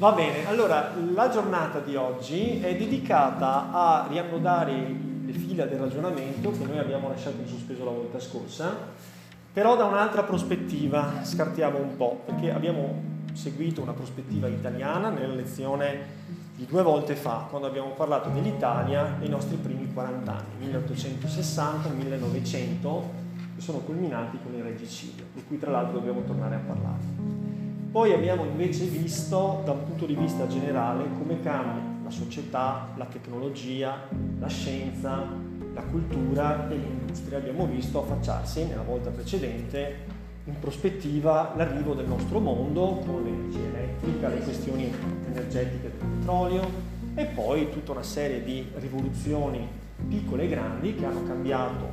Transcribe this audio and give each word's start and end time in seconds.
Va 0.00 0.12
bene, 0.12 0.46
allora 0.46 0.94
la 1.12 1.28
giornata 1.28 1.78
di 1.80 1.94
oggi 1.94 2.58
è 2.58 2.74
dedicata 2.74 3.70
a 3.70 4.06
riannodare 4.08 4.72
le 4.72 5.32
fila 5.32 5.66
del 5.66 5.78
ragionamento 5.78 6.52
che 6.52 6.64
noi 6.64 6.78
abbiamo 6.78 7.10
lasciato 7.10 7.36
in 7.38 7.46
sospeso 7.46 7.84
la 7.84 7.90
volta 7.90 8.18
scorsa, 8.18 8.74
però 9.52 9.76
da 9.76 9.84
un'altra 9.84 10.22
prospettiva, 10.22 11.22
scartiamo 11.22 11.76
un 11.76 11.98
po', 11.98 12.22
perché 12.24 12.50
abbiamo 12.50 13.02
seguito 13.34 13.82
una 13.82 13.92
prospettiva 13.92 14.48
italiana 14.48 15.10
nella 15.10 15.34
lezione 15.34 15.98
di 16.56 16.64
due 16.64 16.82
volte 16.82 17.14
fa, 17.14 17.46
quando 17.50 17.68
abbiamo 17.68 17.90
parlato 17.90 18.30
dell'Italia 18.30 19.16
nei 19.18 19.28
nostri 19.28 19.56
primi 19.56 19.92
40 19.92 20.32
anni, 20.32 20.64
1860 20.64 21.90
1900, 21.90 23.10
che 23.54 23.60
sono 23.60 23.80
culminati 23.80 24.38
con 24.42 24.54
il 24.54 24.62
regicidio, 24.62 25.26
di 25.34 25.44
cui 25.46 25.58
tra 25.58 25.70
l'altro 25.70 25.98
dobbiamo 25.98 26.22
tornare 26.22 26.54
a 26.54 26.60
parlare. 26.66 27.39
Poi 27.90 28.12
abbiamo 28.12 28.44
invece 28.44 28.84
visto 28.84 29.62
da 29.64 29.72
un 29.72 29.84
punto 29.84 30.06
di 30.06 30.14
vista 30.14 30.46
generale 30.46 31.08
come 31.18 31.40
cambia 31.40 31.82
la 32.04 32.10
società, 32.10 32.90
la 32.94 33.06
tecnologia, 33.06 34.06
la 34.38 34.46
scienza, 34.46 35.26
la 35.74 35.82
cultura 35.82 36.70
e 36.70 36.76
l'industria. 36.76 37.38
Abbiamo 37.38 37.66
visto 37.66 38.00
affacciarsi 38.00 38.66
nella 38.66 38.82
volta 38.82 39.10
precedente 39.10 40.18
in 40.44 40.56
prospettiva 40.60 41.52
l'arrivo 41.56 41.94
del 41.94 42.06
nostro 42.06 42.38
mondo 42.38 43.02
con 43.04 43.24
l'energia 43.24 43.58
elettrica, 43.58 44.28
le 44.28 44.40
questioni 44.40 44.94
energetiche 45.26 45.90
del 45.90 46.08
petrolio 46.16 46.62
e 47.16 47.24
poi 47.24 47.70
tutta 47.72 47.90
una 47.90 48.04
serie 48.04 48.44
di 48.44 48.70
rivoluzioni 48.74 49.66
piccole 50.08 50.44
e 50.44 50.48
grandi 50.48 50.94
che 50.94 51.06
hanno 51.06 51.24
cambiato 51.24 51.92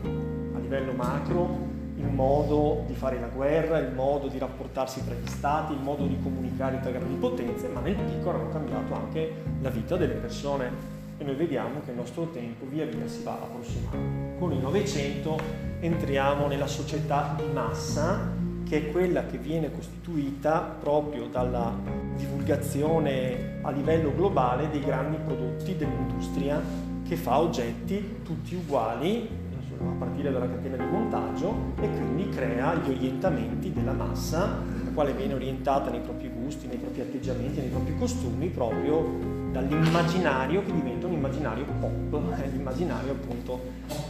a 0.54 0.60
livello 0.60 0.92
macro 0.92 1.67
il 1.98 2.06
modo 2.06 2.84
di 2.86 2.94
fare 2.94 3.20
la 3.20 3.28
guerra, 3.28 3.80
il 3.80 3.92
modo 3.92 4.28
di 4.28 4.38
rapportarsi 4.38 5.04
tra 5.04 5.16
gli 5.16 5.28
stati, 5.28 5.74
il 5.74 5.80
modo 5.80 6.06
di 6.06 6.18
comunicare 6.22 6.80
tra 6.80 6.92
grandi 6.92 7.16
potenze, 7.16 7.68
ma 7.70 7.80
nel 7.80 7.96
piccolo 7.96 8.40
hanno 8.40 8.50
cambiato 8.50 8.94
anche 8.94 9.34
la 9.62 9.70
vita 9.70 9.98
delle 9.98 10.14
persone 10.14 10.96
e 11.18 11.24
noi 11.24 11.34
vediamo 11.34 11.82
che 11.84 11.92
il 11.92 11.98
nostro 11.98 12.30
tempo 12.30 12.66
via 12.68 12.86
via 12.86 13.08
si 13.08 13.24
va 13.24 13.34
approssimando. 13.34 14.38
Con 14.38 14.52
il 14.52 14.60
Novecento 14.60 15.40
entriamo 15.80 16.46
nella 16.46 16.68
società 16.68 17.36
di 17.36 17.52
massa 17.52 18.36
che 18.64 18.78
è 18.78 18.92
quella 18.92 19.26
che 19.26 19.38
viene 19.38 19.72
costituita 19.72 20.60
proprio 20.80 21.28
dalla 21.28 21.74
divulgazione 22.16 23.60
a 23.62 23.72
livello 23.72 24.14
globale 24.14 24.70
dei 24.70 24.82
grandi 24.82 25.18
prodotti 25.18 25.76
dell'industria 25.76 26.62
che 27.08 27.16
fa 27.16 27.40
oggetti 27.40 28.20
tutti 28.24 28.54
uguali 28.54 29.46
a 29.80 29.96
partire 29.98 30.32
dalla 30.32 30.48
catena 30.48 30.78
di 30.78 30.86
montaggio 30.86 31.74
e 31.80 31.90
quindi 31.90 32.30
crea 32.30 32.76
gli 32.76 32.90
orientamenti 32.90 33.72
della 33.74 33.94
massa, 33.94 34.62
la 34.84 34.92
quale 34.94 35.14
viene 35.14 35.34
orientata 35.34 35.90
nei 35.90 36.02
propri 36.02 36.30
gusti, 36.30 36.68
nei 36.68 36.78
propri 36.78 37.02
atteggiamenti, 37.02 37.60
nei 37.60 37.70
propri 37.70 37.96
costumi, 37.98 38.48
proprio 38.48 39.36
dall'immaginario 39.52 40.64
che 40.64 40.74
diventa 40.74 41.08
un 41.08 41.14
immaginario 41.14 41.66
pop, 41.80 42.40
eh, 42.40 42.50
l'immaginario 42.50 43.12
appunto. 43.12 43.60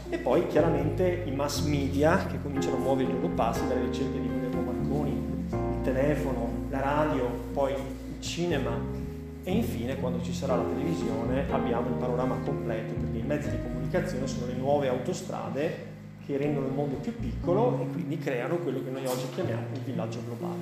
E 0.09 0.17
poi 0.17 0.47
chiaramente 0.47 1.23
i 1.25 1.31
mass 1.31 1.65
media 1.65 2.25
che 2.25 2.41
cominciano 2.41 2.77
a 2.77 2.79
muovere 2.79 3.09
i 3.09 3.13
loro 3.13 3.29
passi 3.29 3.67
dalle 3.67 3.81
ricerche 3.81 4.19
di 4.19 4.27
Guillermo 4.27 4.71
Marconi, 4.71 5.11
il 5.52 5.81
telefono, 5.83 6.49
la 6.69 6.79
radio, 6.79 7.29
poi 7.53 7.71
il 7.73 8.21
cinema 8.21 9.05
e 9.47 9.51
infine 9.53 9.95
quando 9.95 10.21
ci 10.21 10.33
sarà 10.33 10.57
la 10.57 10.63
televisione 10.63 11.49
abbiamo 11.49 11.87
il 11.87 11.93
panorama 11.93 12.35
completo 12.43 12.93
perché 12.95 13.17
i 13.17 13.21
mezzi 13.21 13.49
di 13.49 13.55
comunicazione 13.61 14.27
sono 14.27 14.45
le 14.45 14.55
nuove 14.55 14.89
autostrade 14.89 15.85
che 16.25 16.35
rendono 16.35 16.67
il 16.67 16.73
mondo 16.73 16.97
più 16.97 17.17
piccolo 17.17 17.79
e 17.79 17.87
quindi 17.93 18.17
creano 18.17 18.57
quello 18.57 18.83
che 18.83 18.89
noi 18.89 19.05
oggi 19.05 19.29
chiamiamo 19.33 19.67
il 19.71 19.79
villaggio 19.79 20.19
globale. 20.25 20.59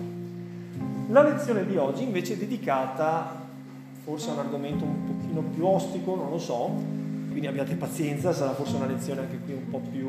La 1.08 1.23
lezione 1.23 1.66
di 1.66 1.75
oggi 1.78 2.03
invece 2.03 2.34
è 2.34 2.38
dedicata 2.38 3.47
forse 4.03 4.29
a 4.29 4.34
un 4.34 4.40
argomento 4.40 4.84
un 4.84 5.18
pochino 5.18 5.41
più 5.41 5.66
ostico, 5.66 6.16
non 6.16 6.29
lo 6.29 6.38
so, 6.38 6.66
quindi 7.29 7.47
abbiate 7.47 7.74
pazienza, 7.74 8.34
sarà 8.34 8.53
forse 8.53 8.75
una 8.75 8.85
lezione 8.85 9.22
anche 9.22 9.40
qui 9.40 9.53
un 9.53 9.68
po' 9.68 9.79
più 9.79 10.07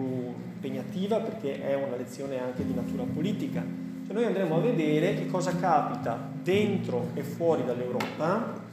impegnativa 0.53 1.21
perché 1.21 1.67
è 1.67 1.75
una 1.77 1.97
lezione 1.97 2.39
anche 2.39 2.63
di 2.63 2.75
natura 2.75 3.05
politica. 3.05 3.65
Cioè 4.05 4.15
noi 4.15 4.27
andremo 4.27 4.57
a 4.57 4.61
vedere 4.61 5.15
che 5.15 5.29
cosa 5.29 5.57
capita 5.57 6.31
dentro 6.43 7.09
e 7.15 7.23
fuori 7.23 7.65
dall'Europa 7.65 8.65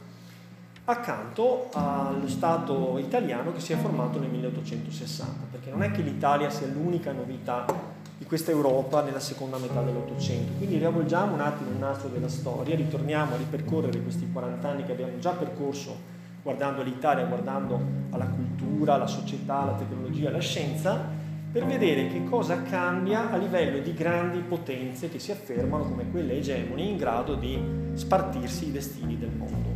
accanto 0.86 1.70
allo 1.72 2.28
Stato 2.28 2.98
italiano 2.98 3.52
che 3.52 3.60
si 3.60 3.72
è 3.72 3.76
formato 3.76 4.18
nel 4.18 4.28
1860, 4.30 5.46
perché 5.50 5.70
non 5.70 5.82
è 5.82 5.90
che 5.90 6.02
l'Italia 6.02 6.50
sia 6.50 6.66
l'unica 6.66 7.12
novità 7.12 7.64
di 8.16 8.24
questa 8.26 8.50
Europa 8.50 9.02
nella 9.02 9.20
seconda 9.20 9.56
metà 9.56 9.80
dell'Ottocento. 9.82 10.52
Quindi 10.58 10.76
riavvolgiamo 10.78 11.34
un 11.34 11.40
attimo 11.40 11.70
il 11.70 11.76
nastro 11.76 12.08
della 12.08 12.28
storia, 12.28 12.76
ritorniamo 12.76 13.34
a 13.34 13.38
ripercorrere 13.38 14.00
questi 14.00 14.28
40 14.30 14.68
anni 14.68 14.84
che 14.84 14.92
abbiamo 14.92 15.18
già 15.18 15.30
percorso 15.30 16.12
guardando 16.42 16.82
l'Italia, 16.82 17.24
guardando 17.24 17.80
alla 18.10 18.26
cultura, 18.26 18.94
alla 18.94 19.06
società, 19.06 19.62
alla 19.62 19.72
tecnologia, 19.72 20.28
alla 20.28 20.40
scienza, 20.40 21.02
per 21.50 21.64
vedere 21.64 22.08
che 22.08 22.24
cosa 22.24 22.62
cambia 22.62 23.30
a 23.30 23.36
livello 23.36 23.78
di 23.78 23.94
grandi 23.94 24.40
potenze 24.40 25.08
che 25.08 25.18
si 25.18 25.30
affermano 25.30 25.84
come 25.84 26.10
quelle 26.10 26.36
egemoni 26.36 26.90
in 26.90 26.96
grado 26.98 27.36
di 27.36 27.58
spartirsi 27.94 28.68
i 28.68 28.72
destini 28.72 29.18
del 29.18 29.30
mondo. 29.30 29.73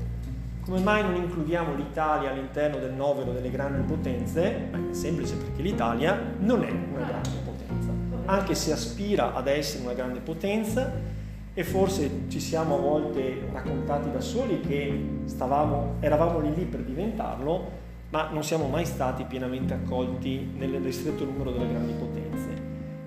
Come 0.69 0.81
mai 0.83 1.03
non 1.03 1.17
includiamo 1.17 1.75
l'Italia 1.75 2.31
all'interno 2.31 2.77
del 2.77 2.93
novero 2.93 3.33
delle 3.33 3.51
grandi 3.51 3.81
potenze? 3.91 4.69
Beh, 4.71 4.91
è 4.91 4.93
semplice 4.93 5.35
perché 5.37 5.63
l'Italia 5.63 6.35
non 6.41 6.63
è 6.63 6.71
una 6.71 7.07
grande 7.07 7.39
potenza, 7.43 7.91
anche 8.27 8.55
se 8.55 8.73
aspira 8.73 9.33
ad 9.33 9.47
essere 9.47 9.85
una 9.85 9.95
grande 9.95 10.21
potenza 10.21 10.93
e 11.55 11.65
forse 11.65 12.25
ci 12.29 12.39
siamo 12.39 12.75
a 12.75 12.81
volte 12.81 13.49
raccontati 13.51 14.11
da 14.11 14.21
soli 14.21 14.61
che 14.61 15.21
stavamo, 15.25 15.95
eravamo 16.01 16.39
lì 16.41 16.55
lì 16.55 16.65
per 16.65 16.81
diventarlo, 16.81 17.71
ma 18.11 18.29
non 18.29 18.45
siamo 18.45 18.69
mai 18.69 18.85
stati 18.85 19.25
pienamente 19.25 19.73
accolti 19.73 20.53
nel 20.55 20.83
ristretto 20.83 21.25
numero 21.25 21.51
delle 21.51 21.71
grandi 21.71 21.95
potenze. 21.95 22.49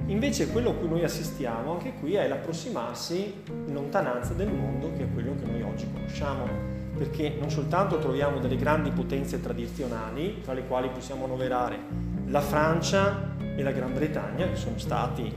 Invece 0.07 0.51
quello 0.51 0.71
a 0.71 0.73
cui 0.73 0.89
noi 0.89 1.03
assistiamo 1.03 1.73
anche 1.73 1.93
qui 1.99 2.15
è 2.15 2.27
l'approssimarsi 2.27 3.43
in 3.67 3.71
lontananza 3.71 4.33
del 4.33 4.51
mondo 4.51 4.91
che 4.97 5.03
è 5.03 5.13
quello 5.13 5.35
che 5.35 5.45
noi 5.45 5.61
oggi 5.61 5.87
conosciamo 5.93 6.80
perché 7.01 7.35
non 7.39 7.49
soltanto 7.49 7.97
troviamo 7.97 8.37
delle 8.37 8.57
grandi 8.57 8.91
potenze 8.91 9.41
tradizionali, 9.41 10.39
tra 10.43 10.53
le 10.53 10.67
quali 10.67 10.87
possiamo 10.89 11.25
annoverare 11.25 11.79
la 12.27 12.41
Francia 12.41 13.33
e 13.39 13.63
la 13.63 13.71
Gran 13.71 13.91
Bretagna, 13.91 14.47
che 14.47 14.55
sono 14.55 14.77
stati, 14.77 15.33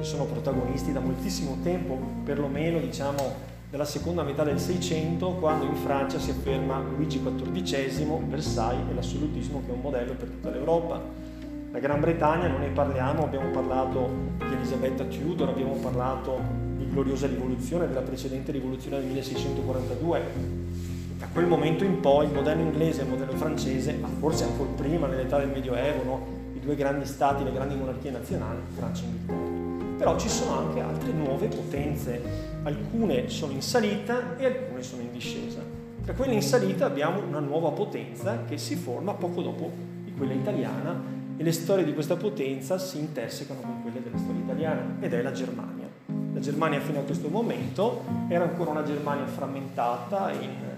sono 0.00 0.24
protagonisti 0.26 0.92
da 0.92 1.00
moltissimo 1.00 1.56
tempo, 1.62 1.98
perlomeno 2.22 2.78
diciamo 2.80 3.34
dalla 3.70 3.86
seconda 3.86 4.24
metà 4.24 4.44
del 4.44 4.60
Seicento, 4.60 5.30
quando 5.36 5.64
in 5.64 5.76
Francia 5.76 6.18
si 6.18 6.28
afferma 6.28 6.80
Luigi 6.80 7.18
XIV, 7.18 8.28
Versailles 8.28 8.90
e 8.90 8.94
l'assolutismo 8.94 9.62
che 9.64 9.70
è 9.70 9.74
un 9.74 9.80
modello 9.80 10.12
per 10.12 10.28
tutta 10.28 10.50
l'Europa. 10.50 11.00
La 11.72 11.78
Gran 11.78 11.98
Bretagna 11.98 12.46
non 12.48 12.60
ne 12.60 12.68
parliamo, 12.68 13.24
abbiamo 13.24 13.50
parlato 13.52 14.06
di 14.36 14.52
Elisabetta 14.52 15.04
Tudor, 15.04 15.48
abbiamo 15.48 15.76
parlato 15.76 16.38
di 16.76 16.86
gloriosa 16.90 17.26
rivoluzione, 17.26 17.88
della 17.88 18.02
precedente 18.02 18.52
rivoluzione 18.52 18.98
del 18.98 19.06
1642, 19.06 20.65
da 20.65 20.65
quel 21.36 21.48
momento 21.48 21.84
in 21.84 22.00
poi 22.00 22.24
il 22.24 22.32
modello 22.32 22.62
inglese 22.62 23.00
e 23.00 23.04
il 23.04 23.10
modello 23.10 23.32
francese, 23.32 23.92
ma 23.92 24.08
forse 24.08 24.44
ancora 24.44 24.70
prima 24.70 25.06
nell'età 25.06 25.38
del 25.38 25.50
Medioevo, 25.50 26.02
no? 26.02 26.26
i 26.54 26.60
due 26.60 26.74
grandi 26.74 27.04
stati, 27.04 27.44
le 27.44 27.52
grandi 27.52 27.74
monarchie 27.74 28.10
nazionali, 28.10 28.58
Francia 28.74 29.02
e 29.02 29.06
Inghilterra. 29.06 29.96
Però 29.98 30.18
ci 30.18 30.30
sono 30.30 30.60
anche 30.60 30.80
altre 30.80 31.12
nuove 31.12 31.48
potenze, 31.48 32.22
alcune 32.62 33.28
sono 33.28 33.52
in 33.52 33.60
salita 33.60 34.38
e 34.38 34.46
alcune 34.46 34.82
sono 34.82 35.02
in 35.02 35.12
discesa. 35.12 35.60
Tra 36.02 36.14
quelle 36.14 36.32
in 36.32 36.40
salita 36.40 36.86
abbiamo 36.86 37.20
una 37.20 37.40
nuova 37.40 37.68
potenza 37.68 38.44
che 38.48 38.56
si 38.56 38.74
forma 38.74 39.12
poco 39.12 39.42
dopo 39.42 39.70
di 40.04 40.14
quella 40.14 40.32
italiana 40.32 40.98
e 41.36 41.42
le 41.42 41.52
storie 41.52 41.84
di 41.84 41.92
questa 41.92 42.16
potenza 42.16 42.78
si 42.78 42.98
intersecano 42.98 43.60
con 43.60 43.82
quelle 43.82 44.02
della 44.02 44.16
storia 44.16 44.40
italiana 44.40 44.96
ed 45.00 45.12
è 45.12 45.20
la 45.20 45.32
Germania. 45.32 45.86
La 46.32 46.40
Germania 46.40 46.80
fino 46.80 47.00
a 47.00 47.02
questo 47.02 47.28
momento 47.28 48.04
era 48.28 48.44
ancora 48.44 48.70
una 48.70 48.84
Germania 48.84 49.26
frammentata 49.26 50.32
in 50.32 50.75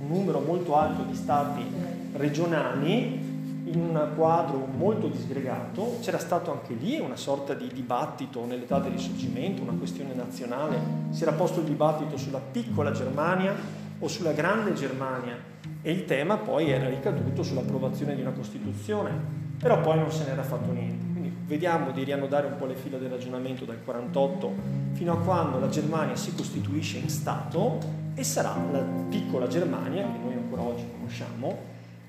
un 0.00 0.08
numero 0.08 0.40
molto 0.40 0.76
alto 0.76 1.02
di 1.02 1.14
stati 1.14 1.64
regionali 2.12 3.26
in 3.64 3.80
un 3.80 4.08
quadro 4.16 4.66
molto 4.66 5.08
disgregato, 5.08 5.98
c'era 6.00 6.18
stato 6.18 6.50
anche 6.50 6.74
lì 6.74 6.98
una 6.98 7.16
sorta 7.16 7.54
di 7.54 7.68
dibattito 7.72 8.44
nell'età 8.46 8.78
del 8.78 8.92
risorgimento, 8.92 9.62
una 9.62 9.72
questione 9.72 10.14
nazionale, 10.14 10.78
si 11.10 11.22
era 11.22 11.32
posto 11.32 11.60
il 11.60 11.66
dibattito 11.66 12.16
sulla 12.16 12.38
piccola 12.38 12.92
Germania 12.92 13.54
o 13.98 14.08
sulla 14.08 14.32
grande 14.32 14.72
Germania 14.72 15.36
e 15.82 15.90
il 15.90 16.04
tema 16.06 16.36
poi 16.36 16.70
era 16.70 16.88
ricaduto 16.88 17.42
sull'approvazione 17.42 18.14
di 18.14 18.20
una 18.22 18.30
Costituzione, 18.30 19.10
però 19.58 19.80
poi 19.80 19.98
non 19.98 20.10
se 20.10 20.24
n'era 20.24 20.42
fatto 20.42 20.72
niente. 20.72 21.04
Quindi 21.12 21.36
vediamo 21.46 21.90
di 21.90 22.04
riannodare 22.04 22.46
un 22.46 22.56
po' 22.56 22.66
le 22.66 22.74
fila 22.74 22.96
del 22.96 23.10
ragionamento 23.10 23.64
dal 23.64 23.82
48 23.84 24.52
fino 24.92 25.12
a 25.12 25.18
quando 25.18 25.58
la 25.58 25.68
Germania 25.68 26.16
si 26.16 26.34
costituisce 26.34 26.98
in 26.98 27.08
Stato 27.08 28.06
e 28.18 28.24
sarà 28.24 28.56
la 28.72 28.80
piccola 29.08 29.46
Germania, 29.46 30.02
che 30.02 30.18
noi 30.18 30.32
ancora 30.32 30.62
oggi 30.62 30.84
conosciamo, 30.90 31.56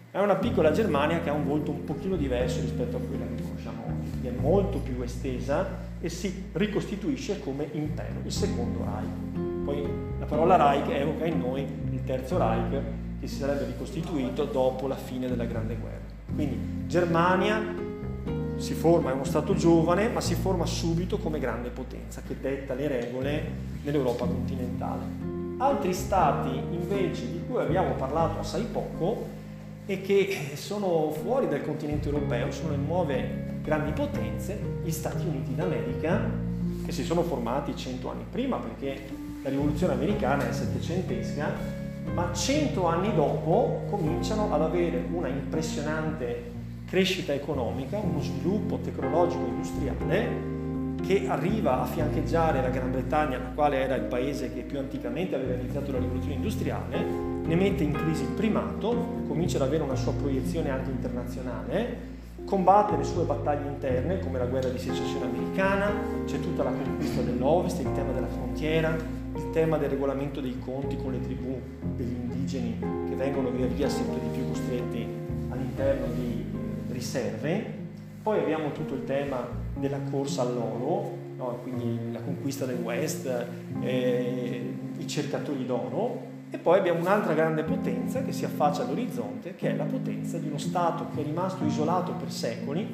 è 0.10 0.20
una 0.20 0.38
piccola 0.38 0.72
Germania 0.72 1.22
che 1.22 1.30
ha 1.30 1.34
un 1.34 1.46
volto 1.46 1.70
un 1.70 1.84
pochino 1.84 2.16
diverso 2.16 2.62
rispetto 2.62 2.98
a 2.98 3.00
quella 3.00 3.26
che 3.28 3.44
conosciamo 3.44 3.84
oggi, 3.86 4.28
è 4.28 4.32
molto 4.32 4.80
più 4.80 5.00
estesa 5.04 5.68
e 6.02 6.10
si 6.10 6.46
ricostituisce 6.54 7.40
come 7.42 7.70
impero, 7.74 8.22
il 8.26 8.32
secondo 8.32 8.84
Reich. 8.84 9.64
Poi 9.64 9.88
la 10.18 10.26
parola 10.26 10.56
Reich 10.56 10.90
evoca 10.90 11.26
in 11.26 11.38
noi 11.38 11.62
il 11.92 12.04
Terzo 12.04 12.40
Reich 12.40 12.82
che 13.20 13.28
si 13.28 13.36
sarebbe 13.36 13.66
ricostituito 13.66 14.46
dopo 14.46 14.88
la 14.88 14.96
fine 14.96 15.28
della 15.28 15.46
Grande 15.46 15.76
Guerra. 15.76 16.08
Quindi 16.34 16.88
Germania 16.88 17.62
si 18.56 18.74
forma, 18.74 19.12
è 19.12 19.14
uno 19.14 19.26
Stato 19.26 19.54
giovane, 19.54 20.10
ma 20.10 20.22
si 20.22 20.34
forma 20.34 20.66
subito 20.66 21.20
come 21.20 21.38
grande 21.38 21.70
potenza 21.70 22.24
che 22.26 22.36
detta 22.40 22.74
le 22.74 22.88
regole 22.88 23.52
nell'Europa 23.84 24.26
continentale. 24.26 25.39
Altri 25.62 25.94
Stati 25.94 26.58
invece 26.72 27.30
di 27.30 27.42
cui 27.46 27.60
abbiamo 27.60 27.92
parlato 27.96 28.40
assai 28.40 28.64
poco 28.72 29.28
e 29.86 30.00
che 30.00 30.52
sono 30.54 31.12
fuori 31.12 31.50
dal 31.50 31.66
continente 31.66 32.08
europeo, 32.08 32.50
sono 32.50 32.70
le 32.70 32.78
nuove 32.78 33.58
grandi 33.62 33.92
potenze, 33.92 34.58
gli 34.82 34.90
Stati 34.90 35.26
Uniti 35.28 35.54
d'America, 35.56 36.22
che 36.86 36.94
si 36.94 37.04
sono 37.04 37.24
formati 37.24 37.76
cento 37.76 38.10
anni 38.10 38.24
prima 38.32 38.56
perché 38.56 39.06
la 39.44 39.50
rivoluzione 39.50 39.94
americana 39.94 40.48
è 40.48 40.54
settecentesca, 40.54 41.52
ma 42.14 42.32
cento 42.32 42.86
anni 42.86 43.14
dopo 43.14 43.82
cominciano 43.90 44.54
ad 44.54 44.62
avere 44.62 45.04
una 45.12 45.28
impressionante 45.28 46.52
crescita 46.86 47.34
economica, 47.34 47.98
uno 47.98 48.22
sviluppo 48.22 48.78
tecnologico 48.78 49.46
industriale 49.46 50.59
che 51.02 51.28
arriva 51.28 51.82
a 51.82 51.86
fiancheggiare 51.86 52.62
la 52.62 52.70
Gran 52.70 52.92
Bretagna, 52.92 53.38
la 53.38 53.52
quale 53.54 53.78
era 53.78 53.96
il 53.96 54.04
paese 54.04 54.54
che 54.54 54.62
più 54.62 54.78
anticamente 54.80 55.36
aveva 55.36 55.54
iniziato 55.54 55.92
la 55.92 56.00
rivoluzione 56.00 56.36
industriale, 56.36 57.04
ne 57.44 57.56
mette 57.56 57.84
in 57.84 57.94
crisi 57.94 58.24
il 58.24 58.30
primato, 58.30 59.24
comincia 59.28 59.58
ad 59.58 59.64
avere 59.64 59.84
una 59.84 59.96
sua 59.96 60.14
proiezione 60.14 60.70
anche 60.70 60.92
internazionale, 60.92 62.18
combatte 62.46 62.96
le 62.96 63.04
sue 63.04 63.24
battaglie 63.24 63.68
interne 63.68 64.20
come 64.20 64.38
la 64.38 64.46
guerra 64.46 64.70
di 64.70 64.80
secessione 64.80 65.26
americana, 65.26 65.92
c'è 66.26 66.40
tutta 66.40 66.64
la 66.64 66.72
conquista 66.72 67.22
dell'Ovest, 67.22 67.80
il 67.80 67.92
tema 67.94 68.12
della 68.12 68.28
frontiera, 68.28 68.96
il 69.36 69.50
tema 69.52 69.78
del 69.78 69.90
regolamento 69.90 70.42
dei 70.42 70.58
conti 70.60 70.98
con 70.98 71.12
le 71.12 71.22
tribù 71.22 71.60
degli 71.96 72.14
indigeni 72.14 72.78
che 73.08 73.16
vengono 73.16 73.50
via 73.50 73.68
via 73.68 73.90
sempre 73.90 74.20
di 74.20 74.38
più 74.38 74.48
costretti 74.48 75.08
all'interno 75.50 76.08
di 76.14 76.46
riserve. 76.92 77.78
Poi 78.22 78.40
abbiamo 78.40 78.72
tutto 78.72 78.96
il 78.96 79.06
tema 79.06 79.59
della 79.80 80.00
corsa 80.10 80.42
all'oro, 80.42 81.18
no? 81.36 81.60
quindi 81.64 82.12
la 82.12 82.20
conquista 82.20 82.66
del 82.66 82.80
West, 82.82 83.46
eh, 83.82 84.74
i 84.98 85.08
cercatori 85.08 85.66
d'oro, 85.66 86.28
e 86.52 86.58
poi 86.58 86.80
abbiamo 86.80 87.00
un'altra 87.00 87.34
grande 87.34 87.64
potenza 87.64 88.24
che 88.24 88.32
si 88.32 88.44
affaccia 88.44 88.84
all'orizzonte, 88.84 89.56
che 89.56 89.72
è 89.72 89.76
la 89.76 89.86
potenza 89.86 90.38
di 90.38 90.48
uno 90.48 90.58
Stato 90.58 91.08
che 91.14 91.22
è 91.22 91.24
rimasto 91.24 91.64
isolato 91.64 92.14
per 92.14 92.32
secoli, 92.32 92.88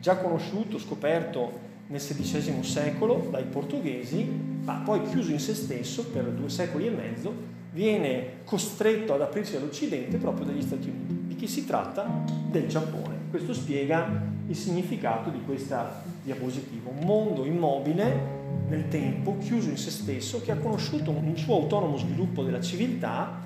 già 0.00 0.16
conosciuto, 0.18 0.78
scoperto 0.78 1.64
nel 1.88 2.00
XVI 2.00 2.62
secolo 2.64 3.28
dai 3.30 3.44
portoghesi, 3.44 4.28
ma 4.64 4.82
poi 4.84 5.02
chiuso 5.04 5.30
in 5.30 5.38
se 5.38 5.54
stesso 5.54 6.06
per 6.06 6.24
due 6.24 6.48
secoli 6.48 6.88
e 6.88 6.90
mezzo, 6.90 7.54
viene 7.72 8.42
costretto 8.44 9.14
ad 9.14 9.20
aprirsi 9.20 9.54
all'Occidente 9.54 10.16
proprio 10.16 10.46
dagli 10.46 10.62
Stati 10.62 10.88
Uniti. 10.88 11.26
Di 11.28 11.36
chi 11.36 11.46
si 11.46 11.64
tratta? 11.64 12.24
Del 12.50 12.66
Giappone. 12.66 13.14
Questo 13.30 13.52
spiega 13.52 14.34
il 14.48 14.56
significato 14.56 15.30
di 15.30 15.42
questa 15.44 16.02
diapositiva. 16.22 16.90
Un 16.90 17.04
mondo 17.04 17.44
immobile 17.44 18.34
nel 18.68 18.88
tempo, 18.88 19.36
chiuso 19.38 19.68
in 19.68 19.76
se 19.76 19.90
stesso, 19.90 20.40
che 20.42 20.52
ha 20.52 20.56
conosciuto 20.56 21.10
un 21.10 21.36
suo 21.36 21.56
autonomo 21.56 21.96
sviluppo 21.96 22.42
della 22.42 22.60
civiltà, 22.60 23.44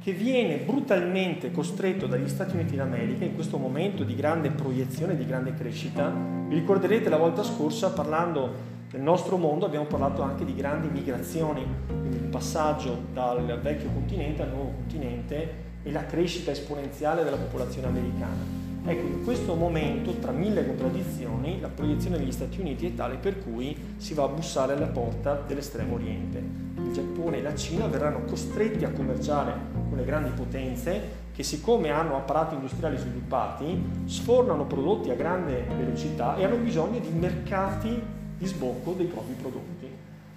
che 0.00 0.12
viene 0.12 0.58
brutalmente 0.58 1.50
costretto 1.50 2.06
dagli 2.06 2.28
Stati 2.28 2.54
Uniti 2.54 2.76
d'America 2.76 3.24
in 3.24 3.34
questo 3.34 3.58
momento 3.58 4.04
di 4.04 4.14
grande 4.14 4.50
proiezione, 4.50 5.16
di 5.16 5.26
grande 5.26 5.54
crescita. 5.54 6.08
Vi 6.48 6.54
ricorderete 6.54 7.08
la 7.08 7.18
volta 7.18 7.42
scorsa 7.42 7.90
parlando 7.90 8.76
del 8.90 9.02
nostro 9.02 9.36
mondo 9.36 9.66
abbiamo 9.66 9.84
parlato 9.84 10.22
anche 10.22 10.46
di 10.46 10.54
grandi 10.54 10.88
migrazioni, 10.88 11.62
quindi 11.86 12.16
il 12.16 12.28
passaggio 12.30 12.98
dal 13.12 13.60
vecchio 13.60 13.90
continente 13.90 14.42
al 14.42 14.48
nuovo 14.48 14.72
continente 14.76 15.66
e 15.82 15.92
la 15.92 16.06
crescita 16.06 16.52
esponenziale 16.52 17.22
della 17.22 17.36
popolazione 17.36 17.88
americana. 17.88 18.57
Ecco, 18.88 19.06
in 19.06 19.22
questo 19.22 19.54
momento, 19.54 20.12
tra 20.12 20.32
mille 20.32 20.64
contraddizioni, 20.64 21.60
la 21.60 21.68
proiezione 21.68 22.16
degli 22.16 22.32
Stati 22.32 22.58
Uniti 22.58 22.86
è 22.86 22.94
tale 22.94 23.16
per 23.16 23.38
cui 23.38 23.76
si 23.98 24.14
va 24.14 24.24
a 24.24 24.28
bussare 24.28 24.72
alla 24.72 24.86
porta 24.86 25.34
dell'estremo 25.46 25.96
oriente. 25.96 26.38
Il 26.76 26.90
Giappone 26.92 27.36
e 27.36 27.42
la 27.42 27.54
Cina 27.54 27.86
verranno 27.86 28.24
costretti 28.24 28.86
a 28.86 28.90
commerciare 28.90 29.52
con 29.90 29.98
le 29.98 30.06
grandi 30.06 30.30
potenze 30.30 31.26
che 31.34 31.42
siccome 31.42 31.90
hanno 31.90 32.16
apparati 32.16 32.54
industriali 32.54 32.96
sviluppati, 32.96 34.06
sfornano 34.06 34.64
prodotti 34.64 35.10
a 35.10 35.14
grande 35.14 35.66
velocità 35.76 36.36
e 36.36 36.44
hanno 36.44 36.56
bisogno 36.56 36.98
di 36.98 37.10
mercati 37.10 38.02
di 38.38 38.46
sbocco 38.46 38.92
dei 38.92 39.06
propri 39.06 39.34
prodotti. 39.34 39.86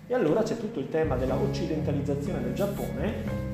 E 0.08 0.14
allora 0.14 0.44
c'è 0.44 0.58
tutto 0.58 0.82
il 0.82 0.90
tema 0.90 1.16
della 1.16 1.38
occidentalizzazione 1.38 2.44
del 2.44 2.54
Giappone 2.54 3.51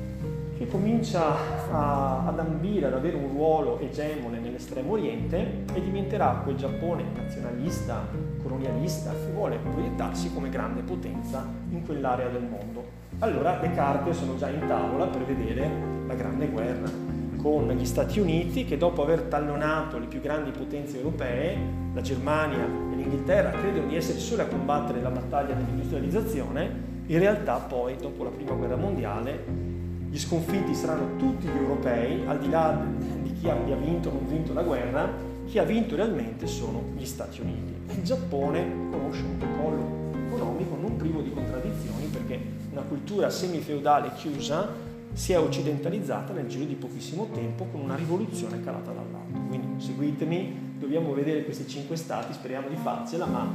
che 0.58 0.66
comincia 0.66 1.36
a, 1.70 2.26
ad 2.26 2.38
ambire 2.40 2.86
ad 2.86 2.94
avere 2.94 3.14
un 3.14 3.28
ruolo 3.28 3.78
egemone 3.78 4.40
nell'estremo 4.40 4.92
oriente 4.92 5.64
e 5.72 5.80
diventerà 5.80 6.40
quel 6.42 6.56
Giappone 6.56 7.04
nazionalista, 7.14 8.04
colonialista, 8.42 9.12
che 9.12 9.30
vuole 9.32 9.58
proiettarsi 9.58 10.34
come 10.34 10.48
grande 10.48 10.82
potenza 10.82 11.46
in 11.70 11.84
quell'area 11.84 12.28
del 12.28 12.42
mondo. 12.42 12.84
Allora 13.20 13.60
le 13.60 13.72
carte 13.72 14.12
sono 14.12 14.36
già 14.36 14.48
in 14.48 14.66
tavola 14.66 15.06
per 15.06 15.24
vedere 15.24 15.70
la 16.08 16.14
grande 16.14 16.48
guerra 16.48 16.90
con 17.36 17.68
gli 17.68 17.86
Stati 17.86 18.18
Uniti 18.18 18.64
che 18.64 18.76
dopo 18.76 19.02
aver 19.02 19.22
tallonato 19.22 19.96
le 19.96 20.06
più 20.06 20.20
grandi 20.20 20.50
potenze 20.50 20.96
europee, 20.96 21.56
la 21.94 22.00
Germania 22.00 22.64
e 22.64 22.96
l'Inghilterra, 22.96 23.50
credono 23.52 23.86
di 23.86 23.94
essere 23.94 24.18
sole 24.18 24.42
a 24.42 24.46
combattere 24.46 25.00
la 25.00 25.10
battaglia 25.10 25.54
dell'industrializzazione, 25.54 26.96
in 27.06 27.18
realtà 27.20 27.58
poi 27.58 27.94
dopo 27.96 28.24
la 28.24 28.30
prima 28.30 28.54
guerra 28.54 28.74
mondiale 28.74 29.67
gli 30.10 30.18
sconfitti 30.18 30.74
saranno 30.74 31.16
tutti 31.16 31.46
gli 31.46 31.56
europei, 31.56 32.26
al 32.26 32.38
di 32.38 32.48
là 32.48 32.84
di 33.22 33.32
chi 33.34 33.48
abbia 33.48 33.76
vinto 33.76 34.08
o 34.08 34.12
non 34.12 34.26
vinto 34.26 34.52
la 34.52 34.62
guerra, 34.62 35.10
chi 35.46 35.58
ha 35.58 35.64
vinto 35.64 35.96
realmente 35.96 36.46
sono 36.46 36.82
gli 36.96 37.04
Stati 37.04 37.40
Uniti. 37.40 37.74
Il 37.94 38.02
Giappone 38.02 38.90
conosce 38.90 39.22
un 39.22 39.36
protocollo 39.36 39.96
economico 40.26 40.76
non 40.80 40.96
privo 40.96 41.20
di 41.20 41.32
contraddizioni 41.32 42.06
perché 42.06 42.40
una 42.70 42.82
cultura 42.82 43.30
semifeudale 43.30 44.12
chiusa 44.14 44.86
si 45.12 45.32
è 45.32 45.38
occidentalizzata 45.38 46.32
nel 46.32 46.46
giro 46.46 46.64
di 46.64 46.74
pochissimo 46.74 47.28
tempo 47.32 47.66
con 47.70 47.80
una 47.80 47.96
rivoluzione 47.96 48.62
calata 48.62 48.92
dall'alto. 48.92 49.38
Quindi 49.48 49.82
seguitemi, 49.82 50.76
dobbiamo 50.78 51.12
vedere 51.12 51.44
questi 51.44 51.66
cinque 51.66 51.96
stati, 51.96 52.32
speriamo 52.32 52.68
di 52.68 52.76
farcela, 52.76 53.26
ma 53.26 53.50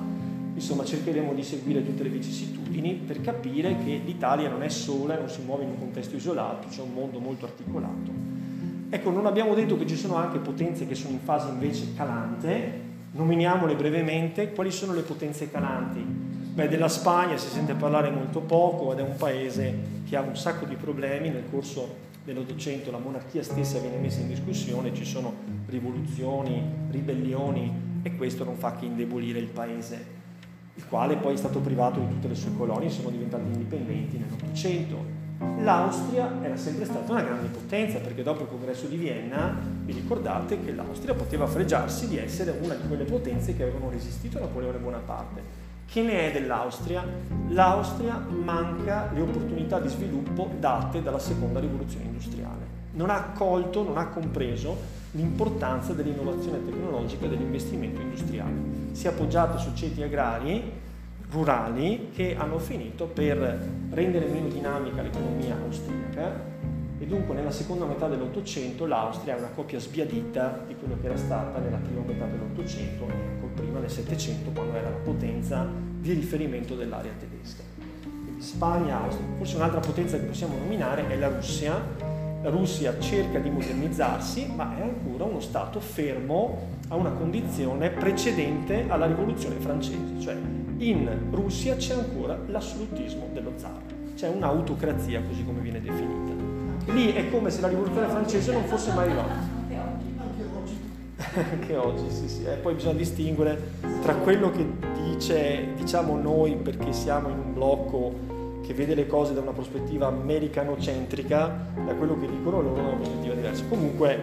Insomma, 0.56 0.86
cercheremo 0.86 1.34
di 1.34 1.44
seguire 1.44 1.84
tutte 1.84 2.04
le 2.04 2.10
vicissitudini 2.10 2.94
per 2.94 3.22
capire 3.22 3.78
che 3.84 4.02
l'Italia 4.06 4.50
non 4.50 4.62
è 4.62 4.70
sola, 4.70 5.18
non 5.18 5.30
si 5.30 5.42
muove 5.42 5.64
in 5.64 5.70
un 5.70 5.80
contesto 5.80 6.16
isolato, 6.16 6.68
c'è 6.68 6.82
un 6.82 6.94
mondo 6.94 7.20
molto 7.20 7.46
articolato. 7.46 8.12
Ecco, 8.90 9.10
non 9.10 9.26
abbiamo 9.26 9.56
detto 9.56 9.76
che 9.78 9.88
ci 9.88 9.96
sono 9.96 10.16
anche 10.16 10.38
potenze 10.38 10.86
che 10.86 10.94
sono 10.94 11.14
in 11.14 11.22
fase 11.22 11.50
invece 11.50 11.96
calante, 11.96 12.82
nominiamole 13.14 13.76
brevemente. 13.76 14.52
Quali 14.52 14.70
sono 14.70 14.94
le 14.94 15.02
potenze 15.02 15.50
calanti? 15.50 16.00
Beh, 16.00 16.68
della 16.68 16.88
Spagna 16.88 17.36
si 17.38 17.50
sente 17.50 17.74
parlare 17.74 18.12
molto 18.12 18.42
poco 18.42 18.94
ed 18.94 19.00
è 19.00 19.02
un 19.02 19.16
paese 19.16 19.76
che 20.08 20.16
ha 20.16 20.22
un 20.22 20.36
sacco 20.36 20.66
di 20.66 20.76
problemi. 20.76 21.30
Nel 21.30 21.46
corso 21.50 22.12
dell'Ottocento 22.24 22.92
la 22.92 23.00
monarchia 23.00 23.42
stessa 23.42 23.80
viene 23.80 23.98
messa 23.98 24.20
in 24.20 24.28
discussione, 24.28 24.94
ci 24.94 25.06
sono 25.06 25.34
rivoluzioni, 25.66 26.64
ribellioni 26.92 28.02
e 28.04 28.16
questo 28.16 28.44
non 28.44 28.58
fa 28.58 28.76
che 28.76 28.86
indebolire 28.86 29.40
il 29.40 29.48
paese 29.48 30.22
il 30.76 30.88
quale 30.88 31.18
poi 31.18 31.34
è 31.34 31.38
stato 31.38 31.60
privato 31.60 32.00
di 32.00 32.08
tutte 32.08 32.28
le 32.28 32.36
sue 32.36 32.56
colonie, 32.58 32.90
sono 32.90 33.10
diventati 33.10 33.46
indipendenti 33.46 34.18
nell'Ottocento. 34.18 35.22
L'Austria 35.60 36.40
era 36.42 36.56
sempre 36.56 36.86
stata 36.86 37.12
una 37.12 37.22
grande 37.22 37.48
potenza 37.48 38.00
perché 38.00 38.24
dopo 38.24 38.44
il 38.44 38.50
congresso 38.50 38.88
di 38.88 38.96
Vienna 38.96 39.56
vi 39.84 39.92
ricordate 39.92 40.64
che 40.64 40.74
l'Austria 40.74 41.14
poteva 41.14 41.48
fregiarsi 41.48 42.08
di 42.08 42.18
essere 42.18 42.58
una 42.62 42.76
di 42.76 42.88
quelle 42.88 43.04
potenze 43.04 43.56
che 43.56 43.64
avevano 43.64 43.90
resistito 43.90 44.38
a 44.38 44.42
Napoleone 44.42 44.78
Bonaparte. 44.78 45.42
Che 45.86 46.02
ne 46.02 46.30
è 46.30 46.32
dell'Austria? 46.32 47.06
L'Austria 47.50 48.18
manca 48.18 49.12
le 49.14 49.22
opportunità 49.22 49.80
di 49.80 49.90
sviluppo 49.90 50.50
date 50.60 51.04
dalla 51.04 51.20
seconda 51.20 51.60
rivoluzione 51.60 52.06
industriale. 52.06 52.63
Non 52.94 53.10
ha 53.10 53.16
accolto, 53.16 53.84
non 53.84 53.98
ha 53.98 54.08
compreso 54.08 55.02
l'importanza 55.12 55.94
dell'innovazione 55.94 56.64
tecnologica 56.64 57.26
e 57.26 57.30
dell'investimento 57.30 58.02
industriale. 58.02 58.54
Si 58.92 59.08
è 59.08 59.10
appoggiata 59.10 59.58
su 59.58 59.74
ceti 59.74 60.02
agrari 60.02 60.82
rurali 61.32 62.10
che 62.14 62.36
hanno 62.38 62.60
finito 62.60 63.06
per 63.06 63.38
rendere 63.90 64.28
meno 64.28 64.48
dinamica 64.48 65.02
l'economia 65.02 65.58
austriaca 65.64 66.52
e 67.00 67.06
dunque 67.08 67.34
nella 67.34 67.52
seconda 67.52 67.86
metà 67.86 68.08
dell'Ottocento 68.08 68.86
l'Austria 68.86 69.36
è 69.36 69.40
una 69.40 69.50
coppia 69.54 69.80
sbiadita 69.80 70.64
di 70.68 70.76
quello 70.76 70.96
che 71.02 71.08
era 71.08 71.18
stata 71.18 71.60
nella 71.60 71.78
prima 71.78 72.02
metà 72.06 72.26
dell'Ottocento 72.26 73.08
e 73.08 73.40
col 73.40 73.50
prima 73.50 73.80
nel 73.80 73.90
Settecento 73.90 74.52
quando 74.52 74.78
era 74.78 74.90
la 74.90 74.96
potenza 74.96 75.68
di 76.00 76.14
riferimento 76.14 76.76
dell'area 76.76 77.12
tedesca. 77.20 77.64
Quindi 78.04 78.42
Spagna, 78.42 79.02
Austria, 79.04 79.26
forse 79.38 79.56
un'altra 79.56 79.80
potenza 79.80 80.18
che 80.18 80.26
possiamo 80.26 80.56
nominare 80.58 81.08
è 81.08 81.18
la 81.18 81.30
Russia 81.30 81.82
la 82.44 82.50
Russia 82.50 83.00
cerca 83.00 83.40
di 83.40 83.50
modernizzarsi, 83.50 84.52
ma 84.54 84.78
è 84.78 84.82
ancora 84.82 85.24
uno 85.24 85.40
Stato 85.40 85.80
fermo 85.80 86.72
a 86.90 86.96
una 86.96 87.12
condizione 87.12 87.90
precedente 87.90 88.84
alla 88.90 89.06
rivoluzione 89.06 89.56
francese, 89.56 90.20
cioè 90.20 90.36
in 90.80 91.10
Russia 91.32 91.78
c'è 91.78 91.94
ancora 91.94 92.38
l'assolutismo 92.46 93.30
dello 93.32 93.54
zar, 93.56 93.80
c'è 94.16 94.28
un'autocrazia 94.28 95.22
così 95.22 95.46
come 95.46 95.62
viene 95.62 95.80
definita. 95.80 96.92
Lì 96.92 97.14
è 97.14 97.32
come 97.32 97.50
se 97.50 97.62
la 97.62 97.70
rivoluzione 97.70 98.08
francese 98.08 98.52
non 98.52 98.66
fosse 98.66 98.92
mai 98.92 99.06
arrivata. 99.06 99.62
Anche 101.52 101.78
oggi, 101.78 102.10
sì, 102.10 102.28
sì. 102.28 102.44
E 102.44 102.56
poi 102.56 102.74
bisogna 102.74 102.96
distinguere 102.96 103.58
tra 104.02 104.16
quello 104.16 104.52
che 104.52 104.68
dice, 105.02 105.68
diciamo 105.78 106.18
noi, 106.18 106.58
perché 106.58 106.92
siamo 106.92 107.30
in 107.30 107.38
un 107.38 107.54
blocco 107.54 108.33
che 108.66 108.74
vede 108.74 108.96
le 108.96 109.08
cose 109.08 109.34
da 109.34 109.42
una 109.42 109.52
prospettiva 109.52 110.08
americanocentrica, 110.08 111.68
da 111.86 111.94
quello 111.96 112.18
che 112.18 112.28
dicono 112.28 112.62
loro 112.62 112.76
da 112.76 112.82
una 112.82 112.96
prospettiva 112.96 113.34
diversa. 113.34 113.66
Comunque 113.68 114.22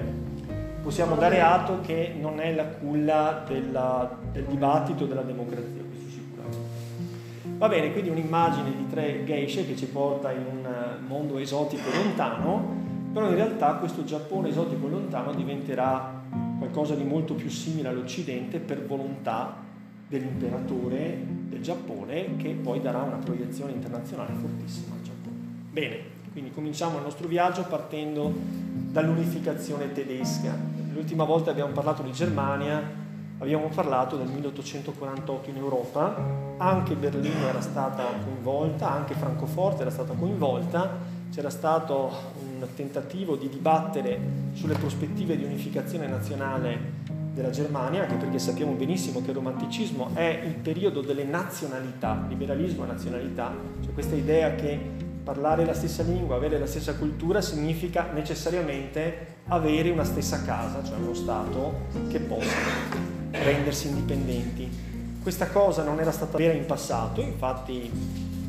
possiamo 0.82 1.14
dare 1.14 1.40
atto 1.40 1.80
che 1.82 2.14
non 2.18 2.40
è 2.40 2.54
la 2.54 2.64
culla 2.64 3.44
della, 3.46 4.18
del 4.32 4.44
dibattito 4.44 5.04
della 5.04 5.22
democrazia, 5.22 5.82
questo 5.86 6.08
sicuramente. 6.08 7.58
Va 7.58 7.68
bene, 7.68 7.92
quindi 7.92 8.08
un'immagine 8.08 8.74
di 8.74 8.88
tre 8.88 9.24
geishe 9.24 9.66
che 9.66 9.76
ci 9.76 9.86
porta 9.86 10.32
in 10.32 10.44
un 10.50 10.68
mondo 11.06 11.36
esotico 11.36 11.90
lontano, 11.94 12.78
però 13.12 13.28
in 13.28 13.34
realtà 13.34 13.74
questo 13.74 14.04
Giappone 14.04 14.48
esotico 14.48 14.88
lontano 14.88 15.34
diventerà 15.34 16.22
qualcosa 16.58 16.94
di 16.94 17.04
molto 17.04 17.34
più 17.34 17.50
simile 17.50 17.88
all'Occidente 17.88 18.58
per 18.58 18.86
volontà 18.86 19.68
dell'imperatore 20.10 21.24
del 21.48 21.62
Giappone 21.62 22.36
che 22.36 22.50
poi 22.50 22.80
darà 22.80 23.00
una 23.02 23.18
proiezione 23.18 23.70
internazionale 23.70 24.32
fortissima 24.34 24.96
al 24.96 25.02
Giappone. 25.02 25.36
Bene, 25.70 25.96
quindi 26.32 26.50
cominciamo 26.50 26.96
il 26.96 27.04
nostro 27.04 27.28
viaggio 27.28 27.62
partendo 27.62 28.32
dall'unificazione 28.90 29.92
tedesca. 29.92 30.52
L'ultima 30.92 31.22
volta 31.22 31.52
abbiamo 31.52 31.70
parlato 31.72 32.02
di 32.02 32.10
Germania, 32.10 32.82
abbiamo 33.38 33.68
parlato 33.68 34.16
del 34.16 34.26
1848 34.26 35.50
in 35.50 35.56
Europa, 35.56 36.16
anche 36.56 36.96
Berlino 36.96 37.46
era 37.46 37.60
stata 37.60 38.02
coinvolta, 38.24 38.90
anche 38.90 39.14
Francoforte 39.14 39.82
era 39.82 39.90
stata 39.90 40.12
coinvolta, 40.14 41.18
c'era 41.32 41.50
stato 41.50 42.10
un 42.42 42.66
tentativo 42.74 43.36
di 43.36 43.48
dibattere 43.48 44.18
sulle 44.54 44.74
prospettive 44.74 45.36
di 45.36 45.44
unificazione 45.44 46.08
nazionale 46.08 47.09
della 47.32 47.50
Germania, 47.50 48.02
anche 48.02 48.16
perché 48.16 48.38
sappiamo 48.38 48.72
benissimo 48.72 49.22
che 49.22 49.30
il 49.30 49.36
romanticismo 49.36 50.10
è 50.14 50.42
il 50.44 50.54
periodo 50.54 51.00
delle 51.00 51.24
nazionalità, 51.24 52.24
liberalismo 52.28 52.84
e 52.84 52.86
nazionalità, 52.88 53.54
cioè 53.82 53.92
questa 53.92 54.16
idea 54.16 54.54
che 54.54 55.08
parlare 55.22 55.64
la 55.64 55.74
stessa 55.74 56.02
lingua, 56.02 56.36
avere 56.36 56.58
la 56.58 56.66
stessa 56.66 56.94
cultura 56.94 57.40
significa 57.40 58.10
necessariamente 58.12 59.38
avere 59.48 59.90
una 59.90 60.04
stessa 60.04 60.42
casa, 60.42 60.82
cioè 60.82 60.96
uno 60.98 61.14
Stato 61.14 61.86
che 62.08 62.20
possa 62.20 62.56
rendersi 63.30 63.88
indipendenti. 63.88 64.88
Questa 65.22 65.48
cosa 65.48 65.84
non 65.84 66.00
era 66.00 66.10
stata 66.10 66.36
vera 66.38 66.54
in 66.54 66.66
passato, 66.66 67.20
infatti 67.20 67.90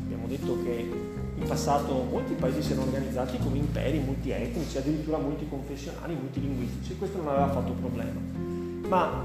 abbiamo 0.04 0.26
detto 0.26 0.60
che 0.64 1.10
in 1.34 1.46
passato 1.46 2.06
molti 2.10 2.34
paesi 2.34 2.62
si 2.62 2.72
erano 2.72 2.86
organizzati 2.86 3.38
come 3.38 3.58
imperi 3.58 3.98
multietnici, 3.98 4.78
addirittura 4.78 5.18
multiconfessionali, 5.18 6.14
multilinguistici, 6.14 6.96
questo 6.96 7.18
non 7.18 7.28
aveva 7.28 7.48
fatto 7.48 7.72
problema 7.72 8.52
ma 8.92 9.24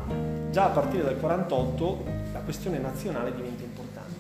già 0.50 0.68
a 0.68 0.70
partire 0.70 1.04
dal 1.04 1.20
48 1.20 2.06
la 2.32 2.40
questione 2.40 2.78
nazionale 2.78 3.36
diventa 3.36 3.64
importante. 3.64 4.16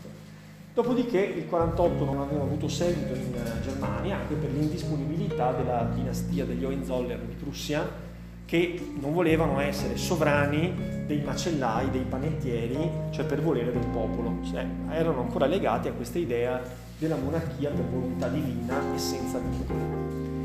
Dopodiché 0.73 1.19
il 1.19 1.47
48 1.47 2.03
non 2.03 2.19
aveva 2.19 2.43
avuto 2.43 2.67
seguito 2.67 3.13
in 3.13 3.33
eh, 3.33 3.61
Germania 3.61 4.17
anche 4.17 4.35
per 4.35 4.51
l'indisponibilità 4.51 5.53
della 5.53 5.89
dinastia 5.93 6.43
degli 6.43 6.65
Hohenzollern 6.65 7.27
di 7.29 7.35
Prussia 7.35 8.05
che 8.43 8.91
non 8.99 9.13
volevano 9.13 9.61
essere 9.61 9.95
sovrani 9.95 11.05
dei 11.05 11.21
macellai, 11.21 11.89
dei 11.91 12.03
panettieri, 12.03 12.91
cioè 13.11 13.25
per 13.25 13.41
volere 13.41 13.71
del 13.71 13.87
popolo, 13.87 14.39
cioè, 14.43 14.65
erano 14.89 15.21
ancora 15.21 15.45
legati 15.45 15.87
a 15.87 15.93
questa 15.93 16.17
idea 16.17 16.61
della 16.97 17.15
monarchia 17.15 17.69
per 17.69 17.85
volontà 17.85 18.27
divina 18.27 18.81
e 18.93 18.97
senza 18.97 19.37
vincoli. 19.39 20.36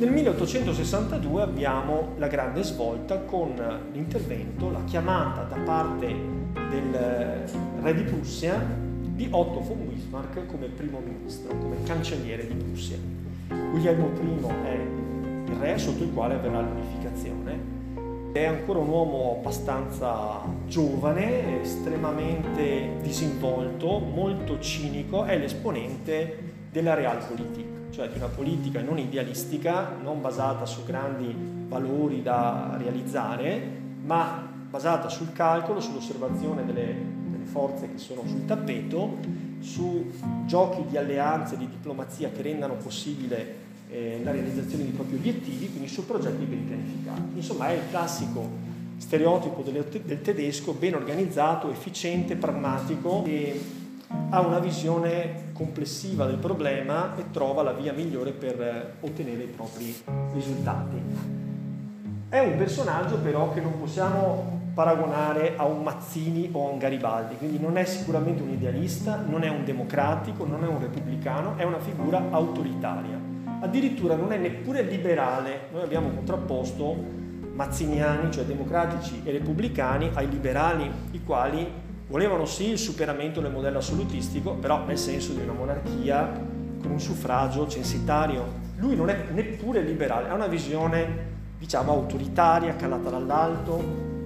Nel 0.00 0.12
1862 0.12 1.42
abbiamo 1.42 2.14
la 2.16 2.26
grande 2.26 2.62
svolta 2.62 3.18
con 3.18 3.52
l'intervento, 3.92 4.70
la 4.70 4.82
chiamata 4.84 5.42
da 5.42 5.56
parte 5.58 6.06
del 6.70 6.94
eh, 6.94 7.82
re 7.82 7.94
di 7.94 8.04
Prussia 8.04 8.58
di 8.64 9.28
Otto 9.30 9.60
von 9.60 9.86
Bismarck 9.86 10.46
come 10.46 10.68
primo 10.68 11.02
ministro, 11.04 11.54
come 11.54 11.82
cancelliere 11.82 12.46
di 12.46 12.54
Prussia. 12.54 12.96
Guglielmo 13.72 14.08
I 14.22 14.66
è 14.66 15.50
il 15.50 15.56
re 15.58 15.76
sotto 15.76 16.02
il 16.02 16.14
quale 16.14 16.32
avverrà 16.36 16.62
l'unificazione. 16.62 17.58
È 18.32 18.42
ancora 18.42 18.78
un 18.78 18.88
uomo 18.88 19.36
abbastanza 19.38 20.40
giovane, 20.66 21.60
estremamente 21.60 22.92
disinvolto, 23.02 23.98
molto 23.98 24.58
cinico, 24.60 25.24
è 25.24 25.36
l'esponente 25.36 26.38
della 26.70 26.94
realpolitik 26.94 27.69
cioè 27.90 28.08
di 28.08 28.18
una 28.18 28.28
politica 28.28 28.80
non 28.80 28.98
idealistica, 28.98 29.96
non 30.02 30.20
basata 30.20 30.64
su 30.66 30.84
grandi 30.84 31.34
valori 31.68 32.22
da 32.22 32.76
realizzare, 32.78 33.60
ma 34.04 34.48
basata 34.68 35.08
sul 35.08 35.32
calcolo, 35.32 35.80
sull'osservazione 35.80 36.64
delle, 36.64 36.94
delle 37.30 37.44
forze 37.44 37.88
che 37.90 37.98
sono 37.98 38.22
sul 38.26 38.44
tappeto, 38.46 39.18
su 39.60 40.10
giochi 40.46 40.84
di 40.88 40.96
alleanze, 40.96 41.56
di 41.56 41.68
diplomazia 41.68 42.30
che 42.30 42.42
rendano 42.42 42.74
possibile 42.74 43.68
eh, 43.90 44.20
la 44.22 44.30
realizzazione 44.30 44.84
di 44.84 44.90
propri 44.90 45.16
obiettivi, 45.16 45.68
quindi 45.68 45.88
su 45.88 46.06
progetti 46.06 46.44
ben 46.44 46.66
pianificati. 46.66 47.36
Insomma 47.36 47.68
è 47.68 47.72
il 47.72 47.90
classico 47.90 48.68
stereotipo 48.96 49.62
del 49.62 50.20
tedesco 50.22 50.72
ben 50.72 50.94
organizzato, 50.94 51.70
efficiente, 51.70 52.36
pragmatico 52.36 53.24
e 53.24 53.60
ha 54.30 54.40
una 54.40 54.58
visione 54.58 55.49
complessiva 55.60 56.24
del 56.24 56.38
problema 56.38 57.14
e 57.18 57.24
trova 57.30 57.62
la 57.62 57.72
via 57.72 57.92
migliore 57.92 58.30
per 58.30 58.58
eh, 58.62 58.92
ottenere 59.00 59.42
i 59.42 59.46
propri 59.46 59.94
risultati. 60.32 60.96
È 62.30 62.38
un 62.38 62.56
personaggio 62.56 63.18
però 63.18 63.52
che 63.52 63.60
non 63.60 63.78
possiamo 63.78 64.58
paragonare 64.72 65.56
a 65.58 65.66
un 65.66 65.82
Mazzini 65.82 66.48
o 66.52 66.66
a 66.66 66.70
un 66.70 66.78
Garibaldi, 66.78 67.36
quindi 67.36 67.58
non 67.58 67.76
è 67.76 67.84
sicuramente 67.84 68.42
un 68.42 68.48
idealista, 68.48 69.22
non 69.28 69.42
è 69.42 69.50
un 69.50 69.62
democratico, 69.62 70.46
non 70.46 70.64
è 70.64 70.66
un 70.66 70.80
repubblicano, 70.80 71.58
è 71.58 71.64
una 71.64 71.80
figura 71.80 72.22
autoritaria. 72.30 73.20
Addirittura 73.60 74.14
non 74.14 74.32
è 74.32 74.38
neppure 74.38 74.80
liberale, 74.80 75.68
noi 75.72 75.82
abbiamo 75.82 76.08
contrapposto 76.08 76.96
mazziniani, 77.52 78.32
cioè 78.32 78.44
democratici 78.44 79.20
e 79.24 79.32
repubblicani, 79.32 80.10
ai 80.14 80.30
liberali, 80.30 80.90
i 81.10 81.22
quali 81.22 81.79
Volevano 82.10 82.44
sì 82.44 82.70
il 82.70 82.78
superamento 82.78 83.40
del 83.40 83.52
modello 83.52 83.78
assolutistico, 83.78 84.54
però 84.54 84.84
nel 84.84 84.98
senso 84.98 85.32
di 85.32 85.42
una 85.42 85.52
monarchia 85.52 86.28
con 86.82 86.90
un 86.90 86.98
suffragio 86.98 87.68
censitario. 87.68 88.44
Lui 88.78 88.96
non 88.96 89.10
è 89.10 89.26
neppure 89.32 89.80
liberale, 89.82 90.28
ha 90.28 90.34
una 90.34 90.48
visione, 90.48 91.06
diciamo, 91.56 91.92
autoritaria, 91.92 92.74
calata 92.74 93.10
dall'alto, 93.10 93.80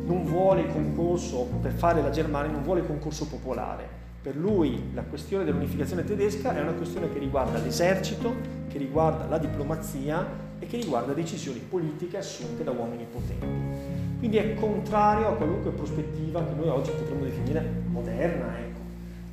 non 0.06 0.24
vuole 0.24 0.62
il 0.62 0.72
concorso, 0.72 1.46
per 1.60 1.72
fare 1.72 2.00
la 2.00 2.08
Germania, 2.08 2.50
non 2.50 2.62
vuole 2.62 2.80
il 2.80 2.86
concorso 2.86 3.26
popolare. 3.26 3.86
Per 4.22 4.34
lui 4.34 4.92
la 4.94 5.02
questione 5.02 5.44
dell'unificazione 5.44 6.04
tedesca 6.04 6.56
è 6.56 6.62
una 6.62 6.72
questione 6.72 7.12
che 7.12 7.18
riguarda 7.18 7.58
l'esercito, 7.58 8.34
che 8.66 8.78
riguarda 8.78 9.26
la 9.26 9.36
diplomazia 9.36 10.26
e 10.58 10.66
che 10.66 10.78
riguarda 10.78 11.12
decisioni 11.12 11.58
politiche 11.58 12.16
assunte 12.16 12.64
da 12.64 12.70
uomini 12.70 13.04
potenti. 13.12 13.93
Quindi 14.18 14.37
è 14.37 14.54
contrario 14.54 15.28
a 15.28 15.33
qualunque 15.35 15.71
prospettiva 15.71 16.44
che 16.44 16.54
noi 16.54 16.68
oggi 16.68 16.90
potremmo 16.90 17.25
definire 17.25 17.83
moderna. 17.88 18.59
Ecco. 18.59 18.80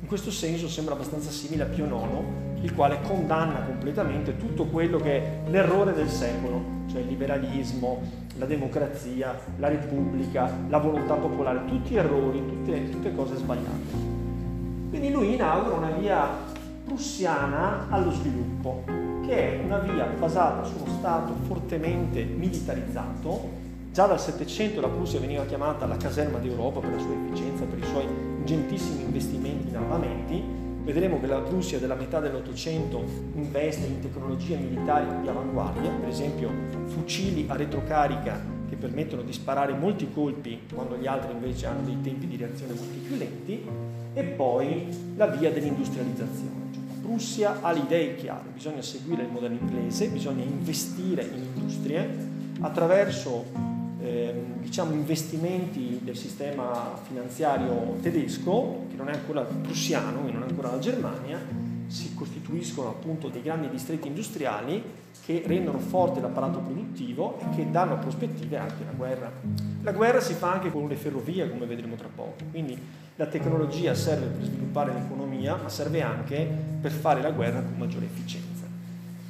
In 0.00 0.06
questo 0.06 0.30
senso 0.30 0.68
sembra 0.68 0.94
abbastanza 0.94 1.30
simile 1.30 1.62
a 1.62 1.66
Pio 1.66 1.86
IX, 1.86 2.62
il 2.62 2.74
quale 2.74 3.00
condanna 3.02 3.62
completamente 3.62 4.36
tutto 4.36 4.66
quello 4.66 4.98
che 4.98 5.16
è 5.16 5.50
l'errore 5.50 5.92
del 5.92 6.08
secolo, 6.08 6.62
cioè 6.90 7.00
il 7.00 7.08
liberalismo, 7.08 8.00
la 8.38 8.46
democrazia, 8.46 9.38
la 9.58 9.68
repubblica, 9.68 10.50
la 10.68 10.78
volontà 10.78 11.14
popolare, 11.14 11.64
tutti 11.66 11.96
errori, 11.96 12.44
tutte, 12.46 12.90
tutte 12.90 13.14
cose 13.14 13.36
sbagliate. 13.36 14.10
Quindi 14.90 15.10
lui 15.10 15.34
inaugura 15.34 15.76
una 15.76 15.90
via 15.90 16.28
prussiana 16.84 17.86
allo 17.88 18.10
sviluppo, 18.10 18.84
che 19.26 19.60
è 19.60 19.64
una 19.64 19.78
via 19.78 20.04
basata 20.04 20.64
su 20.64 20.74
uno 20.82 20.92
Stato 20.98 21.34
fortemente 21.46 22.22
militarizzato, 22.24 23.60
Già 23.92 24.06
dal 24.06 24.18
Settecento 24.18 24.80
la 24.80 24.88
Prussia 24.88 25.20
veniva 25.20 25.44
chiamata 25.44 25.84
la 25.84 25.98
caserma 25.98 26.38
d'Europa 26.38 26.80
per 26.80 26.92
la 26.92 26.98
sua 26.98 27.12
efficienza, 27.12 27.64
per 27.64 27.78
i 27.78 27.84
suoi 27.84 28.06
ingentissimi 28.38 29.02
investimenti 29.02 29.68
in 29.68 29.76
armamenti. 29.76 30.42
Vedremo 30.82 31.20
che 31.20 31.26
la 31.26 31.40
Prussia 31.40 31.78
della 31.78 31.94
metà 31.94 32.18
dell'Ottocento 32.18 33.04
investe 33.34 33.84
in 33.84 34.00
tecnologie 34.00 34.56
militari 34.56 35.20
di 35.20 35.28
avanguardia, 35.28 35.90
per 35.90 36.08
esempio 36.08 36.50
fucili 36.86 37.44
a 37.48 37.54
retrocarica 37.54 38.40
che 38.66 38.76
permettono 38.76 39.20
di 39.20 39.32
sparare 39.34 39.74
molti 39.74 40.10
colpi 40.10 40.60
quando 40.72 40.96
gli 40.96 41.06
altri 41.06 41.32
invece 41.32 41.66
hanno 41.66 41.82
dei 41.84 42.00
tempi 42.00 42.26
di 42.26 42.38
reazione 42.38 42.72
molto 42.72 42.98
più 43.06 43.16
lenti, 43.18 43.62
e 44.14 44.22
poi 44.22 44.86
la 45.16 45.26
via 45.26 45.52
dell'industrializzazione. 45.52 46.70
Cioè, 46.72 46.82
Prussia 47.02 47.58
ha 47.60 47.70
le 47.72 47.80
idee 47.80 48.14
chiare, 48.14 48.48
bisogna 48.54 48.80
seguire 48.80 49.24
il 49.24 49.28
modello 49.30 49.58
inglese, 49.60 50.08
bisogna 50.08 50.44
investire 50.44 51.24
in 51.24 51.42
industrie 51.54 52.30
attraverso 52.60 53.71
eh, 54.02 54.34
diciamo, 54.60 54.92
investimenti 54.92 56.00
del 56.02 56.16
sistema 56.16 56.98
finanziario 57.06 57.96
tedesco, 58.02 58.86
che 58.90 58.96
non 58.96 59.08
è 59.08 59.12
ancora 59.12 59.42
prussiano, 59.42 60.24
che 60.24 60.32
non 60.32 60.42
è 60.42 60.46
ancora 60.48 60.72
la 60.72 60.78
Germania, 60.78 61.38
si 61.86 62.14
costituiscono 62.14 62.88
appunto 62.88 63.28
dei 63.28 63.42
grandi 63.42 63.68
distretti 63.68 64.08
industriali 64.08 64.82
che 65.24 65.42
rendono 65.46 65.78
forte 65.78 66.20
l'apparato 66.20 66.58
produttivo 66.58 67.38
e 67.38 67.54
che 67.54 67.70
danno 67.70 67.98
prospettive 67.98 68.56
anche 68.56 68.82
alla 68.82 68.92
guerra. 68.96 69.30
La 69.82 69.92
guerra 69.92 70.20
si 70.20 70.32
fa 70.32 70.52
anche 70.52 70.70
con 70.70 70.88
le 70.88 70.96
ferrovie, 70.96 71.48
come 71.48 71.66
vedremo 71.66 71.94
tra 71.94 72.08
poco, 72.12 72.44
quindi 72.50 72.76
la 73.16 73.26
tecnologia 73.26 73.94
serve 73.94 74.26
per 74.26 74.44
sviluppare 74.44 74.94
l'economia, 74.94 75.56
ma 75.56 75.68
serve 75.68 76.00
anche 76.02 76.48
per 76.80 76.90
fare 76.90 77.20
la 77.20 77.30
guerra 77.30 77.60
con 77.60 77.74
maggiore 77.76 78.06
efficienza. 78.06 78.64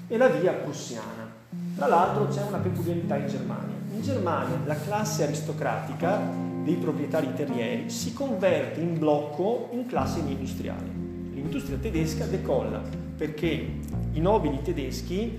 E 0.07 0.17
la 0.17 0.29
via 0.29 0.53
prussiana. 0.53 1.31
Tra 1.75 1.89
l'altro 1.89 2.29
c'è 2.29 2.43
una 2.43 2.59
peculiarità 2.59 3.17
in 3.17 3.27
Germania. 3.27 3.82
Germania 4.03 4.61
la 4.65 4.75
classe 4.75 5.23
aristocratica 5.23 6.21
dei 6.65 6.75
proprietari 6.75 7.33
terrieri 7.35 7.89
si 7.89 8.13
converte 8.13 8.81
in 8.81 8.99
blocco 8.99 9.69
in 9.73 9.87
classe 9.87 10.19
industriale. 10.19 10.91
L'industria 11.33 11.79
tedesca 11.79 12.27
decolla 12.27 12.83
perché 13.17 13.79
i 14.13 14.21
nobili 14.21 14.61
tedeschi 14.61 15.39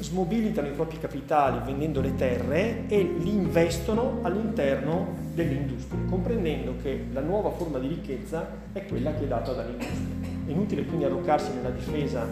smobilitano 0.00 0.68
i 0.68 0.72
propri 0.72 0.98
capitali 0.98 1.60
vendendo 1.64 2.00
le 2.00 2.14
terre 2.14 2.86
e 2.86 3.02
li 3.02 3.30
investono 3.30 4.20
all'interno 4.22 5.14
delle 5.34 5.54
industrie, 5.54 5.98
comprendendo 6.08 6.76
che 6.80 7.06
la 7.12 7.20
nuova 7.20 7.50
forma 7.50 7.78
di 7.78 7.88
ricchezza 7.88 8.46
è 8.72 8.86
quella 8.86 9.12
che 9.12 9.24
è 9.24 9.26
data 9.26 9.52
dall'industria. 9.52 10.16
È 10.46 10.50
inutile 10.50 10.84
quindi 10.84 11.04
arroccarsi 11.04 11.52
nella 11.54 11.70
difesa 11.70 12.26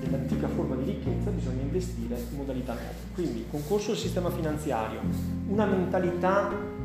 dell'antica 0.00 0.48
forma 0.48 0.76
di 0.76 0.84
ricchezza, 0.84 1.17
in 1.78 2.36
modalità 2.36 2.72
nuove. 2.72 2.94
Quindi 3.14 3.46
concorso 3.50 3.92
al 3.92 3.96
sistema 3.96 4.30
finanziario, 4.30 5.00
una 5.48 5.64
mentalità 5.66 6.76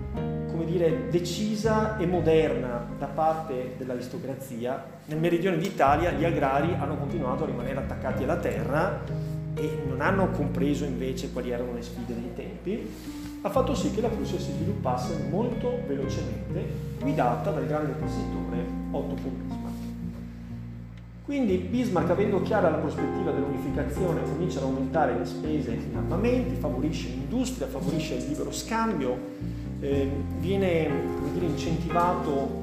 come 0.54 0.66
dire, 0.66 1.10
decisa 1.10 1.98
e 1.98 2.06
moderna 2.06 2.86
da 3.00 3.08
parte 3.08 3.74
dell'aristocrazia. 3.76 4.86
Nel 5.06 5.18
meridione 5.18 5.58
d'Italia 5.58 6.12
gli 6.12 6.24
agrari 6.24 6.76
hanno 6.78 6.96
continuato 6.96 7.44
a 7.44 7.48
rimanere 7.48 7.80
attaccati 7.80 8.24
alla 8.24 8.38
terra 8.38 9.02
e 9.56 9.84
non 9.88 10.00
hanno 10.02 10.30
compreso 10.30 10.86
invece 10.86 11.32
quali 11.32 11.50
erano 11.50 11.74
le 11.74 11.82
sfide 11.82 12.14
dei 12.14 12.34
tempi, 12.36 12.92
ha 13.42 13.50
fatto 13.50 13.76
sì 13.76 13.92
che 13.92 14.02
la 14.02 14.10
Prussia 14.10 14.40
si 14.40 14.52
sviluppasse 14.52 15.28
molto 15.30 15.80
velocemente, 15.88 16.66
guidata 17.00 17.52
dal 17.52 17.66
grande 17.68 17.92
investitore 17.92 18.66
Otto 18.92 19.16
Bismarck. 19.16 19.63
Quindi 21.26 21.56
Bismarck, 21.56 22.10
avendo 22.10 22.42
chiara 22.42 22.70
la 22.70 22.78
prospettiva 22.78 23.32
dell'unificazione, 23.32 24.24
comincia 24.24 24.60
ad 24.60 24.66
aumentare 24.66 25.18
le 25.18 25.26
spese 25.26 25.72
in 25.72 25.96
armamenti, 25.96 26.56
favorisce 26.56 27.08
l'industria, 27.08 27.68
favorisce 27.68 28.16
il 28.16 28.26
libero 28.28 28.52
scambio, 28.52 29.18
eh, 29.80 30.10
viene 30.40 30.90
dire, 31.32 31.46
incentivato 31.46 32.62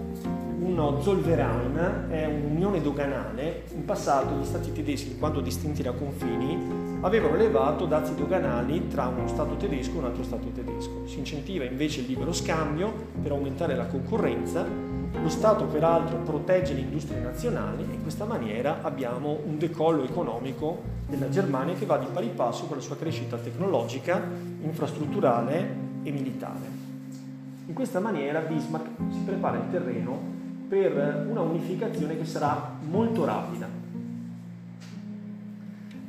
uno 0.61 1.01
Zollverein, 1.01 2.09
è 2.11 2.27
un'unione 2.27 2.83
doganale. 2.83 3.63
In 3.75 3.87
passato 3.87 4.37
gli 4.39 4.45
stati 4.45 4.71
tedeschi, 4.73 5.17
quando 5.17 5.41
distinti 5.41 5.83
da 5.83 5.93
confini, 5.93 6.99
avevano 7.01 7.37
elevato 7.37 7.87
dazi 7.87 8.15
doganali 8.15 8.89
tra 8.89 9.07
uno 9.07 9.27
Stato 9.27 9.57
tedesco 9.57 9.95
e 9.95 9.99
un 9.99 10.05
altro 10.05 10.23
Stato 10.23 10.49
tedesco. 10.49 11.07
Si 11.07 11.17
incentiva 11.17 11.65
invece 11.65 12.01
il 12.01 12.07
libero 12.09 12.35
scambio 12.35 12.93
per 13.23 13.31
aumentare 13.31 13.75
la 13.75 13.87
concorrenza. 13.87 14.90
Lo 15.13 15.29
Stato 15.29 15.65
peraltro 15.65 16.19
protegge 16.19 16.73
le 16.73 16.81
industrie 16.81 17.21
nazionali 17.21 17.87
e 17.91 17.95
in 17.95 18.03
questa 18.03 18.25
maniera 18.25 18.79
abbiamo 18.83 19.41
un 19.45 19.59
decollo 19.59 20.05
economico 20.05 20.83
della 21.07 21.29
Germania 21.29 21.75
che 21.75 21.85
va 21.85 21.99
di 21.99 22.07
pari 22.13 22.29
passo 22.29 22.67
con 22.67 22.77
la 22.77 22.83
sua 22.83 22.97
crescita 22.97 23.37
tecnologica, 23.37 24.23
infrastrutturale 24.63 25.77
e 26.03 26.11
militare. 26.11 26.79
In 27.67 27.75
questa 27.75 28.01
maniera 28.01 28.41
Bismarck 28.41 28.89
si 29.11 29.21
prepara 29.25 29.59
il 29.59 29.71
terreno 29.71 30.19
per 30.69 31.27
una 31.29 31.41
unificazione 31.41 32.17
che 32.17 32.25
sarà 32.25 32.77
molto 32.89 33.25
rapida. 33.25 33.69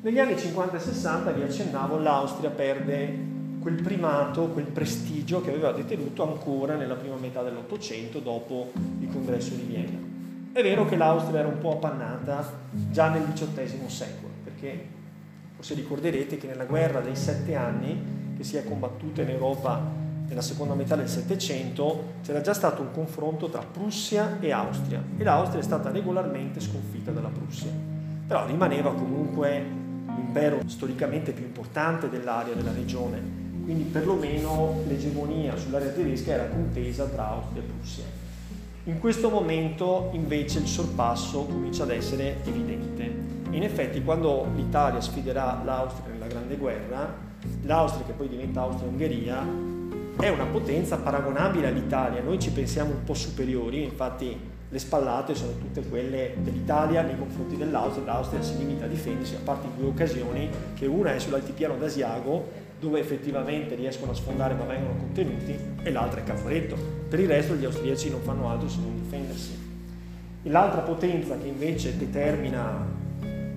Negli 0.01 0.19
anni 0.19 0.37
50 0.37 0.77
e 0.77 0.79
60, 0.79 1.31
vi 1.31 1.41
accennavo, 1.43 1.97
l'Austria 1.97 2.49
perde 2.49 3.30
quel 3.61 3.81
primato, 3.81 4.47
quel 4.47 4.65
prestigio 4.65 5.41
che 5.41 5.51
aveva 5.51 5.71
detenuto 5.71 6.23
ancora 6.27 6.75
nella 6.75 6.95
prima 6.95 7.15
metà 7.15 7.43
dell'Ottocento 7.43 8.19
dopo 8.19 8.71
il 8.99 9.07
congresso 9.09 9.53
di 9.53 9.61
Vienna. 9.61 9.99
È 10.51 10.61
vero 10.63 10.85
che 10.85 10.97
l'Austria 10.97 11.39
era 11.39 11.47
un 11.47 11.59
po' 11.59 11.73
appannata 11.73 12.59
già 12.89 13.09
nel 13.09 13.31
XVIII 13.31 13.87
secolo, 13.87 14.29
perché 14.43 14.87
forse 15.55 15.75
ricorderete 15.75 16.37
che 16.37 16.47
nella 16.47 16.65
guerra 16.65 17.01
dei 17.01 17.15
sette 17.15 17.55
anni 17.55 18.33
che 18.35 18.43
si 18.43 18.57
è 18.57 18.63
combattuta 18.63 19.21
in 19.21 19.29
Europa 19.29 19.79
nella 20.27 20.41
seconda 20.41 20.73
metà 20.73 20.95
del 20.95 21.09
Settecento 21.09 22.13
c'era 22.23 22.41
già 22.41 22.53
stato 22.53 22.81
un 22.81 22.91
confronto 22.91 23.49
tra 23.49 23.61
Prussia 23.61 24.37
e 24.39 24.51
Austria 24.51 25.03
e 25.17 25.23
l'Austria 25.23 25.59
è 25.59 25.63
stata 25.63 25.91
regolarmente 25.91 26.59
sconfitta 26.59 27.11
dalla 27.11 27.29
Prussia. 27.29 27.69
Però 28.25 28.45
rimaneva 28.45 28.93
comunque 28.93 29.61
l'impero 30.15 30.61
storicamente 30.65 31.33
più 31.33 31.43
importante 31.43 32.09
dell'area, 32.09 32.53
della 32.53 32.71
regione, 32.71 33.40
quindi 33.63 33.83
perlomeno 33.83 34.81
l'egemonia 34.87 35.55
sull'area 35.55 35.89
tedesca 35.89 36.31
era 36.31 36.45
contesa 36.47 37.05
tra 37.05 37.29
Austria 37.29 37.61
e 37.61 37.65
Prussia. 37.65 38.03
In 38.85 38.99
questo 38.99 39.29
momento 39.29 40.09
invece 40.13 40.59
il 40.59 40.67
sorpasso 40.67 41.45
comincia 41.45 41.83
ad 41.83 41.91
essere 41.91 42.37
evidente. 42.45 43.13
In 43.51 43.63
effetti 43.63 44.03
quando 44.03 44.47
l'Italia 44.55 44.99
sfiderà 44.99 45.61
l'Austria 45.63 46.11
nella 46.11 46.27
Grande 46.27 46.55
Guerra, 46.55 47.15
l'Austria 47.63 48.05
che 48.05 48.13
poi 48.13 48.27
diventa 48.27 48.61
Austria-Ungheria 48.61 49.69
è 50.17 50.29
una 50.29 50.45
potenza 50.45 50.97
paragonabile 50.97 51.67
all'Italia, 51.67 52.21
noi 52.21 52.39
ci 52.39 52.51
pensiamo 52.51 52.91
un 52.91 53.03
po' 53.03 53.13
superiori, 53.13 53.83
infatti 53.83 54.49
le 54.69 54.79
spallate 54.79 55.35
sono 55.35 55.51
tutte 55.57 55.81
quelle 55.81 56.35
dell'Italia 56.37 57.01
nei 57.01 57.17
confronti 57.17 57.57
dell'Austria, 57.57 58.05
l'Austria 58.05 58.41
si 58.41 58.57
limita 58.57 58.85
a 58.85 58.87
difendersi 58.87 59.35
a 59.35 59.39
parte 59.43 59.67
in 59.67 59.75
due 59.77 59.87
occasioni, 59.89 60.49
che 60.75 60.85
una 60.85 61.13
è 61.13 61.19
sull'altipiano 61.19 61.75
d'Asiago, 61.75 62.60
dove 62.81 62.99
effettivamente 62.99 63.75
riescono 63.75 64.11
a 64.11 64.15
sfondare 64.15 64.55
ma 64.55 64.63
vengono 64.63 64.95
contenuti, 64.95 65.55
e 65.83 65.91
l'altra 65.91 66.19
è 66.19 66.23
Caporetto. 66.23 66.75
Per 67.07 67.19
il 67.19 67.27
resto 67.27 67.53
gli 67.53 67.63
austriaci 67.63 68.09
non 68.09 68.21
fanno 68.21 68.49
altro 68.49 68.67
se 68.67 68.79
non 68.79 68.99
difendersi. 68.99 69.51
L'altra 70.45 70.81
potenza 70.81 71.37
che 71.37 71.47
invece 71.47 71.95
determina 71.95 72.83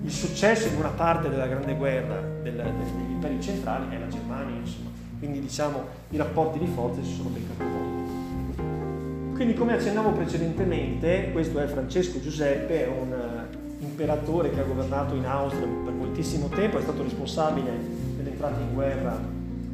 il 0.03 0.11
successo 0.11 0.67
in 0.67 0.75
una 0.75 0.89
parte 0.89 1.29
della 1.29 1.47
grande 1.47 1.73
guerra 1.73 2.21
del, 2.43 2.53
degli 2.53 3.11
imperi 3.11 3.41
centrali 3.41 3.95
è 3.95 3.97
la 3.97 4.07
Germania, 4.07 4.59
insomma 4.59 4.91
quindi 5.17 5.39
diciamo 5.39 5.83
i 6.09 6.17
rapporti 6.17 6.59
di 6.59 6.67
forza 6.67 7.01
si 7.01 7.11
sono 7.11 7.29
ben 7.29 7.47
capovolti. 7.47 9.33
Quindi 9.33 9.55
come 9.55 9.73
accennavo 9.73 10.11
precedentemente, 10.11 11.31
questo 11.31 11.57
è 11.59 11.65
Francesco 11.65 12.21
Giuseppe, 12.21 12.85
è 12.85 12.87
un 12.87 13.11
uh, 13.11 13.83
imperatore 13.83 14.51
che 14.51 14.59
ha 14.59 14.63
governato 14.63 15.15
in 15.15 15.25
Austria 15.25 15.65
per 15.65 15.93
moltissimo 15.93 16.47
tempo, 16.49 16.77
è 16.77 16.81
stato 16.81 17.01
responsabile 17.01 18.04
dell'entrata 18.35 18.59
in 18.59 18.73
guerra 18.73 19.17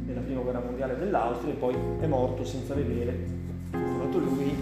nella 0.06 0.20
prima 0.20 0.40
guerra 0.40 0.60
mondiale 0.60 0.98
dell'Austria 0.98 1.52
e 1.52 1.56
poi 1.56 1.74
è 2.00 2.06
morto 2.06 2.44
senza 2.44 2.74
vedere, 2.74 3.26
fortunato 3.70 4.18
lui, 4.18 4.54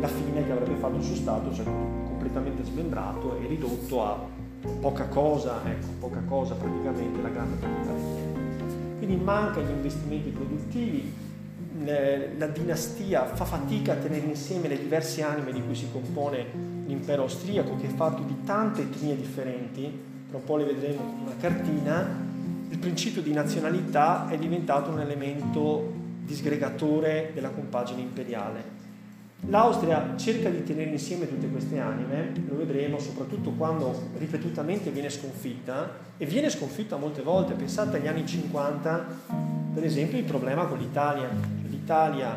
la 0.00 0.08
fine 0.08 0.44
che 0.44 0.52
avrebbe 0.52 0.74
fatto 0.74 0.96
il 0.96 1.02
suo 1.02 1.14
Stato, 1.14 1.52
cioè 1.52 1.64
completamente 1.64 2.64
smembrato 2.64 3.38
e 3.40 3.46
ridotto 3.46 4.04
a 4.04 4.18
poca 4.80 5.06
cosa, 5.06 5.60
ecco, 5.64 5.86
poca 6.00 6.20
cosa 6.26 6.54
praticamente 6.54 7.22
la 7.22 7.28
grande 7.28 7.58
capitale 7.58 8.36
quindi 8.98 9.16
manca 9.16 9.60
gli 9.60 9.70
investimenti 9.70 10.30
produttivi, 10.30 11.12
la 12.36 12.46
dinastia 12.48 13.24
fa 13.26 13.44
fatica 13.44 13.92
a 13.92 13.96
tenere 13.96 14.26
insieme 14.26 14.66
le 14.66 14.76
diverse 14.76 15.22
anime 15.22 15.52
di 15.52 15.62
cui 15.62 15.76
si 15.76 15.86
compone 15.90 16.44
l'impero 16.84 17.22
austriaco, 17.22 17.76
che 17.76 17.86
è 17.86 17.90
fatto 17.90 18.22
di 18.22 18.38
tante 18.44 18.82
etnie 18.82 19.16
differenti, 19.16 19.98
tra 20.28 20.38
un 20.38 20.44
po' 20.44 20.56
le 20.56 20.64
vedremo 20.64 20.98
con 20.98 21.20
una 21.22 21.36
cartina, 21.38 22.27
il 22.70 22.78
principio 22.78 23.22
di 23.22 23.32
nazionalità 23.32 24.28
è 24.28 24.36
diventato 24.36 24.90
un 24.90 25.00
elemento 25.00 25.92
disgregatore 26.24 27.30
della 27.32 27.48
compagine 27.48 28.02
imperiale. 28.02 28.76
L'Austria 29.46 30.14
cerca 30.16 30.50
di 30.50 30.64
tenere 30.64 30.90
insieme 30.90 31.28
tutte 31.28 31.48
queste 31.48 31.78
anime, 31.78 32.32
lo 32.46 32.56
vedremo 32.56 32.98
soprattutto 32.98 33.52
quando 33.52 34.10
ripetutamente 34.18 34.90
viene 34.90 35.08
sconfitta 35.08 35.90
e 36.18 36.26
viene 36.26 36.50
sconfitta 36.50 36.96
molte 36.96 37.22
volte. 37.22 37.54
Pensate 37.54 37.96
agli 37.96 38.08
anni 38.08 38.26
50, 38.26 39.06
per 39.72 39.84
esempio, 39.84 40.18
il 40.18 40.24
problema 40.24 40.64
con 40.66 40.78
l'Italia. 40.78 41.30
L'Italia 41.68 42.36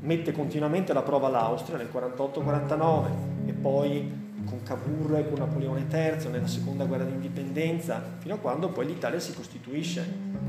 mette 0.00 0.32
continuamente 0.32 0.92
alla 0.92 1.02
prova 1.02 1.28
l'Austria 1.28 1.78
nel 1.78 1.88
48-49 1.92 3.06
e 3.46 3.52
poi 3.52 4.21
con 4.44 4.62
Cavour 4.62 5.16
e 5.18 5.28
con 5.28 5.38
Napoleone 5.38 5.86
III 5.90 6.30
nella 6.30 6.46
seconda 6.46 6.84
guerra 6.84 7.04
d'indipendenza, 7.04 8.02
fino 8.18 8.34
a 8.34 8.38
quando 8.38 8.68
poi 8.68 8.86
l'Italia 8.86 9.18
si 9.18 9.34
costituisce. 9.34 10.06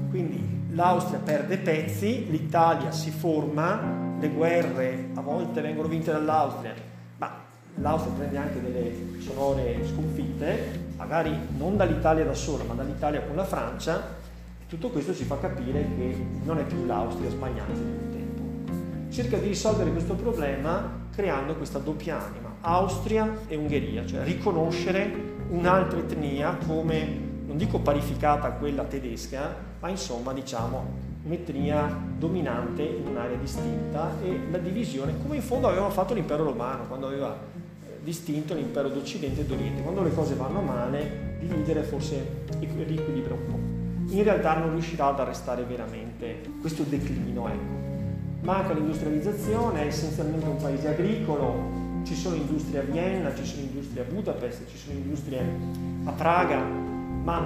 Quindi 0.10 0.66
l'Austria 0.72 1.20
perde 1.20 1.58
pezzi, 1.58 2.30
l'Italia 2.30 2.92
si 2.92 3.12
forma, 3.12 4.16
le 4.20 4.30
guerre 4.30 5.10
a 5.16 5.22
volte 5.22 5.62
vengono 5.62 5.88
vinte 5.88 6.12
dall'Austria, 6.12 6.74
ma 7.18 7.32
l'Austria 7.76 8.14
prende 8.14 8.38
anche 8.38 8.62
delle 8.62 9.20
sonore 9.20 9.86
sconfitte, 9.86 10.92
magari 10.96 11.36
non 11.58 11.78
dall'Italia 11.78 12.24
da 12.24 12.34
sola, 12.34 12.64
ma 12.64 12.74
dall'Italia 12.74 13.22
con 13.22 13.36
la 13.36 13.46
Francia, 13.46 14.22
tutto 14.68 14.90
questo 14.90 15.14
ci 15.14 15.24
fa 15.24 15.38
capire 15.38 15.82
che 15.98 16.26
non 16.44 16.58
è 16.58 16.64
più 16.64 16.86
l'Austria 16.86 17.30
sbagliata 17.30 17.72
un 17.72 18.10
tempo. 18.12 19.12
Cerca 19.12 19.38
di 19.38 19.48
risolvere 19.48 19.92
questo 19.92 20.16
problema 20.16 21.02
creando 21.12 21.56
questa 21.56 21.78
doppia 21.78 22.20
anima, 22.26 22.53
Austria 22.66 23.40
e 23.48 23.58
Ungheria, 23.58 24.06
cioè 24.06 24.24
riconoscere 24.24 25.32
un'altra 25.50 26.00
etnia 26.00 26.58
come, 26.66 27.06
non 27.46 27.58
dico 27.58 27.80
parificata 27.80 28.48
a 28.48 28.52
quella 28.52 28.84
tedesca, 28.84 29.54
ma 29.82 29.90
insomma 29.90 30.32
diciamo 30.32 31.12
un'etnia 31.24 31.94
dominante 32.18 32.84
in 32.84 33.08
un'area 33.08 33.36
distinta 33.36 34.12
e 34.24 34.40
la 34.50 34.60
divisione, 34.60 35.14
come 35.22 35.36
in 35.36 35.42
fondo 35.42 35.68
aveva 35.68 35.90
fatto 35.90 36.14
l'impero 36.14 36.46
romano, 36.46 36.86
quando 36.88 37.08
aveva 37.08 37.36
eh, 37.36 38.00
distinto 38.02 38.54
l'impero 38.54 38.88
d'Occidente 38.88 39.42
e 39.42 39.46
d'Oriente. 39.46 39.82
Quando 39.82 40.02
le 40.02 40.14
cose 40.14 40.36
vanno 40.36 40.62
male, 40.62 41.36
dividere 41.42 41.84
forse 41.84 42.46
riequilibra 42.60 43.34
un 43.34 43.46
po'. 43.46 44.14
In 44.16 44.24
realtà 44.24 44.56
non 44.56 44.72
riuscirà 44.72 45.08
ad 45.08 45.20
arrestare 45.20 45.64
veramente 45.64 46.42
questo 46.62 46.84
declino. 46.84 47.50
Ecco. 47.50 47.82
Manca 48.42 48.74
l'industrializzazione, 48.74 49.84
è 49.84 49.86
essenzialmente 49.88 50.46
un 50.46 50.58
paese 50.58 50.88
agricolo, 50.88 51.83
ci 52.04 52.16
sono 52.16 52.36
industrie 52.36 52.80
a 52.80 52.84
Vienna, 52.84 53.34
ci 53.34 53.46
sono 53.46 53.62
industrie 53.62 54.02
a 54.02 54.06
Budapest, 54.06 54.68
ci 54.70 54.78
sono 54.78 54.98
industrie 54.98 55.40
a 56.04 56.12
Praga, 56.12 56.62
ma 56.62 57.40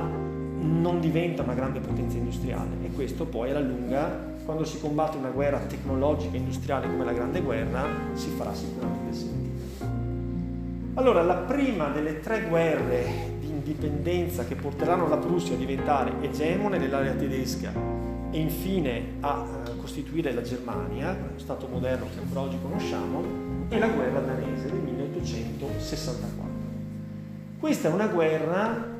non 0.59 0.99
diventa 0.99 1.43
una 1.43 1.53
grande 1.53 1.79
potenza 1.79 2.17
industriale 2.17 2.69
e 2.83 2.91
questo 2.91 3.25
poi 3.25 3.51
alla 3.51 3.59
lunga, 3.59 4.35
quando 4.43 4.63
si 4.63 4.79
combatte 4.79 5.17
una 5.17 5.29
guerra 5.29 5.59
tecnologica 5.59 6.33
e 6.33 6.37
industriale 6.37 6.87
come 6.87 7.03
la 7.03 7.13
Grande 7.13 7.41
Guerra, 7.41 7.85
si 8.13 8.29
farà 8.29 8.53
sicuramente 8.53 9.13
sentire. 9.13 9.55
Allora, 10.95 11.21
la 11.21 11.35
prima 11.35 11.89
delle 11.89 12.19
tre 12.21 12.47
guerre 12.47 13.35
di 13.39 13.49
indipendenza 13.49 14.45
che 14.45 14.55
porteranno 14.55 15.07
la 15.07 15.17
Prussia 15.17 15.53
a 15.53 15.57
diventare 15.57 16.13
egemone 16.21 16.79
nell'area 16.79 17.13
tedesca 17.13 17.71
e 18.31 18.39
infine 18.39 19.17
a 19.19 19.45
eh, 19.67 19.77
costituire 19.77 20.33
la 20.33 20.41
Germania, 20.41 21.11
lo 21.11 21.37
Stato 21.37 21.67
moderno 21.67 22.05
che 22.11 22.19
ancora 22.19 22.41
oggi 22.41 22.57
conosciamo, 22.61 23.46
e 23.69 23.79
la 23.79 23.87
guerra 23.89 24.19
danese 24.21 24.69
del 24.69 24.79
1864. 24.79 26.45
Questa 27.59 27.89
è 27.89 27.91
una 27.91 28.07
guerra 28.07 28.95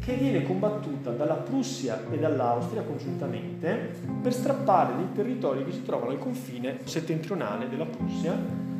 che 0.00 0.14
viene 0.14 0.42
combattuta 0.42 1.10
dalla 1.10 1.34
Prussia 1.34 2.02
e 2.10 2.18
dall'Austria 2.18 2.82
congiuntamente 2.82 3.94
per 4.20 4.32
strappare 4.32 4.96
dei 4.96 5.12
territori 5.14 5.64
che 5.64 5.72
si 5.72 5.84
trovano 5.84 6.10
al 6.10 6.18
confine 6.18 6.78
settentrionale 6.84 7.68
della 7.68 7.84
Prussia, 7.84 8.36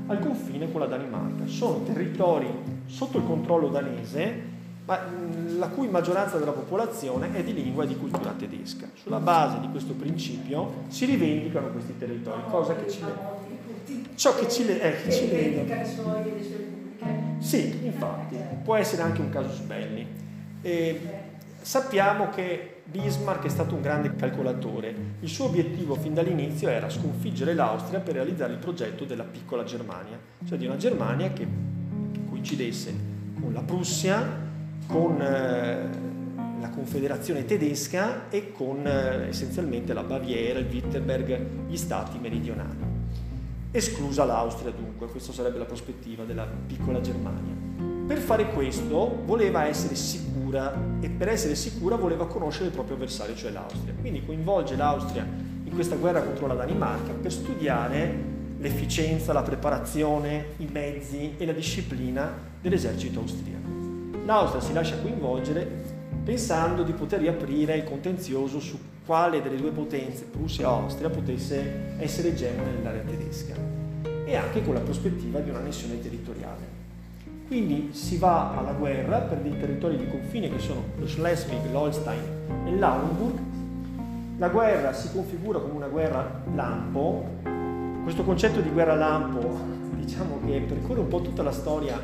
al 0.06 0.18
confine 0.18 0.70
con 0.72 0.80
la 0.80 0.86
Danimarca. 0.86 1.46
Sono 1.46 1.82
territori 1.84 2.48
sotto 2.86 3.18
il 3.18 3.24
controllo 3.24 3.68
danese, 3.68 4.48
ma 4.86 4.98
la 5.58 5.68
cui 5.68 5.88
maggioranza 5.88 6.38
della 6.38 6.52
popolazione 6.52 7.32
è 7.34 7.44
di 7.44 7.52
lingua 7.52 7.84
e 7.84 7.86
di 7.86 7.96
cultura 7.96 8.32
tedesca. 8.32 8.88
Sulla 8.94 9.20
base 9.20 9.60
di 9.60 9.68
questo 9.68 9.92
principio 9.92 10.84
si 10.88 11.04
rivendicano 11.04 11.68
questi 11.68 11.96
territori, 11.96 12.40
cosa 12.48 12.74
che 12.74 12.90
ci 12.90 13.00
ciò 14.20 14.34
che 14.34 14.50
ci, 14.50 14.66
le, 14.66 14.82
eh, 14.82 15.02
che 15.02 15.10
ci 15.10 15.30
lega. 15.30 15.82
Sì, 17.38 17.86
infatti, 17.86 18.36
può 18.62 18.76
essere 18.76 19.00
anche 19.00 19.22
un 19.22 19.30
casus 19.30 19.60
belli. 19.60 20.06
E 20.60 21.00
sappiamo 21.62 22.28
che 22.28 22.82
Bismarck 22.84 23.46
è 23.46 23.48
stato 23.48 23.74
un 23.74 23.80
grande 23.80 24.14
calcolatore. 24.14 24.94
Il 25.20 25.28
suo 25.30 25.46
obiettivo 25.46 25.94
fin 25.94 26.12
dall'inizio 26.12 26.68
era 26.68 26.90
sconfiggere 26.90 27.54
l'Austria 27.54 28.00
per 28.00 28.12
realizzare 28.12 28.52
il 28.52 28.58
progetto 28.58 29.06
della 29.06 29.24
piccola 29.24 29.64
Germania, 29.64 30.18
cioè 30.46 30.58
di 30.58 30.66
una 30.66 30.76
Germania 30.76 31.32
che, 31.32 31.46
che 32.12 32.20
coincidesse 32.28 32.92
con 33.40 33.54
la 33.54 33.62
Prussia, 33.62 34.22
con 34.86 35.18
eh, 35.22 35.88
la 36.60 36.68
Confederazione 36.68 37.46
tedesca 37.46 38.28
e 38.28 38.52
con 38.52 38.86
eh, 38.86 39.28
essenzialmente 39.28 39.94
la 39.94 40.02
Baviera, 40.02 40.58
il 40.58 40.66
Wittenberg, 40.70 41.68
gli 41.68 41.76
stati 41.78 42.18
meridionali. 42.18 42.89
Esclusa 43.72 44.24
l'Austria 44.24 44.72
dunque, 44.72 45.06
questa 45.06 45.32
sarebbe 45.32 45.58
la 45.58 45.64
prospettiva 45.64 46.24
della 46.24 46.44
piccola 46.66 47.00
Germania. 47.00 47.54
Per 48.04 48.18
fare 48.18 48.50
questo 48.50 49.22
voleva 49.24 49.64
essere 49.66 49.94
sicura 49.94 50.74
e 50.98 51.08
per 51.08 51.28
essere 51.28 51.54
sicura 51.54 51.94
voleva 51.94 52.26
conoscere 52.26 52.66
il 52.66 52.72
proprio 52.72 52.96
avversario, 52.96 53.36
cioè 53.36 53.52
l'Austria. 53.52 53.94
Quindi 54.00 54.26
coinvolge 54.26 54.74
l'Austria 54.74 55.24
in 55.24 55.72
questa 55.72 55.94
guerra 55.94 56.22
contro 56.22 56.48
la 56.48 56.54
Danimarca 56.54 57.12
per 57.12 57.30
studiare 57.30 58.12
l'efficienza, 58.58 59.32
la 59.32 59.42
preparazione, 59.42 60.46
i 60.56 60.68
mezzi 60.68 61.34
e 61.38 61.46
la 61.46 61.52
disciplina 61.52 62.28
dell'esercito 62.60 63.20
austriaco. 63.20 63.68
L'Austria 64.24 64.60
si 64.60 64.72
lascia 64.72 64.98
coinvolgere 64.98 65.64
pensando 66.24 66.82
di 66.82 66.92
poter 66.92 67.20
riaprire 67.20 67.76
il 67.76 67.84
contenzioso 67.84 68.58
su 68.58 68.76
quale 69.10 69.42
delle 69.42 69.56
due 69.56 69.72
potenze, 69.72 70.22
Prussia 70.22 70.62
e 70.62 70.66
Austria, 70.68 71.10
potesse 71.10 71.96
essere 71.98 72.28
egemone 72.28 72.70
nell'area 72.70 73.02
tedesca 73.02 73.54
e 74.24 74.36
anche 74.36 74.62
con 74.62 74.74
la 74.74 74.78
prospettiva 74.78 75.40
di 75.40 75.50
un'annessione 75.50 76.00
territoriale. 76.00 76.64
Quindi 77.48 77.88
si 77.90 78.18
va 78.18 78.56
alla 78.56 78.70
guerra 78.70 79.18
per 79.18 79.38
dei 79.38 79.58
territori 79.58 79.96
di 79.96 80.08
confine 80.08 80.48
che 80.48 80.60
sono 80.60 80.84
lo 80.96 81.08
Schleswig, 81.08 81.72
l'Holstein 81.72 82.22
e 82.66 82.76
l'Auenburg. 82.76 83.38
La 84.38 84.48
guerra 84.48 84.92
si 84.92 85.10
configura 85.10 85.58
come 85.58 85.72
una 85.72 85.88
guerra 85.88 86.42
lampo. 86.54 87.24
Questo 88.04 88.22
concetto 88.22 88.60
di 88.60 88.70
guerra 88.70 88.94
lampo 88.94 89.58
diciamo 89.98 90.38
che 90.46 90.60
percorre 90.60 91.00
un 91.00 91.08
po' 91.08 91.20
tutta 91.20 91.42
la 91.42 91.50
storia 91.50 92.00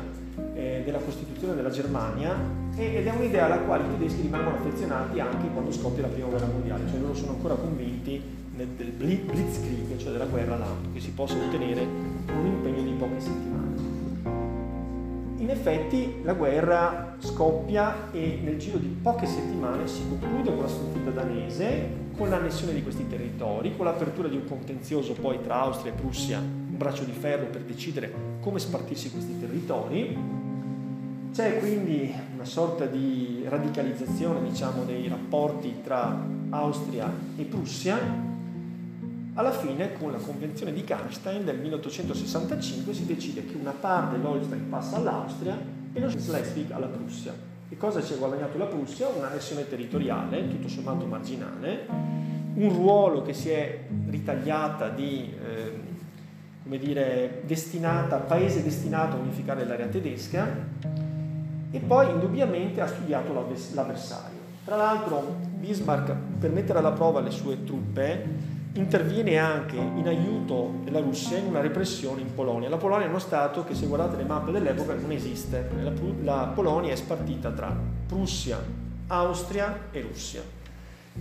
eh, 0.57 0.81
della 0.83 0.97
Costituzione 0.97 1.53
della 1.53 1.69
Germania 1.69 2.35
ed 2.75 3.05
è 3.05 3.11
un'idea 3.11 3.45
alla 3.45 3.59
quale 3.59 3.83
i 3.83 3.97
tedeschi 3.97 4.21
rimangono 4.21 4.57
affezionati 4.57 5.19
anche 5.19 5.47
quando 5.49 5.71
scoppia 5.71 6.03
la 6.03 6.07
prima 6.09 6.27
guerra 6.27 6.47
mondiale, 6.47 6.83
cioè 6.89 6.99
loro 6.99 7.13
sono 7.13 7.31
ancora 7.31 7.53
convinti 7.55 8.21
del 8.55 8.91
blitzkrieg, 8.91 9.97
cioè 9.97 10.11
della 10.11 10.25
guerra 10.25 10.57
lampo, 10.57 10.89
che 10.93 10.99
si 10.99 11.11
possa 11.11 11.35
ottenere 11.35 11.85
con 12.25 12.37
un 12.37 12.45
impegno 12.47 12.81
di 12.81 12.91
poche 12.97 13.19
settimane. 13.19 13.65
In 15.37 15.49
effetti 15.51 16.15
la 16.23 16.33
guerra 16.33 17.15
scoppia 17.19 18.11
e 18.11 18.39
nel 18.43 18.57
giro 18.57 18.79
di 18.79 18.87
poche 18.87 19.27
settimane 19.27 19.87
si 19.87 20.01
conclude 20.09 20.53
con 20.53 20.63
la 20.63 20.67
sconfitta 20.67 21.11
danese, 21.11 22.05
con 22.17 22.29
l'annessione 22.29 22.73
di 22.73 22.81
questi 22.81 23.07
territori, 23.07 23.75
con 23.75 23.85
l'apertura 23.85 24.27
di 24.27 24.35
un 24.35 24.45
contenzioso 24.45 25.13
poi 25.13 25.39
tra 25.43 25.61
Austria 25.61 25.93
e 25.93 25.95
Prussia, 25.95 26.39
un 26.39 26.77
braccio 26.77 27.03
di 27.03 27.11
ferro 27.11 27.45
per 27.45 27.61
decidere 27.61 28.11
come 28.41 28.57
spartirsi 28.59 29.11
questi 29.11 29.39
territori, 29.39 30.17
c'è 31.37 31.59
quindi 31.59 32.11
una 32.33 32.45
sorta 32.45 32.87
di 32.87 33.45
radicalizzazione 33.47 34.41
diciamo, 34.49 34.85
dei 34.85 35.07
rapporti 35.07 35.81
tra 35.83 36.19
Austria 36.49 37.13
e 37.37 37.43
Prussia. 37.43 37.99
Alla 39.35 39.51
fine, 39.51 39.93
con 39.99 40.11
la 40.11 40.17
Convenzione 40.17 40.73
di 40.73 40.83
Karnstein 40.83 41.45
del 41.45 41.59
1865, 41.59 42.91
si 42.91 43.05
decide 43.05 43.45
che 43.45 43.55
una 43.55 43.69
parte 43.79 44.17
dell'Holstein 44.17 44.67
passa 44.67 44.95
all'Austria 44.95 45.55
e 45.93 45.99
lo 45.99 46.09
Schleswig 46.09 46.71
alla 46.71 46.87
Prussia. 46.87 47.35
E 47.69 47.77
cosa 47.77 48.01
ci 48.01 48.13
ha 48.13 48.17
guadagnato 48.17 48.57
la 48.57 48.65
Prussia? 48.65 49.07
Un'annessione 49.07 49.69
territoriale, 49.69 50.47
tutto 50.47 50.67
sommato 50.67 51.05
marginale, 51.05 51.85
un 52.55 52.73
ruolo 52.73 53.21
che 53.21 53.33
si 53.33 53.51
è 53.51 53.81
ritagliata 54.09 54.89
di, 54.89 55.31
eh, 55.39 55.71
come 56.63 56.79
dire, 56.79 57.43
destinata, 57.45 58.15
paese 58.17 58.63
destinato 58.63 59.17
a 59.17 59.19
unificare 59.19 59.67
l'area 59.67 59.85
tedesca, 59.85 61.05
e 61.71 61.79
poi 61.79 62.09
indubbiamente 62.09 62.81
ha 62.81 62.87
studiato 62.87 63.33
l'avversario. 63.33 64.37
Tra 64.63 64.75
l'altro 64.75 65.35
Bismarck, 65.57 66.13
per 66.39 66.51
mettere 66.51 66.79
alla 66.79 66.91
prova 66.91 67.19
le 67.19 67.31
sue 67.31 67.63
truppe, 67.63 68.55
interviene 68.73 69.37
anche 69.37 69.75
in 69.75 70.07
aiuto 70.07 70.73
della 70.83 70.99
Russia 70.99 71.37
in 71.37 71.47
una 71.47 71.61
repressione 71.61 72.21
in 72.21 72.33
Polonia. 72.33 72.69
La 72.69 72.77
Polonia 72.77 73.05
è 73.05 73.09
uno 73.09 73.19
Stato 73.19 73.63
che, 73.63 73.73
se 73.73 73.87
guardate 73.87 74.17
le 74.17 74.23
mappe 74.23 74.51
dell'epoca, 74.51 74.93
non 74.93 75.11
esiste. 75.11 75.69
La, 76.21 76.51
Polonia 76.53 76.91
è 76.91 76.95
spartita 76.95 77.51
tra 77.51 77.75
Prussia, 78.07 78.61
Austria 79.07 79.87
e 79.91 80.01
Russia. 80.01 80.41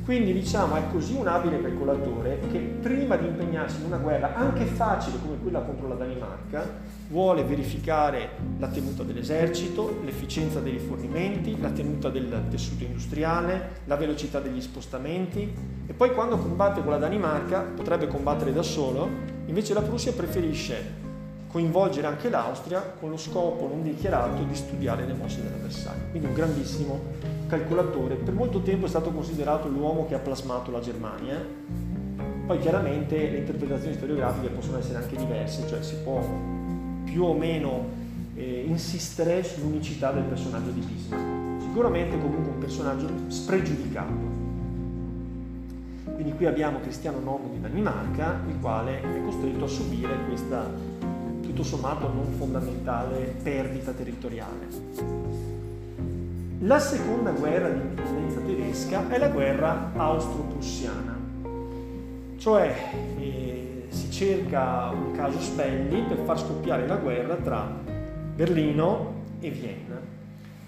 Quindi 0.04 0.34
diciamo 0.34 0.76
è 0.76 0.82
così 0.92 1.14
un 1.14 1.26
abile 1.26 1.62
calcolatore 1.62 2.40
che 2.50 2.58
prima 2.58 3.16
di 3.16 3.26
impegnarsi 3.26 3.80
in 3.80 3.86
una 3.86 3.96
guerra 3.96 4.34
anche 4.34 4.66
facile 4.66 5.18
come 5.20 5.38
quella 5.40 5.60
contro 5.60 5.88
la 5.88 5.94
Danimarca 5.94 6.68
vuole 7.08 7.44
verificare 7.44 8.30
la 8.58 8.68
tenuta 8.68 9.02
dell'esercito, 9.02 10.00
l'efficienza 10.04 10.60
dei 10.60 10.72
rifornimenti, 10.72 11.60
la 11.60 11.70
tenuta 11.70 12.08
del 12.10 12.44
tessuto 12.50 12.84
industriale, 12.84 13.80
la 13.84 13.96
velocità 13.96 14.40
degli 14.40 14.60
spostamenti 14.60 15.52
e 15.86 15.92
poi 15.92 16.12
quando 16.12 16.38
combatte 16.38 16.82
con 16.82 16.90
la 16.90 16.98
Danimarca 16.98 17.60
potrebbe 17.60 18.08
combattere 18.08 18.52
da 18.52 18.62
solo, 18.62 19.08
invece 19.46 19.74
la 19.74 19.82
Prussia 19.82 20.12
preferisce 20.12 21.04
coinvolgere 21.48 22.06
anche 22.06 22.28
l'Austria 22.28 22.80
con 23.00 23.10
lo 23.10 23.16
scopo 23.16 23.66
non 23.68 23.82
dichiarato 23.82 24.42
di 24.42 24.54
studiare 24.54 25.06
le 25.06 25.14
mosse 25.14 25.42
dell'avversario. 25.42 26.02
Quindi 26.10 26.28
un 26.28 26.34
grandissimo 26.34 27.00
calcolatore. 27.46 28.16
Per 28.16 28.34
molto 28.34 28.60
tempo 28.60 28.86
è 28.86 28.88
stato 28.88 29.10
considerato 29.10 29.68
l'uomo 29.68 30.06
che 30.06 30.14
ha 30.14 30.18
plasmato 30.18 30.70
la 30.70 30.80
Germania. 30.80 31.42
Poi 32.46 32.58
chiaramente 32.58 33.16
le 33.16 33.38
interpretazioni 33.38 33.94
storiografiche 33.94 34.48
possono 34.48 34.78
essere 34.78 34.98
anche 34.98 35.16
diverse, 35.16 35.66
cioè 35.66 35.82
si 35.82 35.94
può 35.96 36.20
più 37.16 37.24
o 37.24 37.32
meno 37.32 37.82
eh, 38.34 38.64
insistere 38.68 39.42
sull'unicità 39.42 40.12
del 40.12 40.24
personaggio 40.24 40.68
di 40.68 40.80
Bismarck. 40.80 41.62
Sicuramente 41.62 42.20
comunque 42.20 42.52
un 42.52 42.58
personaggio 42.58 43.08
spregiudicato. 43.28 44.12
Quindi 46.12 46.34
qui 46.34 46.44
abbiamo 46.44 46.78
Cristiano 46.80 47.16
IX 47.18 47.54
di 47.54 47.60
Danimarca, 47.62 48.38
il 48.46 48.60
quale 48.60 49.00
è 49.00 49.22
costretto 49.24 49.64
a 49.64 49.66
subire 49.66 50.14
questa, 50.28 50.70
tutto 51.40 51.62
sommato 51.62 52.12
non 52.12 52.34
fondamentale 52.36 53.34
perdita 53.42 53.92
territoriale. 53.92 54.66
La 56.60 56.78
seconda 56.78 57.30
guerra 57.30 57.70
di 57.70 57.80
indipendenza 57.80 58.40
tedesca 58.40 59.08
è 59.08 59.16
la 59.16 59.28
guerra 59.28 59.92
austro-prussiana, 59.96 61.16
cioè 62.36 62.74
eh, 63.18 63.45
si 63.96 64.10
cerca 64.10 64.90
un 64.90 65.12
casus 65.12 65.48
belli 65.54 66.02
per 66.02 66.18
far 66.18 66.38
scoppiare 66.38 66.86
la 66.86 66.96
guerra 66.96 67.34
tra 67.36 67.66
Berlino 68.34 69.22
e 69.40 69.50
Vienna. 69.50 69.98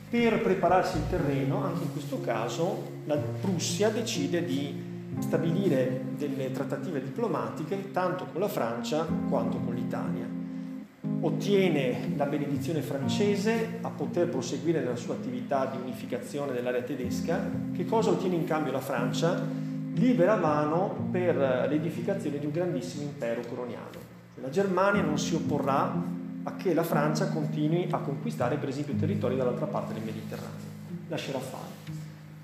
Per 0.09 0.41
prepararsi 0.41 0.97
il 0.97 1.09
terreno, 1.11 1.63
anche 1.63 1.83
in 1.83 1.93
questo 1.93 2.23
caso, 2.23 2.85
la 3.05 3.17
Prussia 3.17 3.91
decide 3.91 4.43
di 4.47 4.87
stabilire 5.19 6.05
delle 6.17 6.51
trattative 6.53 7.03
diplomatiche 7.03 7.91
tanto 7.93 8.27
con 8.33 8.41
la 8.41 8.49
Francia 8.49 9.07
quanto 9.29 9.59
con 9.59 9.75
l'Italia. 9.75 10.27
Ottiene 11.21 12.15
la 12.17 12.25
benedizione 12.25 12.81
francese 12.81 13.79
a 13.83 13.91
poter 13.91 14.29
proseguire 14.29 14.81
nella 14.81 14.97
sua 14.97 15.15
attività 15.15 15.67
di 15.67 15.77
unificazione 15.83 16.53
dell'area 16.53 16.83
tedesca. 16.83 17.51
Che 17.75 17.85
cosa 17.85 18.11
ottiene 18.11 18.37
in 18.37 18.45
cambio 18.45 18.73
la 18.73 18.81
Francia? 18.81 19.67
Libera 19.99 20.37
mano 20.37 21.09
per 21.11 21.35
l'edificazione 21.69 22.39
di 22.39 22.47
un 22.47 22.53
grandissimo 22.53 23.03
impero 23.03 23.41
coloniale. 23.49 23.99
La 24.37 24.49
Germania 24.49 25.03
non 25.03 25.19
si 25.19 25.35
opporrà 25.35 25.93
a 26.45 26.55
che 26.55 26.73
la 26.73 26.85
Francia 26.85 27.27
continui 27.31 27.89
a 27.91 27.99
conquistare 27.99 28.59
per 28.59 28.69
esempio 28.69 28.95
territori 28.95 29.37
dall'altra 29.37 29.67
parte 29.67 29.95
del 29.95 30.05
Mediterraneo. 30.05 30.77
Lascerà 31.09 31.41
fare. 31.41 31.97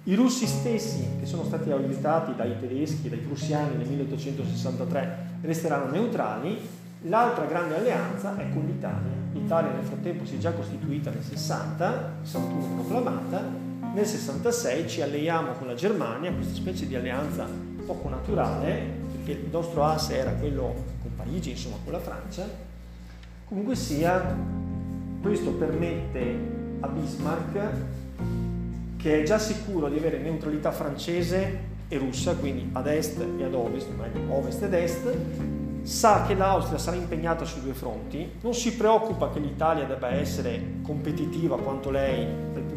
I 0.03 0.17
russi 0.17 0.49
stessi, 0.49 1.07
che 1.21 1.27
sono 1.27 1.45
stati 1.45 1.71
aiutati 1.71 2.35
dai 2.35 2.59
tedeschi, 2.59 3.09
dai 3.09 3.21
prussiani 3.21 3.77
nel 3.77 3.87
1863, 3.87 5.39
resteranno 5.43 5.93
neutrali. 5.93 6.59
L'altra 7.03 7.45
grande 7.45 7.77
alleanza 7.77 8.37
è 8.37 8.53
con 8.53 8.65
l'Italia. 8.67 9.13
L'Italia 9.33 9.71
nel 9.71 9.85
frattempo 9.85 10.27
si 10.27 10.35
è 10.35 10.39
già 10.39 10.51
costituita 10.51 11.11
nel 11.11 11.23
60, 11.23 12.15
61 12.23 12.75
proclamata, 12.75 13.43
nel 13.93 14.07
66 14.07 14.89
ci 14.89 15.03
alleiamo 15.03 15.53
con 15.53 15.67
la 15.67 15.75
Germania, 15.75 16.33
questa 16.33 16.55
specie 16.55 16.87
di 16.87 16.95
alleanza 16.95 17.47
poco 17.85 18.09
naturale, 18.09 19.03
perché 19.13 19.33
il 19.43 19.49
nostro 19.51 19.85
asse 19.85 20.17
era 20.17 20.33
quello 20.33 20.75
con 21.03 21.15
Parigi, 21.17 21.51
insomma 21.51 21.77
con 21.83 21.93
la 21.93 22.01
Francia. 22.01 22.49
Comunque 23.45 23.75
sia, 23.77 24.37
questo 25.21 25.51
permette 25.53 26.53
a 26.81 26.89
Bismarck 26.89 27.73
che 29.05 29.21
è 29.21 29.23
già 29.23 29.39
sicuro 29.39 29.91
di 29.91 29.99
avere 29.99 30.17
neutralità 30.17 30.73
francese 30.73 31.73
e 31.89 31.99
russa, 31.99 32.35
quindi 32.37 32.71
ad 32.73 32.87
est 32.87 33.21
e 33.39 33.45
ad 33.45 33.53
ovest, 33.53 33.91
meglio 33.91 34.33
ovest 34.33 34.63
ed 34.63 34.73
est, 34.73 35.15
sa 35.83 36.25
che 36.27 36.35
l'Austria 36.35 36.79
sarà 36.79 36.97
impegnata 36.97 37.45
sui 37.45 37.61
due 37.61 37.75
fronti, 37.75 38.27
non 38.41 38.55
si 38.55 38.75
preoccupa 38.75 39.31
che 39.31 39.41
l'Italia 39.41 39.85
debba 39.85 40.09
essere 40.09 40.79
competitiva 40.83 41.59
quanto 41.59 41.91
lei 41.91 42.27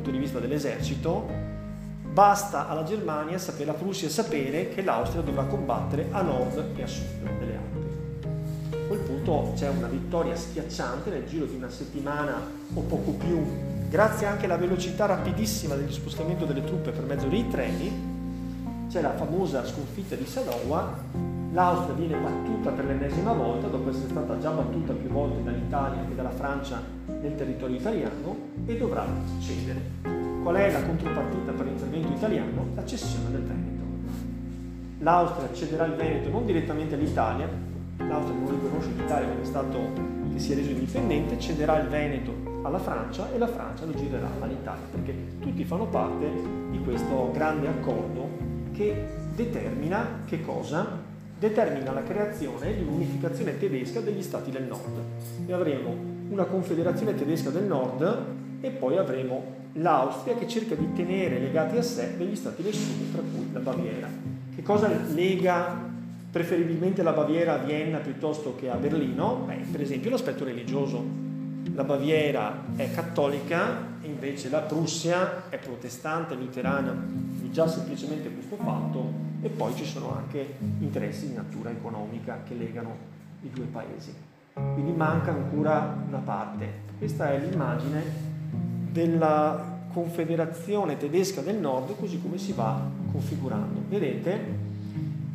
punto 0.07 0.11
di 0.11 0.19
vista 0.19 0.39
dell'esercito, 0.39 1.27
basta 2.13 2.69
alla 2.69 2.83
Germania, 2.83 3.37
alla 3.59 3.73
Prussia 3.73 4.09
sapere 4.09 4.69
che 4.69 4.81
l'Austria 4.81 5.21
dovrà 5.21 5.43
combattere 5.43 6.07
a 6.11 6.21
nord 6.21 6.63
e 6.75 6.81
a 6.81 6.87
sud 6.87 7.05
delle 7.39 7.57
Alpi. 7.57 8.75
A 8.75 8.87
quel 8.87 8.99
punto 8.99 9.51
c'è 9.55 9.67
una 9.67 9.87
vittoria 9.87 10.35
schiacciante 10.35 11.09
nel 11.09 11.27
giro 11.27 11.45
di 11.45 11.55
una 11.55 11.69
settimana 11.69 12.35
o 12.73 12.81
poco 12.81 13.11
più. 13.11 13.45
Grazie 13.89 14.27
anche 14.27 14.45
alla 14.45 14.57
velocità 14.57 15.05
rapidissima 15.05 15.75
dello 15.75 15.91
spostamento 15.91 16.45
delle 16.45 16.63
truppe 16.63 16.91
per 16.91 17.03
mezzo 17.03 17.27
dei 17.27 17.47
treni, 17.49 18.15
c'è 18.89 19.01
la 19.01 19.13
famosa 19.13 19.65
sconfitta 19.65 20.15
di 20.15 20.25
Sadowa, 20.25 21.03
l'Austria 21.51 21.95
viene 21.95 22.17
battuta 22.17 22.71
per 22.71 22.85
l'ennesima 22.85 23.33
volta, 23.33 23.67
dopo 23.67 23.89
essere 23.89 24.09
stata 24.09 24.37
già 24.39 24.51
battuta 24.51 24.93
più 24.93 25.09
volte 25.09 25.43
dall'Italia 25.43 26.05
e 26.09 26.15
dalla 26.15 26.31
Francia 26.31 26.81
nel 27.07 27.35
territorio 27.35 27.75
italiano, 27.75 28.55
e 28.67 28.77
dovrà 28.77 29.07
cedere. 29.39 29.79
Qual 30.43 30.55
è 30.55 30.71
la 30.71 30.83
contropartita 30.83 31.51
per 31.53 31.65
l'intervento 31.65 32.13
italiano? 32.13 32.67
La 32.75 32.85
cessione 32.85 33.31
del 33.31 33.41
Veneto. 33.41 33.83
L'Austria 34.99 35.53
cederà 35.53 35.85
il 35.85 35.93
Veneto 35.93 36.29
non 36.29 36.45
direttamente 36.45 36.95
all'Italia, 36.95 37.49
l'Austria 37.97 38.37
non 38.37 38.49
riconosce 38.51 38.89
l'Italia 38.95 39.29
come 39.29 39.45
Stato 39.45 39.79
che 40.33 40.39
si 40.39 40.51
è 40.51 40.55
reso 40.55 40.71
indipendente, 40.71 41.39
cederà 41.39 41.79
il 41.79 41.87
Veneto 41.87 42.33
alla 42.63 42.79
Francia 42.79 43.31
e 43.33 43.37
la 43.37 43.47
Francia 43.47 43.85
lo 43.85 43.93
girerà 43.93 44.29
all'Italia, 44.39 44.83
perché 44.91 45.15
tutti 45.39 45.63
fanno 45.63 45.87
parte 45.87 46.29
di 46.69 46.79
questo 46.83 47.31
grande 47.31 47.67
accordo 47.67 48.27
che 48.73 49.07
determina 49.33 50.23
che 50.25 50.41
cosa? 50.41 51.05
Determina 51.39 51.93
la 51.93 52.03
creazione 52.03 52.75
di 52.75 52.81
un'unificazione 52.81 53.57
tedesca 53.57 54.01
degli 54.01 54.23
stati 54.23 54.51
del 54.51 54.63
nord. 54.63 54.99
E 55.45 55.53
avremo 55.53 55.95
una 56.29 56.45
confederazione 56.45 57.13
tedesca 57.13 57.51
del 57.51 57.63
nord 57.63 58.45
e 58.61 58.69
poi 58.69 58.97
avremo 58.97 59.55
l'Austria 59.73 60.35
che 60.35 60.47
cerca 60.47 60.75
di 60.75 60.93
tenere 60.93 61.39
legati 61.39 61.77
a 61.77 61.81
sé 61.81 62.15
degli 62.17 62.35
stati 62.35 62.63
del 62.63 62.73
sud, 62.73 63.11
tra 63.11 63.21
cui 63.21 63.51
la 63.51 63.59
Baviera. 63.59 64.07
Che 64.55 64.63
cosa 64.63 64.89
lega 65.13 65.85
preferibilmente 66.31 67.03
la 67.03 67.13
Baviera 67.13 67.53
a 67.53 67.57
Vienna 67.57 67.99
piuttosto 67.99 68.55
che 68.55 68.69
a 68.69 68.75
Berlino? 68.75 69.43
Beh, 69.45 69.65
per 69.71 69.81
esempio 69.81 70.09
l'aspetto 70.09 70.43
religioso 70.43 71.25
la 71.73 71.83
Baviera 71.83 72.63
è 72.75 72.91
cattolica 72.91 73.95
e 74.01 74.07
invece 74.07 74.49
la 74.49 74.61
Prussia 74.61 75.49
è 75.49 75.57
protestante, 75.57 76.33
luterana, 76.33 76.91
quindi 76.91 77.51
già 77.51 77.67
semplicemente 77.67 78.31
questo 78.31 78.55
fatto 78.55 79.25
e 79.41 79.49
poi 79.49 79.75
ci 79.75 79.85
sono 79.85 80.15
anche 80.15 80.55
interessi 80.79 81.27
di 81.27 81.35
natura 81.35 81.69
economica 81.69 82.39
che 82.43 82.55
legano 82.55 82.95
i 83.43 83.49
due 83.51 83.65
paesi. 83.65 84.13
Quindi 84.53 84.91
manca 84.91 85.31
ancora 85.31 85.95
una 86.07 86.17
parte. 86.17 86.85
Questa 86.97 87.31
è 87.31 87.39
l'immagine 87.39 88.01
della 88.97 89.75
Confederazione 89.93 90.97
tedesca 90.97 91.41
del 91.41 91.57
nord 91.57 91.95
così 91.97 92.19
come 92.19 92.39
si 92.39 92.51
va 92.51 92.81
configurando. 93.11 93.81
Vedete? 93.87 94.65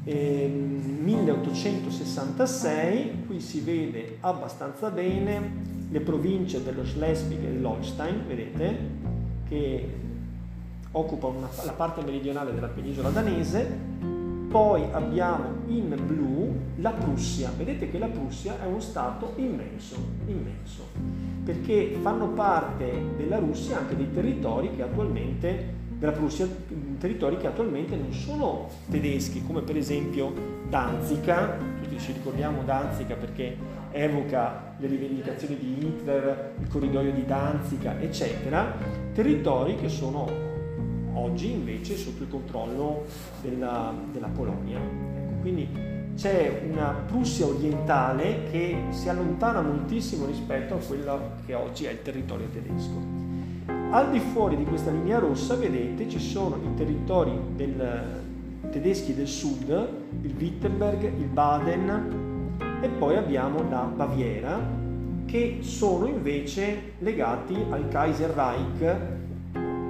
Eh, 0.05 0.49
1866, 0.49 3.23
qui 3.27 3.41
si 3.41 3.61
vede 3.61 4.17
abbastanza 4.21 4.91
bene 4.91 5.71
le 5.89 6.01
province 6.01 6.65
dello 6.65 6.85
Schleswig 6.85 7.39
e 7.39 7.53
dell'Holstein, 7.53 8.27
vedete, 8.27 8.77
che 9.49 9.89
occupano 10.91 11.39
una, 11.39 11.49
la 11.65 11.73
parte 11.73 12.03
meridionale 12.03 12.53
della 12.53 12.69
penisola 12.69 13.09
danese, 13.11 13.79
poi 14.49 14.83
abbiamo 14.91 15.61
in 15.69 15.97
blu 16.05 16.53
la 16.77 16.91
Prussia, 16.91 17.53
vedete 17.57 17.89
che 17.91 17.99
la 17.99 18.09
Prussia 18.09 18.61
è 18.61 18.67
uno 18.67 18.81
stato 18.81 19.35
immenso, 19.37 19.97
immenso, 20.27 20.89
perché 21.45 21.97
fanno 22.01 22.29
parte 22.29 22.93
della 23.17 23.39
Russia 23.39 23.79
anche 23.79 23.97
dei 23.97 24.13
territori 24.13 24.75
che 24.75 24.83
attualmente, 24.83 25.81
Prussia, 25.99 26.49
territori 26.99 27.37
che 27.37 27.47
attualmente 27.47 27.95
non 27.95 28.13
sono 28.13 28.69
tedeschi, 28.91 29.45
come 29.47 29.61
per 29.63 29.77
esempio 29.77 30.33
Danzica, 30.69 31.57
tutti 31.81 31.99
ci 31.99 32.13
ricordiamo 32.13 32.63
Danzica 32.65 33.15
perché 33.15 33.57
evoca 33.93 34.75
le 34.79 34.87
rivendicazioni 34.89 35.57
di 35.57 35.87
Hitler, 35.87 36.55
il 36.61 36.67
corridoio 36.69 37.13
di 37.13 37.25
Danzica, 37.25 38.01
eccetera, 38.01 38.75
territori 39.13 39.77
che 39.77 39.89
sono 39.89 40.29
oggi 41.15 41.53
invece 41.53 41.97
sotto 41.97 42.23
il 42.23 42.29
controllo 42.29 43.05
della, 43.41 43.95
della 44.11 44.29
Polonia. 44.29 44.79
Ecco, 44.79 45.41
quindi 45.41 45.92
c'è 46.15 46.63
una 46.71 46.95
Prussia 47.07 47.47
orientale 47.47 48.45
che 48.51 48.77
si 48.91 49.09
allontana 49.09 49.61
moltissimo 49.61 50.27
rispetto 50.27 50.75
a 50.75 50.79
quello 50.79 51.31
che 51.47 51.55
oggi 51.55 51.85
è 51.85 51.91
il 51.91 52.03
territorio 52.03 52.47
tedesco. 52.53 53.21
Al 53.91 54.11
di 54.11 54.21
fuori 54.21 54.57
di 54.57 54.65
questa 54.65 54.91
linea 54.91 55.19
rossa, 55.19 55.55
vedete, 55.57 56.09
ci 56.09 56.19
sono 56.19 56.57
i 56.57 56.75
territori 56.75 57.33
del, 57.55 58.21
tedeschi 58.71 59.15
del 59.15 59.27
sud, 59.27 59.89
il 60.23 60.35
Wittenberg, 60.39 61.03
il 61.03 61.27
Baden, 61.27 62.21
e 62.81 62.89
poi 62.89 63.17
abbiamo 63.17 63.69
la 63.69 63.91
Baviera 63.95 64.81
che 65.27 65.59
sono 65.61 66.07
invece 66.07 66.95
legati 66.99 67.57
al 67.71 67.89
Kaiserreich, 67.89 68.97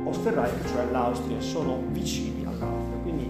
Osterreich, 0.04 0.68
cioè 0.68 0.82
all'Austria, 0.82 1.40
sono 1.40 1.82
vicini 1.90 2.44
all'Austria. 2.44 2.98
Quindi 3.02 3.28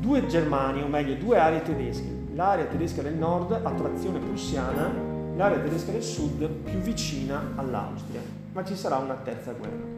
due 0.00 0.26
Germanie, 0.26 0.82
o 0.82 0.86
meglio 0.86 1.14
due 1.14 1.38
aree 1.38 1.62
tedesche, 1.62 2.22
l'area 2.34 2.64
tedesca 2.64 3.00
del 3.00 3.14
nord 3.14 3.52
a 3.52 3.70
trazione 3.70 4.18
prussiana, 4.18 4.92
l'area 5.36 5.58
tedesca 5.58 5.92
del 5.92 6.02
sud 6.02 6.46
più 6.46 6.78
vicina 6.78 7.52
all'Austria, 7.54 8.20
ma 8.52 8.64
ci 8.64 8.74
sarà 8.74 8.96
una 8.96 9.14
terza 9.14 9.52
guerra. 9.52 9.92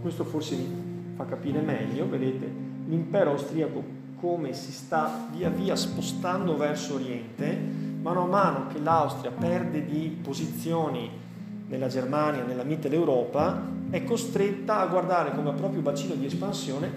Questo 0.00 0.24
forse 0.24 0.56
vi 0.56 0.68
fa 1.14 1.24
capire 1.24 1.60
meglio, 1.60 2.08
vedete, 2.08 2.50
l'impero 2.86 3.30
austriaco 3.30 4.00
come 4.18 4.52
si 4.52 4.72
sta 4.72 5.28
via 5.32 5.48
via 5.48 5.76
spostando 5.76 6.56
verso 6.56 6.94
oriente, 6.94 7.56
mano 8.02 8.22
a 8.22 8.26
mano 8.26 8.66
che 8.66 8.80
l'Austria 8.80 9.30
perde 9.30 9.84
di 9.84 10.18
posizioni 10.20 11.10
nella 11.68 11.86
Germania, 11.86 12.44
nella 12.44 12.64
Mitteleuropa, 12.64 13.70
è 13.90 14.02
costretta 14.04 14.80
a 14.80 14.86
guardare 14.86 15.34
come 15.34 15.52
proprio 15.52 15.80
bacino 15.80 16.14
di 16.14 16.26
espansione 16.26 16.90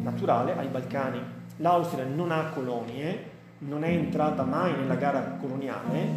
naturale 0.00 0.56
ai 0.56 0.68
Balcani. 0.68 1.40
L'Austria 1.62 2.04
non 2.04 2.32
ha 2.32 2.46
colonie, 2.46 3.30
non 3.58 3.84
è 3.84 3.88
entrata 3.88 4.42
mai 4.42 4.74
nella 4.74 4.96
gara 4.96 5.38
coloniale, 5.40 6.08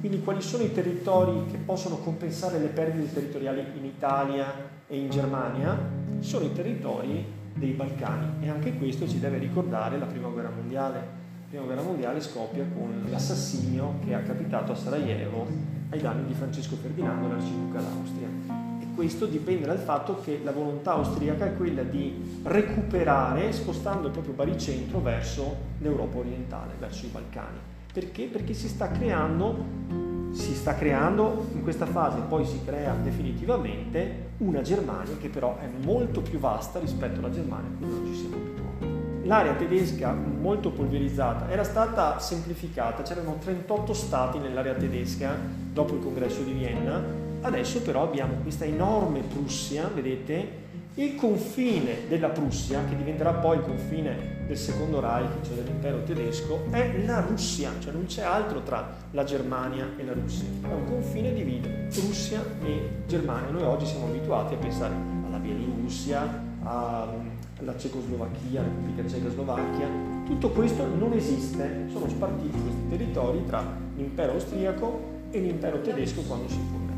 quindi 0.00 0.20
quali 0.20 0.42
sono 0.42 0.64
i 0.64 0.72
territori 0.72 1.46
che 1.48 1.58
possono 1.58 1.98
compensare 1.98 2.58
le 2.58 2.66
perdite 2.66 3.14
territoriali 3.14 3.64
in 3.76 3.84
Italia 3.84 4.52
e 4.88 4.98
in 4.98 5.08
Germania? 5.08 5.78
Sono 6.18 6.46
i 6.46 6.52
territori 6.52 7.24
dei 7.54 7.70
Balcani 7.70 8.44
e 8.44 8.48
anche 8.48 8.76
questo 8.78 9.06
ci 9.06 9.20
deve 9.20 9.38
ricordare 9.38 9.96
la 9.96 10.06
Prima 10.06 10.26
Guerra 10.26 10.50
Mondiale. 10.50 10.98
La 10.98 11.46
Prima 11.48 11.64
Guerra 11.66 11.82
Mondiale 11.82 12.20
scoppia 12.20 12.64
con 12.74 13.06
l'assassinio 13.08 14.00
che 14.04 14.12
è 14.12 14.22
capitato 14.24 14.72
a 14.72 14.74
Sarajevo 14.74 15.46
ai 15.90 16.00
danni 16.00 16.26
di 16.26 16.34
Francesco 16.34 16.74
Ferdinando, 16.74 17.28
l'arciduca 17.28 17.78
d'Austria. 17.78 18.69
Questo 18.94 19.26
dipende 19.26 19.66
dal 19.66 19.78
fatto 19.78 20.20
che 20.20 20.40
la 20.42 20.52
volontà 20.52 20.92
austriaca 20.92 21.46
è 21.46 21.56
quella 21.56 21.82
di 21.82 22.40
recuperare 22.42 23.52
spostando 23.52 24.08
il 24.08 24.12
proprio 24.12 24.34
baricentro 24.34 25.00
verso 25.00 25.56
l'Europa 25.78 26.18
orientale, 26.18 26.72
verso 26.78 27.06
i 27.06 27.08
Balcani. 27.08 27.58
Perché? 27.92 28.24
Perché 28.24 28.52
si 28.52 28.68
sta 28.68 28.90
creando 28.90 30.08
si 30.32 30.54
sta 30.54 30.74
creando 30.76 31.48
in 31.54 31.62
questa 31.62 31.86
fase, 31.86 32.20
poi 32.28 32.44
si 32.44 32.60
crea 32.64 32.94
definitivamente 33.02 34.28
una 34.38 34.62
Germania 34.62 35.16
che 35.18 35.28
però 35.28 35.58
è 35.58 35.68
molto 35.84 36.20
più 36.20 36.38
vasta 36.38 36.78
rispetto 36.78 37.18
alla 37.18 37.30
Germania 37.30 37.68
a 37.68 37.78
cui 37.78 37.88
noi 37.88 38.06
ci 38.06 38.20
siamo 38.20 38.36
abituati. 38.36 39.26
L'area 39.26 39.54
tedesca 39.54 40.12
molto 40.12 40.70
polverizzata 40.70 41.50
era 41.50 41.64
stata 41.64 42.18
semplificata, 42.20 43.02
c'erano 43.02 43.36
38 43.38 43.92
stati 43.92 44.38
nell'area 44.38 44.74
tedesca 44.74 45.36
dopo 45.72 45.94
il 45.94 46.00
congresso 46.00 46.42
di 46.42 46.52
Vienna, 46.52 47.19
adesso 47.42 47.80
però 47.82 48.02
abbiamo 48.02 48.34
questa 48.42 48.64
enorme 48.64 49.20
Prussia, 49.20 49.90
vedete, 49.92 50.68
il 50.94 51.14
confine 51.14 52.08
della 52.08 52.28
Prussia, 52.28 52.84
che 52.88 52.96
diventerà 52.96 53.32
poi 53.32 53.58
il 53.58 53.62
confine 53.62 54.38
del 54.46 54.56
secondo 54.56 55.00
Reich, 55.00 55.46
cioè 55.46 55.54
dell'impero 55.54 56.02
tedesco, 56.02 56.64
è 56.70 57.04
la 57.04 57.20
Russia, 57.20 57.70
cioè 57.78 57.92
non 57.92 58.06
c'è 58.06 58.22
altro 58.22 58.62
tra 58.62 58.96
la 59.12 59.24
Germania 59.24 59.90
e 59.96 60.04
la 60.04 60.12
Russia. 60.12 60.44
È 60.62 60.72
un 60.72 60.86
confine 60.86 61.32
divide 61.32 61.88
Russia 61.94 62.44
e 62.64 63.02
Germania. 63.06 63.50
Noi 63.50 63.62
oggi 63.62 63.86
siamo 63.86 64.06
abituati 64.06 64.54
a 64.54 64.56
pensare 64.56 64.94
alla 65.24 65.38
Bielorussia, 65.38 66.48
alla 66.64 67.76
Cecoslovacchia, 67.76 68.60
alla 68.60 68.68
Repubblica 68.68 69.08
Cecoslovacchia. 69.08 69.86
Tutto 70.26 70.50
questo 70.50 70.86
non 70.86 71.12
esiste, 71.12 71.86
sono 71.92 72.08
spartiti 72.08 72.60
questi 72.60 72.88
territori 72.88 73.44
tra 73.46 73.64
l'impero 73.96 74.32
austriaco 74.32 75.00
e 75.30 75.38
l'impero 75.38 75.80
tedesco 75.80 76.22
quando 76.22 76.48
si 76.48 76.58
formerà. 76.68 76.89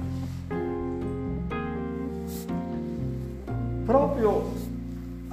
Proprio 3.85 4.71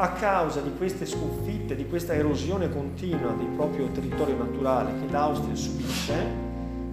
a 0.02 0.12
causa 0.12 0.62
di 0.62 0.72
queste 0.78 1.06
sconfitte, 1.06 1.76
di 1.76 1.86
questa 1.86 2.14
erosione 2.14 2.70
continua 2.70 3.32
del 3.34 3.48
proprio 3.48 3.88
territorio 3.88 4.38
naturale 4.38 4.92
che 5.00 5.12
l'Austria 5.12 5.56
subisce, 5.56 6.14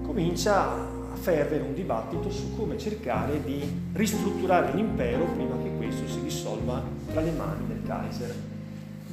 comincia 0.02 0.72
a 0.72 1.14
fervere 1.14 1.62
un 1.62 1.74
dibattito 1.74 2.30
su 2.30 2.56
come 2.56 2.76
cercare 2.76 3.42
di 3.44 3.62
ristrutturare 3.92 4.72
l'impero 4.74 5.24
prima 5.24 5.56
che 5.62 5.70
questo 5.76 6.08
si 6.08 6.20
dissolva 6.22 6.82
tra 7.12 7.20
le 7.20 7.30
mani 7.30 7.66
del 7.68 7.82
Kaiser. 7.86 8.34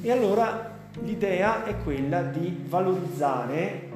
E 0.02 0.10
allora 0.10 0.72
l'idea 1.02 1.64
è 1.64 1.76
quella 1.82 2.22
di 2.22 2.64
valorizzare 2.68 3.92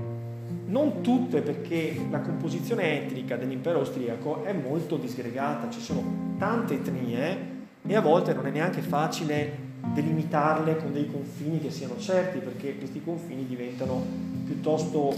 non 0.66 1.00
tutte 1.00 1.40
perché 1.40 2.06
la 2.10 2.20
composizione 2.20 3.04
etnica 3.04 3.36
dell'impero 3.36 3.80
austriaco 3.80 4.44
è 4.44 4.52
molto 4.52 4.96
disgregata, 4.96 5.70
ci 5.70 5.80
sono 5.80 6.36
tante 6.38 6.74
etnie 6.74 7.56
e 7.88 7.96
a 7.96 8.00
volte 8.02 8.34
non 8.34 8.46
è 8.46 8.50
neanche 8.50 8.82
facile 8.82 9.66
delimitarle 9.94 10.76
con 10.76 10.92
dei 10.92 11.10
confini 11.10 11.58
che 11.58 11.70
siano 11.70 11.98
certi 11.98 12.38
perché 12.38 12.76
questi 12.76 13.02
confini 13.02 13.46
diventano 13.46 14.04
piuttosto 14.44 15.14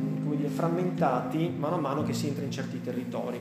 mm, 0.00 0.32
dire, 0.34 0.48
frammentati 0.48 1.52
mano 1.54 1.74
a 1.74 1.78
mano 1.78 2.02
che 2.04 2.14
si 2.14 2.28
entra 2.28 2.44
in 2.44 2.50
certi 2.50 2.82
territori. 2.82 3.38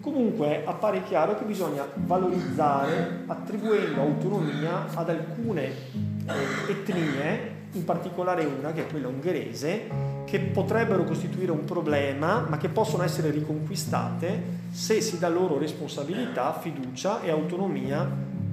Comunque 0.00 0.64
appare 0.64 1.04
chiaro 1.04 1.38
che 1.38 1.44
bisogna 1.44 1.86
valorizzare 1.94 3.22
attribuendo 3.26 4.00
autonomia 4.00 4.86
ad 4.92 5.08
alcune 5.08 5.64
eh, 5.66 6.70
etnie, 6.70 7.49
in 7.72 7.84
particolare 7.84 8.44
una 8.44 8.72
che 8.72 8.86
è 8.86 8.90
quella 8.90 9.08
ungherese, 9.08 10.08
che 10.24 10.38
potrebbero 10.40 11.04
costituire 11.04 11.52
un 11.52 11.64
problema, 11.64 12.46
ma 12.48 12.56
che 12.56 12.68
possono 12.68 13.02
essere 13.02 13.30
riconquistate 13.30 14.58
se 14.70 15.00
si 15.00 15.18
dà 15.18 15.28
loro 15.28 15.58
responsabilità, 15.58 16.52
fiducia 16.52 17.22
e 17.22 17.30
autonomia, 17.30 18.08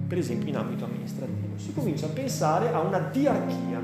per 0.08 0.18
esempio 0.18 0.50
in 0.50 0.58
ambito 0.58 0.86
amministrativo. 0.86 1.58
Si 1.58 1.74
comincia 1.74 2.06
a 2.06 2.10
pensare 2.10 2.72
a 2.72 2.80
una 2.80 3.00
diarchia. 3.00 3.82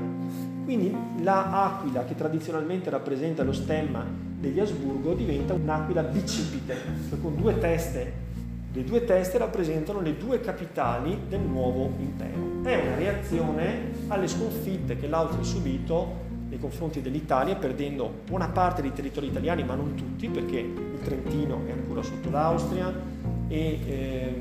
Quindi 0.64 0.96
l'aquila 1.20 2.04
che 2.04 2.14
tradizionalmente 2.14 2.88
rappresenta 2.88 3.42
lo 3.42 3.52
stemma 3.52 4.04
degli 4.44 4.60
Asburgo 4.60 5.14
diventa 5.14 5.54
un'aquila 5.54 6.02
bicipite, 6.02 6.76
cioè 7.08 7.20
con 7.20 7.36
due 7.36 7.58
teste. 7.58 8.12
Le 8.74 8.82
due 8.82 9.04
teste 9.04 9.38
rappresentano 9.38 10.00
le 10.00 10.16
due 10.16 10.40
capitali 10.40 11.16
del 11.28 11.38
nuovo 11.38 11.92
impero. 11.96 12.64
È 12.64 12.74
una 12.74 12.96
reazione 12.96 13.92
alle 14.08 14.26
sconfitte 14.26 14.96
che 14.96 15.06
l'Austria 15.06 15.42
ha 15.42 15.44
subito 15.44 16.22
nei 16.48 16.58
confronti 16.58 17.00
dell'Italia, 17.00 17.54
perdendo 17.54 18.12
buona 18.26 18.48
parte 18.48 18.82
dei 18.82 18.92
territori 18.92 19.28
italiani, 19.28 19.62
ma 19.62 19.76
non 19.76 19.94
tutti, 19.94 20.28
perché 20.28 20.58
il 20.58 20.98
Trentino 21.04 21.60
è 21.68 21.70
ancora 21.70 22.02
sotto 22.02 22.30
l'Austria 22.30 22.92
e 23.46 23.78
ehm, 23.86 24.40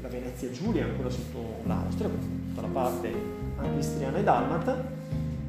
la 0.00 0.08
Venezia 0.08 0.52
Giulia 0.52 0.86
è 0.86 0.88
ancora 0.88 1.10
sotto 1.10 1.62
l'Austria, 1.64 2.08
tutta 2.08 2.60
la 2.60 2.68
parte 2.68 3.12
anche 3.56 4.16
e 4.16 4.22
dalmata, 4.22 4.92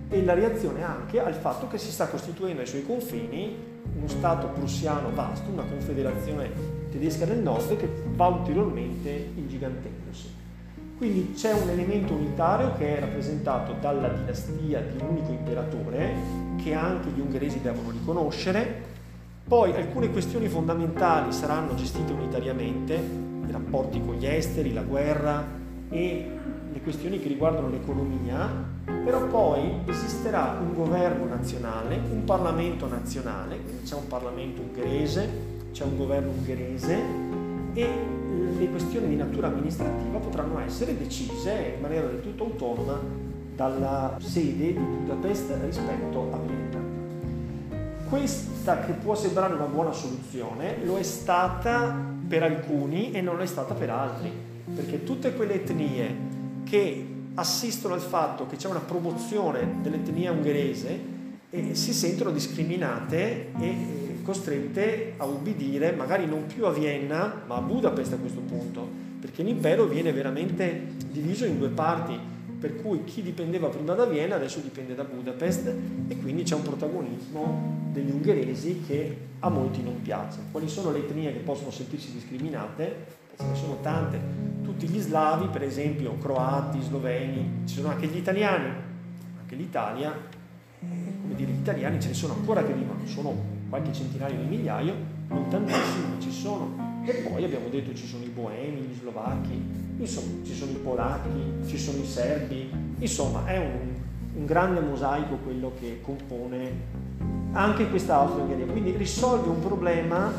e 0.09 0.25
la 0.25 0.33
reazione 0.33 0.81
anche 0.81 1.21
al 1.21 1.35
fatto 1.35 1.67
che 1.67 1.77
si 1.77 1.91
sta 1.91 2.07
costituendo 2.07 2.61
ai 2.61 2.67
suoi 2.67 2.83
confini 2.83 3.55
uno 3.95 4.07
Stato 4.07 4.47
prussiano 4.47 5.11
vasto, 5.13 5.51
una 5.51 5.65
confederazione 5.65 6.78
tedesca 6.89 7.25
del 7.25 7.39
nord 7.39 7.75
che 7.77 7.89
va 8.15 8.27
ulteriormente 8.27 9.31
ingigantendosi. 9.35 10.37
Quindi 10.97 11.31
c'è 11.33 11.53
un 11.53 11.69
elemento 11.69 12.13
unitario 12.13 12.73
che 12.77 12.97
è 12.97 12.99
rappresentato 12.99 13.73
dalla 13.79 14.09
dinastia 14.09 14.81
di 14.81 15.01
un 15.01 15.11
unico 15.11 15.31
imperatore, 15.31 16.13
che 16.61 16.73
anche 16.73 17.09
gli 17.09 17.21
ungheresi 17.21 17.61
devono 17.61 17.91
riconoscere. 17.91 18.87
Poi 19.47 19.73
alcune 19.73 20.11
questioni 20.11 20.49
fondamentali 20.49 21.31
saranno 21.31 21.73
gestite 21.75 22.11
unitariamente, 22.11 22.95
i 22.95 23.51
rapporti 23.51 24.01
con 24.01 24.15
gli 24.15 24.25
esteri, 24.25 24.73
la 24.73 24.81
guerra 24.81 25.41
e 25.89 26.31
le 26.71 26.81
questioni 26.81 27.19
che 27.19 27.29
riguardano 27.29 27.69
l'economia, 27.69 28.47
però 28.83 29.25
poi 29.27 29.79
esisterà 29.85 30.59
un 30.59 30.73
governo 30.73 31.25
nazionale, 31.25 31.97
un 32.11 32.25
Parlamento 32.25 32.87
nazionale, 32.87 33.57
c'è 33.83 33.95
un 33.95 34.07
Parlamento 34.07 34.61
ungherese, 34.61 35.57
c'è 35.71 35.83
un 35.83 35.97
governo 35.97 36.31
ungherese 36.31 36.97
e 37.73 37.87
le 38.57 38.69
questioni 38.69 39.07
di 39.07 39.15
natura 39.15 39.47
amministrativa 39.47 40.17
potranno 40.19 40.59
essere 40.59 40.97
decise 40.97 41.73
in 41.75 41.81
maniera 41.81 42.07
del 42.07 42.21
tutto 42.21 42.43
autonoma 42.45 42.99
dalla 43.55 44.17
sede 44.21 44.73
di 44.73 44.79
Budapest 44.79 45.53
rispetto 45.65 46.31
a 46.31 46.37
Vienna. 46.37 46.79
Questa 48.09 48.79
che 48.81 48.93
può 48.93 49.15
sembrare 49.15 49.53
una 49.53 49.65
buona 49.65 49.91
soluzione 49.91 50.77
lo 50.83 50.97
è 50.97 51.03
stata 51.03 51.95
per 52.27 52.43
alcuni 52.43 53.11
e 53.11 53.21
non 53.21 53.37
lo 53.37 53.43
è 53.43 53.45
stata 53.45 53.73
per 53.73 53.89
altri, 53.89 54.31
perché 54.73 55.03
tutte 55.03 55.33
quelle 55.35 55.55
etnie 55.55 56.27
che 56.63 57.07
assistono 57.35 57.93
al 57.93 58.01
fatto 58.01 58.45
che 58.47 58.55
c'è 58.55 58.67
una 58.67 58.79
promozione 58.79 59.75
dell'etnia 59.81 60.31
ungherese 60.31 61.17
eh, 61.49 61.75
si 61.75 61.93
sentono 61.93 62.31
discriminate 62.31 63.51
e 63.59 64.08
costrette 64.29 65.15
a 65.17 65.25
ubbidire, 65.25 65.91
magari 65.93 66.27
non 66.27 66.45
più 66.45 66.63
a 66.67 66.71
Vienna, 66.71 67.41
ma 67.47 67.55
a 67.55 67.61
Budapest 67.61 68.13
a 68.13 68.17
questo 68.17 68.41
punto, 68.41 68.87
perché 69.19 69.41
l'impero 69.41 69.85
viene 69.85 70.13
veramente 70.13 70.83
diviso 71.09 71.45
in 71.45 71.57
due 71.57 71.69
parti, 71.69 72.15
per 72.59 72.79
cui 72.79 73.03
chi 73.05 73.23
dipendeva 73.23 73.69
prima 73.69 73.95
da 73.95 74.05
Vienna 74.05 74.35
adesso 74.35 74.59
dipende 74.59 74.93
da 74.93 75.03
Budapest 75.03 75.73
e 76.07 76.17
quindi 76.17 76.43
c'è 76.43 76.53
un 76.53 76.61
protagonismo 76.61 77.87
degli 77.91 78.11
ungheresi 78.11 78.83
che 78.85 79.17
a 79.39 79.49
molti 79.49 79.81
non 79.81 79.99
piace. 80.03 80.37
Quali 80.51 80.69
sono 80.69 80.91
le 80.91 80.99
etnie 80.99 81.33
che 81.33 81.39
possono 81.39 81.71
sentirsi 81.71 82.11
discriminate? 82.11 83.17
Ce 83.35 83.45
ne 83.47 83.55
sono 83.55 83.79
tante. 83.81 84.19
Tutti 84.61 84.87
gli 84.87 84.99
slavi, 84.99 85.47
per 85.47 85.63
esempio, 85.63 86.15
croati, 86.19 86.79
sloveni, 86.83 87.61
ci 87.65 87.75
sono 87.75 87.87
anche 87.87 88.05
gli 88.05 88.17
italiani, 88.17 88.71
anche 89.39 89.55
l'Italia, 89.55 90.13
eh, 90.81 90.85
come 91.19 91.33
dire, 91.33 91.51
gli 91.51 91.61
italiani 91.61 91.99
ce 91.99 92.09
ne 92.09 92.13
sono 92.13 92.33
ancora 92.33 92.63
che 92.63 92.73
vivono, 92.73 92.99
sono 93.07 93.57
qualche 93.69 93.93
centinaio 93.93 94.35
di 94.35 94.45
migliaio, 94.45 94.93
non 95.29 95.47
tantissimi, 95.47 96.19
ci 96.19 96.31
sono. 96.31 96.87
E 97.05 97.13
poi 97.27 97.43
abbiamo 97.43 97.69
detto 97.69 97.93
ci 97.93 98.05
sono 98.05 98.23
i 98.23 98.29
boemi, 98.29 98.81
gli 98.81 98.95
slovacchi, 98.99 99.61
insomma 99.97 100.43
ci 100.43 100.53
sono 100.53 100.71
i 100.71 100.75
polacchi, 100.75 101.29
ci 101.67 101.77
sono 101.77 101.99
i 101.99 102.05
serbi, 102.05 102.69
insomma 102.99 103.45
è 103.45 103.57
un, 103.57 103.93
un 104.35 104.45
grande 104.45 104.81
mosaico 104.81 105.37
quello 105.37 105.71
che 105.79 105.99
compone 106.01 107.17
anche 107.51 107.89
questa 107.89 108.15
Austria-Ungheria. 108.15 108.65
Quindi 108.65 108.95
risolve 108.95 109.49
un 109.49 109.59
problema, 109.59 110.31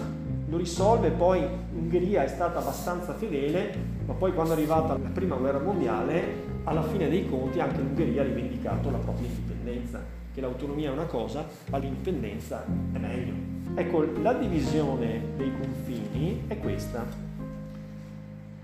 lo 0.49 0.57
risolve, 0.57 1.11
poi 1.11 1.45
l'Ungheria 1.73 2.25
è 2.25 2.29
stata 2.29 2.59
abbastanza 2.59 3.15
fedele, 3.15 3.73
ma 4.07 4.13
poi 4.15 4.33
quando 4.33 4.53
è 4.53 4.57
arrivata 4.57 4.97
la 4.97 5.09
prima 5.13 5.37
guerra 5.37 5.61
mondiale, 5.61 6.49
alla 6.65 6.83
fine 6.83 7.09
dei 7.09 7.29
conti 7.29 7.61
anche 7.61 7.81
l'Ungheria 7.81 8.23
ha 8.23 8.25
rivendicato 8.25 8.91
la 8.91 8.99
propria 8.99 9.27
indipendenza 9.29 10.19
che 10.33 10.41
l'autonomia 10.41 10.91
è 10.91 10.93
una 10.93 11.07
cosa, 11.07 11.47
ma 11.71 11.79
l'indipendenza 11.79 12.65
è 12.93 12.99
meglio. 12.99 13.33
Ecco, 13.75 14.05
la 14.21 14.33
divisione 14.35 15.23
dei 15.37 15.53
confini 15.61 16.45
è 16.47 16.59
questa. 16.59 17.05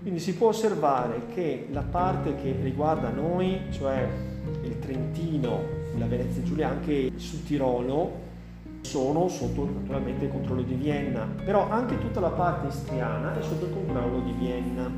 Quindi 0.01 0.19
si 0.19 0.35
può 0.35 0.49
osservare 0.49 1.27
che 1.33 1.67
la 1.71 1.81
parte 1.81 2.35
che 2.35 2.55
riguarda 2.61 3.09
noi, 3.09 3.59
cioè 3.71 4.07
il 4.63 4.79
Trentino, 4.79 5.59
la 5.97 6.05
Venezia 6.05 6.43
Giulia, 6.43 6.69
anche 6.69 6.93
il 6.93 7.19
Sud 7.19 7.43
Tirolo, 7.43 8.25
sono 8.81 9.27
sotto 9.27 9.65
naturalmente 9.65 10.25
il 10.25 10.31
controllo 10.31 10.61
di 10.61 10.75
Vienna, 10.75 11.27
però 11.43 11.69
anche 11.69 11.99
tutta 11.99 12.21
la 12.21 12.29
parte 12.29 12.67
istriana 12.67 13.37
è 13.37 13.41
sotto 13.41 13.65
il 13.65 13.73
controllo 13.73 14.21
di 14.21 14.31
Vienna. 14.39 14.89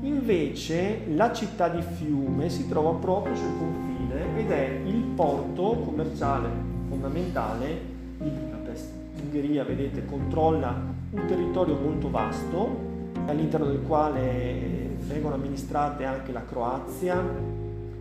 Invece 0.00 1.00
la 1.14 1.32
città 1.32 1.68
di 1.68 1.82
Fiume 1.82 2.48
si 2.48 2.68
trova 2.68 2.92
proprio 2.92 3.34
sul 3.34 3.58
confine 3.58 4.38
ed 4.38 4.50
è 4.50 4.80
il 4.84 5.02
porto 5.16 5.82
commerciale 5.84 6.48
fondamentale 6.88 7.80
di 8.18 8.28
Budapest. 8.28 8.90
L'Ungheria, 9.16 9.64
vedete, 9.64 10.04
controlla 10.04 10.74
un 11.10 11.26
territorio 11.26 11.76
molto 11.76 12.10
vasto 12.10 12.86
all'interno 13.26 13.66
del 13.66 13.82
quale 13.82 14.96
vengono 15.06 15.34
amministrate 15.34 16.04
anche 16.04 16.30
la 16.30 16.44
Croazia, 16.44 17.20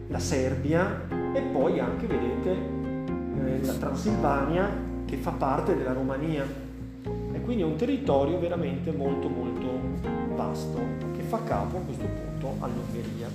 la 0.07 0.19
Serbia 0.19 1.01
e 1.33 1.41
poi 1.41 1.79
anche, 1.79 2.05
vedete, 2.05 2.51
eh, 2.51 3.65
la 3.65 3.73
Transilvania 3.73 4.69
che 5.05 5.17
fa 5.17 5.31
parte 5.31 5.75
della 5.75 5.93
Romania 5.93 6.45
e 7.31 7.41
quindi 7.41 7.63
è 7.63 7.65
un 7.65 7.75
territorio 7.75 8.37
veramente 8.39 8.91
molto 8.91 9.29
molto 9.29 9.65
vasto 10.35 10.79
fa 11.27 11.43
capo 11.43 11.77
a 11.77 11.81
questo 11.81 12.05
punto 12.05 12.55
all'Ungheria. 12.59 13.27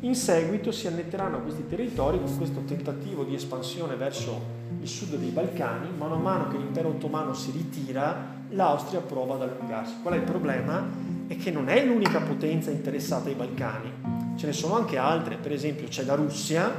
In 0.00 0.14
seguito 0.14 0.70
si 0.70 0.86
annetteranno 0.86 1.40
questi 1.40 1.66
territori 1.66 2.20
con 2.20 2.36
questo 2.36 2.60
tentativo 2.60 3.24
di 3.24 3.34
espansione 3.34 3.96
verso 3.96 4.40
il 4.80 4.86
sud 4.86 5.16
dei 5.16 5.30
Balcani, 5.30 5.88
mano 5.96 6.14
a 6.14 6.18
mano 6.18 6.48
che 6.48 6.58
l'impero 6.58 6.90
ottomano 6.90 7.32
si 7.32 7.50
ritira, 7.50 8.36
l'Austria 8.50 9.00
prova 9.00 9.34
ad 9.34 9.42
allungarsi. 9.42 9.94
Qual 10.02 10.14
è 10.14 10.18
il 10.18 10.22
problema? 10.22 10.86
È 11.26 11.36
che 11.36 11.50
non 11.50 11.68
è 11.68 11.84
l'unica 11.84 12.20
potenza 12.20 12.70
interessata 12.70 13.28
ai 13.28 13.34
Balcani, 13.34 13.90
ce 14.36 14.46
ne 14.46 14.52
sono 14.52 14.76
anche 14.76 14.98
altre, 14.98 15.36
per 15.36 15.52
esempio 15.52 15.88
c'è 15.88 16.04
la 16.04 16.14
Russia, 16.14 16.70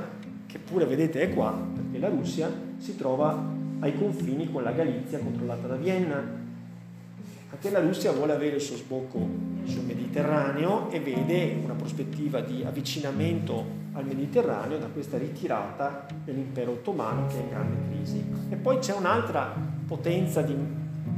che 0.45 0.59
pure 0.59 0.85
vedete 0.85 1.21
è 1.21 1.33
qua, 1.33 1.51
perché 1.51 1.99
la 1.99 2.09
Russia 2.09 2.49
si 2.77 2.95
trova 2.95 3.37
ai 3.79 3.97
confini 3.97 4.51
con 4.51 4.63
la 4.63 4.71
Galizia 4.71 5.19
controllata 5.19 5.67
da 5.67 5.75
Vienna. 5.75 6.38
Anche 7.61 7.71
la 7.71 7.81
Russia 7.81 8.13
vuole 8.13 8.31
avere 8.31 8.55
il 8.55 8.61
suo 8.61 8.77
sbocco 8.77 9.17
sul 9.65 9.83
Mediterraneo 9.83 10.89
e 10.91 11.01
vede 11.01 11.57
una 11.61 11.73
prospettiva 11.73 12.39
di 12.39 12.63
avvicinamento 12.65 13.65
al 13.91 14.05
Mediterraneo 14.05 14.77
da 14.77 14.85
questa 14.85 15.17
ritirata 15.17 16.05
dell'impero 16.23 16.71
ottomano 16.71 17.27
che 17.27 17.35
è 17.35 17.39
in 17.41 17.49
grande 17.49 17.75
crisi. 17.89 18.23
E 18.47 18.55
poi 18.55 18.77
c'è 18.77 18.95
un'altra 18.95 19.53
potenza 19.85 20.41
di 20.41 20.55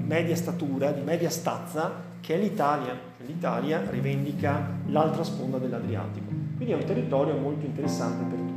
media 0.03 0.35
statura, 0.35 0.89
di 0.91 1.01
media 1.01 1.29
stazza, 1.29 1.91
che 2.19 2.33
è 2.33 2.39
l'Italia. 2.39 2.99
L'Italia 3.23 3.83
rivendica 3.91 4.67
l'altra 4.87 5.23
sponda 5.23 5.59
dell'Adriatico. 5.59 6.31
Quindi 6.55 6.73
è 6.73 6.75
un 6.75 6.85
territorio 6.85 7.37
molto 7.37 7.67
interessante 7.67 8.23
per 8.23 8.39
tutti. 8.39 8.50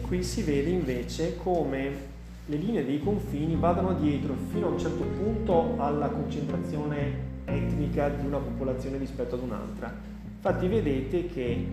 Qui 0.00 0.22
si 0.22 0.42
vede 0.42 0.70
invece 0.70 1.36
come 1.36 2.10
le 2.46 2.56
linee 2.56 2.84
dei 2.84 3.00
confini 3.00 3.56
vadano 3.56 3.94
dietro 3.94 4.34
fino 4.50 4.66
a 4.66 4.70
un 4.70 4.78
certo 4.78 5.04
punto 5.04 5.74
alla 5.76 6.08
concentrazione 6.08 7.30
etnica 7.44 8.08
di 8.08 8.26
una 8.26 8.38
popolazione 8.38 8.98
rispetto 8.98 9.34
ad 9.36 9.42
un'altra. 9.42 9.94
Infatti 10.36 10.66
vedete 10.66 11.26
che 11.26 11.66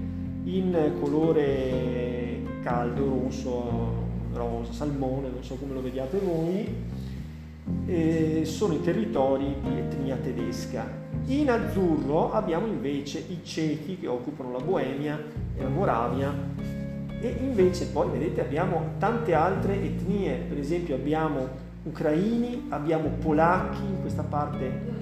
in 0.44 0.92
colore 1.00 2.42
caldo, 2.62 3.06
rosso, 3.06 4.08
rosa, 4.34 4.72
salmone, 4.74 5.30
non 5.30 5.44
so 5.44 5.56
come 5.56 5.74
lo 5.74 5.82
vediate 5.82 6.20
voi, 6.20 6.68
eh, 7.86 8.42
sono 8.46 8.74
i 8.74 8.82
territori 8.82 9.56
di 9.62 9.78
etnia 9.78 10.16
tedesca. 10.16 10.88
In 11.26 11.50
azzurro 11.50 12.32
abbiamo 12.32 12.68
invece 12.68 13.24
i 13.28 13.40
cechi 13.44 13.98
che 14.00 14.08
occupano 14.08 14.52
la 14.52 14.60
Boemia 14.60 15.20
e 15.56 15.62
la 15.62 15.70
Moravia 15.70 16.79
e 17.22 17.38
invece 17.42 17.88
poi 17.88 18.10
vedete 18.10 18.42
abbiamo 18.42 18.94
tante 18.98 19.34
altre 19.34 19.82
etnie, 19.82 20.36
per 20.48 20.58
esempio 20.58 20.96
abbiamo 20.96 21.48
ucraini, 21.84 22.68
abbiamo 22.70 23.10
polacchi 23.22 23.84
in 23.84 24.02
questa 24.02 24.24
parte 24.24 24.98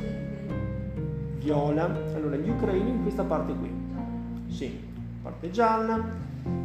viola, 1.40 1.86
allora 2.16 2.36
gli 2.36 2.50
ucraini 2.50 2.90
in 2.90 3.02
questa 3.04 3.24
parte 3.24 3.54
qui, 3.54 3.72
sì, 4.50 4.80
parte 5.22 5.52
gialla, 5.52 6.04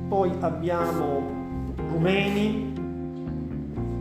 poi 0.09 0.33
abbiamo 0.41 1.75
rumeni, 1.91 2.73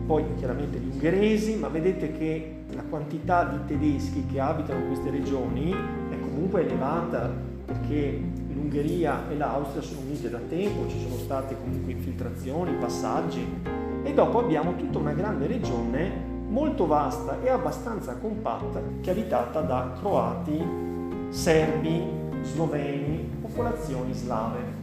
poi 0.06 0.24
chiaramente 0.36 0.78
gli 0.78 0.88
ungheresi, 0.90 1.56
ma 1.56 1.68
vedete 1.68 2.12
che 2.12 2.64
la 2.74 2.82
quantità 2.82 3.44
di 3.44 3.58
tedeschi 3.66 4.24
che 4.26 4.40
abitano 4.40 4.86
queste 4.86 5.10
regioni 5.10 5.72
è 5.72 6.18
comunque 6.20 6.64
elevata 6.64 7.30
perché 7.66 8.20
l'Ungheria 8.62 9.28
e 9.28 9.36
l'Austria 9.36 9.82
sono 9.82 10.00
unite 10.00 10.30
da 10.30 10.38
tempo, 10.48 10.88
ci 10.88 11.00
sono 11.00 11.16
state 11.16 11.56
comunque 11.58 11.92
infiltrazioni, 11.92 12.72
passaggi 12.74 13.44
e 14.04 14.14
dopo 14.14 14.38
abbiamo 14.38 14.76
tutta 14.76 14.98
una 14.98 15.12
grande 15.12 15.48
regione 15.48 16.30
molto 16.48 16.86
vasta 16.86 17.42
e 17.42 17.48
abbastanza 17.48 18.14
compatta 18.16 18.80
che 19.00 19.10
è 19.10 19.12
abitata 19.12 19.60
da 19.62 19.92
croati, 19.98 20.62
serbi, 21.30 22.04
sloveni, 22.42 23.28
popolazioni 23.40 24.12
slave. 24.12 24.80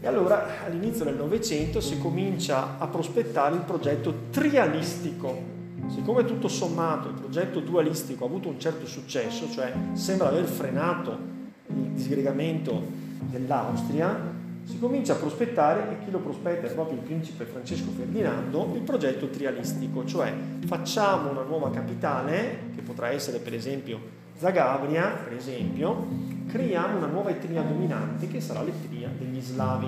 E 0.00 0.06
allora 0.06 0.64
all'inizio 0.66 1.04
del 1.04 1.14
Novecento 1.14 1.80
si 1.80 1.98
comincia 1.98 2.78
a 2.78 2.86
prospettare 2.88 3.54
il 3.54 3.62
progetto 3.62 4.14
trialistico. 4.30 5.50
Siccome 5.86 6.24
tutto 6.24 6.48
sommato 6.48 7.08
il 7.08 7.14
progetto 7.14 7.60
dualistico 7.60 8.24
ha 8.24 8.26
avuto 8.26 8.48
un 8.48 8.58
certo 8.58 8.86
successo, 8.86 9.48
cioè 9.50 9.72
sembra 9.92 10.28
aver 10.28 10.44
frenato 10.44 11.32
il 11.74 11.90
disgregamento 11.94 12.82
dell'Austria, 13.30 14.30
si 14.64 14.78
comincia 14.78 15.14
a 15.14 15.16
prospettare, 15.16 15.90
e 15.90 16.04
chi 16.04 16.10
lo 16.10 16.18
prospetta 16.18 16.66
è 16.66 16.72
proprio 16.72 16.98
il 16.98 17.04
principe 17.04 17.44
Francesco 17.44 17.90
Ferdinando, 17.90 18.72
il 18.74 18.82
progetto 18.82 19.28
trialistico, 19.28 20.04
cioè 20.04 20.32
facciamo 20.66 21.30
una 21.30 21.42
nuova 21.42 21.70
capitale, 21.70 22.70
che 22.74 22.82
potrà 22.82 23.08
essere 23.08 23.38
per 23.38 23.54
esempio 23.54 24.20
Zagabria, 24.38 25.18
per 25.24 25.34
esempio, 25.34 26.06
creiamo 26.48 26.96
una 26.96 27.06
nuova 27.06 27.30
etnia 27.30 27.62
dominante 27.62 28.26
che 28.26 28.40
sarà 28.40 28.62
l'etnia 28.62 29.08
degli 29.16 29.40
slavi. 29.40 29.86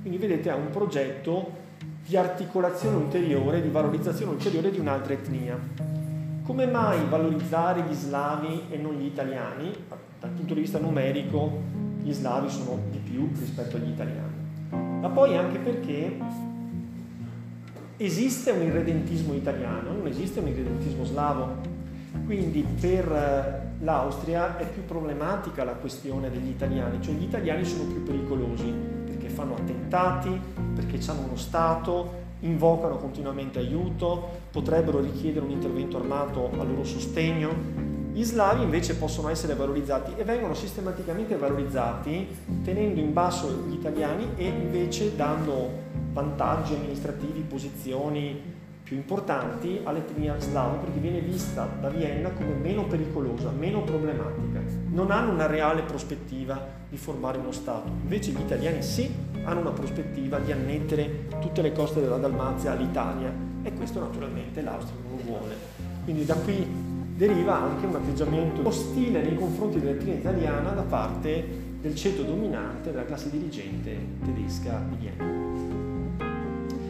Quindi 0.00 0.18
vedete 0.18 0.50
ha 0.50 0.56
un 0.56 0.70
progetto 0.70 1.58
di 2.04 2.16
articolazione 2.16 2.96
ulteriore, 2.96 3.62
di 3.62 3.68
valorizzazione 3.68 4.32
ulteriore 4.32 4.70
di 4.70 4.80
un'altra 4.80 5.12
etnia. 5.12 5.58
Come 6.42 6.66
mai 6.66 6.98
valorizzare 7.08 7.84
gli 7.88 7.94
slavi 7.94 8.62
e 8.70 8.76
non 8.76 8.94
gli 8.94 9.04
italiani? 9.04 9.72
Dal 10.20 10.30
punto 10.30 10.54
di 10.54 10.60
vista 10.60 10.78
numerico 10.78 11.50
gli 12.02 12.12
slavi 12.12 12.50
sono 12.50 12.78
di 12.90 12.98
più 12.98 13.30
rispetto 13.34 13.76
agli 13.76 13.88
italiani, 13.88 14.34
ma 15.00 15.08
poi 15.08 15.36
anche 15.36 15.58
perché 15.58 16.16
esiste 17.96 18.50
un 18.50 18.62
irredentismo 18.62 19.34
italiano, 19.34 19.92
non 19.92 20.06
esiste 20.06 20.40
un 20.40 20.48
irredentismo 20.48 21.04
slavo. 21.04 21.78
Quindi 22.24 22.64
per 22.80 23.10
eh, 23.10 23.82
l'Austria 23.84 24.56
è 24.56 24.68
più 24.68 24.84
problematica 24.84 25.64
la 25.64 25.74
questione 25.74 26.30
degli 26.30 26.48
italiani, 26.48 27.02
cioè 27.02 27.14
gli 27.14 27.24
italiani 27.24 27.64
sono 27.64 27.84
più 27.84 28.02
pericolosi 28.02 28.72
perché 29.04 29.28
fanno 29.28 29.54
attentati, 29.54 30.40
perché 30.74 30.98
hanno 31.10 31.24
uno 31.26 31.36
Stato, 31.36 32.18
invocano 32.40 32.96
continuamente 32.96 33.58
aiuto, 33.58 34.28
potrebbero 34.50 35.00
richiedere 35.00 35.44
un 35.44 35.50
intervento 35.50 35.98
armato 35.98 36.50
a 36.58 36.62
loro 36.62 36.84
sostegno, 36.84 37.89
gli 38.12 38.24
slavi 38.24 38.62
invece 38.62 38.96
possono 38.96 39.28
essere 39.28 39.54
valorizzati 39.54 40.14
e 40.16 40.24
vengono 40.24 40.54
sistematicamente 40.54 41.36
valorizzati 41.36 42.26
tenendo 42.64 42.98
in 42.98 43.12
basso 43.12 43.66
gli 43.68 43.74
italiani 43.74 44.30
e 44.36 44.46
invece 44.48 45.14
dando 45.14 45.70
vantaggi 46.12 46.74
amministrativi, 46.74 47.40
posizioni 47.40 48.58
più 48.82 48.96
importanti 48.96 49.80
all'etnia 49.84 50.34
slava 50.40 50.78
perché 50.78 50.98
viene 50.98 51.20
vista 51.20 51.68
da 51.80 51.88
Vienna 51.88 52.30
come 52.30 52.54
meno 52.54 52.86
pericolosa, 52.86 53.50
meno 53.50 53.82
problematica. 53.82 54.60
Non 54.88 55.12
hanno 55.12 55.30
una 55.30 55.46
reale 55.46 55.82
prospettiva 55.82 56.60
di 56.88 56.96
formare 56.96 57.38
uno 57.38 57.52
Stato. 57.52 57.88
Invece 57.88 58.32
gli 58.32 58.40
italiani 58.40 58.82
sì 58.82 59.08
hanno 59.44 59.60
una 59.60 59.70
prospettiva 59.70 60.40
di 60.40 60.50
annettere 60.50 61.28
tutte 61.40 61.62
le 61.62 61.70
coste 61.70 62.00
della 62.00 62.16
Dalmazia 62.16 62.72
all'Italia 62.72 63.32
e 63.62 63.72
questo 63.74 64.00
naturalmente 64.00 64.60
l'Austria 64.60 64.96
non 65.00 65.16
lo 65.16 65.22
vuole. 65.24 65.54
Quindi 66.02 66.24
da 66.24 66.34
qui 66.34 66.89
deriva 67.20 67.54
anche 67.54 67.84
un 67.84 67.96
atteggiamento 67.96 68.66
ostile 68.66 69.20
nei 69.20 69.34
confronti 69.36 69.78
dell'etnia 69.78 70.14
italiana 70.14 70.70
da 70.70 70.80
parte 70.80 71.44
del 71.78 71.94
ceto 71.94 72.22
dominante 72.22 72.90
della 72.90 73.04
classe 73.04 73.28
dirigente 73.28 73.94
tedesca 74.24 74.82
di 74.88 74.96
Vienna. 74.96 75.38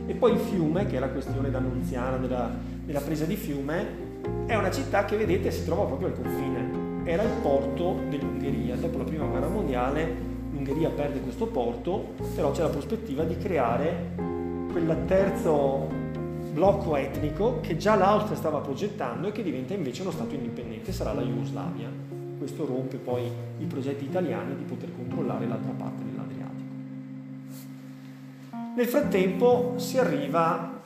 E 0.07 0.14
poi 0.14 0.37
Fiume, 0.39 0.87
che 0.87 0.99
è 0.99 1.01
la 1.01 1.09
questione 1.09 1.51
d'annunziana 1.51 2.16
della, 2.18 2.49
della 2.85 3.01
presa 3.01 3.24
di 3.24 3.35
Fiume, 3.35 4.09
è 4.47 4.55
una 4.55 4.70
città 4.70 5.05
che 5.05 5.16
vedete 5.16 5.51
si 5.51 5.64
trova 5.64 5.87
proprio 5.87 6.07
al 6.07 6.14
confine 6.14 6.91
era 7.03 7.24
il 7.24 7.33
porto 7.43 7.99
dell'Ungheria. 8.09 8.76
Dopo 8.76 8.99
la 8.99 9.05
prima 9.05 9.24
guerra 9.24 9.49
mondiale 9.49 10.14
l'Ungheria 10.53 10.91
perde 10.91 11.18
questo 11.22 11.47
porto, 11.47 12.14
però 12.37 12.53
c'è 12.53 12.62
la 12.62 12.68
prospettiva 12.68 13.24
di 13.24 13.37
creare 13.37 14.12
quel 14.70 14.97
terzo 15.09 15.99
blocco 16.53 16.96
etnico 16.96 17.61
che 17.61 17.76
già 17.76 17.94
l'Austria 17.94 18.36
stava 18.36 18.59
progettando 18.59 19.28
e 19.28 19.32
che 19.32 19.42
diventa 19.42 19.74
invece 19.74 20.03
uno 20.03 20.11
Stato 20.11 20.34
indipendente, 20.34 20.92
sarà 20.92 21.12
la 21.12 21.22
Jugoslavia. 21.22 21.88
Questo 22.38 22.66
rompe 22.66 22.96
poi 22.96 23.30
i 23.59 23.64
progetti 23.64 24.05
italiani 24.05 24.57
di 24.57 24.64
poter 24.64 24.90
controllare 24.94 25.46
l'altra 25.46 25.72
parte 25.72 26.03
dell'Adriatico. 26.05 26.48
Nel 28.76 28.86
frattempo 28.86 29.74
si 29.76 29.98
arriva 29.98 30.80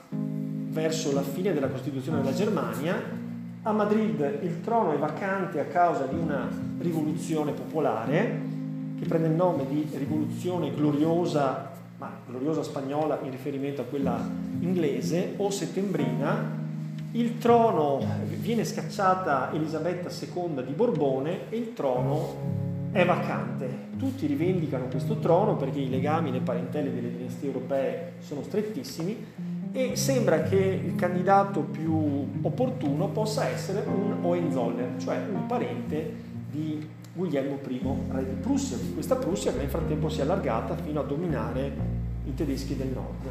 verso 0.74 1.12
la 1.12 1.22
fine 1.22 1.52
della 1.52 1.68
Costituzione 1.68 2.18
della 2.18 2.34
Germania. 2.34 3.22
A 3.62 3.72
Madrid 3.72 4.40
il 4.42 4.60
trono 4.60 4.92
è 4.92 4.98
vacante 4.98 5.60
a 5.60 5.64
causa 5.64 6.04
di 6.06 6.16
una 6.16 6.48
rivoluzione 6.78 7.52
popolare 7.52 8.40
che 8.98 9.06
prende 9.06 9.28
il 9.28 9.34
nome 9.34 9.66
di 9.68 9.88
rivoluzione 9.94 10.74
gloriosa, 10.74 11.72
ma 11.99 12.11
gloriosa 12.26 12.62
spagnola 12.62 13.20
in 13.22 13.30
riferimento 13.30 13.82
a 13.82 13.84
quella 13.84 14.18
inglese, 14.61 15.34
o 15.36 15.51
settembrina. 15.51 16.62
Il 17.12 17.38
trono 17.38 18.01
viene 18.40 18.64
scacciata 18.64 19.53
Elisabetta 19.53 20.09
II 20.09 20.64
di 20.64 20.72
Borbone 20.72 21.51
e 21.51 21.57
il 21.57 21.72
trono 21.72 22.62
è 22.90 23.05
vacante. 23.05 23.68
Tutti 23.99 24.26
rivendicano 24.26 24.86
questo 24.86 25.18
trono 25.18 25.57
perché 25.57 25.78
i 25.80 25.90
legami, 25.90 26.32
le 26.32 26.40
parentele 26.40 26.92
delle 26.92 27.16
dinastie 27.16 27.49
europee 27.49 28.14
sono 28.20 28.42
strettissimi 28.42 29.26
e 29.72 29.97
sembra 29.97 30.42
che 30.42 30.57
il 30.57 30.95
candidato 30.95 31.61
più 31.61 32.28
opportuno 32.42 33.09
possa 33.09 33.49
essere 33.49 33.84
un 33.86 34.18
Hohenzollern, 34.22 35.01
cioè 35.01 35.20
un 35.32 35.47
parente 35.47 36.12
di 36.49 36.86
Guglielmo 37.14 37.60
I, 37.68 37.80
re 38.10 38.24
di 38.24 38.34
Prussia, 38.40 38.76
questa 38.92 39.14
Prussia 39.14 39.52
che 39.52 39.58
nel 39.58 39.68
frattempo 39.68 40.08
si 40.08 40.18
è 40.18 40.22
allargata 40.22 40.74
fino 40.74 40.98
a 40.98 41.04
dominare 41.04 41.72
i 42.26 42.34
tedeschi 42.34 42.76
del 42.76 42.88
nord. 42.88 43.28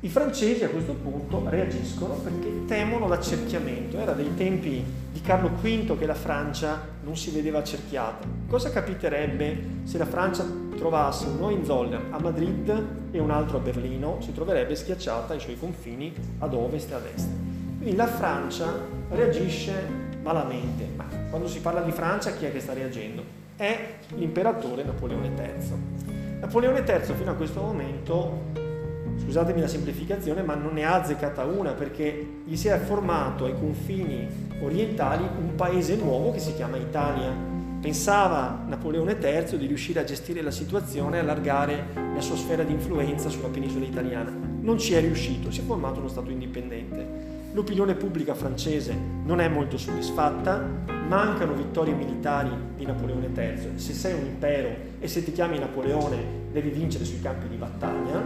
I 0.00 0.08
francesi 0.08 0.62
a 0.64 0.68
questo 0.68 0.92
punto 0.92 1.42
reagiscono 1.48 2.14
perché 2.14 2.66
temono 2.66 3.08
l'accerchiamento. 3.08 3.98
Era 3.98 4.12
dei 4.12 4.32
tempi 4.36 4.84
di 5.10 5.20
Carlo 5.22 5.48
V 5.60 5.98
che 5.98 6.06
la 6.06 6.14
Francia 6.14 6.80
non 7.02 7.16
si 7.16 7.30
vedeva 7.30 7.60
accerchiata. 7.60 8.26
Cosa 8.46 8.70
capiterebbe 8.70 9.60
se 9.84 9.96
la 9.96 10.06
Francia 10.06 10.44
trovasse 10.76 11.26
un 11.26 11.42
Hohenzollern 11.42 12.12
a 12.12 12.20
Madrid 12.20 12.86
e 13.10 13.18
un 13.18 13.30
altro 13.30 13.56
a 13.56 13.60
Berlino, 13.60 14.18
si 14.20 14.32
troverebbe 14.32 14.76
schiacciata 14.76 15.32
ai 15.32 15.40
suoi 15.40 15.58
confini 15.58 16.12
ad 16.38 16.52
ovest 16.52 16.90
e 16.90 16.94
ad 16.94 17.06
est. 17.12 17.28
Quindi 17.78 17.96
la 17.96 18.06
Francia 18.06 18.66
reagisce 19.08 19.72
malamente, 20.22 20.86
ma 20.94 21.07
quando 21.28 21.48
si 21.48 21.60
parla 21.60 21.80
di 21.80 21.92
Francia 21.92 22.32
chi 22.32 22.44
è 22.44 22.52
che 22.52 22.60
sta 22.60 22.72
reagendo? 22.72 23.22
È 23.56 23.94
l'imperatore 24.14 24.84
Napoleone 24.84 25.28
III. 25.36 26.38
Napoleone 26.40 26.84
III 26.86 27.14
fino 27.14 27.30
a 27.30 27.34
questo 27.34 27.60
momento 27.60 28.66
scusatemi 29.20 29.60
la 29.60 29.68
semplificazione, 29.68 30.42
ma 30.42 30.54
non 30.54 30.74
ne 30.74 30.84
ha 30.84 30.94
azzeccata 30.94 31.44
una 31.44 31.72
perché 31.72 32.42
gli 32.44 32.56
si 32.56 32.68
è 32.68 32.78
formato 32.78 33.44
ai 33.44 33.54
confini 33.54 34.26
orientali 34.62 35.22
un 35.22 35.54
paese 35.54 35.96
nuovo 35.96 36.30
che 36.32 36.38
si 36.38 36.54
chiama 36.54 36.76
Italia 36.76 37.56
Pensava 37.80 38.64
Napoleone 38.66 39.18
III 39.20 39.56
di 39.56 39.66
riuscire 39.66 40.00
a 40.00 40.04
gestire 40.04 40.42
la 40.42 40.50
situazione 40.50 41.16
e 41.16 41.20
allargare 41.20 41.86
la 41.94 42.20
sua 42.20 42.34
sfera 42.34 42.64
di 42.64 42.72
influenza 42.72 43.28
sulla 43.28 43.46
penisola 43.46 43.84
italiana. 43.84 44.34
Non 44.60 44.78
ci 44.78 44.94
è 44.94 45.00
riuscito, 45.00 45.52
si 45.52 45.60
è 45.60 45.62
formato 45.62 46.00
uno 46.00 46.08
Stato 46.08 46.28
indipendente. 46.28 47.36
L'opinione 47.52 47.94
pubblica 47.94 48.34
francese 48.34 48.94
non 49.24 49.40
è 49.40 49.48
molto 49.48 49.78
soddisfatta, 49.78 50.62
mancano 51.08 51.54
vittorie 51.54 51.94
militari 51.94 52.50
di 52.76 52.84
Napoleone 52.84 53.30
III. 53.34 53.78
Se 53.78 53.94
sei 53.94 54.12
un 54.12 54.26
impero 54.26 54.68
e 55.00 55.08
se 55.08 55.24
ti 55.24 55.32
chiami 55.32 55.58
Napoleone 55.58 56.16
devi 56.52 56.68
vincere 56.68 57.04
sui 57.04 57.20
campi 57.20 57.48
di 57.48 57.56
battaglia. 57.56 58.22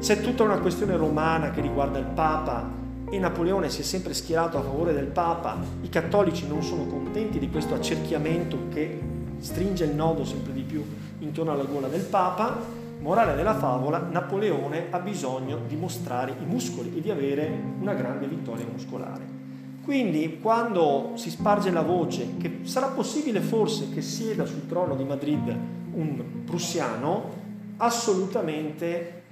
C'è 0.00 0.20
tutta 0.20 0.42
una 0.42 0.58
questione 0.58 0.96
romana 0.96 1.50
che 1.50 1.60
riguarda 1.60 1.98
il 1.98 2.06
Papa 2.06 2.68
e 3.08 3.18
Napoleone 3.18 3.70
si 3.70 3.82
è 3.82 3.84
sempre 3.84 4.12
schierato 4.12 4.58
a 4.58 4.62
favore 4.62 4.92
del 4.92 5.06
Papa, 5.06 5.56
i 5.82 5.88
cattolici 5.88 6.48
non 6.48 6.62
sono 6.62 6.86
contenti 6.86 7.38
di 7.38 7.48
questo 7.48 7.74
accerchiamento 7.74 8.68
che 8.72 9.00
stringe 9.38 9.84
il 9.84 9.94
nodo 9.94 10.24
sempre 10.24 10.52
di 10.52 10.62
più 10.62 10.84
intorno 11.20 11.52
alla 11.52 11.64
gola 11.64 11.86
del 11.86 12.02
Papa, 12.02 12.58
morale 13.00 13.34
della 13.34 13.54
favola, 13.54 13.98
Napoleone 13.98 14.86
ha 14.90 14.98
bisogno 14.98 15.60
di 15.66 15.76
mostrare 15.76 16.32
i 16.40 16.44
muscoli 16.44 16.96
e 16.96 17.00
di 17.00 17.10
avere 17.10 17.50
una 17.80 17.94
grande 17.94 18.26
vittoria 18.26 18.66
muscolare. 18.70 19.34
Quindi 19.82 20.40
quando 20.40 21.12
si 21.14 21.30
sparge 21.30 21.70
la 21.70 21.82
voce 21.82 22.36
che 22.38 22.60
sarà 22.62 22.88
possibile 22.88 23.40
forse 23.40 23.90
che 23.90 24.02
sieda 24.02 24.44
sul 24.44 24.66
trono 24.66 24.96
di 24.96 25.04
Madrid 25.04 25.56
un 25.92 26.44
prussiano, 26.44 27.44
assolutamente 27.76 29.22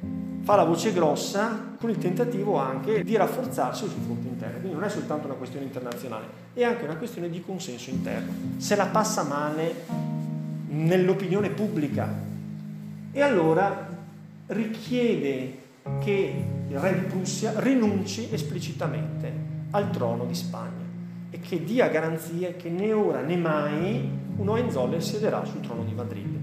fa 0.42 0.54
la 0.56 0.64
voce 0.64 0.92
grossa 0.92 1.74
con 1.80 1.90
il 1.90 1.98
tentativo 1.98 2.56
anche 2.58 3.02
di 3.02 3.16
rafforzarsi 3.16 3.88
sul 3.88 4.02
fronte 4.04 4.28
interno. 4.28 4.58
Quindi 4.58 4.74
non 4.74 4.84
è 4.84 4.90
soltanto 4.90 5.26
una 5.26 5.34
questione 5.34 5.64
internazionale, 5.64 6.26
è 6.52 6.62
anche 6.62 6.84
una 6.84 6.96
questione 6.96 7.28
di 7.28 7.42
consenso 7.42 7.90
interno. 7.90 8.32
Se 8.58 8.76
la 8.76 8.86
passa 8.86 9.24
male 9.24 9.84
nell'opinione 10.68 11.48
pubblica 11.48 12.32
e 13.16 13.22
allora 13.22 13.86
richiede 14.48 15.58
che 16.00 16.44
il 16.68 16.78
re 16.78 16.94
di 16.98 17.06
Prussia 17.06 17.52
rinunci 17.56 18.28
esplicitamente 18.32 19.32
al 19.70 19.90
trono 19.90 20.24
di 20.24 20.34
Spagna 20.34 20.82
e 21.30 21.38
che 21.38 21.62
dia 21.62 21.88
garanzie 21.88 22.56
che 22.56 22.68
né 22.68 22.92
ora 22.92 23.20
né 23.20 23.36
mai 23.36 24.10
un 24.36 24.48
Hohenzollern 24.48 25.00
siederà 25.00 25.44
sul 25.44 25.60
trono 25.60 25.84
di 25.84 25.92
Madrid. 25.92 26.36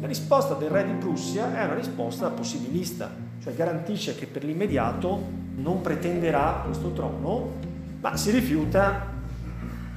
La 0.00 0.06
risposta 0.06 0.54
del 0.54 0.70
re 0.70 0.86
di 0.86 0.92
Prussia 0.92 1.54
è 1.54 1.64
una 1.64 1.74
risposta 1.74 2.30
possibilista, 2.30 3.14
cioè 3.42 3.52
garantisce 3.52 4.14
che 4.14 4.24
per 4.24 4.44
l'immediato 4.44 5.22
non 5.56 5.82
pretenderà 5.82 6.62
questo 6.64 6.92
trono, 6.92 7.52
ma 8.00 8.16
si 8.16 8.30
rifiuta 8.30 9.12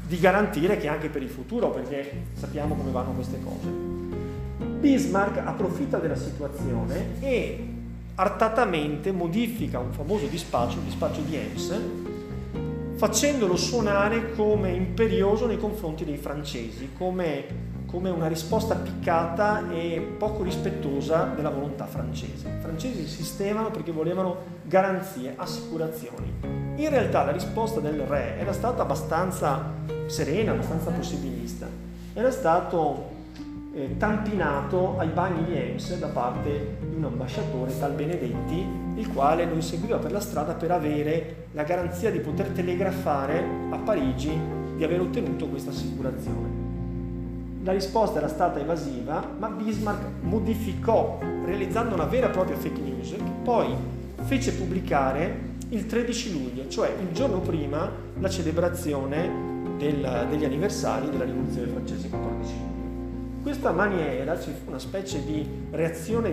di 0.06 0.20
garantire 0.20 0.76
che 0.76 0.90
anche 0.90 1.08
per 1.08 1.22
il 1.22 1.30
futuro, 1.30 1.70
perché 1.70 2.24
sappiamo 2.34 2.76
come 2.76 2.92
vanno 2.92 3.12
queste 3.12 3.40
cose. 3.42 4.01
Bismarck 4.82 5.38
approfitta 5.38 6.00
della 6.00 6.16
situazione 6.16 7.22
e 7.22 7.68
artatamente 8.16 9.12
modifica 9.12 9.78
un 9.78 9.94
famoso 9.94 10.26
dispaccio, 10.26 10.80
il 10.80 10.86
dispaccio 10.86 11.22
di 11.22 11.36
Ems, 11.36 11.80
facendolo 12.96 13.56
suonare 13.56 14.34
come 14.34 14.72
imperioso 14.72 15.46
nei 15.46 15.60
confronti 15.60 16.04
dei 16.04 16.18
francesi, 16.18 16.90
come 16.98 17.70
come 17.92 18.10
una 18.10 18.28
risposta 18.28 18.76
piccata 18.76 19.70
e 19.70 20.16
poco 20.18 20.44
rispettosa 20.44 21.34
della 21.36 21.50
volontà 21.50 21.86
francese. 21.86 22.48
I 22.48 22.62
francesi 22.62 23.02
insistevano 23.02 23.70
perché 23.70 23.92
volevano 23.92 24.38
garanzie, 24.64 25.34
assicurazioni. 25.36 26.32
In 26.78 26.90
realtà 26.90 27.26
la 27.26 27.34
risposta 27.34 27.82
del 27.82 28.00
re 28.00 28.38
era 28.40 28.54
stata 28.54 28.84
abbastanza 28.84 29.74
serena, 30.06 30.54
abbastanza 30.54 30.90
possibilista. 30.90 31.68
Era 32.14 32.32
stato 32.32 33.11
eh, 33.74 33.96
tampinato 33.98 34.98
ai 34.98 35.08
bagni 35.10 35.46
di 35.46 35.56
Ems 35.56 35.98
da 35.98 36.08
parte 36.08 36.78
di 36.90 36.96
un 36.96 37.06
ambasciatore 37.06 37.78
tal 37.78 37.94
Benedetti, 37.94 38.66
il 38.96 39.08
quale 39.14 39.46
lo 39.46 39.56
inseguiva 39.56 39.98
per 39.98 40.12
la 40.12 40.20
strada 40.20 40.54
per 40.54 40.72
avere 40.72 41.48
la 41.54 41.64
garanzia 41.64 42.12
di 42.12 42.20
poter 42.20 42.50
telegrafare 42.50 43.44
a 43.70 43.78
Parigi 43.78 44.38
di 44.76 44.84
aver 44.84 45.02
ottenuto 45.02 45.48
questa 45.48 45.70
assicurazione. 45.70 46.60
La 47.64 47.72
risposta 47.72 48.18
era 48.18 48.28
stata 48.28 48.60
evasiva, 48.60 49.26
ma 49.38 49.48
Bismarck 49.48 50.22
modificò, 50.22 51.20
realizzando 51.46 51.94
una 51.94 52.06
vera 52.06 52.28
e 52.28 52.32
propria 52.32 52.58
fake 52.58 52.82
news, 52.82 53.12
che 53.12 53.32
poi 53.44 53.74
fece 54.24 54.54
pubblicare 54.54 55.50
il 55.70 55.86
13 55.86 56.32
luglio, 56.34 56.68
cioè 56.68 56.92
il 57.00 57.14
giorno 57.14 57.40
prima 57.40 57.90
la 58.20 58.30
celebrazione 58.30 59.30
del, 59.78 60.28
degli 60.30 60.44
anniversari 60.44 61.10
della 61.10 61.24
rivoluzione 61.24 61.68
francese 61.68 62.10
14 62.10 62.54
luglio. 62.54 62.71
In 63.42 63.48
questa 63.48 63.72
maniera 63.72 64.40
ci 64.40 64.52
fu 64.52 64.70
una 64.70 64.78
specie 64.78 65.26
di 65.26 65.44
reazione 65.72 66.30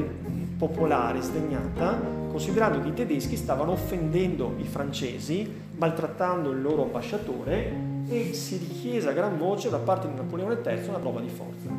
popolare 0.59 1.23
sdegnata, 1.23 1.99
considerando 2.29 2.83
che 2.83 2.89
i 2.89 2.93
tedeschi 2.93 3.35
stavano 3.35 3.73
offendendo 3.73 4.55
i 4.59 4.65
francesi, 4.65 5.51
maltrattando 5.79 6.51
il 6.51 6.61
loro 6.61 6.83
ambasciatore 6.83 7.73
e 8.09 8.35
si 8.35 8.59
richiese 8.59 9.09
a 9.09 9.13
gran 9.13 9.39
voce 9.39 9.71
da 9.71 9.79
parte 9.79 10.07
di 10.07 10.17
Napoleone 10.17 10.59
III 10.63 10.89
una 10.89 10.99
prova 10.99 11.21
di 11.21 11.31
forza. 11.31 11.71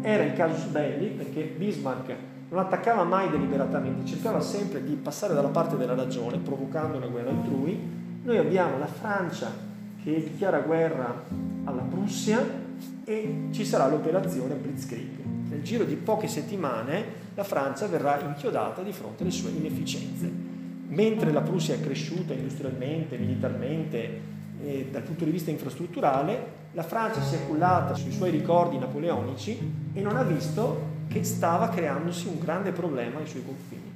Era 0.00 0.24
il 0.24 0.32
casus 0.32 0.64
belli 0.64 1.10
perché 1.10 1.42
Bismarck 1.42 2.12
non 2.48 2.58
attaccava 2.58 3.04
mai 3.04 3.30
deliberatamente, 3.30 4.04
cercava 4.04 4.40
sempre 4.40 4.82
di 4.82 4.94
passare 4.94 5.32
dalla 5.32 5.46
parte 5.46 5.76
della 5.76 5.94
ragione, 5.94 6.38
provocando 6.38 6.96
una 6.96 7.06
guerra 7.06 7.30
altrui. 7.30 7.78
Noi 8.24 8.36
abbiamo 8.36 8.78
la 8.78 8.86
Francia 8.86 9.48
che 10.02 10.24
dichiara 10.24 10.58
guerra 10.58 11.22
alla 11.66 11.82
Prussia 11.82 12.61
e 13.04 13.48
ci 13.50 13.64
sarà 13.64 13.88
l'operazione 13.88 14.54
Blitzkrieg. 14.54 15.20
Nel 15.48 15.62
giro 15.62 15.84
di 15.84 15.96
poche 15.96 16.28
settimane 16.28 17.04
la 17.34 17.44
Francia 17.44 17.86
verrà 17.86 18.20
inchiodata 18.20 18.82
di 18.82 18.92
fronte 18.92 19.22
alle 19.22 19.32
sue 19.32 19.50
inefficienze. 19.50 20.30
Mentre 20.88 21.32
la 21.32 21.40
Prussia 21.40 21.74
è 21.74 21.80
cresciuta 21.80 22.32
industrialmente, 22.32 23.16
militarmente, 23.16 24.20
eh, 24.62 24.88
dal 24.90 25.02
punto 25.02 25.24
di 25.24 25.30
vista 25.30 25.50
infrastrutturale, 25.50 26.60
la 26.72 26.82
Francia 26.82 27.20
si 27.20 27.34
è 27.34 27.46
cullata 27.46 27.94
sui 27.94 28.12
suoi 28.12 28.30
ricordi 28.30 28.78
napoleonici 28.78 29.58
e 29.92 30.00
non 30.00 30.16
ha 30.16 30.22
visto 30.22 30.90
che 31.08 31.24
stava 31.24 31.68
creandosi 31.68 32.28
un 32.28 32.38
grande 32.38 32.72
problema 32.72 33.18
ai 33.18 33.26
suoi 33.26 33.44
confini. 33.44 33.90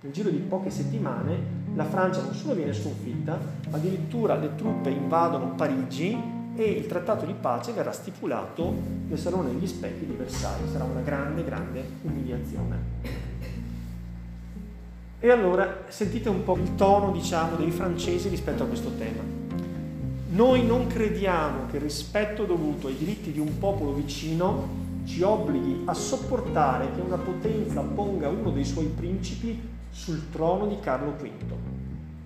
Nel 0.00 0.12
giro 0.12 0.30
di 0.30 0.38
poche 0.38 0.70
settimane 0.70 1.60
la 1.74 1.84
Francia 1.84 2.22
non 2.22 2.34
solo 2.34 2.54
viene 2.54 2.72
sconfitta, 2.72 3.38
ma 3.70 3.76
addirittura 3.76 4.34
le 4.36 4.54
truppe 4.56 4.90
invadono 4.90 5.54
Parigi 5.54 6.40
e 6.54 6.64
il 6.64 6.86
trattato 6.86 7.24
di 7.24 7.34
pace 7.34 7.72
verrà 7.72 7.92
stipulato 7.92 8.74
nel 9.08 9.18
Salone 9.18 9.52
degli 9.52 9.66
Specchi 9.66 10.06
di 10.06 10.14
Versailles. 10.14 10.70
Sarà 10.70 10.84
una 10.84 11.00
grande, 11.00 11.44
grande 11.44 11.84
umiliazione. 12.02 13.30
E 15.18 15.30
allora 15.30 15.84
sentite 15.88 16.28
un 16.28 16.42
po' 16.44 16.56
il 16.56 16.74
tono, 16.74 17.12
diciamo, 17.12 17.56
dei 17.56 17.70
francesi 17.70 18.28
rispetto 18.28 18.64
a 18.64 18.66
questo 18.66 18.90
tema. 18.96 19.22
Noi 20.30 20.64
non 20.64 20.86
crediamo 20.86 21.66
che 21.70 21.76
il 21.76 21.82
rispetto 21.82 22.44
dovuto 22.44 22.88
ai 22.88 22.96
diritti 22.96 23.32
di 23.32 23.38
un 23.38 23.58
popolo 23.58 23.92
vicino 23.92 24.80
ci 25.04 25.22
obblighi 25.22 25.82
a 25.84 25.94
sopportare 25.94 26.90
che 26.94 27.00
una 27.00 27.18
potenza 27.18 27.82
ponga 27.82 28.28
uno 28.28 28.50
dei 28.50 28.64
suoi 28.64 28.86
principi 28.86 29.60
sul 29.90 30.30
trono 30.30 30.66
di 30.66 30.78
Carlo 30.80 31.12
V. 31.20 31.28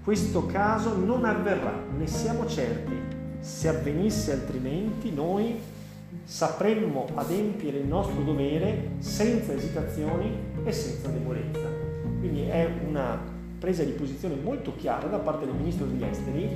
Questo 0.04 0.46
caso 0.46 0.96
non 0.96 1.24
avverrà, 1.24 1.74
ne 1.96 2.06
siamo 2.06 2.46
certi. 2.46 3.15
Se 3.46 3.68
avvenisse 3.68 4.32
altrimenti, 4.32 5.12
noi 5.12 5.56
sapremmo 6.24 7.06
adempiere 7.14 7.78
il 7.78 7.86
nostro 7.86 8.20
dovere 8.22 8.94
senza 8.98 9.52
esitazioni 9.52 10.36
e 10.64 10.72
senza 10.72 11.08
debolezza. 11.10 11.68
Quindi 12.18 12.42
è 12.48 12.68
una 12.88 13.16
presa 13.60 13.84
di 13.84 13.92
posizione 13.92 14.34
molto 14.34 14.74
chiara 14.74 15.06
da 15.06 15.18
parte 15.18 15.46
del 15.46 15.54
ministro 15.54 15.86
degli 15.86 16.02
esteri 16.02 16.48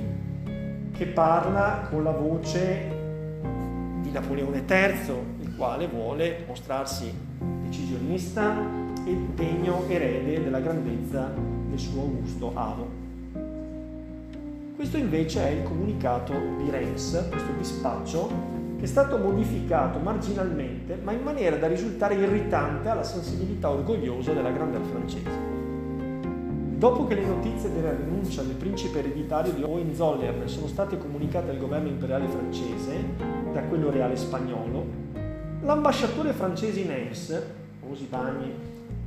che 0.91 1.05
parla 1.05 1.87
con 1.89 2.03
la 2.03 2.11
voce 2.11 2.89
di 4.01 4.11
Napoleone 4.11 4.65
III, 4.67 5.13
il 5.39 5.55
quale 5.55 5.87
vuole 5.87 6.43
mostrarsi 6.45 7.09
decisionista 7.63 8.53
e 9.05 9.15
degno 9.33 9.87
erede 9.87 10.43
della 10.43 10.59
grandezza 10.59 11.33
del 11.69 11.79
suo 11.79 12.01
augusto 12.01 12.51
avo. 12.53 13.00
Questo 14.81 14.97
invece 14.97 15.47
è 15.47 15.49
il 15.51 15.61
comunicato 15.61 16.33
di 16.57 16.71
Reims, 16.71 17.27
questo 17.29 17.51
dispaccio 17.55 18.31
è 18.79 18.85
stato 18.87 19.19
modificato 19.19 19.99
marginalmente, 19.99 20.97
ma 21.03 21.11
in 21.11 21.21
maniera 21.21 21.55
da 21.57 21.67
risultare 21.67 22.15
irritante 22.15 22.89
alla 22.89 23.03
sensibilità 23.03 23.69
orgogliosa 23.69 24.33
della 24.33 24.49
grandezza 24.49 24.89
francese. 24.89 25.29
Dopo 26.77 27.05
che 27.05 27.13
le 27.13 27.27
notizie 27.27 27.71
della 27.71 27.91
rinuncia 27.91 28.41
del 28.41 28.55
principe 28.55 28.97
ereditario 28.97 29.53
di 29.53 29.61
Hohenzollern 29.61 30.47
sono 30.47 30.65
state 30.65 30.97
comunicate 30.97 31.51
al 31.51 31.59
governo 31.59 31.87
imperiale 31.87 32.27
francese 32.27 33.05
da 33.53 33.61
quello 33.61 33.91
reale 33.91 34.15
spagnolo, 34.15 34.83
l'ambasciatore 35.61 36.33
francese 36.33 36.79
in 36.79 36.89
Ems, 36.89 37.39
Osibagni, 37.87 38.51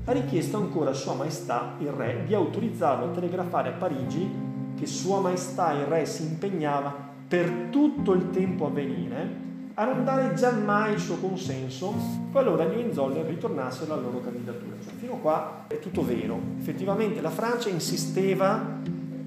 ha 0.04 0.12
richiesto 0.12 0.56
ancora 0.56 0.90
a 0.90 0.94
Sua 0.94 1.14
Maestà 1.14 1.74
il 1.80 1.88
Re 1.88 2.22
di 2.24 2.32
autorizzarlo 2.32 3.06
a 3.06 3.08
telegrafare 3.08 3.70
a 3.70 3.72
Parigi 3.72 4.52
che 4.76 4.86
Sua 4.86 5.20
Maestà 5.20 5.72
il 5.72 5.84
Re 5.84 6.06
si 6.06 6.22
impegnava 6.22 7.12
per 7.26 7.68
tutto 7.70 8.12
il 8.12 8.30
tempo 8.30 8.66
a 8.66 8.70
venire 8.70 9.42
a 9.76 9.84
non 9.86 10.04
dare 10.04 10.34
giammai 10.34 10.92
il 10.92 11.00
suo 11.00 11.16
consenso 11.16 11.92
qualora 12.30 12.64
gli 12.64 12.76
Hohenzollern 12.76 13.26
ritornassero 13.26 13.92
alla 13.92 14.02
loro 14.02 14.20
candidatura. 14.20 14.76
Cioè, 14.80 14.92
fino 14.94 15.14
a 15.14 15.16
qua 15.16 15.64
è 15.66 15.80
tutto 15.80 16.04
vero. 16.04 16.38
Effettivamente 16.60 17.20
la 17.20 17.30
Francia 17.30 17.68
insisteva 17.70 18.80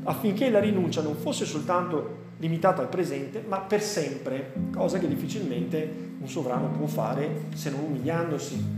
affinché 0.03 0.49
la 0.49 0.59
rinuncia 0.59 1.01
non 1.01 1.15
fosse 1.15 1.43
soltanto 1.43 2.25
limitata 2.37 2.81
al 2.81 2.87
presente, 2.87 3.43
ma 3.45 3.59
per 3.59 3.81
sempre, 3.81 4.53
cosa 4.73 4.99
che 4.99 5.07
difficilmente 5.07 6.15
un 6.19 6.27
sovrano 6.29 6.69
può 6.69 6.87
fare 6.87 7.47
se 7.53 7.69
non 7.69 7.81
umiliandosi. 7.81 8.75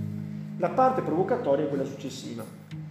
La 0.57 0.69
parte 0.69 1.01
provocatoria 1.01 1.65
è 1.65 1.67
quella 1.67 1.85
successiva. 1.85 2.43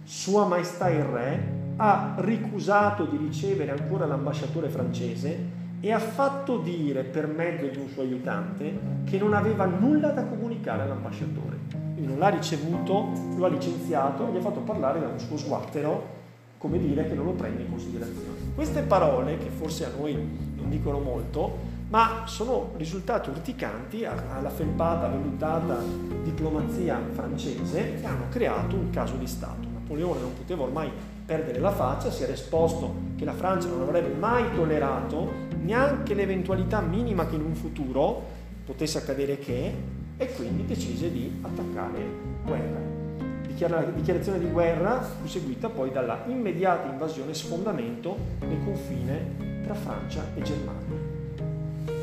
Sua 0.05 0.45
Maestà 0.45 0.89
il 0.89 1.03
Re 1.03 1.57
ha 1.81 2.15
ricusato 2.17 3.05
di 3.05 3.15
ricevere 3.15 3.71
ancora 3.71 4.05
l'ambasciatore 4.05 4.67
francese 4.67 5.57
e 5.79 5.93
ha 5.93 5.99
fatto 5.99 6.57
dire 6.57 7.03
per 7.03 7.27
mezzo 7.27 7.67
di 7.67 7.77
un 7.77 7.87
suo 7.87 8.01
aiutante 8.01 8.79
che 9.05 9.17
non 9.17 9.33
aveva 9.33 9.63
nulla 9.65 10.09
da 10.09 10.25
comunicare 10.25 10.83
all'ambasciatore. 10.83 11.57
Quindi 11.93 12.05
non 12.05 12.19
l'ha 12.19 12.27
ricevuto, 12.27 13.11
lo 13.37 13.45
ha 13.45 13.47
licenziato 13.47 14.27
e 14.27 14.31
gli 14.33 14.37
ha 14.37 14.41
fatto 14.41 14.59
parlare 14.59 14.99
da 14.99 15.07
un 15.07 15.19
suo 15.19 15.37
sguattero, 15.37 16.17
come 16.57 16.79
dire 16.79 17.07
che 17.07 17.13
non 17.13 17.23
lo 17.23 17.31
prende 17.31 17.61
in 17.61 17.69
considerazione. 17.69 18.51
Queste 18.55 18.81
parole, 18.81 19.37
che 19.37 19.49
forse 19.49 19.85
a 19.85 19.91
noi 19.97 20.13
non 20.55 20.69
dicono 20.69 20.99
molto, 20.99 21.77
ma 21.87 22.23
sono 22.25 22.73
risultate 22.75 23.29
urticanti 23.29 24.03
alla 24.03 24.49
felpata, 24.49 25.07
vellutata 25.07 25.77
diplomazia 26.23 26.99
francese 27.13 27.95
che 28.01 28.05
hanno 28.05 28.25
creato 28.29 28.75
un 28.75 28.89
caso 28.89 29.15
di 29.15 29.25
Stato. 29.25 29.67
Napoleone 29.89 30.19
non 30.19 30.33
poteva 30.35 30.63
ormai 30.63 30.91
perdere 31.29 31.59
la 31.59 31.69
faccia, 31.69 32.09
si 32.09 32.23
era 32.23 32.33
esposto 32.33 32.91
che 33.15 33.23
la 33.23 33.33
Francia 33.33 33.67
non 33.67 33.81
avrebbe 33.81 34.15
mai 34.15 34.51
tollerato 34.55 35.31
neanche 35.61 36.15
l'eventualità 36.15 36.81
minima 36.81 37.27
che 37.27 37.35
in 37.35 37.43
un 37.43 37.53
futuro 37.53 38.23
potesse 38.65 38.97
accadere 38.97 39.37
che, 39.37 39.71
e 40.17 40.33
quindi 40.33 40.65
decise 40.65 41.11
di 41.11 41.31
attaccare 41.43 42.03
guerra. 42.43 42.97
La 43.67 43.83
dichiarazione 43.93 44.39
di 44.39 44.49
guerra 44.49 45.01
fu 45.01 45.27
seguita 45.27 45.69
poi 45.69 45.91
dalla 45.91 46.23
immediata 46.27 46.89
invasione 46.89 47.31
e 47.31 47.33
sfondamento 47.35 48.17
del 48.39 48.57
confine 48.63 49.61
tra 49.65 49.75
Francia 49.75 50.23
e 50.33 50.41
Germania. 50.41 50.97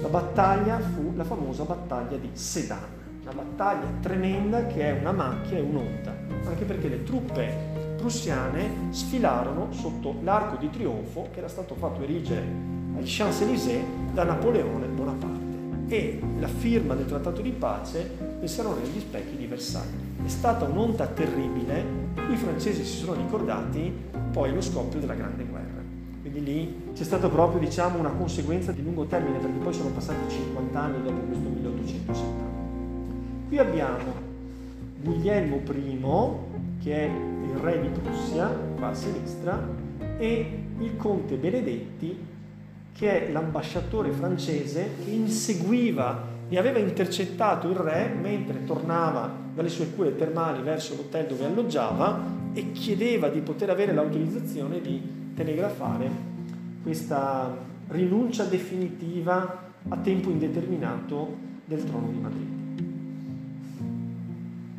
La 0.02 0.08
battaglia 0.08 0.78
fu 0.78 1.14
la 1.16 1.24
famosa 1.24 1.64
battaglia 1.64 2.16
di 2.18 2.28
Sedan, 2.32 2.78
una 3.22 3.32
battaglia 3.32 3.88
tremenda 4.00 4.66
che 4.66 4.82
è 4.82 5.00
una 5.00 5.12
macchia 5.12 5.56
e 5.56 5.62
un'onta, 5.62 6.14
anche 6.46 6.64
perché 6.64 6.88
le 6.88 7.02
truppe 7.02 7.75
prussiane 8.06 8.70
sfilarono 8.90 9.72
sotto 9.72 10.14
l'arco 10.22 10.54
di 10.58 10.70
trionfo 10.70 11.26
che 11.32 11.38
era 11.38 11.48
stato 11.48 11.74
fatto 11.74 12.04
erigere 12.04 12.44
ai 12.94 13.02
Champs-Élysées 13.04 13.84
da 14.12 14.22
Napoleone 14.22 14.86
Bonaparte 14.86 15.88
e 15.88 16.20
la 16.38 16.46
firma 16.46 16.94
del 16.94 17.06
trattato 17.06 17.40
di 17.40 17.50
pace 17.50 18.08
del 18.38 18.48
Salone 18.48 18.82
degli 18.82 19.00
Specchi 19.00 19.36
di 19.36 19.46
Versailles. 19.46 19.92
È 20.24 20.28
stata 20.28 20.66
un'onta 20.66 21.08
terribile, 21.08 21.84
i 22.30 22.36
francesi 22.36 22.84
si 22.84 22.98
sono 22.98 23.14
ricordati 23.14 23.92
poi 24.30 24.54
lo 24.54 24.60
scoppio 24.60 25.00
della 25.00 25.14
Grande 25.14 25.42
Guerra. 25.42 25.82
Quindi 26.20 26.44
lì 26.44 26.82
c'è 26.94 27.02
stata 27.02 27.28
proprio 27.28 27.58
diciamo, 27.58 27.98
una 27.98 28.10
conseguenza 28.10 28.70
di 28.70 28.84
lungo 28.84 29.06
termine 29.06 29.38
perché 29.38 29.58
poi 29.58 29.72
sono 29.72 29.88
passati 29.88 30.32
50 30.32 30.80
anni 30.80 31.02
dopo 31.02 31.20
questo 31.26 31.48
1870. 31.48 32.44
Qui 33.48 33.58
abbiamo 33.58 34.12
Guglielmo 35.02 35.56
I, 35.56 35.98
che 36.82 37.06
è 37.06 37.10
il 37.56 37.62
re 37.62 37.80
di 37.80 37.88
Prussia, 37.88 38.48
qua 38.76 38.88
a 38.88 38.94
sinistra, 38.94 39.66
e 40.18 40.64
il 40.78 40.96
conte 40.96 41.36
Benedetti, 41.36 42.34
che 42.92 43.26
è 43.26 43.32
l'ambasciatore 43.32 44.10
francese 44.10 44.90
che 45.04 45.10
inseguiva 45.10 46.34
e 46.48 46.58
aveva 46.58 46.78
intercettato 46.78 47.68
il 47.68 47.76
re 47.76 48.08
mentre 48.08 48.64
tornava 48.64 49.30
dalle 49.54 49.68
sue 49.68 49.90
cure 49.90 50.14
termali 50.16 50.62
verso 50.62 50.94
l'hotel 50.94 51.26
dove 51.26 51.44
alloggiava 51.44 52.22
e 52.52 52.72
chiedeva 52.72 53.28
di 53.28 53.40
poter 53.40 53.70
avere 53.70 53.92
l'autorizzazione 53.92 54.80
di 54.80 55.02
telegrafare 55.34 56.08
questa 56.82 57.54
rinuncia 57.88 58.44
definitiva 58.44 59.64
a 59.88 59.96
tempo 59.98 60.30
indeterminato 60.30 61.36
del 61.64 61.84
trono 61.84 62.08
di 62.08 62.18
Madrid. 62.18 62.54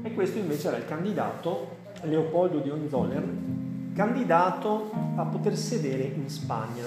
E 0.03 0.13
questo 0.13 0.39
invece 0.39 0.69
era 0.69 0.77
il 0.77 0.85
candidato 0.85 1.76
Leopoldo 2.03 2.59
di 2.59 2.69
Hohenzollern, 2.69 3.91
candidato 3.93 4.91
a 5.15 5.23
poter 5.23 5.57
sedere 5.57 6.03
in 6.03 6.29
Spagna. 6.29 6.83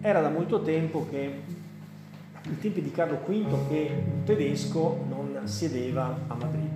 Era 0.00 0.20
da 0.20 0.28
molto 0.28 0.62
tempo 0.62 1.06
che, 1.08 1.40
ai 2.44 2.58
tempi 2.58 2.82
di 2.82 2.90
Carlo 2.90 3.20
V, 3.24 3.68
che 3.68 3.90
un 4.04 4.24
tedesco 4.24 5.04
non 5.08 5.40
siedeva 5.44 6.16
a 6.26 6.34
Madrid. 6.34 6.70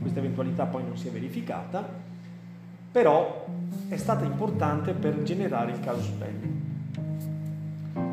Questa 0.00 0.18
eventualità 0.18 0.64
poi 0.66 0.84
non 0.84 0.96
si 0.96 1.08
è 1.08 1.10
verificata, 1.10 1.86
però 2.90 3.46
è 3.88 3.96
stata 3.96 4.24
importante 4.24 4.92
per 4.92 5.22
generare 5.22 5.72
il 5.72 5.80
casus 5.80 6.08
belli. 6.08 6.60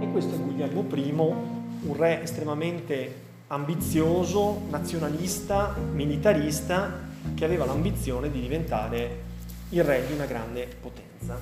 E 0.02 0.12
questo 0.12 0.36
è 0.36 0.38
Guglielmo 0.38 0.86
I, 0.94 1.12
un 1.12 1.96
re 1.96 2.22
estremamente 2.22 3.28
ambizioso, 3.48 4.62
nazionalista, 4.70 5.76
militarista, 5.94 7.08
che 7.36 7.46
aveva 7.46 7.66
l'ambizione 7.66 8.30
di 8.32 8.42
diventare 8.42 9.28
il 9.70 9.84
re 9.84 10.06
di 10.08 10.14
una 10.14 10.26
grande 10.26 10.68
potenza. 10.80 11.38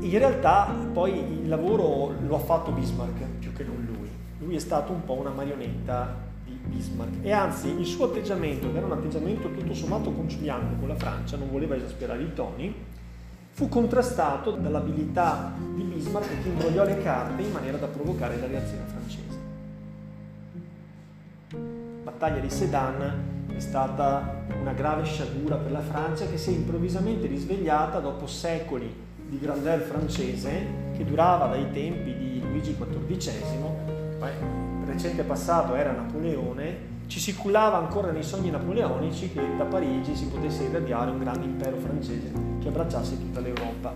In 0.00 0.18
realtà 0.18 0.74
poi 0.92 1.18
il 1.42 1.48
lavoro 1.48 2.14
lo 2.20 2.36
ha 2.36 2.40
fatto 2.40 2.70
Bismarck 2.70 3.24
più 3.38 3.52
che 3.52 3.64
non 3.64 3.84
lui. 3.86 4.08
Lui 4.38 4.54
è 4.54 4.58
stato 4.58 4.92
un 4.92 5.04
po' 5.04 5.14
una 5.14 5.30
marionetta 5.30 6.14
di 6.44 6.58
Bismarck 6.64 7.24
e 7.24 7.32
anzi 7.32 7.68
il 7.68 7.86
suo 7.86 8.06
atteggiamento, 8.06 8.70
che 8.70 8.76
era 8.76 8.86
un 8.86 8.92
atteggiamento 8.92 9.50
tutto 9.50 9.74
sommato 9.74 10.12
conciliante 10.12 10.78
con 10.78 10.88
la 10.88 10.94
Francia, 10.94 11.36
non 11.36 11.50
voleva 11.50 11.74
esasperare 11.74 12.22
i 12.22 12.32
toni, 12.32 12.74
fu 13.52 13.68
contrastato 13.68 14.52
dall'abilità 14.52 15.52
di 15.74 15.82
Bismarck 15.82 16.42
che 16.42 16.48
imbrogliò 16.48 16.84
le 16.84 17.02
carte 17.02 17.42
in 17.42 17.50
maniera 17.50 17.76
da 17.76 17.86
provocare 17.86 18.38
la 18.38 18.46
reazione 18.46 18.84
francese. 18.86 19.36
Battaglia 22.04 22.38
di 22.38 22.50
Sedan 22.50 23.37
è 23.58 23.60
stata 23.60 24.44
una 24.60 24.72
grave 24.72 25.04
sciagura 25.04 25.56
per 25.56 25.72
la 25.72 25.80
Francia 25.80 26.26
che 26.26 26.38
si 26.38 26.50
è 26.50 26.52
improvvisamente 26.54 27.26
risvegliata 27.26 27.98
dopo 27.98 28.28
secoli 28.28 29.06
di 29.28 29.38
grandeur 29.38 29.80
francese 29.80 30.66
che 30.96 31.04
durava 31.04 31.48
dai 31.48 31.70
tempi 31.72 32.16
di 32.16 32.40
Luigi 32.40 32.76
XIV 32.76 33.88
il 34.82 34.86
recente 34.86 35.22
passato 35.22 35.74
era 35.74 35.92
Napoleone, 35.92 36.96
ci 37.06 37.18
si 37.20 37.34
cullava 37.34 37.76
ancora 37.78 38.10
nei 38.10 38.22
sogni 38.22 38.50
napoleonici 38.50 39.30
che 39.32 39.42
da 39.56 39.64
Parigi 39.64 40.14
si 40.14 40.26
potesse 40.26 40.64
irradiare 40.64 41.10
un 41.10 41.18
grande 41.18 41.46
impero 41.46 41.76
francese 41.78 42.32
che 42.60 42.68
abbracciasse 42.68 43.18
tutta 43.18 43.40
l'Europa. 43.40 43.92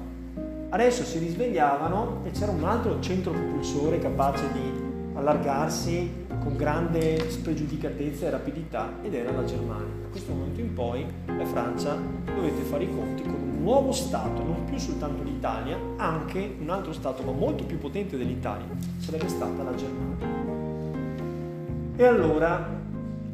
Adesso 0.70 1.04
si 1.04 1.18
risvegliavano 1.18 2.22
e 2.24 2.30
c'era 2.30 2.50
un 2.50 2.64
altro 2.64 3.00
centro 3.00 3.32
propulsore 3.32 3.98
capace 3.98 4.50
di 4.52 4.90
allargarsi 5.14 6.21
con 6.42 6.56
grande 6.56 7.30
spregiudicatezza 7.30 8.26
e 8.26 8.30
rapidità 8.30 8.94
ed 9.02 9.14
era 9.14 9.30
la 9.30 9.44
Germania. 9.44 10.02
Da 10.02 10.08
questo 10.10 10.32
momento 10.32 10.60
in 10.60 10.72
poi 10.74 11.06
la 11.26 11.44
Francia 11.44 11.96
dovette 12.34 12.62
fare 12.62 12.84
i 12.84 12.90
conti 12.90 13.22
con 13.22 13.34
un 13.34 13.62
nuovo 13.62 13.92
Stato, 13.92 14.42
non 14.42 14.64
più 14.64 14.76
soltanto 14.78 15.22
l'Italia, 15.22 15.78
anche 15.96 16.56
un 16.60 16.68
altro 16.68 16.92
Stato 16.92 17.22
ma 17.22 17.32
molto 17.32 17.64
più 17.64 17.78
potente 17.78 18.16
dell'Italia, 18.16 18.66
sarebbe 18.98 19.28
stata 19.28 19.62
la 19.62 19.74
Germania. 19.74 20.40
E 21.94 22.04
allora 22.04 22.80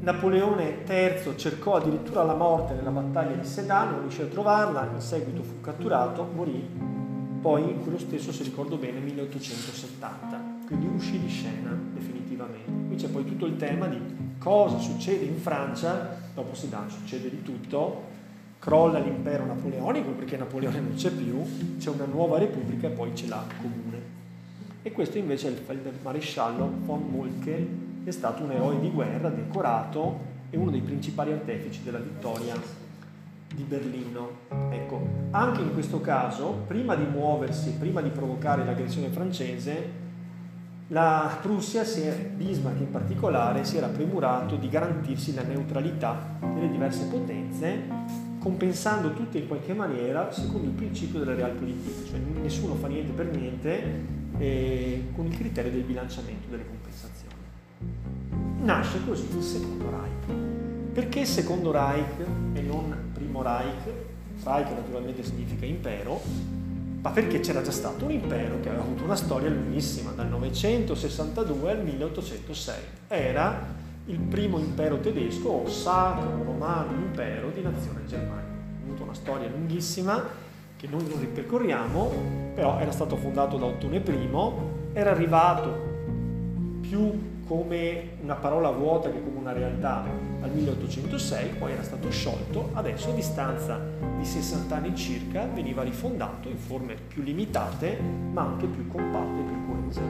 Napoleone 0.00 0.84
III 0.86 1.36
cercò 1.36 1.76
addirittura 1.76 2.22
la 2.22 2.34
morte 2.34 2.74
nella 2.74 2.90
battaglia 2.90 3.36
di 3.36 3.46
Sedan, 3.46 3.90
non 3.90 4.00
riuscì 4.00 4.22
a 4.22 4.26
trovarla, 4.26 4.88
in 4.92 5.00
seguito 5.00 5.42
fu 5.42 5.60
catturato, 5.60 6.28
morì, 6.34 6.96
poi 7.40 7.78
quello 7.82 7.98
stesso, 7.98 8.32
se 8.32 8.42
ricordo 8.42 8.76
bene, 8.76 8.98
1870, 9.00 10.40
quindi 10.66 10.86
uscì 10.86 11.18
di 11.18 11.28
scena 11.28 11.76
definitivamente. 11.94 12.70
Qui 12.88 12.96
c'è 12.96 13.08
poi 13.08 13.24
tutto 13.24 13.46
il 13.46 13.56
tema 13.56 13.86
di 13.86 13.98
cosa 14.38 14.78
succede 14.78 15.24
in 15.24 15.38
Francia, 15.38 16.16
dopo 16.34 16.54
Sedan 16.54 16.90
succede 16.90 17.30
di 17.30 17.42
tutto, 17.42 18.04
crolla 18.58 18.98
l'impero 18.98 19.46
napoleonico 19.46 20.10
perché 20.10 20.36
Napoleone 20.36 20.80
non 20.80 20.94
c'è 20.94 21.10
più, 21.10 21.42
c'è 21.78 21.90
una 21.90 22.06
nuova 22.06 22.38
repubblica 22.38 22.88
e 22.88 22.90
poi 22.90 23.14
ce 23.14 23.28
l'ha 23.28 23.44
comune. 23.60 24.16
E 24.82 24.92
questo 24.92 25.18
invece 25.18 25.48
è 25.48 25.72
il 25.72 25.80
maresciallo 26.02 26.70
von 26.84 27.08
Moltke, 27.08 27.66
è 28.04 28.10
stato 28.10 28.42
un 28.42 28.52
eroe 28.52 28.80
di 28.80 28.90
guerra 28.90 29.28
decorato 29.28 30.26
e 30.50 30.56
uno 30.56 30.70
dei 30.70 30.80
principali 30.80 31.32
artefici 31.32 31.82
della 31.82 31.98
vittoria 31.98 32.54
di 33.54 33.62
Berlino. 33.62 34.30
Ecco, 34.70 35.06
anche 35.30 35.62
in 35.62 35.72
questo 35.72 36.00
caso, 36.00 36.64
prima 36.66 36.94
di 36.94 37.04
muoversi, 37.04 37.72
prima 37.72 38.00
di 38.00 38.10
provocare 38.10 38.64
l'aggressione 38.64 39.08
francese, 39.08 40.06
la 40.88 41.38
Prussia, 41.42 41.82
Bismarck 42.34 42.80
in 42.80 42.90
particolare, 42.90 43.64
si 43.64 43.76
era 43.76 43.88
premurato 43.88 44.56
di 44.56 44.68
garantirsi 44.68 45.34
la 45.34 45.42
neutralità 45.42 46.38
delle 46.54 46.70
diverse 46.70 47.06
potenze, 47.06 47.82
compensando 48.38 49.12
tutte 49.12 49.38
in 49.38 49.48
qualche 49.48 49.74
maniera 49.74 50.32
secondo 50.32 50.68
il 50.68 50.74
principio 50.74 51.18
della 51.18 51.34
realpolitik, 51.34 52.08
cioè 52.08 52.18
nessuno 52.40 52.74
fa 52.74 52.86
niente 52.86 53.12
per 53.12 53.26
niente, 53.26 54.16
eh, 54.38 55.08
con 55.14 55.26
il 55.26 55.36
criterio 55.36 55.70
del 55.70 55.82
bilanciamento 55.82 56.48
delle 56.48 56.64
compensazioni 56.64 56.88
nasce 58.60 58.98
così 59.06 59.26
il 59.36 59.42
secondo 59.42 59.90
Reich. 59.90 60.92
Perché 60.92 61.24
secondo 61.24 61.70
Reich 61.70 62.20
e 62.52 62.60
non 62.60 63.07
primo 63.38 63.42
Reich? 63.42 63.92
Reich 64.42 64.70
naturalmente 64.70 65.22
significa 65.22 65.66
impero, 65.66 66.20
ma 67.02 67.10
perché 67.10 67.40
c'era 67.40 67.62
già 67.62 67.70
stato 67.70 68.04
un 68.04 68.12
impero 68.12 68.60
che 68.60 68.68
aveva 68.68 68.82
avuto 68.82 69.04
una 69.04 69.16
storia 69.16 69.48
lunghissima, 69.48 70.10
dal 70.12 70.28
962 70.28 71.70
al 71.70 71.82
1806. 71.84 72.74
Era 73.08 73.76
il 74.06 74.18
primo 74.18 74.58
impero 74.58 74.98
tedesco 74.98 75.48
o 75.48 75.68
sacro 75.68 76.42
romano 76.44 76.92
impero 76.92 77.50
di 77.50 77.62
nazione 77.62 78.04
germanica. 78.06 78.48
Ha 78.48 78.86
avuto 78.86 79.02
una 79.02 79.14
storia 79.14 79.48
lunghissima 79.48 80.46
che 80.76 80.86
noi 80.88 81.06
non 81.08 81.20
ripercorriamo, 81.20 82.12
però 82.54 82.78
era 82.78 82.92
stato 82.92 83.16
fondato 83.16 83.56
da 83.56 83.66
Ottone 83.66 83.96
I, 83.96 84.30
era 84.92 85.10
arrivato 85.10 85.86
più 86.80 87.36
come 87.46 88.10
una 88.22 88.34
parola 88.34 88.70
vuota 88.70 89.10
che 89.10 89.22
come 89.22 89.38
una 89.38 89.52
realtà 89.52 90.04
al 90.48 90.54
1806, 90.54 91.50
poi 91.58 91.72
era 91.72 91.82
stato 91.82 92.10
sciolto, 92.10 92.70
adesso 92.72 93.10
a 93.10 93.14
distanza 93.14 93.80
di 94.18 94.24
60 94.24 94.74
anni 94.74 94.96
circa 94.96 95.46
veniva 95.46 95.82
rifondato 95.82 96.48
in 96.48 96.56
forme 96.56 96.94
più 96.94 97.22
limitate 97.22 97.98
ma 98.32 98.42
anche 98.42 98.66
più 98.66 98.88
compatte 98.88 99.40
e 99.40 99.42
più 99.42 99.66
coese. 99.66 100.00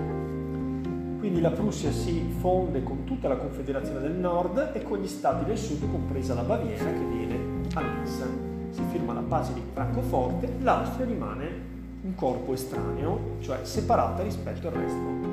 Quindi 1.18 1.40
la 1.40 1.50
Prussia 1.50 1.90
si 1.90 2.24
fonde 2.40 2.82
con 2.82 3.04
tutta 3.04 3.28
la 3.28 3.36
Confederazione 3.36 4.00
del 4.00 4.12
Nord 4.12 4.70
e 4.72 4.82
con 4.82 4.98
gli 4.98 5.08
stati 5.08 5.44
del 5.44 5.58
Sud, 5.58 5.90
compresa 5.90 6.34
la 6.34 6.42
Baviera 6.42 6.84
che 6.84 7.04
viene 7.04 7.38
annessa. 7.74 8.26
Si 8.70 8.82
firma 8.90 9.12
la 9.12 9.20
pace 9.20 9.52
di 9.52 9.62
Francoforte, 9.72 10.48
l'Austria 10.60 11.06
rimane 11.06 11.66
un 12.02 12.14
corpo 12.14 12.52
estraneo, 12.52 13.36
cioè 13.40 13.58
separata 13.62 14.22
rispetto 14.22 14.68
al 14.68 14.74
resto 14.74 15.26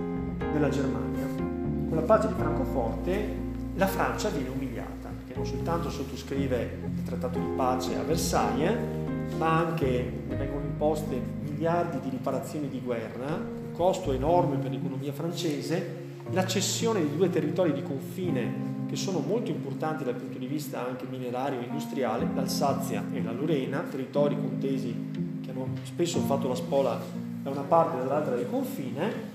della 0.52 0.70
Germania 0.70 1.16
con 1.96 1.96
la 1.96 2.02
pace 2.02 2.28
di 2.28 2.34
Francoforte 2.34 3.44
la 3.76 3.88
Francia 3.88 4.30
viene 4.30 4.50
umiliata, 4.50 4.65
non 5.36 5.46
soltanto 5.46 5.90
sottoscrive 5.90 6.80
il 6.96 7.04
trattato 7.04 7.40
di 7.40 7.46
pace 7.56 7.96
a 7.98 8.04
Versailles, 8.04 8.78
ma 9.38 9.58
anche 9.58 10.24
vengono 10.28 10.66
imposte 10.66 11.20
miliardi 11.44 12.00
di 12.00 12.10
riparazioni 12.10 12.70
di 12.70 12.80
guerra, 12.80 13.36
un 13.36 13.72
costo 13.74 14.12
enorme 14.14 14.58
per 14.58 14.72
l'economia 14.72 15.12
francese, 15.12 16.04
la 16.32 16.46
cessione 16.46 17.02
di 17.02 17.16
due 17.16 17.30
territori 17.30 17.74
di 17.74 17.84
confine 17.84 18.74
che 18.88 18.96
sono 18.96 19.20
molto 19.20 19.52
importanti 19.52 20.04
dal 20.04 20.16
punto 20.16 20.38
di 20.38 20.46
vista 20.46 20.88
anche 20.88 21.06
minerario 21.10 21.60
e 21.60 21.66
industriale, 21.66 22.28
l'Alsazia 22.34 23.04
e 23.12 23.22
la 23.22 23.32
Lorena, 23.32 23.80
territori 23.82 24.36
contesi 24.36 25.42
che 25.42 25.52
hanno 25.52 25.68
spesso 25.84 26.20
fatto 26.20 26.48
la 26.48 26.56
spola 26.56 27.00
da 27.42 27.50
una 27.50 27.62
parte 27.62 27.98
e 27.98 28.00
dall'altra 28.00 28.36
del 28.36 28.50
confine, 28.50 29.34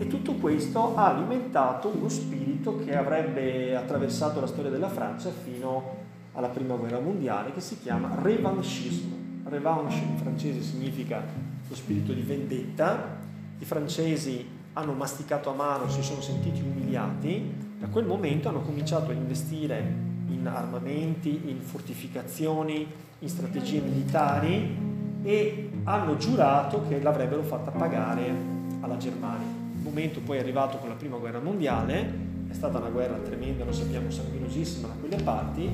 e 0.00 0.06
tutto 0.06 0.32
questo 0.36 0.96
ha 0.96 1.08
alimentato 1.08 1.88
uno 1.88 2.08
spirito 2.08 2.78
che 2.82 2.96
avrebbe 2.96 3.76
attraversato 3.76 4.40
la 4.40 4.46
storia 4.46 4.70
della 4.70 4.88
Francia 4.88 5.30
fino 5.30 5.98
alla 6.32 6.48
Prima 6.48 6.74
Guerra 6.76 7.00
Mondiale, 7.00 7.52
che 7.52 7.60
si 7.60 7.78
chiama 7.78 8.16
revanchismo. 8.22 9.14
Revanche 9.44 9.96
in 9.96 10.16
francese 10.16 10.62
significa 10.62 11.22
lo 11.68 11.74
spirito 11.74 12.14
di 12.14 12.22
vendetta. 12.22 13.18
I 13.58 13.64
francesi 13.66 14.48
hanno 14.72 14.92
masticato 14.94 15.50
a 15.50 15.54
mano, 15.54 15.90
si 15.90 16.02
sono 16.02 16.22
sentiti 16.22 16.62
umiliati. 16.62 17.52
Da 17.78 17.88
quel 17.88 18.06
momento 18.06 18.48
hanno 18.48 18.62
cominciato 18.62 19.10
a 19.10 19.12
investire 19.12 19.84
in 20.28 20.46
armamenti, 20.46 21.42
in 21.44 21.60
fortificazioni, 21.60 22.86
in 23.18 23.28
strategie 23.28 23.82
militari 23.82 24.78
e 25.22 25.70
hanno 25.84 26.16
giurato 26.16 26.86
che 26.88 27.02
l'avrebbero 27.02 27.42
fatta 27.42 27.70
pagare 27.70 28.32
alla 28.80 28.96
Germania 28.96 29.59
momento 29.82 30.20
poi 30.20 30.38
è 30.38 30.40
arrivato 30.40 30.78
con 30.78 30.88
la 30.88 30.94
prima 30.94 31.16
guerra 31.16 31.40
mondiale, 31.40 32.28
è 32.48 32.52
stata 32.52 32.78
una 32.78 32.88
guerra 32.88 33.16
tremenda, 33.16 33.64
lo 33.64 33.72
sappiamo, 33.72 34.10
sanguinosissima 34.10 34.88
da 34.88 34.94
quelle 34.94 35.22
parti, 35.22 35.70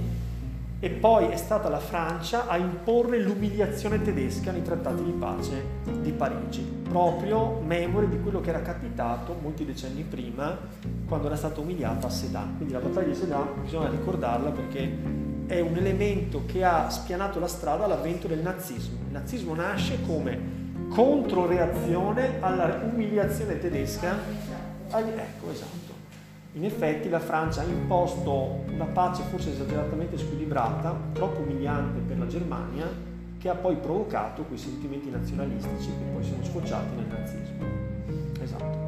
e 0.78 0.90
poi 0.90 1.28
è 1.28 1.36
stata 1.36 1.70
la 1.70 1.78
Francia 1.78 2.48
a 2.48 2.58
imporre 2.58 3.18
l'umiliazione 3.18 4.02
tedesca 4.02 4.52
nei 4.52 4.62
trattati 4.62 5.02
di 5.02 5.12
pace 5.12 5.64
di 6.02 6.12
Parigi, 6.12 6.60
proprio 6.86 7.60
memore 7.64 8.10
di 8.10 8.20
quello 8.20 8.42
che 8.42 8.50
era 8.50 8.60
capitato 8.60 9.34
molti 9.40 9.64
decenni 9.64 10.02
prima 10.02 10.56
quando 11.08 11.28
era 11.28 11.36
stata 11.36 11.60
umiliata 11.60 12.08
a 12.08 12.10
Sedan. 12.10 12.56
Quindi 12.56 12.74
la 12.74 12.80
battaglia 12.80 13.08
di 13.08 13.14
Sedan 13.14 13.48
bisogna 13.62 13.88
ricordarla 13.88 14.50
perché 14.50 15.24
è 15.46 15.60
un 15.60 15.76
elemento 15.76 16.42
che 16.44 16.62
ha 16.62 16.90
spianato 16.90 17.38
la 17.38 17.48
strada 17.48 17.84
all'avvento 17.84 18.26
del 18.26 18.40
nazismo. 18.40 18.98
Il 19.06 19.12
nazismo 19.12 19.54
nasce 19.54 19.98
come 20.06 20.64
controreazione 20.96 22.40
alla 22.40 22.80
umiliazione 22.90 23.58
tedesca. 23.58 24.16
Ecco, 24.88 25.50
esatto. 25.50 25.92
In 26.54 26.64
effetti 26.64 27.10
la 27.10 27.20
Francia 27.20 27.60
ha 27.60 27.64
imposto 27.64 28.64
una 28.72 28.86
pace 28.86 29.22
forse 29.24 29.50
esageratamente 29.50 30.16
squilibrata, 30.16 30.98
troppo 31.12 31.40
umiliante 31.40 32.00
per 32.00 32.18
la 32.18 32.26
Germania, 32.26 32.90
che 33.38 33.48
ha 33.50 33.54
poi 33.54 33.76
provocato 33.76 34.44
quei 34.44 34.56
sentimenti 34.56 35.10
nazionalistici 35.10 35.88
che 35.88 36.04
poi 36.14 36.24
sono 36.24 36.42
sfociati 36.42 36.94
nel 36.96 37.06
nazismo. 37.08 37.64
Esatto. 38.40 38.84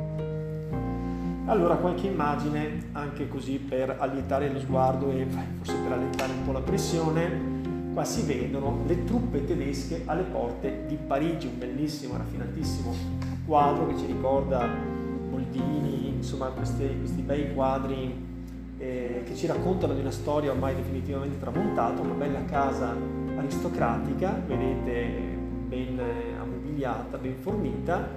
Allora 1.44 1.74
qualche 1.74 2.06
immagine 2.06 2.84
anche 2.92 3.28
così 3.28 3.58
per 3.58 3.96
allietare 3.98 4.50
lo 4.50 4.60
sguardo 4.60 5.10
e 5.10 5.26
forse 5.58 5.74
per 5.82 5.92
allentare 5.92 6.32
un 6.32 6.42
po' 6.46 6.52
la 6.52 6.60
pressione 6.60 7.57
qua 7.98 8.06
si 8.06 8.22
vedono 8.22 8.84
le 8.86 9.02
truppe 9.02 9.44
tedesche 9.44 10.02
alle 10.04 10.22
porte 10.22 10.84
di 10.86 10.94
Parigi, 10.94 11.48
un 11.48 11.58
bellissimo, 11.58 12.16
raffinatissimo 12.16 12.94
quadro 13.44 13.88
che 13.88 13.96
ci 13.96 14.06
ricorda 14.06 14.68
Boldini, 15.28 16.14
insomma 16.14 16.46
questi, 16.50 16.96
questi 16.96 17.22
bei 17.22 17.52
quadri 17.52 18.14
eh, 18.78 19.22
che 19.26 19.34
ci 19.34 19.48
raccontano 19.48 19.94
di 19.94 20.00
una 20.00 20.12
storia 20.12 20.52
ormai 20.52 20.76
definitivamente 20.76 21.40
tramontata, 21.40 22.00
una 22.00 22.14
bella 22.14 22.44
casa 22.44 22.94
aristocratica, 23.36 24.42
vedete 24.46 25.36
ben 25.66 26.00
ammobiliata, 26.40 27.16
ben 27.16 27.34
fornita 27.40 28.08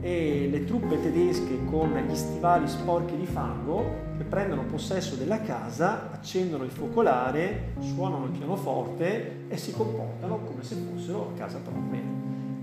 e 0.00 0.48
le 0.50 0.64
truppe 0.64 1.00
tedesche 1.00 1.64
con 1.64 1.92
gli 2.08 2.14
stivali 2.14 2.68
sporchi 2.68 3.16
di 3.16 3.26
fango 3.26 4.10
che 4.16 4.24
prendono 4.24 4.64
possesso 4.64 5.16
della 5.16 5.40
casa, 5.40 6.10
accendono 6.12 6.64
il 6.64 6.70
focolare, 6.70 7.74
suonano 7.80 8.26
il 8.26 8.30
pianoforte 8.32 9.48
e 9.48 9.56
si 9.56 9.72
comportano 9.72 10.40
come 10.44 10.62
se 10.62 10.76
fossero 10.76 11.30
a 11.30 11.38
casa 11.38 11.58
propria. 11.58 12.00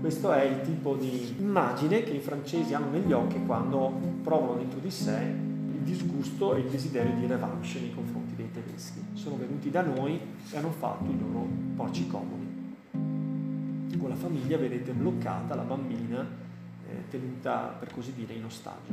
Questo 0.00 0.32
è 0.32 0.44
il 0.44 0.62
tipo 0.62 0.94
di 0.94 1.34
immagine 1.38 2.02
che 2.02 2.12
i 2.12 2.20
francesi 2.20 2.72
hanno 2.72 2.90
negli 2.90 3.12
occhi 3.12 3.44
quando 3.44 3.92
provano 4.22 4.54
dentro 4.54 4.78
di 4.78 4.90
sé 4.90 5.48
il 5.72 5.80
disgusto 5.82 6.54
e 6.54 6.60
il 6.60 6.70
desiderio 6.70 7.14
di 7.16 7.26
revanche 7.26 7.80
nei 7.80 7.94
confronti 7.94 8.34
dei 8.34 8.50
tedeschi. 8.50 9.02
Sono 9.12 9.36
venuti 9.36 9.70
da 9.70 9.82
noi 9.82 10.18
e 10.50 10.56
hanno 10.56 10.70
fatto 10.70 11.10
i 11.10 11.18
loro 11.18 11.46
porci 11.76 12.06
comodi. 12.06 12.48
Con 13.98 14.08
la 14.08 14.14
famiglia 14.14 14.56
vedete 14.56 14.92
bloccata 14.92 15.54
la 15.54 15.62
bambina 15.62 16.48
eh, 16.90 17.08
tenuta 17.10 17.76
per 17.78 17.92
così 17.92 18.12
dire 18.14 18.34
in 18.34 18.44
ostaggio. 18.44 18.92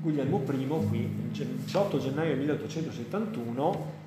Guglielmo 0.00 0.42
I, 0.50 0.66
qui, 0.88 0.98
il 1.32 1.46
18 1.64 1.98
gennaio 1.98 2.36
1871, 2.36 3.98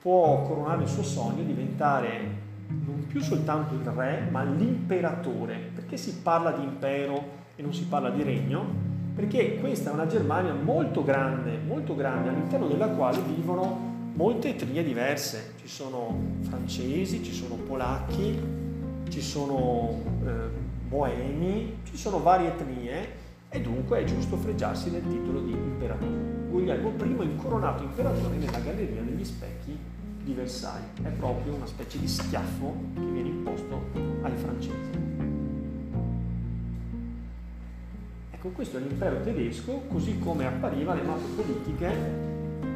può 0.00 0.42
coronare 0.46 0.82
il 0.82 0.88
suo 0.88 1.02
sogno, 1.02 1.42
diventare 1.42 2.48
non 2.68 3.04
più 3.08 3.20
soltanto 3.20 3.74
il 3.74 3.84
re, 3.84 4.28
ma 4.30 4.44
l'imperatore. 4.44 5.70
Perché 5.74 5.96
si 5.96 6.18
parla 6.22 6.52
di 6.52 6.62
impero 6.62 7.38
e 7.56 7.62
non 7.62 7.74
si 7.74 7.84
parla 7.84 8.10
di 8.10 8.22
regno? 8.22 8.88
Perché 9.14 9.58
questa 9.58 9.90
è 9.90 9.92
una 9.92 10.06
Germania 10.06 10.54
molto 10.54 11.02
grande, 11.02 11.58
molto 11.58 11.96
grande, 11.96 12.28
all'interno 12.28 12.68
della 12.68 12.88
quale 12.88 13.20
vivono 13.20 13.88
molte 14.14 14.50
etnie 14.50 14.84
diverse. 14.84 15.54
Ci 15.60 15.68
sono 15.68 16.16
francesi, 16.42 17.22
ci 17.22 17.32
sono 17.32 17.56
polacchi, 17.56 18.59
ci 19.10 19.20
sono 19.20 20.00
eh, 20.24 20.48
boemi, 20.88 21.78
ci 21.82 21.96
sono 21.96 22.20
varie 22.20 22.48
etnie 22.48 23.18
e 23.48 23.60
dunque 23.60 24.00
è 24.00 24.04
giusto 24.04 24.36
fregiarsi 24.36 24.90
del 24.90 25.06
titolo 25.06 25.40
di 25.40 25.50
imperatore. 25.50 26.38
Guglielmo 26.48 26.92
I 26.96 27.16
è 27.18 27.24
incoronato 27.24 27.82
imperatore 27.82 28.36
nella 28.36 28.60
Galleria 28.60 29.02
degli 29.02 29.24
Specchi 29.24 29.76
di 30.22 30.32
Versailles. 30.32 30.88
È 31.02 31.08
proprio 31.08 31.54
una 31.54 31.66
specie 31.66 31.98
di 31.98 32.06
schiaffo 32.06 32.74
che 32.94 33.00
viene 33.00 33.28
imposto 33.28 33.82
ai 34.22 34.36
francesi. 34.36 35.08
Ecco, 38.30 38.48
questo 38.50 38.78
è 38.78 38.80
l'impero 38.80 39.20
tedesco 39.20 39.82
così 39.88 40.18
come 40.18 40.46
appariva 40.46 40.94
le 40.94 41.02
mappe 41.02 41.28
politiche 41.34 42.28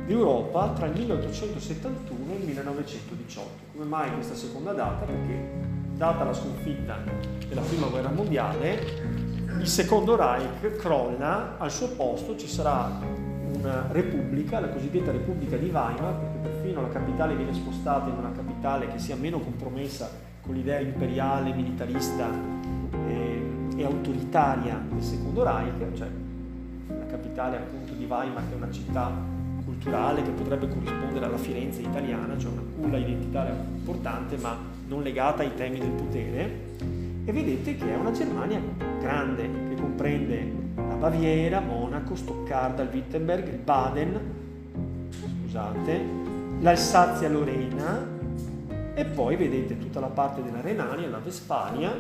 d'Europa 0.07 0.73
tra 0.75 0.87
il 0.87 0.99
1871 0.99 2.33
e 2.33 2.37
il 2.37 2.45
1918. 2.45 3.49
Come 3.73 3.85
mai 3.85 4.13
questa 4.13 4.35
seconda 4.35 4.73
data? 4.73 5.05
Perché 5.05 5.74
data 5.97 6.25
la 6.25 6.33
sconfitta 6.33 6.97
della 7.49 7.61
prima 7.63 7.87
guerra 7.87 8.11
mondiale, 8.11 9.13
il 9.59 9.69
secondo 9.69 10.17
Reich 10.17 10.77
crolla, 10.77 11.57
al 11.59 11.71
suo 11.71 11.89
posto 11.91 12.37
ci 12.37 12.49
sarà 12.49 12.91
una 13.57 13.87
repubblica, 13.91 14.61
la 14.61 14.69
cosiddetta 14.69 15.13
Repubblica 15.13 15.57
di 15.57 15.67
Weimar, 15.67 16.19
perché 16.19 16.39
perfino 16.43 16.83
la 16.83 16.89
capitale 16.89 17.37
viene 17.37 17.55
spostata 17.55 18.09
in 18.09 18.17
una 18.17 18.33
capitale 18.33 18.89
che 18.89 18.99
sia 18.99 19.15
meno 19.17 19.39
compromessa 19.39 20.11
con 20.41 20.55
l'idea 20.55 20.81
imperiale, 20.81 21.53
militarista 21.53 22.29
e, 23.07 23.43
e 23.77 23.85
autoritaria 23.85 24.83
del 24.91 25.03
secondo 25.03 25.45
Reich, 25.45 25.93
cioè 25.95 26.09
la 26.89 27.07
capitale 27.07 27.57
appunto 27.57 27.93
di 27.95 28.05
Weimar 28.05 28.43
che 28.49 28.55
è 28.55 28.57
una 28.57 28.71
città 28.71 29.11
culturale 29.65 30.23
che 30.23 30.31
potrebbe 30.31 30.69
corrispondere 30.69 31.25
alla 31.25 31.39
Firenze 31.39 31.81
italiana, 31.81 32.37
cioè 32.37 32.51
una 32.51 32.63
culla 32.77 32.99
identitaria 32.99 33.55
importante 33.77 34.37
ma 34.37 34.74
non 34.87 35.03
legata 35.03 35.43
ai 35.43 35.55
temi 35.55 35.79
del 35.79 35.91
potere 35.91 36.73
e 37.25 37.33
vedete 37.33 37.77
che 37.77 37.93
è 37.93 37.97
una 37.97 38.13
Germania 38.13 38.61
grande 39.01 39.49
che 39.69 39.75
comprende 39.81 40.63
la 40.77 40.95
Baviera, 40.95 41.61
Monaco, 41.61 42.15
Stoccarda, 42.15 42.83
il 42.83 42.91
Wittenberg, 42.93 43.47
il 43.49 43.59
Baden, 43.59 44.21
scusate, 45.43 46.01
l'Alsazia-Lorena 46.61 48.13
e 48.95 49.05
poi 49.07 49.37
vedete 49.37 49.79
tutta 49.79 50.01
la 50.01 50.09
parte 50.09 50.43
della 50.43 50.61
Renania, 50.61 51.09
la 51.09 51.19
Vespalia, 51.19 51.93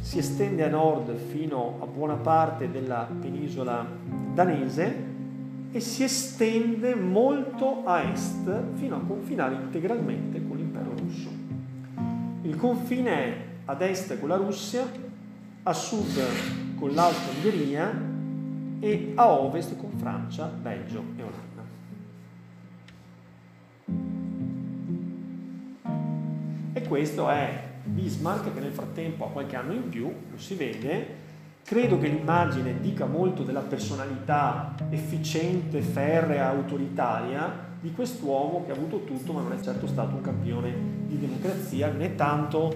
si 0.00 0.18
estende 0.18 0.64
a 0.64 0.68
nord 0.68 1.14
fino 1.16 1.78
a 1.80 1.86
buona 1.86 2.14
parte 2.14 2.70
della 2.70 3.08
penisola 3.20 3.86
danese 4.34 5.06
e 5.70 5.80
si 5.80 6.04
estende 6.04 6.94
molto 6.94 7.82
a 7.84 8.02
est 8.02 8.62
fino 8.74 8.96
a 8.96 9.00
confinare 9.00 9.54
integralmente 9.54 10.40
con 10.46 10.58
russo. 10.58 10.67
Il 12.48 12.56
confine 12.56 13.10
è 13.10 13.36
ad 13.66 13.82
est 13.82 14.18
con 14.18 14.30
la 14.30 14.36
Russia, 14.36 14.90
a 15.64 15.72
sud 15.74 16.18
con 16.78 16.94
l'Alta 16.94 17.28
Ungheria 17.34 17.92
e 18.80 19.12
a 19.16 19.28
ovest 19.28 19.76
con 19.76 19.90
Francia, 19.98 20.46
Belgio 20.46 21.04
e 21.18 21.22
Olanda. 21.22 21.62
E 26.72 26.82
questo 26.88 27.28
è 27.28 27.64
Bismarck 27.84 28.54
che 28.54 28.60
nel 28.60 28.72
frattempo 28.72 29.26
ha 29.26 29.28
qualche 29.28 29.56
anno 29.56 29.74
in 29.74 29.90
più, 29.90 30.06
lo 30.06 30.38
si 30.38 30.54
vede, 30.54 31.16
credo 31.64 31.98
che 31.98 32.08
l'immagine 32.08 32.80
dica 32.80 33.04
molto 33.04 33.42
della 33.42 33.60
personalità 33.60 34.74
efficiente, 34.88 35.82
ferrea, 35.82 36.48
autoritaria 36.48 37.66
di 37.78 37.92
quest'uomo 37.92 38.64
che 38.64 38.70
ha 38.70 38.74
avuto 38.74 39.04
tutto 39.04 39.34
ma 39.34 39.42
non 39.42 39.52
è 39.52 39.60
certo 39.60 39.86
stato 39.86 40.14
un 40.14 40.22
campione 40.22 40.97
di 41.08 41.18
democrazia 41.18 41.90
né 41.90 42.14
tanto 42.14 42.72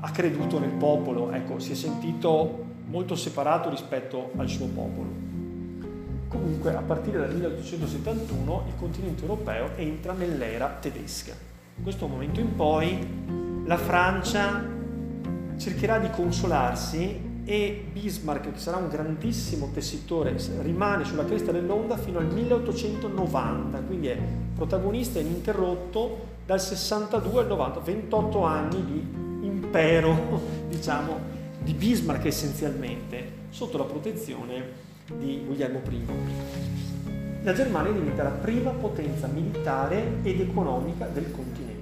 ha 0.00 0.10
creduto 0.10 0.58
nel 0.58 0.70
popolo, 0.70 1.32
ecco, 1.32 1.58
si 1.58 1.72
è 1.72 1.74
sentito 1.74 2.62
molto 2.86 3.16
separato 3.16 3.68
rispetto 3.68 4.30
al 4.36 4.48
suo 4.48 4.66
popolo. 4.66 5.22
Comunque, 6.28 6.74
a 6.74 6.82
partire 6.82 7.18
dal 7.18 7.34
1871 7.34 8.64
il 8.68 8.74
continente 8.76 9.22
europeo 9.22 9.70
entra 9.76 10.12
nell'era 10.12 10.76
tedesca. 10.80 11.32
In 11.76 11.82
questo 11.82 12.06
momento 12.06 12.40
in 12.40 12.54
poi 12.54 13.62
la 13.64 13.76
Francia 13.76 14.62
cercherà 15.56 15.98
di 15.98 16.10
consolarsi 16.10 17.32
e 17.44 17.84
Bismarck, 17.92 18.52
che 18.52 18.58
sarà 18.58 18.76
un 18.76 18.88
grandissimo 18.88 19.70
tessitore, 19.72 20.36
rimane 20.62 21.04
sulla 21.04 21.24
cresta 21.24 21.52
dell'onda 21.52 21.96
fino 21.96 22.18
al 22.18 22.26
1890, 22.26 23.78
quindi 23.80 24.08
è 24.08 24.18
protagonista 24.54 25.18
ininterrotto 25.18 26.32
dal 26.46 26.60
62 26.60 27.40
al 27.40 27.46
90, 27.46 27.80
28 27.80 28.42
anni 28.44 28.84
di 28.84 29.46
impero, 29.46 30.40
diciamo, 30.68 31.18
di 31.62 31.72
Bismarck 31.72 32.26
essenzialmente, 32.26 33.42
sotto 33.50 33.78
la 33.78 33.84
protezione 33.84 34.82
di 35.16 35.42
Guglielmo 35.46 35.80
I. 35.88 36.04
La 37.42 37.52
Germania 37.52 37.92
diventa 37.92 38.22
la 38.22 38.30
prima 38.30 38.70
potenza 38.70 39.26
militare 39.26 40.18
ed 40.22 40.40
economica 40.40 41.06
del 41.06 41.30
continente 41.30 41.72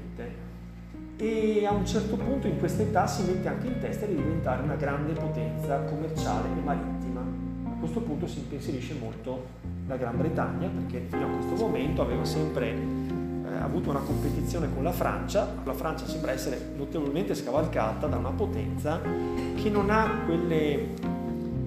e 1.16 1.64
a 1.64 1.72
un 1.72 1.86
certo 1.86 2.16
punto 2.16 2.48
in 2.48 2.58
questa 2.58 2.82
età 2.82 3.06
si 3.06 3.22
mette 3.22 3.46
anche 3.46 3.68
in 3.68 3.78
testa 3.78 4.06
di 4.06 4.16
diventare 4.16 4.62
una 4.62 4.74
grande 4.74 5.12
potenza 5.12 5.78
commerciale 5.82 6.48
e 6.48 6.60
marittima. 6.64 7.20
A 7.20 7.78
questo 7.78 8.00
punto 8.00 8.26
si 8.26 8.38
impensierisce 8.38 8.94
molto 8.94 9.46
la 9.86 9.96
Gran 9.96 10.16
Bretagna 10.16 10.68
perché 10.68 11.06
fino 11.08 11.26
a 11.26 11.28
questo 11.28 11.54
momento 11.64 12.02
aveva 12.02 12.24
sempre 12.24 13.21
avuto 13.60 13.90
una 13.90 14.00
competizione 14.00 14.68
con 14.72 14.82
la 14.82 14.92
Francia, 14.92 15.54
la 15.64 15.74
Francia 15.74 16.06
sembra 16.06 16.32
essere 16.32 16.72
notevolmente 16.76 17.34
scavalcata 17.34 18.06
da 18.06 18.16
una 18.16 18.30
potenza 18.30 19.00
che 19.00 19.70
non 19.70 19.90
ha 19.90 20.22
quelle, 20.24 20.88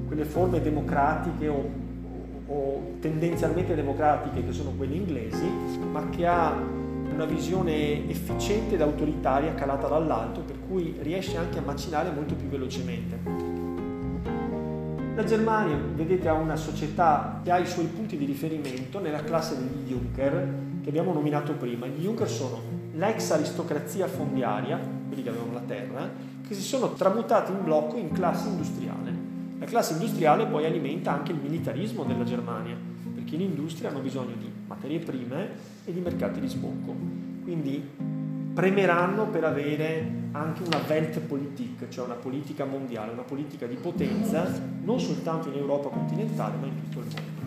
quelle 0.08 0.26
forme 0.26 0.62
democratiche 0.62 1.48
o, 1.48 1.70
o 2.48 2.82
tendenzialmente 3.00 3.76
democratiche 3.76 4.46
che 4.46 4.52
sono 4.52 4.72
quelle 4.72 4.96
inglesi, 4.96 5.48
ma 5.92 6.08
che 6.10 6.26
ha 6.26 6.54
una 7.14 7.26
visione 7.26 8.10
efficiente 8.10 8.76
ed 8.76 8.82
autoritaria 8.82 9.54
calata 9.54 9.88
dall'alto, 9.88 10.42
per 10.42 10.58
cui 10.68 10.96
riesce 11.02 11.38
anche 11.38 11.60
a 11.60 11.62
macinare 11.62 12.12
molto 12.12 12.36
più 12.36 12.48
velocemente. 12.48 13.54
La 15.16 15.24
Germania, 15.24 15.78
vedete, 15.94 16.28
ha 16.28 16.34
una 16.34 16.58
società 16.58 17.40
che 17.42 17.50
ha 17.50 17.58
i 17.58 17.66
suoi 17.66 17.86
punti 17.86 18.18
di 18.18 18.26
riferimento 18.26 19.00
nella 19.00 19.24
classe 19.24 19.56
degli 19.58 19.88
Juncker, 19.88 20.65
che 20.86 20.92
abbiamo 20.92 21.14
nominato 21.14 21.54
prima. 21.54 21.88
Gli 21.88 22.04
Juncker 22.04 22.30
sono 22.30 22.62
l'ex 22.94 23.32
aristocrazia 23.32 24.06
fondiaria, 24.06 24.80
quelli 25.08 25.24
che 25.24 25.30
avevano 25.30 25.54
la 25.54 25.64
terra, 25.66 26.08
che 26.48 26.54
si 26.54 26.62
sono 26.62 26.94
tramutati 26.94 27.52
in 27.52 27.64
blocco 27.64 27.98
in 27.98 28.12
classe 28.12 28.50
industriale. 28.50 29.12
La 29.58 29.66
classe 29.66 29.94
industriale 29.94 30.46
poi 30.46 30.64
alimenta 30.64 31.12
anche 31.12 31.32
il 31.32 31.40
militarismo 31.42 32.04
della 32.04 32.24
Germania, 32.24 32.78
perché 33.16 33.36
l'industria 33.36 33.90
hanno 33.90 33.98
bisogno 33.98 34.36
di 34.38 34.48
materie 34.68 35.00
prime 35.00 35.50
e 35.86 35.92
di 35.92 36.00
mercati 36.02 36.40
di 36.40 36.48
sbocco. 36.48 36.94
Quindi 37.42 37.84
premeranno 38.54 39.26
per 39.26 39.44
avere 39.44 40.08
anche 40.34 40.62
una 40.62 40.80
Weltpolitik, 40.88 41.88
cioè 41.88 42.06
una 42.06 42.14
politica 42.14 42.64
mondiale, 42.66 43.12
una 43.12 43.24
politica 43.24 43.66
di 43.66 43.76
potenza, 43.76 44.48
non 44.84 45.00
soltanto 45.00 45.50
in 45.50 45.58
Europa 45.58 45.90
continentale, 45.90 46.58
ma 46.58 46.68
in 46.68 46.84
tutto 46.84 47.00
il 47.00 47.06
mondo. 47.06 47.45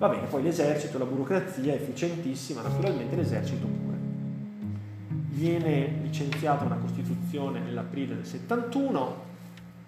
Va 0.00 0.08
bene, 0.08 0.28
poi 0.28 0.42
l'esercito, 0.42 0.96
la 0.96 1.04
burocrazia 1.04 1.74
efficientissima, 1.74 2.62
naturalmente 2.62 3.16
l'esercito 3.16 3.66
pure. 3.66 3.98
viene 5.28 5.98
licenziata 6.00 6.64
una 6.64 6.76
Costituzione 6.76 7.60
nell'aprile 7.60 8.14
del 8.14 8.24
71, 8.24 9.16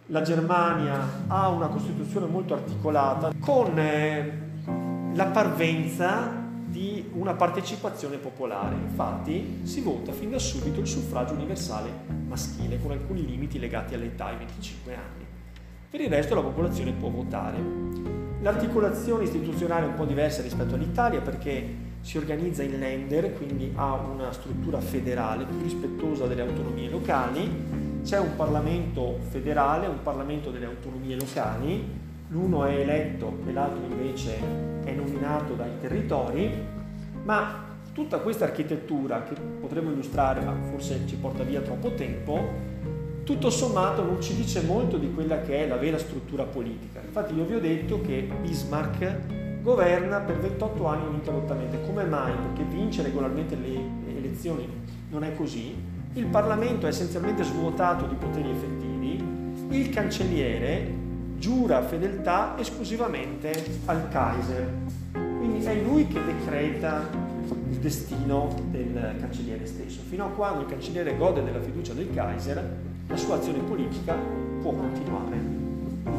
la 0.09 0.21
Germania 0.21 1.25
ha 1.29 1.49
una 1.49 1.69
Costituzione 1.69 2.27
molto 2.27 2.53
articolata 2.53 3.33
con 3.41 3.79
eh, 3.79 5.13
la 5.15 5.27
parvenza 5.29 6.31
di 6.67 7.09
una 7.15 7.33
partecipazione 7.33 8.19
popolare. 8.19 8.75
Infatti 8.75 9.61
si 9.63 9.81
vota 9.81 10.13
fin 10.13 10.29
da 10.29 10.39
subito 10.39 10.81
il 10.81 10.87
suffragio 10.89 11.33
universale 11.33 11.89
maschile 12.27 12.79
con 12.83 12.91
alcuni 12.91 13.25
limiti 13.25 13.59
legati 13.59 13.95
all'età, 13.95 14.27
ai 14.27 14.37
25 14.37 14.95
anni. 14.95 15.22
Per 15.93 16.01
il 16.01 16.09
resto 16.09 16.35
la 16.35 16.41
popolazione 16.41 16.93
può 16.93 17.11
votare. 17.11 17.59
L'articolazione 18.41 19.25
istituzionale 19.25 19.85
è 19.85 19.89
un 19.89 19.95
po' 19.95 20.07
diversa 20.07 20.41
rispetto 20.41 20.75
all'Italia 20.75 21.21
perché 21.21 21.75
si 22.01 22.17
organizza 22.17 22.63
in 22.63 22.79
lender, 22.79 23.35
quindi 23.37 23.71
ha 23.75 23.97
una 23.97 24.33
struttura 24.33 24.81
federale 24.81 25.45
più 25.45 25.61
rispettosa 25.61 26.27
delle 26.27 26.41
autonomie 26.41 26.89
locali, 26.89 28.01
c'è 28.03 28.19
un 28.19 28.35
Parlamento 28.37 29.19
federale, 29.29 29.87
un 29.87 30.03
Parlamento 30.03 30.51
delle 30.51 30.65
autonomie 30.65 31.15
locali, 31.15 31.87
l'uno 32.29 32.65
è 32.65 32.73
eletto 32.73 33.41
e 33.47 33.53
l'altro 33.53 33.85
invece 33.85 34.39
è 34.85 34.93
nominato 34.93 35.53
dai 35.53 35.73
territori, 35.79 36.51
ma 37.23 37.67
tutta 37.93 38.21
questa 38.21 38.47
architettura 38.47 39.25
che 39.25 39.35
potremmo 39.35 39.91
illustrare, 39.91 40.41
ma 40.41 40.55
forse 40.71 41.03
ci 41.05 41.17
porta 41.17 41.43
via 41.43 41.61
troppo 41.61 41.93
tempo, 41.93 42.81
tutto 43.25 43.51
sommato 43.51 44.03
non 44.03 44.21
ci 44.21 44.35
dice 44.35 44.63
molto 44.63 44.97
di 44.97 45.13
quella 45.13 45.41
che 45.43 45.65
è 45.65 45.69
la 45.69 45.77
vera 45.77 45.99
struttura 45.99 46.45
politica. 46.45 47.01
Infatti 47.05 47.35
io 47.35 47.45
vi 47.45 47.55
ho 47.55 47.61
detto 47.61 48.01
che 48.01 48.29
Bismarck 48.41 49.61
governa 49.63 50.19
per 50.19 50.39
28 50.39 50.87
anni 50.87 51.09
ininterrottamente. 51.09 51.81
Come 51.87 52.05
mai? 52.05 52.33
Perché 52.33 52.65
vince 52.65 53.03
regolarmente 53.03 53.57
le 53.57 53.79
elezioni 54.17 54.69
non 55.11 55.23
è 55.25 55.35
così. 55.37 55.75
Il 56.15 56.27
Parlamento 56.27 56.87
è 56.87 56.89
essenzialmente 56.89 57.45
svuotato 57.45 58.07
di 58.07 58.15
poteri 58.17 58.51
effettivi. 58.51 59.25
Il 59.71 59.89
cancelliere 59.91 61.01
giura 61.37 61.83
fedeltà 61.83 62.57
esclusivamente 62.59 63.53
al 63.87 64.09
Kaiser. 64.09 64.73
Quindi 65.13 65.65
è 65.65 65.75
lui 65.81 66.07
che 66.07 66.21
decreta 66.25 67.09
il 67.71 67.77
destino 67.79 68.55
del 68.71 69.17
cancelliere 69.19 69.67
stesso. 69.67 70.01
Fino 70.09 70.27
a 70.27 70.29
quando 70.29 70.63
il 70.63 70.67
cancelliere 70.67 71.17
gode 71.17 71.43
della 71.43 71.61
fiducia 71.61 71.95
del 71.95 72.13
Kaiser, 72.13 72.91
la 73.13 73.19
sua 73.19 73.37
azione 73.37 73.59
politica 73.59 74.17
può 74.63 74.73
continuare. 74.73 75.37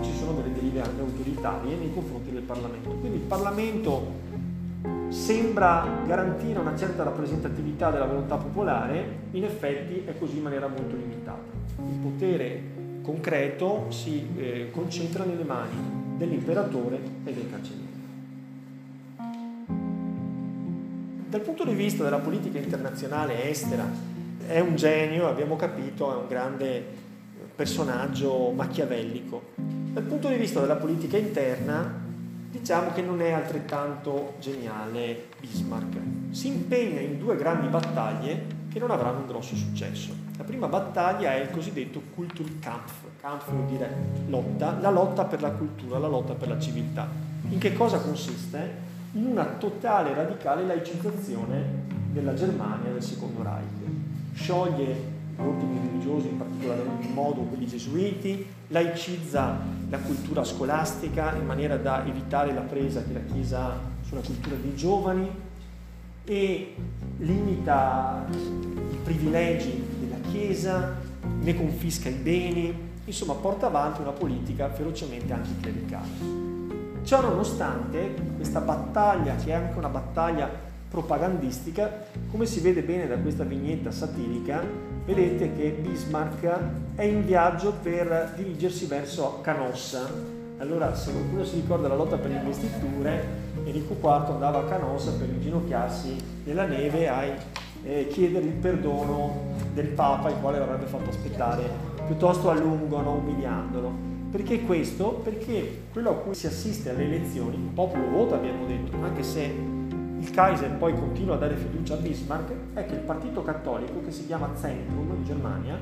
Ci 0.04 0.16
sono 0.16 0.34
delle 0.34 0.54
derive 0.54 0.80
anche 0.80 1.02
autoritarie 1.02 1.76
nei 1.76 1.92
confronti 1.92 2.32
del 2.32 2.44
Parlamento. 2.44 2.90
Quindi 2.92 3.18
il 3.18 3.24
Parlamento 3.24 4.22
sembra 5.10 5.88
garantire 6.06 6.60
una 6.60 6.78
certa 6.78 7.02
rappresentatività 7.02 7.90
della 7.90 8.06
volontà 8.06 8.36
popolare, 8.36 9.22
in 9.32 9.44
effetti 9.44 10.04
è 10.06 10.16
così 10.20 10.38
in 10.38 10.44
maniera 10.44 10.68
molto 10.68 10.96
limitata. 10.96 11.42
Il 11.78 11.98
potere 12.00 12.62
concreto 13.02 13.88
si 13.90 14.28
eh, 14.38 14.70
concentra 14.72 15.24
nelle 15.24 15.44
mani 15.44 16.16
dell'imperatore 16.16 17.00
e 17.24 17.34
del 17.34 17.50
cancelliere. 17.50 17.92
Dal 21.28 21.42
punto 21.42 21.66
di 21.66 21.74
vista 21.74 22.04
della 22.04 22.20
politica 22.20 22.60
internazionale 22.60 23.50
estera, 23.50 24.12
è 24.48 24.60
un 24.60 24.76
genio, 24.76 25.28
abbiamo 25.28 25.56
capito, 25.56 26.12
è 26.12 26.18
un 26.18 26.28
grande 26.28 26.84
personaggio 27.56 28.52
machiavellico. 28.52 29.52
Dal 29.56 30.04
punto 30.04 30.28
di 30.28 30.36
vista 30.36 30.60
della 30.60 30.76
politica 30.76 31.18
interna, 31.18 32.02
diciamo 32.50 32.92
che 32.94 33.02
non 33.02 33.22
è 33.22 33.32
altrettanto 33.32 34.36
geniale 34.40 35.30
Bismarck. 35.40 35.98
Si 36.32 36.48
impegna 36.48 37.00
in 37.00 37.20
due 37.20 37.36
grandi 37.36 37.68
battaglie 37.68 38.62
che 38.72 38.80
non 38.80 38.92
avranno 38.92 39.20
un 39.20 39.28
grosso 39.28 39.56
successo. 39.56 40.14
La 40.38 40.44
prima 40.44 40.68
battaglia 40.68 41.34
è 41.34 41.42
il 41.42 41.52
cosiddetto 41.52 42.02
Kulturkampf, 42.16 42.94
Kampf 43.22 43.52
vuol 43.52 43.66
dire 43.68 43.90
lotta, 44.28 44.78
la 44.82 44.90
lotta 44.90 45.26
per 45.26 45.42
la 45.42 45.52
cultura, 45.52 46.00
la 46.00 46.08
lotta 46.08 46.34
per 46.34 46.48
la 46.48 46.60
civiltà. 46.60 47.08
In 47.50 47.60
che 47.60 47.74
cosa 47.74 48.00
consiste? 48.00 48.92
In 49.14 49.28
una 49.28 49.46
totale 49.46 50.14
radicale 50.14 50.66
laicizzazione 50.66 51.82
della 52.12 52.34
Germania 52.34 52.92
del 52.92 53.04
secondo 53.04 53.44
Reich 53.44 53.84
scioglie 54.34 55.12
gli 55.36 55.42
ordini 55.42 55.80
religiosi, 55.88 56.28
in 56.28 56.38
particolare 56.38 56.82
modo 57.14 57.42
quelli 57.42 57.68
gesuiti, 57.68 58.46
laicizza 58.68 59.58
la 59.90 59.98
cultura 60.00 60.44
scolastica 60.44 61.36
in 61.36 61.46
maniera 61.46 61.78
da 61.78 62.06
evitare 62.06 62.54
la 62.54 62.62
presa 62.62 63.04
che 63.04 63.14
la 63.14 63.24
Chiesa 63.32 63.66
ha 63.66 63.80
sulla 64.08 64.22
cultura 64.22 64.56
dei 64.56 64.76
giovani 64.76 65.30
e 66.26 66.76
limita 67.18 68.26
i 68.30 68.98
privilegi 69.04 69.84
della 70.00 70.20
Chiesa, 70.32 70.96
ne 71.42 71.56
confisca 71.56 72.10
i 72.10 72.14
beni, 72.14 72.74
insomma 73.06 73.34
porta 73.34 73.68
avanti 73.68 74.02
una 74.02 74.12
politica 74.12 74.70
ferocemente 74.70 75.34
anticlericale. 75.34 76.42
Ciò 77.04 77.22
nonostante, 77.22 78.14
questa 78.36 78.62
battaglia, 78.62 79.36
che 79.36 79.52
è 79.52 79.54
anche 79.54 79.78
una 79.78 79.90
battaglia 79.90 80.50
propagandistica, 80.94 82.06
come 82.30 82.46
si 82.46 82.60
vede 82.60 82.84
bene 82.84 83.08
da 83.08 83.18
questa 83.18 83.44
vignetta 83.44 83.90
satirica, 83.90 84.64
vedete 85.06 85.52
che 85.56 85.76
Bismarck 85.82 86.60
è 86.94 87.02
in 87.02 87.26
viaggio 87.26 87.74
per 87.82 88.34
dirigersi 88.36 88.86
verso 88.86 89.40
Canossa. 89.42 90.08
Allora, 90.60 90.94
se 90.94 91.12
qualcuno 91.12 91.44
si 91.44 91.56
ricorda 91.56 91.88
la 91.88 91.96
lotta 91.96 92.18
per 92.18 92.30
le 92.30 92.38
investiture, 92.38 93.26
Enrico 93.66 93.94
IV 93.94 94.34
andava 94.34 94.60
a 94.60 94.66
Canossa 94.66 95.14
per 95.14 95.30
inginocchiarsi 95.30 96.16
nella 96.44 96.68
neve 96.68 97.08
a 97.08 97.24
eh, 97.84 98.08
chiedere 98.10 98.46
il 98.46 98.54
perdono 98.54 99.56
del 99.74 99.88
Papa, 99.88 100.30
il 100.30 100.36
quale 100.42 100.60
l'avrebbe 100.60 100.86
fatto 100.86 101.10
aspettare 101.10 101.64
piuttosto 102.06 102.52
a 102.52 102.54
lungo, 102.54 103.02
no? 103.02 103.16
umiliandolo. 103.16 104.12
Perché 104.30 104.62
questo? 104.62 105.22
Perché 105.24 105.86
quello 105.92 106.12
a 106.12 106.16
cui 106.18 106.36
si 106.36 106.46
assiste 106.46 106.92
alle 106.92 107.06
elezioni, 107.06 107.56
il 107.56 107.72
popolo 107.74 108.08
vota, 108.12 108.36
abbiamo 108.36 108.68
detto, 108.68 108.96
anche 109.02 109.24
se 109.24 109.74
il 110.24 110.32
Kaiser 110.32 110.72
poi 110.78 110.94
continua 110.94 111.36
a 111.36 111.38
dare 111.38 111.58
fiducia 111.58 111.96
a 111.96 111.98
Bismarck 111.98 112.54
è 112.76 112.86
che 112.86 112.94
il 112.94 113.02
partito 113.02 113.44
cattolico, 113.44 114.02
che 114.06 114.12
si 114.12 114.26
chiama 114.26 114.52
Zentrum 114.56 115.14
in 115.18 115.26
Germania, 115.26 115.78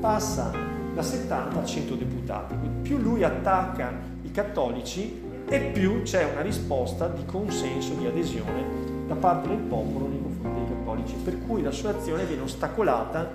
passa 0.00 0.52
da 0.94 1.02
70 1.02 1.60
a 1.60 1.64
100 1.64 1.94
deputati. 1.96 2.54
Quindi 2.56 2.88
più 2.88 2.98
lui 2.98 3.24
attacca 3.24 3.92
i 4.22 4.30
cattolici 4.30 5.20
e 5.48 5.58
più 5.72 6.02
c'è 6.02 6.24
una 6.30 6.40
risposta 6.40 7.08
di 7.08 7.24
consenso, 7.24 7.94
di 7.94 8.06
adesione 8.06 9.08
da 9.08 9.16
parte 9.16 9.48
del 9.48 9.58
popolo 9.58 10.06
nei 10.06 10.22
confronti 10.22 10.60
dei 10.60 10.68
cattolici, 10.68 11.14
per 11.24 11.38
cui 11.44 11.60
la 11.60 11.72
sua 11.72 11.90
azione 11.90 12.24
viene 12.26 12.42
ostacolata 12.42 13.28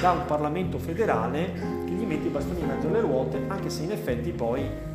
da 0.00 0.10
un 0.10 0.24
Parlamento 0.26 0.78
federale 0.78 1.52
che 1.84 1.92
gli 1.92 2.04
mette 2.04 2.26
i 2.26 2.30
bastoni 2.30 2.58
in 2.58 2.66
mezzo 2.66 2.88
alle 2.88 3.00
ruote, 3.00 3.44
anche 3.46 3.70
se 3.70 3.84
in 3.84 3.92
effetti 3.92 4.32
poi 4.32 4.88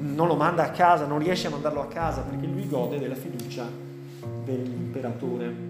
non 0.00 0.26
lo 0.26 0.34
manda 0.34 0.64
a 0.64 0.70
casa, 0.70 1.06
non 1.06 1.18
riesce 1.18 1.46
a 1.46 1.50
mandarlo 1.50 1.80
a 1.82 1.86
casa 1.86 2.22
perché 2.22 2.46
lui 2.46 2.66
gode 2.68 2.98
della 2.98 3.14
fiducia 3.14 3.66
dell'imperatore. 4.44 5.68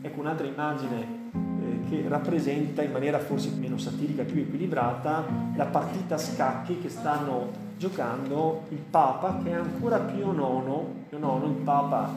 Ecco 0.00 0.20
un'altra 0.20 0.46
immagine 0.46 1.00
eh, 1.32 1.88
che 1.90 2.04
rappresenta 2.08 2.82
in 2.82 2.92
maniera 2.92 3.18
forse 3.18 3.50
meno 3.50 3.78
satirica, 3.78 4.22
più 4.22 4.40
equilibrata, 4.40 5.24
la 5.56 5.66
partita 5.66 6.14
a 6.14 6.18
scacchi 6.18 6.80
che 6.80 6.88
stanno 6.88 7.66
giocando 7.76 8.64
il 8.70 8.78
Papa 8.78 9.40
che 9.42 9.50
è 9.50 9.54
ancora 9.54 9.98
Pio 9.98 10.32
IX, 10.32 11.08
Pio 11.08 11.18
IX 11.18 11.44
il 11.44 11.62
Papa 11.64 12.14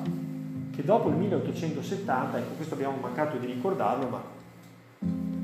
che 0.72 0.84
dopo 0.84 1.10
il 1.10 1.16
1870, 1.16 2.38
ecco 2.38 2.54
questo 2.56 2.76
abbiamo 2.76 2.98
mancato 3.02 3.38
di 3.38 3.46
ricordarlo, 3.46 4.08
ma 4.08 4.22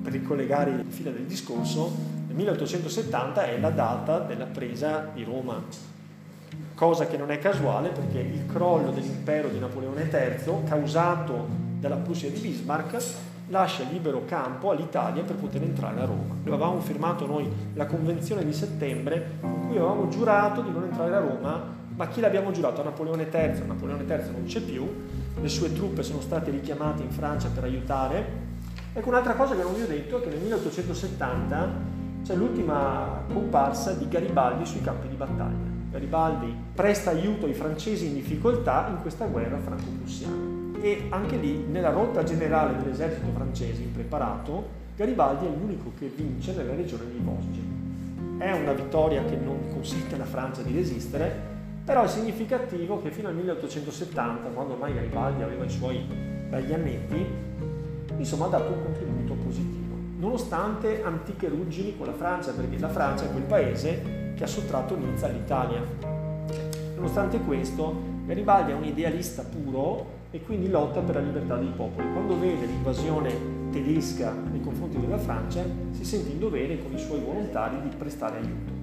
per 0.03 0.11
ricollegare 0.11 0.71
il 0.71 0.85
filo 0.87 1.11
del 1.11 1.25
discorso, 1.25 2.16
1870 2.37 3.45
è 3.47 3.59
la 3.59 3.71
data 3.71 4.19
della 4.19 4.45
presa 4.45 5.09
di 5.11 5.23
Roma, 5.23 5.59
cosa 6.75 7.07
che 7.07 7.17
non 7.17 7.31
è 7.31 7.39
casuale 7.39 7.89
perché 7.89 8.19
il 8.19 8.45
crollo 8.45 8.91
dell'impero 8.91 9.47
di 9.47 9.57
Napoleone 9.57 10.03
III, 10.03 10.63
causato 10.67 11.47
dalla 11.79 11.95
Prussia 11.95 12.29
di 12.29 12.39
Bismarck, 12.39 13.03
lascia 13.47 13.83
libero 13.89 14.23
campo 14.25 14.69
all'Italia 14.69 15.23
per 15.23 15.35
poter 15.37 15.63
entrare 15.63 15.99
a 15.99 16.05
Roma. 16.05 16.35
Avevamo 16.45 16.79
firmato 16.79 17.25
noi 17.25 17.51
la 17.73 17.87
convenzione 17.87 18.45
di 18.45 18.53
settembre 18.53 19.39
in 19.41 19.67
cui 19.67 19.77
avevamo 19.77 20.07
giurato 20.07 20.61
di 20.61 20.69
non 20.69 20.83
entrare 20.83 21.15
a 21.15 21.19
Roma, 21.19 21.75
ma 21.95 22.07
chi 22.07 22.21
l'abbiamo 22.21 22.51
giurato? 22.51 22.81
A 22.81 22.83
Napoleone 22.83 23.29
III. 23.31 23.65
Napoleone 23.65 24.03
III 24.03 24.31
non 24.31 24.43
c'è 24.45 24.61
più, 24.61 24.87
le 25.41 25.49
sue 25.49 25.73
truppe 25.73 26.03
sono 26.03 26.21
state 26.21 26.51
richiamate 26.51 27.01
in 27.01 27.09
Francia 27.09 27.49
per 27.49 27.63
aiutare. 27.63 28.45
Ecco 28.93 29.09
un'altra 29.09 29.33
cosa 29.33 29.55
che 29.55 29.63
non 29.63 29.73
vi 29.73 29.81
ho 29.81 29.87
detto 29.87 30.19
è 30.19 30.21
che 30.21 30.29
nel 30.29 30.39
1870 30.39 31.96
c'è 32.27 32.35
l'ultima 32.35 33.23
comparsa 33.31 33.93
di 33.93 34.05
Garibaldi 34.09 34.65
sui 34.65 34.81
campi 34.81 35.07
di 35.07 35.15
battaglia. 35.15 35.71
Garibaldi 35.89 36.53
presta 36.75 37.11
aiuto 37.11 37.45
ai 37.45 37.53
francesi 37.53 38.07
in 38.07 38.15
difficoltà 38.15 38.87
in 38.89 38.99
questa 39.01 39.27
guerra 39.27 39.57
franco-prussiana. 39.57 40.35
E 40.81 41.05
anche 41.07 41.37
lì, 41.37 41.63
nella 41.71 41.91
rotta 41.91 42.23
generale 42.23 42.75
dell'esercito 42.83 43.27
francese 43.33 43.81
impreparato, 43.81 44.67
Garibaldi 44.97 45.45
è 45.45 45.49
l'unico 45.49 45.93
che 45.97 46.11
vince 46.13 46.53
nella 46.53 46.75
regione 46.75 47.05
di 47.09 47.21
Vosges. 47.23 47.63
È 48.39 48.51
una 48.51 48.73
vittoria 48.73 49.23
che 49.23 49.37
non 49.37 49.59
consente 49.71 50.15
alla 50.15 50.25
Francia 50.25 50.61
di 50.63 50.73
resistere, 50.73 51.33
però 51.85 52.03
è 52.03 52.07
significativo 52.09 53.01
che 53.01 53.09
fino 53.09 53.29
al 53.29 53.35
1870, 53.35 54.49
quando 54.49 54.73
ormai 54.73 54.93
Garibaldi 54.93 55.43
aveva 55.43 55.63
i 55.63 55.69
suoi 55.69 56.05
dagli 56.49 56.73
annetti, 56.73 57.25
insomma 58.17 58.47
ha 58.47 58.49
dato 58.49 58.73
un 58.73 58.83
contributo 58.83 59.26
nonostante 60.17 61.03
antiche 61.03 61.47
ruggini 61.47 61.95
con 61.97 62.07
la 62.07 62.13
Francia, 62.13 62.51
perché 62.51 62.77
la 62.79 62.89
Francia 62.89 63.25
è 63.25 63.31
quel 63.31 63.43
paese 63.43 64.33
che 64.35 64.43
ha 64.43 64.47
sottratto 64.47 64.95
Nizza 64.95 65.27
all'Italia. 65.27 65.81
Nonostante 66.95 67.39
questo, 67.39 68.15
Garibaldi 68.25 68.71
è 68.71 68.75
un 68.75 68.83
idealista 68.83 69.43
puro 69.43 70.15
e 70.31 70.41
quindi 70.41 70.69
lotta 70.69 70.99
per 71.01 71.15
la 71.15 71.21
libertà 71.21 71.55
dei 71.55 71.71
popoli. 71.75 72.11
Quando 72.11 72.39
vede 72.39 72.65
l'invasione 72.65 73.55
tedesca 73.71 74.33
nei 74.51 74.61
confronti 74.61 74.99
della 74.99 75.17
Francia, 75.17 75.63
si 75.91 76.03
sente 76.03 76.31
in 76.31 76.39
dovere 76.39 76.81
con 76.81 76.93
i 76.93 76.99
suoi 76.99 77.19
volontari 77.19 77.81
di 77.81 77.95
prestare 77.95 78.37
aiuto. 78.37 78.75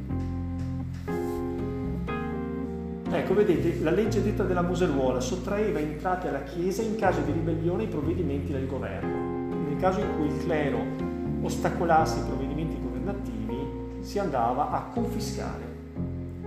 Ecco, 3.10 3.34
vedete, 3.34 3.80
la 3.80 3.90
legge 3.90 4.22
detta 4.22 4.42
della 4.42 4.62
museruola 4.62 5.20
sottraeva 5.20 5.78
entrate 5.78 6.28
alla 6.28 6.42
Chiesa 6.42 6.82
in 6.82 6.96
caso 6.96 7.20
di 7.20 7.30
ribellione 7.32 7.84
ai 7.84 7.88
provvedimenti 7.88 8.50
del 8.50 8.66
governo. 8.66 9.68
Nel 9.68 9.76
caso 9.78 10.00
in 10.00 10.16
cui 10.16 10.26
il 10.26 10.38
clero 10.38 11.13
ostacolasse 11.44 12.20
i 12.20 12.22
provvedimenti 12.22 12.80
governativi, 12.80 13.56
si 14.00 14.18
andava 14.18 14.70
a 14.70 14.80
confiscare, 14.92 15.62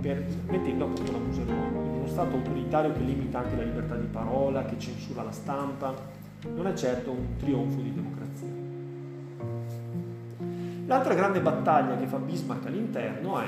per, 0.02 0.26
mettendo 0.48 0.86
appunto 0.86 1.12
la 1.12 1.20
museruola. 1.20 1.68
In 1.68 1.94
uno 1.98 2.08
Stato 2.08 2.36
autoritario 2.36 2.94
che 2.94 3.00
limita 3.00 3.40
anche 3.40 3.56
la 3.56 3.64
libertà 3.64 3.96
di 3.96 4.08
parola, 4.08 4.66
che 4.66 4.80
censura 4.80 5.24
la 5.24 5.32
stampa, 5.32 5.94
non 6.56 6.68
è 6.68 6.74
certo 6.74 7.12
un 7.12 7.38
trionfo 7.38 7.80
di 7.80 7.94
democrazia. 7.94 8.48
L'altra 10.88 11.14
grande 11.14 11.42
battaglia 11.42 11.98
che 11.98 12.06
fa 12.06 12.18
Bismarck 12.18 12.66
all'interno 12.66 13.40
è 13.40 13.46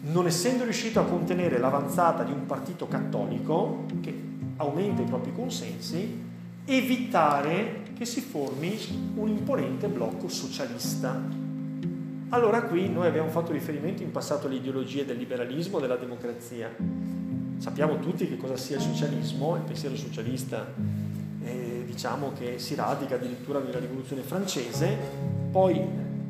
non 0.00 0.26
essendo 0.26 0.64
riuscito 0.64 1.00
a 1.00 1.04
contenere 1.04 1.58
l'avanzata 1.58 2.22
di 2.22 2.32
un 2.32 2.46
partito 2.46 2.88
cattolico 2.88 3.84
che 4.00 4.16
aumenta 4.56 5.02
i 5.02 5.04
propri 5.04 5.32
consensi, 5.34 6.24
evitare 6.64 7.82
che 7.98 8.04
si 8.04 8.20
formi 8.20 8.78
un 9.16 9.28
imponente 9.28 9.88
blocco 9.88 10.28
socialista. 10.28 11.20
Allora 12.28 12.62
qui 12.62 12.88
noi 12.88 13.08
abbiamo 13.08 13.28
fatto 13.28 13.50
riferimento 13.50 14.04
in 14.04 14.12
passato 14.12 14.46
alle 14.46 14.54
ideologie 14.54 15.04
del 15.04 15.16
liberalismo 15.16 15.78
e 15.78 15.80
della 15.80 15.96
democrazia. 15.96 16.72
Sappiamo 17.56 17.98
tutti 17.98 18.28
che 18.28 18.36
cosa 18.36 18.56
sia 18.56 18.76
il 18.76 18.82
socialismo, 18.82 19.56
il 19.56 19.62
pensiero 19.62 19.96
socialista 19.96 20.64
eh, 21.42 21.82
diciamo 21.86 22.32
che 22.38 22.60
si 22.60 22.76
radica 22.76 23.16
addirittura 23.16 23.58
nella 23.58 23.80
rivoluzione 23.80 24.22
francese, 24.22 24.96
poi 25.50 25.82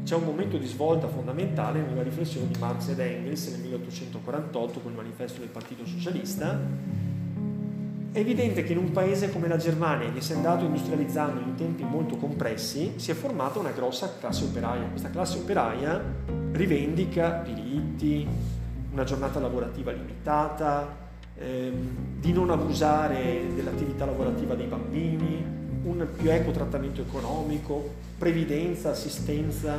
c'è 0.04 0.14
un 0.14 0.24
momento 0.24 0.56
di 0.56 0.66
svolta 0.66 1.06
fondamentale 1.06 1.82
nella 1.82 2.02
riflessione 2.02 2.46
di 2.46 2.58
Marx 2.58 2.88
ed 2.88 2.98
Engels 3.00 3.46
nel 3.48 3.60
1848 3.60 4.80
con 4.80 4.92
il 4.92 4.96
manifesto 4.96 5.40
del 5.40 5.50
Partito 5.50 5.84
Socialista. 5.84 6.58
È 8.11 8.20
evidente 8.20 8.64
che 8.64 8.72
in 8.72 8.78
un 8.78 8.90
paese 8.90 9.30
come 9.30 9.48
la 9.48 9.59
Germania, 9.59 10.11
che 10.11 10.22
si 10.22 10.32
è 10.32 10.36
andato 10.36 10.64
industrializzando 10.64 11.40
in 11.40 11.54
tempi 11.56 11.84
molto 11.84 12.16
compressi, 12.16 12.94
si 12.96 13.11
è 13.11 13.14
formata 13.14 13.59
una 13.59 13.70
grossa 13.70 14.16
classe 14.18 14.44
operaia. 14.44 14.88
Questa 14.88 15.11
classe 15.11 15.38
operaia 15.38 16.02
rivendica 16.52 17.42
diritti, 17.44 18.26
una 18.92 19.04
giornata 19.04 19.38
lavorativa 19.38 19.92
limitata, 19.92 20.96
ehm, 21.36 22.18
di 22.18 22.32
non 22.32 22.50
abusare 22.50 23.42
dell'attività 23.54 24.06
lavorativa 24.06 24.54
dei 24.54 24.66
bambini, 24.66 25.44
un 25.82 26.09
più 26.16 26.30
equo 26.30 26.50
trattamento 26.50 27.02
economico, 27.02 27.94
previdenza, 28.16 28.90
assistenza, 28.90 29.76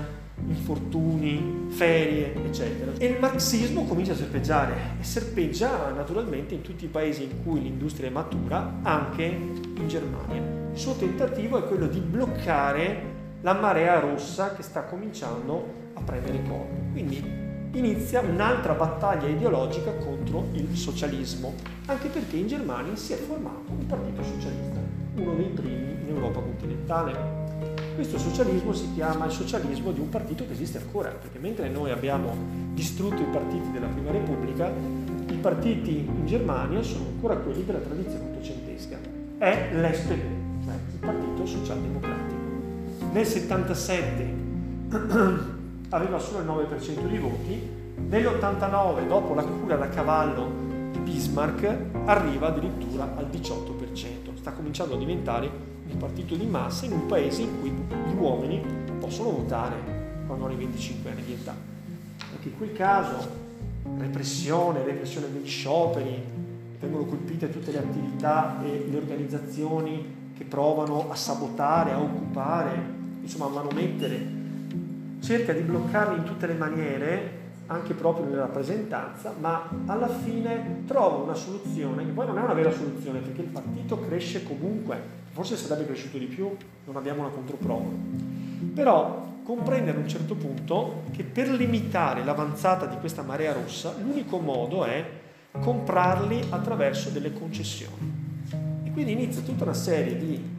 infortuni, 0.47 1.67
ferie, 1.69 2.33
eccetera. 2.45 2.91
E 2.97 3.05
il 3.05 3.19
marxismo 3.19 3.85
comincia 3.85 4.13
a 4.13 4.15
serpeggiare 4.15 4.73
e 4.99 5.03
serpeggia 5.03 5.91
naturalmente 5.91 6.53
in 6.53 6.61
tutti 6.61 6.85
i 6.85 6.87
paesi 6.87 7.23
in 7.23 7.43
cui 7.43 7.61
l'industria 7.61 8.09
è 8.09 8.11
matura, 8.11 8.79
anche 8.81 9.23
in 9.23 9.87
Germania. 9.87 10.41
Il 10.71 10.77
suo 10.77 10.93
tentativo 10.93 11.57
è 11.57 11.67
quello 11.67 11.87
di 11.87 11.99
bloccare 11.99 13.17
la 13.41 13.53
marea 13.53 13.99
rossa 13.99 14.53
che 14.53 14.63
sta 14.63 14.83
cominciando 14.83 15.65
a 15.93 16.01
prendere 16.01 16.41
corpo. 16.43 16.75
Quindi 16.91 17.23
inizia 17.73 18.21
un'altra 18.21 18.73
battaglia 18.73 19.27
ideologica 19.27 19.91
contro 19.93 20.47
il 20.53 20.75
socialismo, 20.75 21.53
anche 21.85 22.07
perché 22.07 22.37
in 22.37 22.47
Germania 22.47 22.95
si 22.95 23.13
è 23.13 23.17
formato 23.17 23.71
un 23.71 23.85
partito 23.85 24.23
socialista, 24.23 24.79
uno 25.15 25.35
dei 25.35 25.49
primi 25.49 25.97
in 26.01 26.07
Europa 26.07 26.39
continentale. 26.39 27.38
Questo 27.99 28.17
socialismo 28.17 28.71
si 28.71 28.93
chiama 28.93 29.25
il 29.25 29.31
socialismo 29.33 29.91
di 29.91 29.99
un 29.99 30.07
partito 30.07 30.45
che 30.45 30.53
esiste 30.53 30.77
ancora, 30.77 31.09
perché 31.09 31.37
mentre 31.37 31.67
noi 31.67 31.91
abbiamo 31.91 32.33
distrutto 32.71 33.21
i 33.21 33.25
partiti 33.25 33.71
della 33.73 33.87
Prima 33.87 34.11
Repubblica, 34.11 34.71
i 35.27 35.35
partiti 35.35 35.97
in 36.07 36.25
Germania 36.25 36.81
sono 36.81 37.07
ancora 37.07 37.35
quelli 37.35 37.65
della 37.65 37.79
tradizione 37.79 38.29
ottocentesca. 38.31 38.97
È 39.37 39.69
l'SPD, 39.73 40.63
cioè 40.63 40.73
il 40.93 40.99
Partito 40.99 41.45
Socialdemocratico. 41.45 42.41
Nel 43.11 43.25
77 43.25 44.33
aveva 45.89 46.19
solo 46.19 46.39
il 46.39 46.45
9% 46.45 47.05
di 47.05 47.17
voti, 47.17 47.69
nell'89, 47.97 49.07
dopo 49.07 49.33
la 49.33 49.43
cura 49.43 49.75
da 49.75 49.89
cavallo 49.89 50.49
di 50.93 50.99
Bismarck, 50.99 51.75
arriva 52.05 52.47
addirittura 52.47 53.13
al 53.17 53.27
18%. 53.29 54.37
Sta 54.37 54.53
cominciando 54.53 54.95
a 54.95 54.97
diventare 54.97 55.78
un 55.91 55.97
partito 55.97 56.35
di 56.35 56.45
massa 56.45 56.85
in 56.85 56.93
un 56.93 57.05
paese 57.05 57.41
in 57.41 57.59
cui 57.59 57.69
gli 57.69 58.15
uomini 58.17 58.61
possono 58.99 59.31
votare 59.31 59.75
quando 60.25 60.45
hanno 60.45 60.53
i 60.53 60.57
25 60.57 61.09
anni 61.11 61.23
di 61.23 61.33
età. 61.33 61.55
Anche 62.31 62.47
in 62.47 62.57
quel 62.57 62.73
caso 62.73 63.47
repressione, 63.97 64.83
repressione 64.83 65.31
degli 65.31 65.47
scioperi, 65.47 66.23
vengono 66.79 67.05
colpite 67.05 67.49
tutte 67.49 67.71
le 67.71 67.79
attività 67.79 68.61
e 68.63 68.87
le 68.89 68.97
organizzazioni 68.97 70.17
che 70.37 70.43
provano 70.45 71.09
a 71.09 71.15
sabotare, 71.15 71.91
a 71.91 71.99
occupare, 71.99 72.71
insomma 73.21 73.45
a 73.45 73.49
manomettere. 73.49 74.37
Cerca 75.19 75.51
di 75.51 75.61
bloccarli 75.61 76.17
in 76.17 76.23
tutte 76.23 76.47
le 76.47 76.53
maniere, 76.53 77.38
anche 77.71 77.93
proprio 77.93 78.25
nella 78.25 78.41
rappresentanza, 78.41 79.33
ma 79.39 79.69
alla 79.85 80.07
fine 80.07 80.83
trova 80.87 81.23
una 81.23 81.35
soluzione, 81.35 82.03
che 82.03 82.11
poi 82.11 82.25
non 82.25 82.39
è 82.39 82.41
una 82.41 82.53
vera 82.53 82.71
soluzione, 82.71 83.19
perché 83.19 83.41
il 83.41 83.47
partito 83.47 83.99
cresce 83.99 84.43
comunque, 84.43 84.99
forse 85.29 85.55
sarebbe 85.55 85.85
cresciuto 85.85 86.17
di 86.17 86.25
più, 86.25 86.49
non 86.85 86.95
abbiamo 86.95 87.21
una 87.21 87.29
controprova. 87.29 87.89
Però 88.73 89.27
comprendere 89.43 89.97
a 89.97 90.01
un 90.01 90.07
certo 90.07 90.33
punto 90.35 91.03
che 91.11 91.23
per 91.23 91.49
limitare 91.49 92.23
l'avanzata 92.23 92.87
di 92.87 92.97
questa 92.97 93.21
marea 93.21 93.53
rossa 93.53 93.93
l'unico 94.01 94.39
modo 94.39 94.85
è 94.85 95.03
comprarli 95.61 96.47
attraverso 96.49 97.09
delle 97.09 97.33
concessioni. 97.33 98.27
E 98.83 98.91
quindi 98.91 99.11
inizia 99.11 99.43
tutta 99.43 99.63
una 99.63 99.73
serie 99.73 100.17
di 100.17 100.57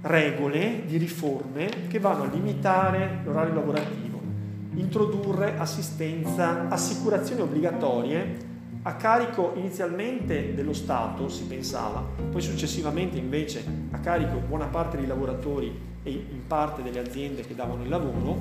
regole, 0.00 0.84
di 0.86 0.96
riforme 0.96 1.68
che 1.88 1.98
vanno 1.98 2.22
a 2.22 2.26
limitare 2.26 3.20
l'orario 3.24 3.54
lavorativo, 3.54 4.07
introdurre 4.74 5.58
assistenza, 5.58 6.68
assicurazioni 6.68 7.40
obbligatorie 7.40 8.46
a 8.82 8.94
carico 8.94 9.52
inizialmente 9.56 10.54
dello 10.54 10.72
Stato, 10.72 11.28
si 11.28 11.44
pensava, 11.44 12.02
poi 12.30 12.40
successivamente 12.40 13.18
invece 13.18 13.64
a 13.90 13.98
carico 13.98 14.38
buona 14.38 14.66
parte 14.66 14.96
dei 14.96 15.06
lavoratori 15.06 15.76
e 16.02 16.10
in 16.10 16.46
parte 16.46 16.82
delle 16.82 17.00
aziende 17.00 17.42
che 17.42 17.54
davano 17.54 17.82
il 17.82 17.88
lavoro, 17.88 18.40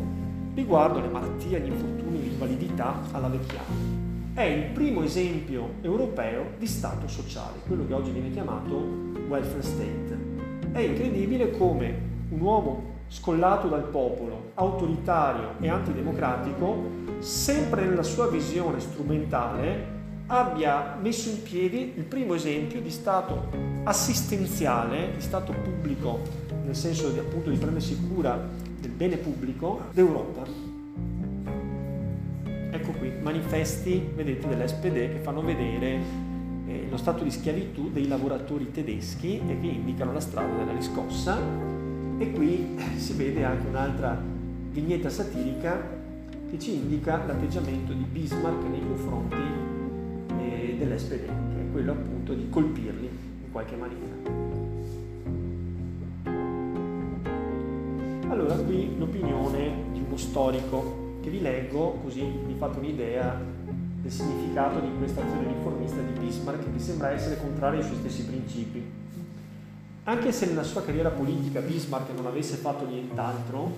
riguardo 0.54 1.00
alle 1.00 1.10
malattie, 1.10 1.58
agli 1.58 1.68
infortuni, 1.68 2.20
all'invalidità, 2.20 3.02
alla 3.12 3.28
vecchiaia. 3.28 4.06
È 4.34 4.44
il 4.44 4.72
primo 4.72 5.04
esempio 5.04 5.74
europeo 5.82 6.52
di 6.60 6.68
Stato 6.68 7.08
sociale, 7.08 7.58
quello 7.66 7.86
che 7.88 7.94
oggi 7.94 8.12
viene 8.12 8.32
chiamato 8.32 8.76
welfare 9.28 9.64
state. 9.64 10.18
È 10.72 10.80
incredibile 10.80 11.52
come 11.58 12.00
un 12.30 12.40
uomo 12.40 12.96
scollato 13.08 13.68
dal 13.68 13.84
popolo, 13.84 14.52
autoritario 14.56 15.54
e 15.60 15.70
antidemocratico, 15.70 17.06
sempre 17.20 17.86
nella 17.86 18.04
sua 18.04 18.28
visione 18.28 18.80
strumentale, 18.80 19.96
abbia 20.28 20.98
messo 21.02 21.30
in 21.30 21.42
piedi 21.42 21.94
il 21.96 22.04
primo 22.04 22.34
esempio 22.34 22.82
di 22.82 22.90
Stato 22.90 23.50
assistenziale, 23.84 25.14
di 25.16 25.22
Stato 25.22 25.54
pubblico, 25.54 26.20
nel 26.66 26.76
senso 26.76 27.10
di, 27.10 27.20
appunto, 27.20 27.50
di 27.50 27.58
prendersi 27.58 27.98
cura 28.08 28.38
del 28.80 28.92
bene 28.92 29.18
pubblico 29.18 29.84
d'Europa. 29.92 30.44
Ecco 32.70 32.92
qui, 32.92 33.12
manifesti, 33.22 34.12
vedete, 34.14 34.48
dell'SPD 34.48 35.14
che 35.14 35.20
fanno 35.22 35.42
vedere 35.42 36.00
eh, 36.68 36.88
lo 36.90 36.98
stato 36.98 37.24
di 37.24 37.32
schiavitù 37.32 37.90
dei 37.92 38.08
lavoratori 38.08 38.70
tedeschi 38.72 39.42
e 39.48 39.60
che 39.60 39.68
indicano 39.68 40.12
la 40.12 40.20
strada 40.20 40.54
della 40.58 40.74
riscossa. 40.74 41.87
E 42.20 42.32
qui 42.32 42.78
si 42.96 43.14
vede 43.14 43.44
anche 43.44 43.68
un'altra 43.68 44.20
vignetta 44.72 45.10
satirica 45.10 45.80
che 46.50 46.58
ci 46.60 46.76
indica 46.76 47.24
l'atteggiamento 47.26 47.94
di 47.94 48.04
Bismarck 48.04 48.64
nei 48.70 48.82
confronti 48.82 49.36
dell'espediente, 50.78 51.56
che 51.56 51.62
è 51.62 51.72
quello 51.72 51.92
appunto 51.92 52.34
di 52.34 52.48
colpirli 52.50 53.06
in 53.06 53.52
qualche 53.52 53.76
maniera. 53.76 54.16
Allora 58.30 58.56
qui 58.56 58.98
l'opinione 58.98 59.86
di 59.92 60.04
uno 60.06 60.18
storico 60.18 61.16
che 61.22 61.30
vi 61.30 61.42
leggo 61.42 62.00
così 62.04 62.22
vi 62.46 62.54
fate 62.58 62.80
un'idea 62.80 63.40
del 64.02 64.12
significato 64.12 64.80
di 64.80 64.90
questa 64.98 65.22
azione 65.24 65.48
riformista 65.48 65.98
di 66.02 66.20
Bismarck 66.20 66.72
che 66.74 66.80
sembra 66.80 67.12
essere 67.12 67.40
contraria 67.40 67.80
ai 67.80 67.86
suoi 67.86 67.98
stessi 67.98 68.26
principi. 68.26 68.84
Anche 70.08 70.32
se 70.32 70.46
nella 70.46 70.64
sua 70.64 70.86
carriera 70.86 71.10
politica 71.10 71.60
Bismarck 71.60 72.16
non 72.16 72.28
avesse 72.28 72.56
fatto 72.56 72.88
nient'altro, 72.88 73.70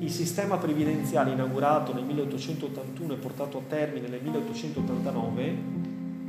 il 0.00 0.10
sistema 0.10 0.58
previdenziale 0.58 1.30
inaugurato 1.30 1.94
nel 1.94 2.04
1881 2.04 3.14
e 3.14 3.16
portato 3.16 3.56
a 3.56 3.62
termine 3.66 4.08
nel 4.08 4.20
1889, 4.22 5.54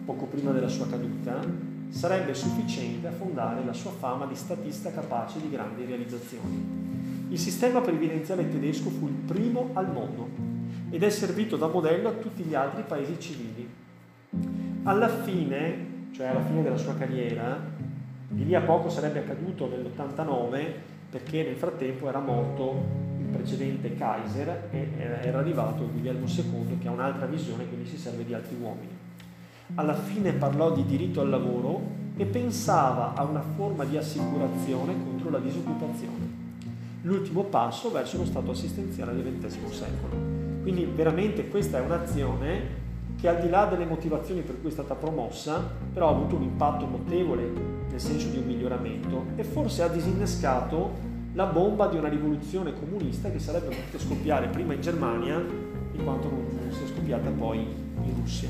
poco 0.05 0.27
prima 0.27 0.51
della 0.51 0.69
sua 0.69 0.87
caduta, 0.87 1.41
sarebbe 1.89 2.33
sufficiente 2.33 3.07
a 3.07 3.11
fondare 3.11 3.65
la 3.65 3.73
sua 3.73 3.91
fama 3.91 4.25
di 4.25 4.35
statista 4.35 4.89
capace 4.89 5.41
di 5.41 5.49
grandi 5.49 5.83
realizzazioni. 5.83 7.27
Il 7.27 7.37
sistema 7.37 7.81
previdenziale 7.81 8.49
tedesco 8.49 8.89
fu 8.89 9.07
il 9.07 9.15
primo 9.25 9.71
al 9.73 9.91
mondo 9.91 10.29
ed 10.91 11.03
è 11.03 11.09
servito 11.09 11.57
da 11.57 11.67
modello 11.67 12.07
a 12.07 12.13
tutti 12.13 12.43
gli 12.43 12.55
altri 12.55 12.83
paesi 12.87 13.19
civili. 13.19 13.69
Alla 14.83 15.09
fine, 15.09 16.09
cioè 16.13 16.27
alla 16.27 16.45
fine 16.45 16.63
della 16.63 16.77
sua 16.77 16.95
carriera, 16.95 17.70
di 18.33 18.45
lì 18.45 18.55
a 18.55 18.61
poco 18.61 18.87
sarebbe 18.87 19.19
accaduto 19.19 19.67
nell'89 19.67 20.65
perché 21.09 21.43
nel 21.43 21.57
frattempo 21.57 22.07
era 22.07 22.19
morto 22.19 23.09
il 23.19 23.25
precedente 23.25 23.93
Kaiser 23.95 24.69
e 24.71 24.87
era 24.97 25.39
arrivato 25.39 25.89
Guglielmo 25.91 26.25
II 26.25 26.77
che 26.79 26.87
ha 26.87 26.91
un'altra 26.91 27.25
visione, 27.25 27.67
quindi 27.67 27.89
si 27.89 27.97
serve 27.97 28.23
di 28.23 28.33
altri 28.33 28.55
uomini. 28.57 28.97
Alla 29.75 29.95
fine 29.95 30.31
parlò 30.31 30.71
di 30.71 30.85
diritto 30.85 31.19
al 31.19 31.29
lavoro 31.29 31.81
e 32.15 32.25
pensava 32.25 33.15
a 33.15 33.23
una 33.23 33.41
forma 33.41 33.83
di 33.83 33.97
assicurazione 33.97 34.93
contro 35.03 35.29
la 35.29 35.39
disoccupazione. 35.39 36.39
L'ultimo 37.01 37.43
passo 37.43 37.91
verso 37.91 38.15
lo 38.15 38.25
Stato 38.25 38.51
assistenziale 38.51 39.13
del 39.13 39.39
XX 39.39 39.69
secolo. 39.71 40.15
Quindi 40.61 40.85
veramente 40.85 41.49
questa 41.49 41.79
è 41.79 41.81
un'azione 41.81 42.79
che 43.19 43.27
al 43.27 43.41
di 43.41 43.49
là 43.49 43.65
delle 43.65 43.85
motivazioni 43.85 44.39
per 44.39 44.61
cui 44.61 44.69
è 44.69 44.73
stata 44.73 44.95
promossa, 44.95 45.61
però 45.91 46.07
ha 46.07 46.11
avuto 46.11 46.37
un 46.37 46.43
impatto 46.43 46.85
notevole 46.85 47.80
nel 47.91 47.99
senso 47.99 48.29
di 48.29 48.37
un 48.37 48.45
miglioramento 48.45 49.25
e 49.35 49.43
forse 49.43 49.83
ha 49.83 49.87
disinnescato 49.87 51.09
la 51.33 51.45
bomba 51.45 51.87
di 51.87 51.97
una 51.97 52.09
rivoluzione 52.09 52.73
comunista 52.73 53.29
che 53.29 53.39
sarebbe 53.39 53.75
potuta 53.75 53.99
scoppiare 53.99 54.47
prima 54.47 54.73
in 54.73 54.81
Germania 54.81 55.39
di 55.91 56.03
quanto 56.03 56.29
non 56.29 56.71
sia 56.71 56.87
scoppiata 56.87 57.29
poi 57.29 57.59
in 57.59 58.15
Russia. 58.15 58.49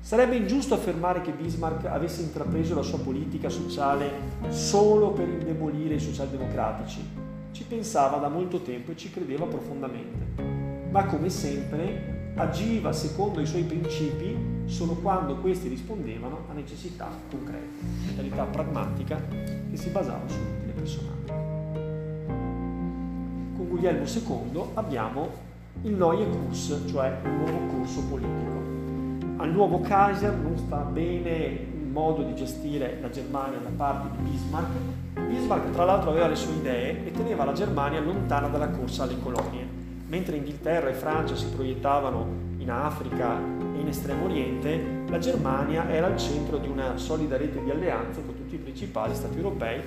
Sarebbe 0.00 0.34
ingiusto 0.34 0.74
affermare 0.74 1.20
che 1.20 1.30
Bismarck 1.30 1.86
avesse 1.86 2.22
intrapreso 2.22 2.74
la 2.74 2.82
sua 2.82 2.98
politica 2.98 3.48
sociale 3.48 4.10
solo 4.48 5.10
per 5.12 5.28
indebolire 5.28 5.94
i 5.94 6.00
socialdemocratici. 6.00 7.00
Ci 7.52 7.64
pensava 7.64 8.16
da 8.18 8.28
molto 8.28 8.62
tempo 8.62 8.90
e 8.90 8.96
ci 8.96 9.10
credeva 9.10 9.46
profondamente. 9.46 10.90
Ma 10.90 11.04
come 11.04 11.30
sempre 11.30 12.32
agiva 12.34 12.92
secondo 12.92 13.40
i 13.40 13.46
suoi 13.46 13.62
principi 13.62 14.51
solo 14.66 14.94
quando 14.94 15.36
questi 15.36 15.68
rispondevano 15.68 16.46
a 16.50 16.52
necessità 16.52 17.08
concrete, 17.30 17.84
mentalità 18.06 18.44
pragmatica 18.44 19.20
che 19.70 19.76
si 19.76 19.90
basava 19.90 20.26
sull'utile 20.26 20.72
personale. 20.72 21.20
Con 23.56 23.68
Guglielmo 23.68 24.04
II 24.04 24.62
abbiamo 24.74 25.28
il 25.82 25.94
Neue 25.94 26.28
Kurs, 26.28 26.82
cioè 26.86 27.18
il 27.24 27.30
nuovo 27.30 27.66
corso 27.76 28.02
politico. 28.04 28.60
Al 29.36 29.50
nuovo 29.50 29.80
Kaiser 29.80 30.34
non 30.34 30.56
sta 30.56 30.78
bene 30.78 31.30
il 31.80 31.86
modo 31.90 32.22
di 32.22 32.34
gestire 32.34 32.98
la 33.00 33.10
Germania 33.10 33.58
da 33.58 33.70
parte 33.76 34.16
di 34.16 34.30
Bismarck. 34.30 34.70
Bismarck 35.28 35.70
tra 35.70 35.84
l'altro 35.84 36.10
aveva 36.10 36.28
le 36.28 36.36
sue 36.36 36.54
idee 36.54 37.06
e 37.06 37.10
teneva 37.10 37.44
la 37.44 37.52
Germania 37.52 38.00
lontana 38.00 38.48
dalla 38.48 38.68
corsa 38.68 39.02
alle 39.02 39.18
colonie 39.18 39.82
mentre 40.12 40.36
Inghilterra 40.36 40.90
e 40.90 40.92
Francia 40.92 41.34
si 41.34 41.46
proiettavano 41.46 42.50
in 42.62 42.70
Africa 42.70 43.36
e 43.74 43.80
in 43.80 43.88
Estremo 43.88 44.24
Oriente, 44.24 44.80
la 45.08 45.18
Germania 45.18 45.90
era 45.90 46.06
al 46.06 46.16
centro 46.16 46.58
di 46.58 46.68
una 46.68 46.96
solida 46.96 47.36
rete 47.36 47.62
di 47.62 47.70
alleanze 47.70 48.24
con 48.24 48.36
tutti 48.36 48.54
i 48.54 48.58
principali 48.58 49.14
stati 49.14 49.36
europei, 49.36 49.82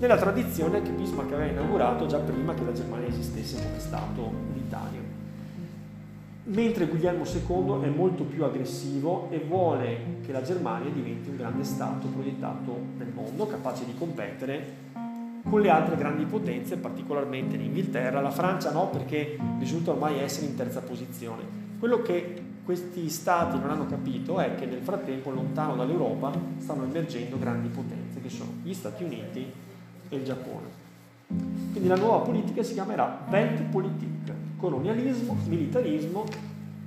nella 0.00 0.16
tradizione 0.16 0.82
che 0.82 0.90
Bismarck 0.90 1.32
aveva 1.32 1.50
inaugurato 1.50 2.06
già 2.06 2.18
prima 2.18 2.54
che 2.54 2.64
la 2.64 2.72
Germania 2.72 3.08
esistesse 3.08 3.62
come 3.62 3.78
Stato 3.78 4.32
unitario. 4.50 5.16
Mentre 6.44 6.86
Guglielmo 6.86 7.24
II 7.24 7.84
è 7.84 7.88
molto 7.88 8.24
più 8.24 8.42
aggressivo 8.42 9.28
e 9.30 9.38
vuole 9.38 10.20
che 10.24 10.32
la 10.32 10.42
Germania 10.42 10.90
diventi 10.90 11.28
un 11.28 11.36
grande 11.36 11.62
Stato 11.62 12.08
proiettato 12.08 12.76
nel 12.96 13.12
mondo, 13.14 13.46
capace 13.46 13.84
di 13.84 13.94
competere 13.96 14.86
con 15.48 15.60
le 15.60 15.70
altre 15.70 15.96
grandi 15.96 16.24
potenze, 16.24 16.76
particolarmente 16.76 17.56
l'Inghilterra, 17.56 18.20
la 18.20 18.30
Francia 18.30 18.72
no 18.72 18.88
perché 18.88 19.38
risulta 19.58 19.92
ormai 19.92 20.18
essere 20.18 20.46
in 20.46 20.56
terza 20.56 20.80
posizione. 20.80 21.67
Quello 21.78 22.02
che 22.02 22.42
questi 22.64 23.08
stati 23.08 23.58
non 23.58 23.70
hanno 23.70 23.86
capito 23.86 24.40
è 24.40 24.56
che 24.56 24.66
nel 24.66 24.82
frattempo 24.82 25.30
lontano 25.30 25.76
dall'Europa 25.76 26.32
stanno 26.58 26.84
emergendo 26.84 27.38
grandi 27.38 27.68
potenze 27.68 28.20
che 28.20 28.28
sono 28.28 28.50
gli 28.62 28.74
Stati 28.74 29.04
Uniti 29.04 29.50
e 30.08 30.16
il 30.16 30.24
Giappone. 30.24 30.66
Quindi 31.70 31.88
la 31.88 31.96
nuova 31.96 32.24
politica 32.24 32.62
si 32.62 32.74
chiamerà 32.74 33.26
Weltpolitik, 33.30 34.32
colonialismo, 34.56 35.36
militarismo 35.46 36.24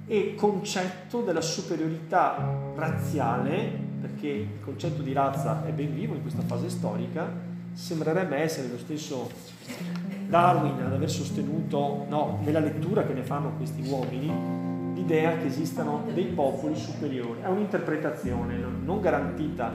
e 0.07 0.35
concetto 0.35 1.21
della 1.21 1.41
superiorità 1.41 2.73
razziale, 2.75 3.71
perché 4.01 4.27
il 4.27 4.59
concetto 4.61 5.01
di 5.01 5.13
razza 5.13 5.65
è 5.65 5.71
ben 5.71 5.93
vivo 5.93 6.15
in 6.15 6.21
questa 6.21 6.41
fase 6.41 6.69
storica, 6.69 7.31
sembrerebbe 7.71 8.35
essere 8.35 8.67
lo 8.67 8.77
stesso 8.77 9.29
Darwin 10.27 10.81
ad 10.83 10.93
aver 10.93 11.09
sostenuto, 11.09 12.05
no, 12.09 12.39
nella 12.43 12.59
lettura 12.59 13.05
che 13.05 13.13
ne 13.13 13.23
fanno 13.23 13.53
questi 13.57 13.87
uomini, 13.87 14.69
l'idea 14.93 15.37
che 15.37 15.45
esistano 15.45 16.03
dei 16.13 16.25
popoli 16.25 16.75
superiori. 16.75 17.41
È 17.41 17.47
un'interpretazione 17.47 18.57
non 18.57 19.01
garantita 19.01 19.71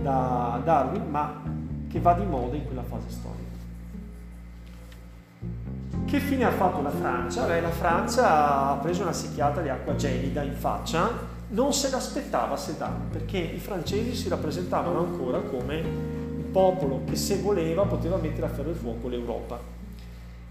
da 0.00 0.60
Darwin, 0.62 1.08
ma 1.08 1.42
che 1.88 2.00
va 2.00 2.14
di 2.14 2.24
moda 2.24 2.56
in 2.56 2.66
quella 2.66 2.82
fase 2.82 3.08
storica. 3.08 3.44
Che 6.04 6.20
fine 6.20 6.44
ha 6.44 6.50
fatto 6.50 6.82
la 6.82 6.90
Francia? 6.90 7.46
Beh, 7.46 7.60
la 7.60 7.70
Francia 7.70 8.70
ha 8.70 8.76
preso 8.76 9.02
una 9.02 9.12
secchiata 9.12 9.60
di 9.60 9.68
acqua 9.68 9.96
gelida 9.96 10.42
in 10.42 10.54
faccia, 10.54 11.10
non 11.48 11.72
se 11.72 11.90
l'aspettava 11.90 12.56
Sedan, 12.56 13.08
perché 13.10 13.38
i 13.38 13.58
francesi 13.58 14.14
si 14.14 14.28
rappresentavano 14.28 14.98
ancora 14.98 15.40
come 15.40 15.82
popolo 16.50 17.02
che 17.04 17.16
se 17.16 17.38
voleva 17.38 17.84
poteva 17.84 18.16
mettere 18.16 18.46
a 18.46 18.48
ferro 18.50 18.70
e 18.70 18.74
fuoco 18.74 19.08
l'Europa. 19.08 19.75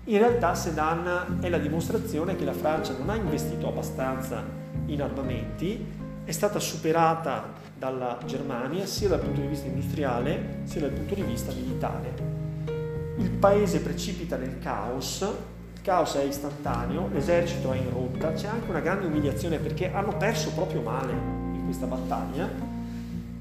In 0.08 0.20
realtà 0.20 0.54
Sedan 0.54 1.40
è 1.42 1.50
la 1.50 1.58
dimostrazione 1.58 2.36
che 2.36 2.46
la 2.46 2.54
Francia 2.54 2.96
non 2.96 3.10
ha 3.10 3.16
investito 3.16 3.68
abbastanza 3.68 4.44
in 4.86 5.02
armamenti, 5.02 5.84
è 6.24 6.32
stata 6.32 6.60
superata 6.60 7.52
dalla 7.76 8.20
Germania 8.24 8.86
sia 8.86 9.08
dal 9.08 9.20
punto 9.20 9.42
di 9.42 9.48
vista 9.48 9.66
industriale 9.66 10.60
sia 10.66 10.82
dal 10.82 10.92
punto 10.92 11.16
di 11.16 11.24
vista 11.24 11.52
militare. 11.54 12.14
Il 13.18 13.32
paese 13.32 13.80
precipita 13.80 14.36
nel 14.38 14.60
caos, 14.60 15.22
il 15.74 15.82
caos 15.82 16.14
è 16.14 16.22
istantaneo, 16.22 17.10
l'esercito 17.12 17.72
è 17.72 17.78
in 17.78 17.90
rotta, 17.90 18.32
c'è 18.34 18.48
anche 18.48 18.70
una 18.70 18.82
grande 18.82 19.08
umiliazione 19.08 19.58
perché 19.58 19.92
hanno 19.92 20.16
perso 20.18 20.52
proprio 20.52 20.82
male 20.82 21.14
in 21.14 21.64
questa 21.64 21.88
battaglia 21.88 22.48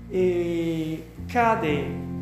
e 0.09 1.09
cade 1.27 2.12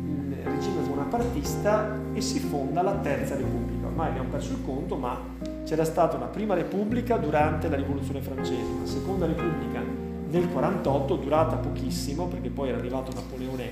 regime 0.43 0.81
bonapartista 0.85 1.97
e 2.11 2.19
si 2.19 2.39
fonda 2.39 2.81
la 2.81 2.95
Terza 2.95 3.37
Repubblica. 3.37 3.72
Ormai 3.93 4.09
abbiamo 4.09 4.29
perso 4.29 4.53
il 4.53 4.65
conto, 4.65 4.95
ma 4.95 5.21
c'era 5.65 5.85
stata 5.85 6.17
una 6.17 6.25
prima 6.25 6.55
Repubblica 6.55 7.15
durante 7.17 7.69
la 7.69 7.75
Rivoluzione 7.75 8.21
francese, 8.21 8.71
una 8.75 8.87
seconda 8.87 9.27
Repubblica 9.27 9.83
nel 10.29 10.49
48, 10.49 11.15
durata 11.17 11.57
pochissimo 11.57 12.25
perché 12.25 12.49
poi 12.49 12.69
era 12.69 12.79
arrivato 12.79 13.13
Napoleone 13.13 13.71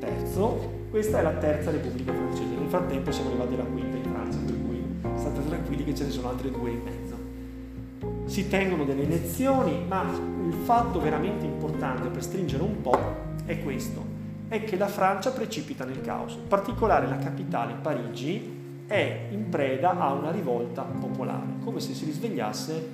III. 0.00 0.86
Questa 0.88 1.18
è 1.18 1.22
la 1.22 1.32
Terza 1.32 1.70
Repubblica 1.70 2.14
francese. 2.14 2.54
Nel 2.58 2.68
frattempo 2.70 3.12
siamo 3.12 3.28
arrivati 3.28 3.54
alla 3.54 3.64
quinta 3.64 3.96
in 3.98 4.04
Francia, 4.04 4.38
per 4.38 4.54
cui 4.66 4.82
state 5.16 5.46
tranquilli 5.46 5.84
che 5.84 5.94
ce 5.94 6.04
ne 6.04 6.10
sono 6.12 6.30
altre 6.30 6.50
due 6.50 6.70
in 6.70 6.80
mezzo. 6.82 7.16
Si 8.24 8.48
tengono 8.48 8.84
delle 8.84 9.02
elezioni, 9.02 9.84
ma 9.86 10.02
il 10.02 10.54
fatto 10.64 10.98
veramente 10.98 11.44
importante 11.44 12.08
per 12.08 12.22
stringere 12.22 12.62
un 12.62 12.80
po' 12.80 12.98
è 13.44 13.62
questo 13.62 14.16
è 14.48 14.64
che 14.64 14.78
la 14.78 14.88
Francia 14.88 15.30
precipita 15.30 15.84
nel 15.84 16.00
caos. 16.00 16.32
In 16.36 16.46
particolare 16.48 17.06
la 17.06 17.18
capitale, 17.18 17.74
Parigi, 17.74 18.57
è 18.88 19.28
in 19.30 19.48
preda 19.48 19.96
a 19.96 20.12
una 20.12 20.32
rivolta 20.32 20.82
popolare, 20.82 21.46
come 21.62 21.78
se 21.78 21.94
si 21.94 22.04
risvegliasse 22.06 22.88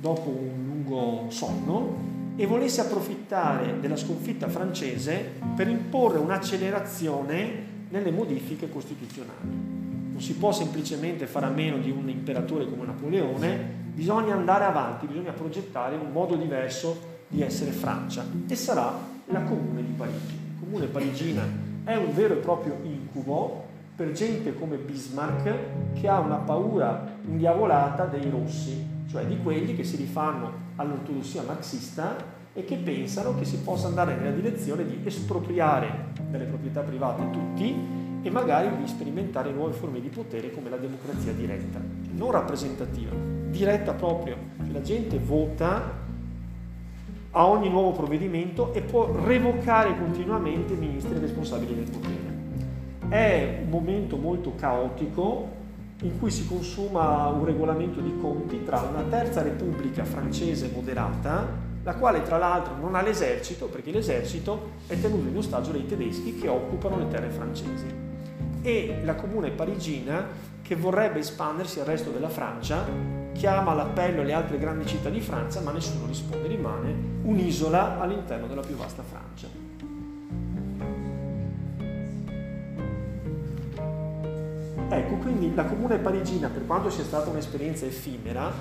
dopo 0.00 0.30
un 0.30 0.64
lungo 0.66 1.26
sonno 1.28 2.08
e 2.36 2.46
volesse 2.46 2.80
approfittare 2.80 3.78
della 3.80 3.96
sconfitta 3.96 4.48
francese 4.48 5.32
per 5.54 5.68
imporre 5.68 6.18
un'accelerazione 6.18 7.68
nelle 7.90 8.10
modifiche 8.10 8.70
costituzionali. 8.70 9.68
Non 10.12 10.20
si 10.20 10.34
può 10.36 10.52
semplicemente 10.52 11.26
fare 11.26 11.46
a 11.46 11.50
meno 11.50 11.76
di 11.76 11.90
un 11.90 12.08
imperatore 12.08 12.66
come 12.66 12.86
Napoleone, 12.86 13.58
bisogna 13.92 14.34
andare 14.34 14.64
avanti, 14.64 15.06
bisogna 15.06 15.32
progettare 15.32 15.96
un 15.96 16.10
modo 16.12 16.36
diverso 16.36 17.08
di 17.28 17.42
essere 17.42 17.72
Francia 17.72 18.24
e 18.48 18.54
sarà 18.54 18.98
la 19.26 19.42
comune 19.42 19.84
di 19.84 19.92
Parigi 19.92 20.40
comune 20.70 20.86
parigina 20.86 21.42
è 21.82 21.96
un 21.96 22.14
vero 22.14 22.34
e 22.34 22.36
proprio 22.36 22.78
incubo 22.84 23.66
per 24.00 24.12
gente 24.12 24.54
come 24.54 24.78
Bismarck 24.78 25.92
che 25.92 26.08
ha 26.08 26.20
una 26.20 26.36
paura 26.36 27.18
indiavolata 27.26 28.06
dei 28.06 28.30
rossi, 28.30 28.82
cioè 29.10 29.26
di 29.26 29.36
quelli 29.42 29.76
che 29.76 29.84
si 29.84 29.96
rifanno 29.96 30.52
all'ortodossia 30.76 31.42
marxista 31.42 32.16
e 32.54 32.64
che 32.64 32.76
pensano 32.76 33.34
che 33.34 33.44
si 33.44 33.58
possa 33.58 33.88
andare 33.88 34.14
nella 34.16 34.30
direzione 34.30 34.86
di 34.86 35.02
espropriare 35.04 36.14
delle 36.30 36.46
proprietà 36.46 36.80
private 36.80 37.28
tutti 37.30 37.76
e 38.22 38.30
magari 38.30 38.74
di 38.74 38.88
sperimentare 38.88 39.52
nuove 39.52 39.74
forme 39.74 40.00
di 40.00 40.08
potere 40.08 40.50
come 40.50 40.70
la 40.70 40.78
democrazia 40.78 41.32
diretta, 41.32 41.78
non 42.12 42.30
rappresentativa, 42.30 43.10
diretta 43.50 43.92
proprio, 43.92 44.36
cioè 44.56 44.72
la 44.72 44.80
gente 44.80 45.18
vota 45.18 45.92
a 47.32 47.46
ogni 47.46 47.68
nuovo 47.68 47.92
provvedimento 47.92 48.72
e 48.72 48.80
può 48.80 49.14
revocare 49.26 49.94
continuamente 49.98 50.72
i 50.72 50.78
ministri 50.78 51.18
responsabili 51.18 51.74
del 51.74 51.90
potere. 51.90 52.39
È 53.10 53.58
un 53.64 53.68
momento 53.68 54.16
molto 54.16 54.54
caotico 54.54 55.48
in 56.02 56.20
cui 56.20 56.30
si 56.30 56.46
consuma 56.46 57.26
un 57.26 57.44
regolamento 57.44 58.00
di 58.00 58.16
conti 58.20 58.62
tra 58.62 58.82
una 58.82 59.02
terza 59.02 59.42
repubblica 59.42 60.04
francese 60.04 60.70
moderata, 60.72 61.44
la 61.82 61.96
quale 61.96 62.22
tra 62.22 62.38
l'altro 62.38 62.76
non 62.76 62.94
ha 62.94 63.02
l'esercito, 63.02 63.66
perché 63.66 63.90
l'esercito 63.90 64.74
è 64.86 64.98
tenuto 65.00 65.28
in 65.28 65.36
ostaggio 65.36 65.72
dai 65.72 65.86
tedeschi 65.86 66.36
che 66.36 66.46
occupano 66.46 66.98
le 66.98 67.08
terre 67.08 67.30
francesi, 67.30 67.86
e 68.62 69.00
la 69.02 69.16
comune 69.16 69.50
parigina 69.50 70.24
che 70.62 70.76
vorrebbe 70.76 71.18
espandersi 71.18 71.80
al 71.80 71.86
resto 71.86 72.10
della 72.10 72.28
Francia, 72.28 72.84
chiama 73.32 73.72
all'appello 73.72 74.22
le 74.22 74.34
altre 74.34 74.56
grandi 74.56 74.86
città 74.86 75.08
di 75.08 75.20
Francia, 75.20 75.60
ma 75.62 75.72
nessuno 75.72 76.06
risponde, 76.06 76.46
rimane 76.46 76.94
un'isola 77.22 77.98
all'interno 77.98 78.46
della 78.46 78.62
più 78.62 78.76
vasta 78.76 79.02
Francia. 79.02 79.69
Ecco, 84.92 85.14
quindi 85.18 85.54
la 85.54 85.66
comune 85.66 85.98
parigina, 85.98 86.48
per 86.48 86.66
quanto 86.66 86.90
sia 86.90 87.04
stata 87.04 87.30
un'esperienza 87.30 87.86
effimera, 87.86 88.52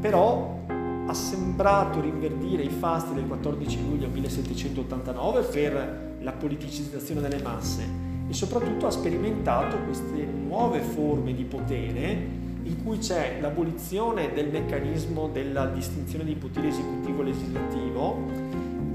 però 0.00 0.64
ha 1.06 1.14
sembrato 1.14 2.00
rinverdire 2.00 2.64
i 2.64 2.68
fasti 2.68 3.14
del 3.14 3.28
14 3.28 3.82
luglio 3.88 4.08
1789 4.08 5.42
per 5.42 6.16
la 6.20 6.32
politicizzazione 6.32 7.20
delle 7.20 7.40
masse 7.40 7.84
e 8.28 8.34
soprattutto 8.34 8.88
ha 8.88 8.90
sperimentato 8.90 9.76
queste 9.84 10.24
nuove 10.24 10.80
forme 10.80 11.32
di 11.32 11.44
potere 11.44 12.44
in 12.64 12.82
cui 12.82 12.98
c'è 12.98 13.38
l'abolizione 13.40 14.32
del 14.32 14.48
meccanismo 14.48 15.28
della 15.28 15.66
distinzione 15.66 16.24
di 16.24 16.34
potere 16.34 16.66
esecutivo 16.66 17.22
e 17.22 17.24
legislativo 17.26 18.45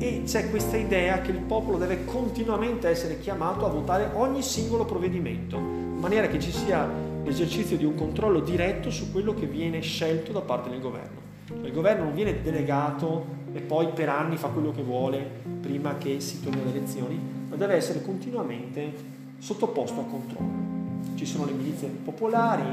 e 0.01 0.23
c'è 0.25 0.49
questa 0.49 0.77
idea 0.77 1.21
che 1.21 1.29
il 1.29 1.37
popolo 1.37 1.77
deve 1.77 2.05
continuamente 2.05 2.87
essere 2.87 3.19
chiamato 3.19 3.67
a 3.67 3.69
votare 3.69 4.09
ogni 4.15 4.41
singolo 4.41 4.83
provvedimento, 4.83 5.57
in 5.57 5.99
maniera 5.99 6.27
che 6.27 6.39
ci 6.39 6.51
sia 6.51 6.89
l'esercizio 7.23 7.77
di 7.77 7.85
un 7.85 7.93
controllo 7.93 8.39
diretto 8.39 8.89
su 8.89 9.11
quello 9.11 9.35
che 9.35 9.45
viene 9.45 9.79
scelto 9.81 10.31
da 10.31 10.41
parte 10.41 10.71
del 10.71 10.81
governo. 10.81 11.19
Cioè, 11.45 11.67
il 11.67 11.71
governo 11.71 12.05
non 12.05 12.15
viene 12.15 12.41
delegato 12.41 13.25
e 13.53 13.59
poi 13.59 13.89
per 13.89 14.09
anni 14.09 14.37
fa 14.37 14.47
quello 14.47 14.71
che 14.71 14.81
vuole 14.81 15.23
prima 15.61 15.95
che 15.99 16.19
si 16.19 16.41
torni 16.41 16.61
alle 16.61 16.75
elezioni, 16.75 17.19
ma 17.47 17.55
deve 17.55 17.75
essere 17.75 18.01
continuamente 18.01 18.93
sottoposto 19.37 19.99
a 19.99 20.05
controllo. 20.05 20.69
Ci 21.13 21.27
sono 21.27 21.45
le 21.45 21.51
milizie 21.51 21.89
popolari, 21.89 22.63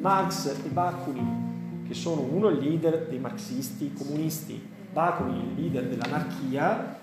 Marx 0.00 0.54
e 0.64 0.68
Bakunin, 0.68 1.82
che 1.88 1.94
sono 1.94 2.20
uno 2.20 2.46
il 2.46 2.58
leader 2.58 3.08
dei 3.08 3.18
marxisti 3.18 3.92
comunisti, 3.92 4.74
Bakunin 4.96 5.50
il 5.54 5.60
leader 5.60 5.88
dell'anarchia, 5.88 7.00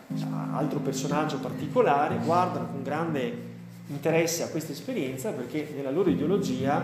altro 0.54 0.80
personaggio 0.80 1.38
particolare, 1.38 2.18
guardano 2.26 2.70
con 2.72 2.82
grande 2.82 3.52
interesse 3.86 4.42
a 4.42 4.48
questa 4.48 4.72
esperienza 4.72 5.30
perché 5.30 5.72
nella 5.76 5.92
loro 5.92 6.10
ideologia 6.10 6.84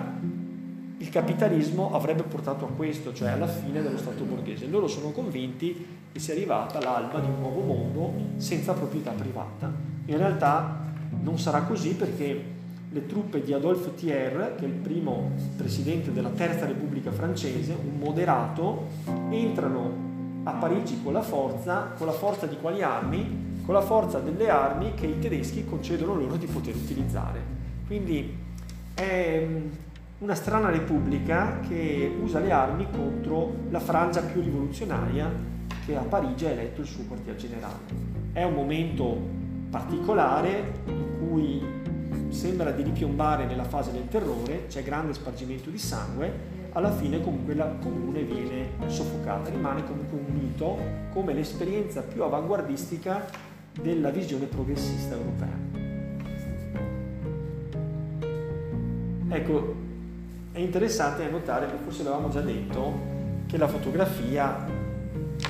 il 0.98 1.10
capitalismo 1.10 1.96
avrebbe 1.96 2.22
portato 2.22 2.66
a 2.66 2.68
questo, 2.68 3.12
cioè 3.12 3.30
alla 3.30 3.48
fine 3.48 3.82
dello 3.82 3.98
Stato 3.98 4.24
borghese. 4.24 4.68
Loro 4.68 4.88
sono 4.88 5.10
convinti 5.10 5.84
che 6.12 6.20
sia 6.20 6.36
arrivata 6.36 6.80
l'alba 6.80 7.20
di 7.20 7.26
un 7.26 7.40
nuovo 7.40 7.62
mondo 7.62 8.14
senza 8.38 8.74
proprietà 8.74 9.10
privata. 9.10 9.72
In 10.06 10.18
realtà 10.18 10.92
non 11.24 11.40
sarà 11.40 11.64
così 11.64 11.96
perché 11.96 12.44
le 12.88 13.06
truppe 13.08 13.42
di 13.42 13.52
Adolphe 13.52 13.96
Thiers, 13.96 14.60
che 14.60 14.66
è 14.66 14.68
il 14.68 14.74
primo 14.76 15.32
presidente 15.58 16.12
della 16.14 16.30
Terza 16.30 16.68
Repubblica 16.68 17.12
francese, 17.12 17.76
un 17.84 17.98
moderato, 17.98 18.86
entrano 19.32 20.09
a 20.44 20.52
Parigi 20.54 21.02
con 21.04 21.14
la 21.14 21.22
forza, 21.22 21.94
con 21.98 22.08
la 22.08 22.14
forza 22.14 22.46
di 22.46 22.58
quali 22.60 22.82
armi? 22.82 23.48
Con 23.66 23.74
la 23.74 23.82
forza 23.82 24.20
delle 24.20 24.50
armi 24.50 24.94
che 24.94 25.06
i 25.06 25.20
tedeschi 25.20 25.66
concedono 25.66 26.16
loro 26.16 26.36
di 26.36 26.48
poter 26.48 26.76
utilizzare. 26.76 27.42
Quindi 27.86 28.36
è 28.94 29.46
mm, 29.48 29.68
una 30.20 30.36
strana 30.36 30.70
repubblica 30.70 31.60
che 31.68 32.12
usa 32.22 32.40
le 32.40 32.52
armi 32.52 32.88
contro 32.92 33.54
la 33.70 33.80
frangia 33.80 34.22
più 34.22 34.42
rivoluzionaria 34.42 35.32
che 35.86 35.96
a 35.96 36.02
Parigi 36.02 36.46
ha 36.46 36.50
eletto 36.50 36.82
il 36.82 36.88
suo 36.88 37.04
quartier 37.04 37.36
generale. 37.36 37.78
È 38.34 38.44
un 38.44 38.54
momento 38.54 39.18
particolare 39.70 40.74
in 40.88 41.06
cui 41.20 41.62
sembra 42.30 42.72
di 42.72 42.84
ripiombare 42.84 43.46
nella 43.46 43.64
fase 43.64 43.92
del 43.92 44.08
terrore, 44.08 44.68
c'è 44.68 44.84
grande 44.84 45.14
spargimento 45.14 45.70
di 45.70 45.78
sangue, 45.78 46.58
alla 46.74 46.92
fine 46.92 47.22
comunque 47.22 47.54
la 47.56 47.68
comune 47.82 48.24
viene 48.24 48.70
soffocata, 48.88 49.50
rimane 49.50 49.86
comunque 49.86 50.18
un 50.18 50.34
mito 50.34 50.78
come 51.12 51.34
l'esperienza 51.34 52.02
più 52.02 52.24
avanguardistica 52.24 53.26
della 53.82 54.10
visione 54.10 54.46
progressista 54.46 55.16
europea. 55.16 55.58
Ecco, 59.30 59.76
è 60.52 60.60
interessante 60.60 61.30
notare, 61.30 61.68
forse 61.84 62.04
l'avevamo 62.04 62.30
già 62.30 62.42
detto, 62.42 62.94
che 63.48 63.58
la 63.58 63.68
fotografia 63.68 64.66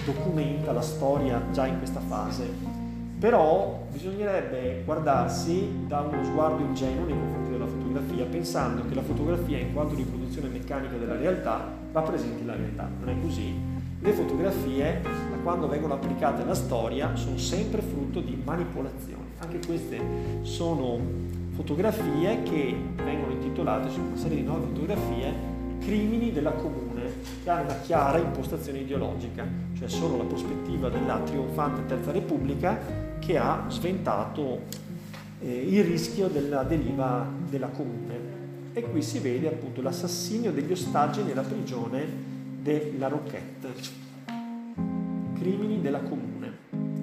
documenta 0.05 0.71
la 0.71 0.81
storia 0.81 1.41
già 1.51 1.65
in 1.65 1.77
questa 1.77 1.99
fase 1.99 2.77
però 3.19 3.85
bisognerebbe 3.91 4.81
guardarsi 4.85 5.83
da 5.87 5.99
uno 5.99 6.23
sguardo 6.23 6.63
ingenuo 6.63 7.05
nei 7.05 7.15
confronti 7.15 7.48
fotografia, 7.89 8.25
pensando 8.25 8.85
che 8.87 8.93
la 8.93 9.01
fotografia, 9.01 9.57
in 9.57 9.73
quanto 9.73 9.95
riproduzione 9.95 10.47
meccanica 10.47 10.95
della 10.95 11.15
realtà, 11.15 11.67
rappresenti 11.91 12.45
la 12.45 12.55
realtà. 12.55 12.87
Non 12.99 13.09
è 13.09 13.19
così. 13.19 13.53
Le 14.01 14.11
fotografie, 14.13 15.01
da 15.01 15.37
quando 15.43 15.67
vengono 15.67 15.95
applicate 15.95 16.43
alla 16.43 16.53
storia, 16.53 17.15
sono 17.15 17.37
sempre 17.37 17.81
frutto 17.81 18.21
di 18.21 18.39
manipolazioni. 18.43 19.23
Anche 19.39 19.59
queste 19.65 19.99
sono 20.43 20.99
fotografie 21.55 22.43
che 22.43 22.75
vengono 23.03 23.33
intitolate, 23.33 23.89
su 23.89 23.99
una 23.99 24.15
serie 24.15 24.37
di 24.37 24.43
nuove 24.43 24.67
fotografie, 24.67 25.33
crimini 25.79 26.31
della 26.31 26.51
comune 26.51 26.87
che 27.43 27.49
hanno 27.49 27.63
una 27.63 27.79
chiara 27.79 28.19
impostazione 28.19 28.79
ideologica, 28.79 29.45
cioè 29.77 29.87
solo 29.89 30.17
la 30.17 30.23
prospettiva 30.25 30.89
della 30.89 31.19
trionfante 31.19 31.85
Terza 31.87 32.11
Repubblica 32.11 32.77
che 33.19 33.37
ha 33.37 33.65
sventato 33.67 34.61
eh, 35.41 35.67
il 35.67 35.83
rischio 35.83 36.27
della 36.27 36.63
deriva 36.63 37.27
della 37.49 37.67
comune. 37.67 38.37
E 38.73 38.81
qui 38.83 39.01
si 39.01 39.19
vede 39.19 39.47
appunto 39.47 39.81
l'assassinio 39.81 40.51
degli 40.51 40.71
ostaggi 40.71 41.23
nella 41.23 41.41
prigione 41.41 42.05
della 42.61 43.07
Roquette, 43.07 43.67
crimini 45.39 45.81
della 45.81 46.01
comune. 46.01 46.27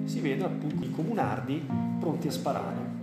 Si 0.05 0.19
vede 0.21 0.45
appunto 0.45 0.85
i 0.85 0.91
comunardi 0.91 1.61
pronti 1.99 2.27
a 2.27 2.31
sparare. 2.31 2.95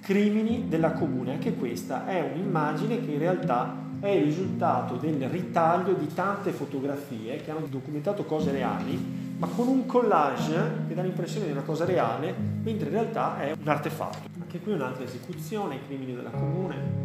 Crimini 0.00 0.68
della 0.68 0.92
comune, 0.92 1.32
anche 1.32 1.54
questa 1.54 2.06
è 2.06 2.20
un'immagine 2.32 3.04
che 3.04 3.10
in 3.10 3.18
realtà 3.18 3.84
è 3.98 4.08
il 4.08 4.24
risultato 4.24 4.96
del 4.96 5.28
ritaglio 5.28 5.94
di 5.94 6.06
tante 6.14 6.52
fotografie 6.52 7.38
che 7.38 7.50
hanno 7.50 7.66
documentato 7.68 8.24
cose 8.24 8.52
reali 8.52 9.25
ma 9.38 9.46
con 9.48 9.68
un 9.68 9.84
collage 9.84 10.84
che 10.88 10.94
dà 10.94 11.02
l'impressione 11.02 11.46
di 11.46 11.52
una 11.52 11.62
cosa 11.62 11.84
reale, 11.84 12.34
mentre 12.62 12.88
in 12.88 12.94
realtà 12.94 13.38
è 13.40 13.54
un 13.60 13.68
artefatto. 13.68 14.28
Anche 14.40 14.60
qui 14.60 14.72
un'altra 14.72 15.04
esecuzione, 15.04 15.74
i 15.74 15.80
crimini 15.86 16.14
della 16.14 16.30
comune. 16.30 17.04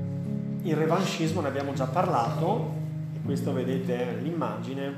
Il 0.61 0.75
revanchismo 0.75 1.41
ne 1.41 1.47
abbiamo 1.49 1.73
già 1.73 1.87
parlato, 1.87 2.73
e 3.13 3.19
questo 3.25 3.51
vedete 3.51 4.19
l'immagine, 4.21 4.93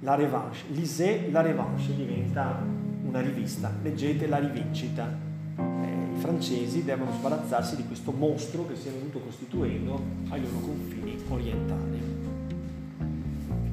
la 0.00 0.14
revanche. 0.14 0.58
L'Isée, 0.70 1.30
la 1.30 1.40
revanche 1.40 1.94
diventa 1.94 2.62
una 3.02 3.20
rivista, 3.20 3.72
leggete 3.82 4.28
la 4.28 4.38
rivincita. 4.38 5.12
Eh, 5.56 6.16
I 6.16 6.18
francesi 6.18 6.84
devono 6.84 7.10
sbarazzarsi 7.12 7.74
di 7.74 7.86
questo 7.86 8.12
mostro 8.12 8.66
che 8.68 8.76
si 8.76 8.88
è 8.88 8.92
venuto 8.92 9.18
costituendo 9.18 10.00
ai 10.28 10.40
loro 10.40 10.58
confini 10.58 11.18
orientali. 11.28 12.18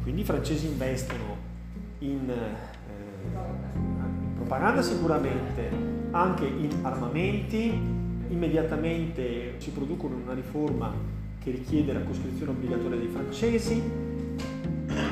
Quindi 0.02 0.22
i 0.22 0.26
francesi 0.26 0.66
investono 0.66 1.46
in 2.00 2.32
propaganda 4.36 4.82
sicuramente, 4.82 5.70
anche 6.12 6.46
in 6.46 6.70
armamenti, 6.82 7.70
immediatamente 8.30 9.56
si 9.58 9.72
producono 9.72 10.16
una 10.16 10.34
riforma 10.34 10.94
che 11.44 11.52
richiede 11.52 11.94
la 11.94 12.02
coscrizione 12.02 12.52
obbligatoria 12.52 12.98
dei 12.98 13.08
francesi. 13.08 13.82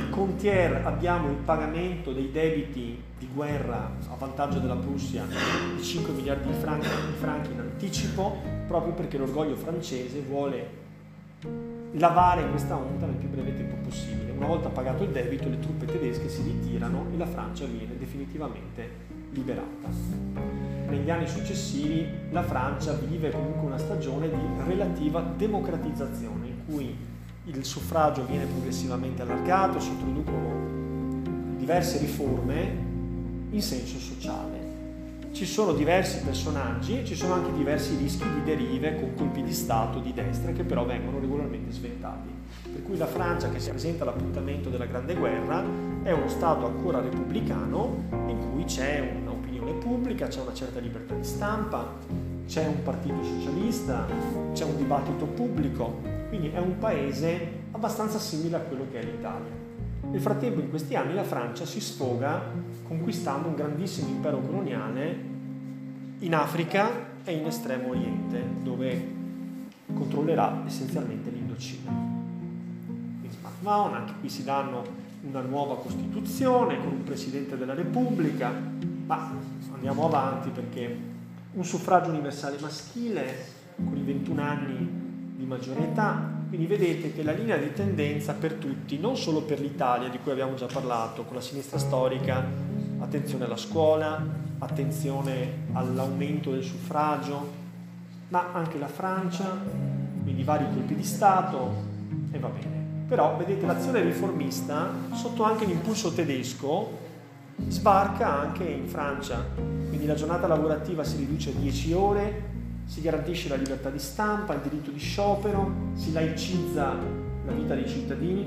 Con 0.09 0.35
Thiers 0.37 0.85
abbiamo 0.85 1.29
il 1.29 1.35
pagamento 1.35 2.13
dei 2.13 2.31
debiti 2.31 3.01
di 3.17 3.27
guerra 3.33 3.91
a 4.09 4.15
vantaggio 4.15 4.59
della 4.59 4.75
Prussia 4.75 5.25
di 5.75 5.83
5 5.83 6.13
miliardi 6.13 6.47
di 6.47 6.57
franchi, 6.57 6.87
di 6.87 7.17
franchi 7.19 7.51
in 7.51 7.59
anticipo, 7.59 8.37
proprio 8.67 8.93
perché 8.93 9.17
l'orgoglio 9.17 9.55
francese 9.55 10.21
vuole 10.21 10.83
lavare 11.97 12.49
questa 12.49 12.75
onda 12.75 13.05
nel 13.05 13.15
più 13.15 13.29
breve 13.29 13.55
tempo 13.55 13.75
possibile. 13.83 14.31
Una 14.31 14.47
volta 14.47 14.69
pagato 14.69 15.03
il 15.03 15.11
debito, 15.11 15.47
le 15.47 15.59
truppe 15.59 15.85
tedesche 15.85 16.29
si 16.29 16.41
ritirano 16.41 17.07
e 17.13 17.17
la 17.17 17.25
Francia 17.25 17.65
viene 17.65 17.97
definitivamente 17.97 19.13
liberata. 19.31 19.89
negli 20.87 21.09
anni 21.09 21.27
successivi 21.27 22.07
la 22.31 22.43
Francia 22.43 22.93
vive 22.93 23.31
comunque 23.31 23.67
una 23.67 23.77
stagione 23.77 24.29
di 24.29 24.35
relativa 24.65 25.19
democratizzazione 25.21 26.47
in 26.47 26.65
cui 26.65 26.95
il 27.45 27.65
suffragio 27.65 28.25
viene 28.25 28.45
progressivamente 28.45 29.21
allargato, 29.21 29.79
si 29.79 29.89
introducono 29.89 31.57
diverse 31.57 31.99
riforme 31.99 32.83
in 33.49 33.61
senso 33.61 33.99
sociale. 33.99 34.65
Ci 35.31 35.45
sono 35.45 35.73
diversi 35.73 36.21
personaggi 36.23 36.99
e 36.99 37.05
ci 37.05 37.13
sono 37.13 37.33
anche 37.33 37.51
diversi 37.51 37.97
rischi 37.97 38.23
di 38.23 38.43
derive 38.43 38.95
con 38.95 39.15
colpi 39.15 39.43
di 39.43 39.51
Stato 39.51 39.99
di 39.99 40.13
destra 40.13 40.53
che 40.53 40.63
però 40.63 40.85
vengono 40.85 41.19
regolarmente 41.65 41.71
sventati. 41.71 42.29
Per 42.71 42.83
cui 42.83 42.97
la 42.97 43.05
Francia 43.05 43.49
che 43.49 43.59
si 43.59 43.69
presenta 43.69 44.03
all'appuntamento 44.03 44.69
della 44.69 44.85
Grande 44.85 45.15
Guerra 45.15 45.63
è 46.03 46.11
uno 46.11 46.27
Stato 46.27 46.65
ancora 46.65 46.99
repubblicano 46.99 48.03
in 48.27 48.51
cui 48.51 48.63
c'è 48.65 49.17
un'opinione 49.21 49.73
pubblica, 49.73 50.27
c'è 50.27 50.41
una 50.41 50.53
certa 50.53 50.79
libertà 50.79 51.15
di 51.15 51.23
stampa, 51.23 51.93
c'è 52.47 52.67
un 52.67 52.83
partito 52.83 53.23
socialista, 53.23 54.05
c'è 54.53 54.63
un 54.63 54.77
dibattito 54.77 55.25
pubblico, 55.25 56.01
quindi 56.29 56.49
è 56.49 56.59
un 56.59 56.77
paese 56.77 57.63
abbastanza 57.71 58.19
simile 58.19 58.57
a 58.57 58.59
quello 58.59 58.85
che 58.91 58.99
è 58.99 59.03
l'Italia. 59.03 59.63
Nel 60.11 60.21
frattempo 60.21 60.59
in 60.59 60.69
questi 60.69 60.95
anni 60.95 61.13
la 61.13 61.23
Francia 61.23 61.65
si 61.65 61.81
sfoga 61.81 62.43
conquistando 62.83 63.47
un 63.47 63.55
grandissimo 63.55 64.09
impero 64.09 64.39
coloniale 64.39 65.33
in 66.19 66.33
Africa 66.35 67.13
e 67.23 67.33
in 67.33 67.45
Estremo 67.45 67.89
Oriente, 67.89 68.41
dove 68.61 69.23
controllerà 69.93 70.63
essenzialmente 70.65 71.29
l'Indocina. 71.29 71.91
Quindi 71.91 73.29
smartphone, 73.37 73.95
anche 73.95 74.13
qui 74.19 74.29
si 74.29 74.43
danno 74.43 75.03
una 75.21 75.41
nuova 75.41 75.77
Costituzione 75.77 76.77
con 76.77 76.93
un 76.93 77.03
Presidente 77.03 77.57
della 77.57 77.73
Repubblica, 77.73 78.51
ma 79.05 79.31
andiamo 79.73 80.05
avanti 80.05 80.49
perché 80.49 81.13
un 81.53 81.63
suffragio 81.63 82.09
universale 82.09 82.57
maschile 82.59 83.53
con 83.75 83.97
i 83.97 84.03
21 84.03 84.41
anni 84.41 85.03
di 85.35 85.45
maggiore 85.45 85.83
età, 85.83 86.33
quindi 86.47 86.67
vedete 86.67 87.13
che 87.13 87.23
la 87.23 87.31
linea 87.31 87.57
di 87.57 87.73
tendenza 87.73 88.33
per 88.33 88.53
tutti, 88.53 88.97
non 88.99 89.17
solo 89.17 89.41
per 89.41 89.59
l'Italia 89.59 90.09
di 90.09 90.19
cui 90.19 90.31
abbiamo 90.31 90.55
già 90.55 90.67
parlato, 90.67 91.23
con 91.23 91.35
la 91.35 91.41
sinistra 91.41 91.77
storica, 91.77 92.43
attenzione 92.99 93.45
alla 93.45 93.57
scuola, 93.57 94.23
attenzione 94.59 95.63
all'aumento 95.73 96.51
del 96.51 96.63
suffragio, 96.63 97.63
ma 98.29 98.51
anche 98.53 98.77
la 98.77 98.87
Francia, 98.87 99.57
quindi 100.23 100.43
vari 100.43 100.65
colpi 100.73 100.95
di 100.95 101.03
Stato 101.03 101.73
e 102.31 102.39
va 102.39 102.47
bene. 102.47 102.83
Però 103.07 103.37
vedete 103.37 103.65
l'azione 103.65 104.01
riformista, 104.01 104.89
sotto 105.13 105.43
anche 105.43 105.65
l'impulso 105.65 106.11
tedesco, 106.11 107.03
sbarca 107.67 108.41
anche 108.41 108.63
in 108.63 108.87
Francia, 108.87 109.45
quindi 109.55 110.05
la 110.05 110.15
giornata 110.15 110.47
lavorativa 110.47 111.03
si 111.03 111.17
riduce 111.17 111.51
a 111.51 111.53
10 111.53 111.93
ore, 111.93 112.43
si 112.85 113.01
garantisce 113.01 113.49
la 113.49 113.55
libertà 113.55 113.89
di 113.89 113.99
stampa, 113.99 114.53
il 114.53 114.61
diritto 114.61 114.91
di 114.91 114.99
sciopero, 114.99 115.91
si 115.93 116.11
laicizza 116.11 116.95
la 117.45 117.51
vita 117.51 117.75
dei 117.75 117.87
cittadini, 117.87 118.45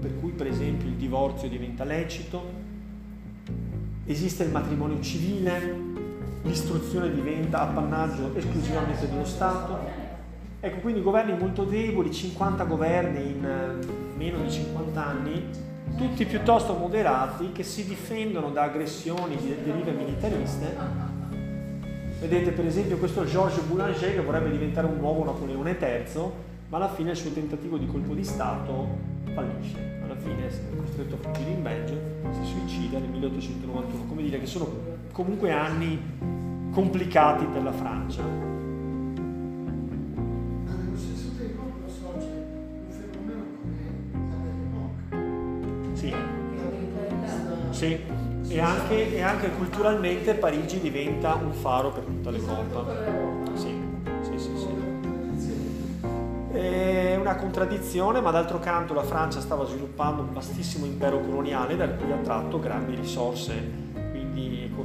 per 0.00 0.18
cui 0.20 0.30
per 0.30 0.46
esempio 0.46 0.88
il 0.88 0.94
divorzio 0.94 1.48
diventa 1.48 1.84
lecito, 1.84 2.64
esiste 4.04 4.44
il 4.44 4.50
matrimonio 4.50 5.00
civile, 5.00 5.94
l'istruzione 6.46 7.12
diventa 7.12 7.60
appannaggio 7.60 8.34
esclusivamente 8.34 9.08
dello 9.08 9.24
Stato. 9.24 9.78
Ecco, 10.60 10.78
quindi 10.78 11.02
governi 11.02 11.36
molto 11.36 11.64
deboli, 11.64 12.12
50 12.12 12.64
governi 12.64 13.30
in 13.32 13.44
eh, 13.44 14.16
meno 14.16 14.38
di 14.38 14.50
50 14.50 15.04
anni, 15.04 15.44
tutti 15.96 16.24
piuttosto 16.24 16.74
moderati 16.74 17.52
che 17.52 17.62
si 17.62 17.86
difendono 17.86 18.50
da 18.50 18.62
aggressioni 18.62 19.36
di 19.36 19.54
derive 19.62 19.92
militariste 19.92 21.14
Vedete 22.18 22.50
per 22.52 22.64
esempio 22.64 22.96
questo 22.96 23.26
Georges 23.26 23.62
Boulanger 23.64 24.14
che 24.14 24.22
vorrebbe 24.22 24.50
diventare 24.50 24.86
un 24.86 24.96
nuovo 24.96 25.22
Napoleone 25.22 25.76
III, 25.78 26.22
ma 26.70 26.78
alla 26.78 26.88
fine 26.88 27.10
il 27.10 27.16
suo 27.16 27.30
tentativo 27.30 27.76
di 27.76 27.86
colpo 27.86 28.14
di 28.14 28.24
Stato 28.24 28.88
fallisce. 29.34 30.00
Alla 30.02 30.16
fine 30.16 30.48
è 30.48 30.76
costretto 30.76 31.16
a 31.16 31.18
fuggire 31.18 31.50
in 31.50 31.62
Belgio, 31.62 31.94
si 32.32 32.50
suicida 32.50 32.98
nel 32.98 33.10
1891. 33.10 34.06
Come 34.08 34.22
dire 34.22 34.40
che 34.40 34.46
sono 34.46 34.95
comunque 35.16 35.50
anni 35.50 35.98
complicati 36.72 37.46
per 37.46 37.62
la 37.62 37.72
Francia. 37.72 38.22
Sì. 45.94 46.14
Sì 47.70 48.14
e 48.48 48.60
anche, 48.60 49.14
e 49.16 49.22
anche, 49.22 49.50
culturalmente 49.52 50.34
Parigi 50.34 50.80
diventa 50.80 51.34
un 51.34 51.52
faro 51.52 51.90
per 51.92 52.04
tutta 52.04 52.30
l'Europa. 52.30 52.84
Sì, 53.54 53.74
sì, 54.20 54.38
sì, 54.38 54.50
sì. 54.54 54.68
È 56.52 57.16
una 57.16 57.36
contraddizione, 57.36 58.20
ma 58.20 58.30
d'altro 58.30 58.58
canto 58.58 58.92
la 58.92 59.02
Francia 59.02 59.40
stava 59.40 59.64
sviluppando 59.64 60.22
un 60.22 60.32
vastissimo 60.32 60.84
impero 60.84 61.20
coloniale 61.20 61.74
da 61.76 61.88
cui 61.88 62.12
ha 62.12 62.18
tratto 62.18 62.60
grandi 62.60 62.94
risorse, 62.94 63.85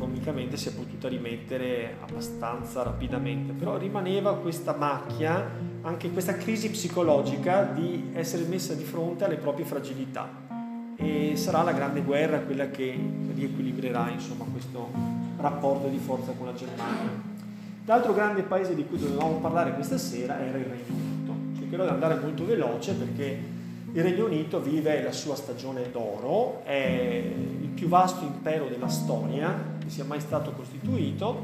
economicamente 0.02 0.58
si 0.58 0.70
è 0.70 0.74
potuta 0.74 1.08
rimettere 1.08 1.98
abbastanza 2.02 2.82
rapidamente, 2.82 3.54
però 3.54 3.78
rimaneva 3.78 4.36
questa 4.36 4.74
macchia, 4.74 5.48
anche 5.82 6.10
questa 6.10 6.34
crisi 6.34 6.72
psicologica 6.72 7.64
di 7.64 8.10
essere 8.14 8.46
messa 8.46 8.74
di 8.74 8.84
fronte 8.84 9.26
alle 9.26 9.36
proprie 9.36 9.64
fragilità 9.64 10.50
e 10.96 11.34
sarà 11.36 11.62
la 11.62 11.72
grande 11.72 12.02
guerra 12.02 12.40
quella 12.40 12.70
che 12.70 12.98
riequilibrerà 13.34 14.10
insomma, 14.10 14.46
questo 14.52 14.90
rapporto 15.38 15.88
di 15.88 15.98
forza 15.98 16.32
con 16.32 16.48
la 16.48 16.54
Germania. 16.54 17.30
L'altro 17.86 18.14
grande 18.14 18.42
paese 18.42 18.74
di 18.74 18.86
cui 18.86 18.98
dovevamo 18.98 19.38
parlare 19.38 19.74
questa 19.74 19.98
sera 20.00 20.40
era 20.40 20.58
il 20.58 20.66
Regno 20.66 20.96
Unito. 20.96 21.60
Cercherò 21.60 21.84
di 21.84 21.90
andare 21.90 22.20
molto 22.20 22.46
veloce 22.46 22.94
perché 22.94 23.40
il 23.94 24.02
Regno 24.02 24.26
Unito 24.26 24.62
vive 24.62 25.04
la 25.04 25.12
sua 25.12 25.36
stagione 25.36 25.92
d'oro, 25.92 26.64
è 26.64 27.24
il 27.62 27.70
più 27.70 27.88
vasto 27.88 28.24
impero 28.24 28.68
della 28.68 28.88
storia 28.88 29.71
che 29.82 29.90
sia 29.90 30.06
mai 30.06 30.20
stato 30.20 30.52
costituito, 30.52 31.44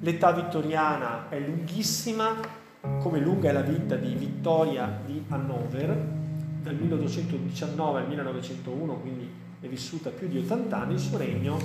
l'età 0.00 0.32
vittoriana 0.32 1.28
è 1.28 1.38
lunghissima, 1.38 2.34
come 3.00 3.18
lunga 3.18 3.48
è 3.48 3.52
la 3.52 3.62
vita 3.62 3.96
di 3.96 4.14
Vittoria 4.14 5.00
di 5.04 5.22
Hannover, 5.28 6.14
dal 6.62 6.74
1819 6.74 8.00
al 8.00 8.08
1901, 8.08 8.94
quindi 9.00 9.30
è 9.60 9.66
vissuta 9.66 10.10
più 10.10 10.28
di 10.28 10.38
80 10.38 10.76
anni, 10.76 10.94
il 10.94 10.98
suo 10.98 11.16
regno 11.16 11.58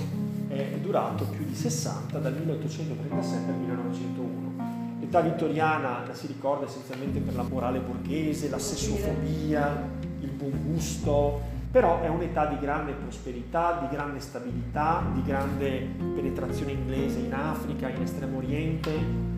è 0.48 0.78
durato 0.80 1.24
più 1.24 1.44
di 1.44 1.54
60 1.54 2.18
dal 2.18 2.34
1837 2.34 3.50
al 3.50 3.58
1901. 3.58 5.00
L'età 5.00 5.20
vittoriana 5.20 6.04
la 6.06 6.14
si 6.14 6.26
ricorda 6.26 6.66
essenzialmente 6.66 7.20
per 7.20 7.34
la 7.34 7.42
morale 7.42 7.80
borghese, 7.80 8.48
la 8.48 8.58
sessofobia, 8.58 9.88
il 10.20 10.30
buon 10.30 10.58
gusto, 10.64 11.40
però 11.72 12.02
è 12.02 12.08
un'età 12.08 12.44
di 12.44 12.58
grande 12.58 12.92
prosperità, 12.92 13.78
di 13.80 13.88
grande 13.96 14.20
stabilità, 14.20 15.02
di 15.14 15.22
grande 15.22 15.88
penetrazione 16.14 16.72
inglese 16.72 17.20
in 17.20 17.32
Africa, 17.32 17.88
in 17.88 18.02
Estremo 18.02 18.36
Oriente, 18.36 18.90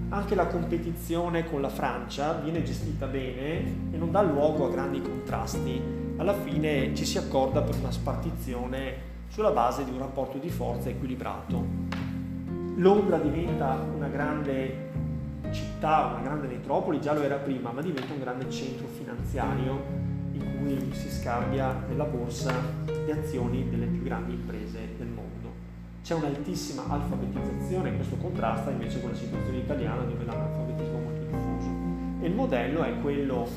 anche 0.09 0.35
la 0.35 0.49
competizione 0.49 1.49
con 1.49 1.61
la 1.61 1.69
Francia 1.69 2.33
viene 2.33 2.65
gestita 2.65 3.07
bene 3.07 3.93
e 3.93 3.97
non 3.97 4.11
dà 4.11 4.21
luogo 4.21 4.67
a 4.67 4.71
grandi 4.71 5.01
contrasti. 5.01 5.81
Alla 6.17 6.35
fine 6.35 6.93
ci 6.97 7.05
si 7.05 7.19
accorda 7.19 7.63
per 7.63 7.77
una 7.77 7.93
spartizione 7.93 9.13
sulla 9.29 9.53
base 9.53 9.85
di 9.85 9.93
un 9.93 9.99
rapporto 9.99 10.37
di 10.39 10.51
forza 10.51 10.89
equilibrato. 10.89 11.65
Londra 12.75 13.17
diventa 13.19 13.79
una 13.95 14.09
grande 14.09 14.91
città, 15.53 16.07
una 16.17 16.23
grande 16.23 16.49
metropoli, 16.49 17.01
già 17.01 17.13
lo 17.13 17.23
era 17.23 17.37
prima, 17.37 17.71
ma 17.71 17.81
diventa 17.81 18.13
un 18.13 18.19
grande 18.19 18.51
centro 18.51 18.89
finanziario 18.89 20.04
in 20.35 20.59
cui 20.59 20.95
si 20.95 21.11
scambia 21.11 21.85
nella 21.89 22.05
borsa 22.05 22.53
le 22.85 23.13
azioni 23.13 23.69
delle 23.69 23.87
più 23.87 24.03
grandi 24.03 24.33
imprese 24.33 24.79
del 24.97 25.09
mondo 25.09 25.35
c'è 26.05 26.13
un'altissima 26.13 26.85
alfabetizzazione, 26.87 27.97
questo 27.97 28.17
contrasta 28.17 28.71
invece 28.71 29.01
con 29.01 29.09
la 29.09 29.17
situazione 29.17 29.57
italiana 29.57 30.03
dove 30.03 30.23
l'analfabetismo 30.27 30.99
è 30.99 31.03
molto 31.03 31.23
diffuso. 31.23 31.69
E 32.21 32.27
il 32.27 32.35
modello 32.35 32.83
è 32.83 33.01
quello 33.01 33.49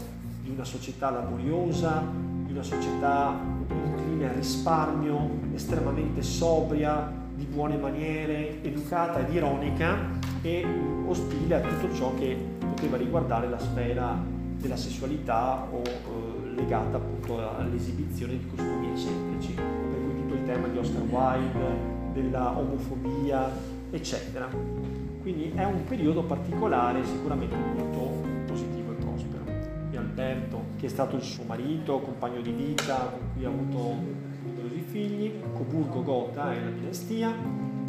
di 0.44 0.52
una 0.52 0.64
società 0.64 1.10
laboriosa, 1.10 2.06
di 2.45 2.54
una 2.54 2.64
società 2.64 3.38
incline 3.68 4.30
al 4.30 4.36
risparmio, 4.36 5.30
estremamente 5.54 6.22
sobria, 6.22 7.12
di 7.36 7.44
buone 7.44 7.76
maniere, 7.76 8.64
educata 8.64 9.20
ed 9.20 9.34
ironica 9.34 9.98
e 10.41 10.66
ostile 11.06 11.56
a 11.56 11.60
tutto 11.60 11.94
ciò 11.94 12.14
che 12.16 12.38
poteva 12.60 12.95
riguardare 12.95 13.49
la 13.49 13.60
sfera 13.60 14.18
della 14.58 14.78
sessualità 14.78 15.68
o 15.70 15.82
eh, 15.82 16.27
legata 16.57 16.97
appunto 16.97 17.38
all'esibizione 17.55 18.34
di 18.34 18.47
costumi 18.47 18.91
eccentrici. 18.91 19.53
Per 19.53 19.63
cui 19.63 20.21
tutto 20.21 20.34
il 20.34 20.43
tema 20.45 20.67
di 20.67 20.77
Oscar 20.77 21.03
Wilde, 21.03 21.95
della 22.13 22.57
omofobia, 22.57 23.49
eccetera. 23.91 24.49
Quindi 25.21 25.51
è 25.53 25.63
un 25.63 25.84
periodo 25.85 26.23
particolare, 26.23 27.05
sicuramente 27.05 27.55
molto 27.55 28.27
positivo 28.47 28.91
e 28.91 28.95
prospero. 28.95 29.43
E 29.91 29.97
Alberto, 29.97 30.63
che 30.77 30.88
è 30.88 30.89
stato 30.89 31.15
il 31.15 31.21
suo 31.21 31.43
marito, 31.45 31.99
compagno 31.99 32.41
di 32.41 32.51
vita, 32.51 33.11
con 33.11 33.19
cui 33.34 33.45
ha 33.45 33.49
avuto 33.49 33.95
numerosi 34.43 34.79
figli, 34.88 35.31
Coburgo 35.53 36.03
Gotha 36.03 36.53
è 36.53 36.59
la 36.63 36.71
dinastia, 36.71 37.34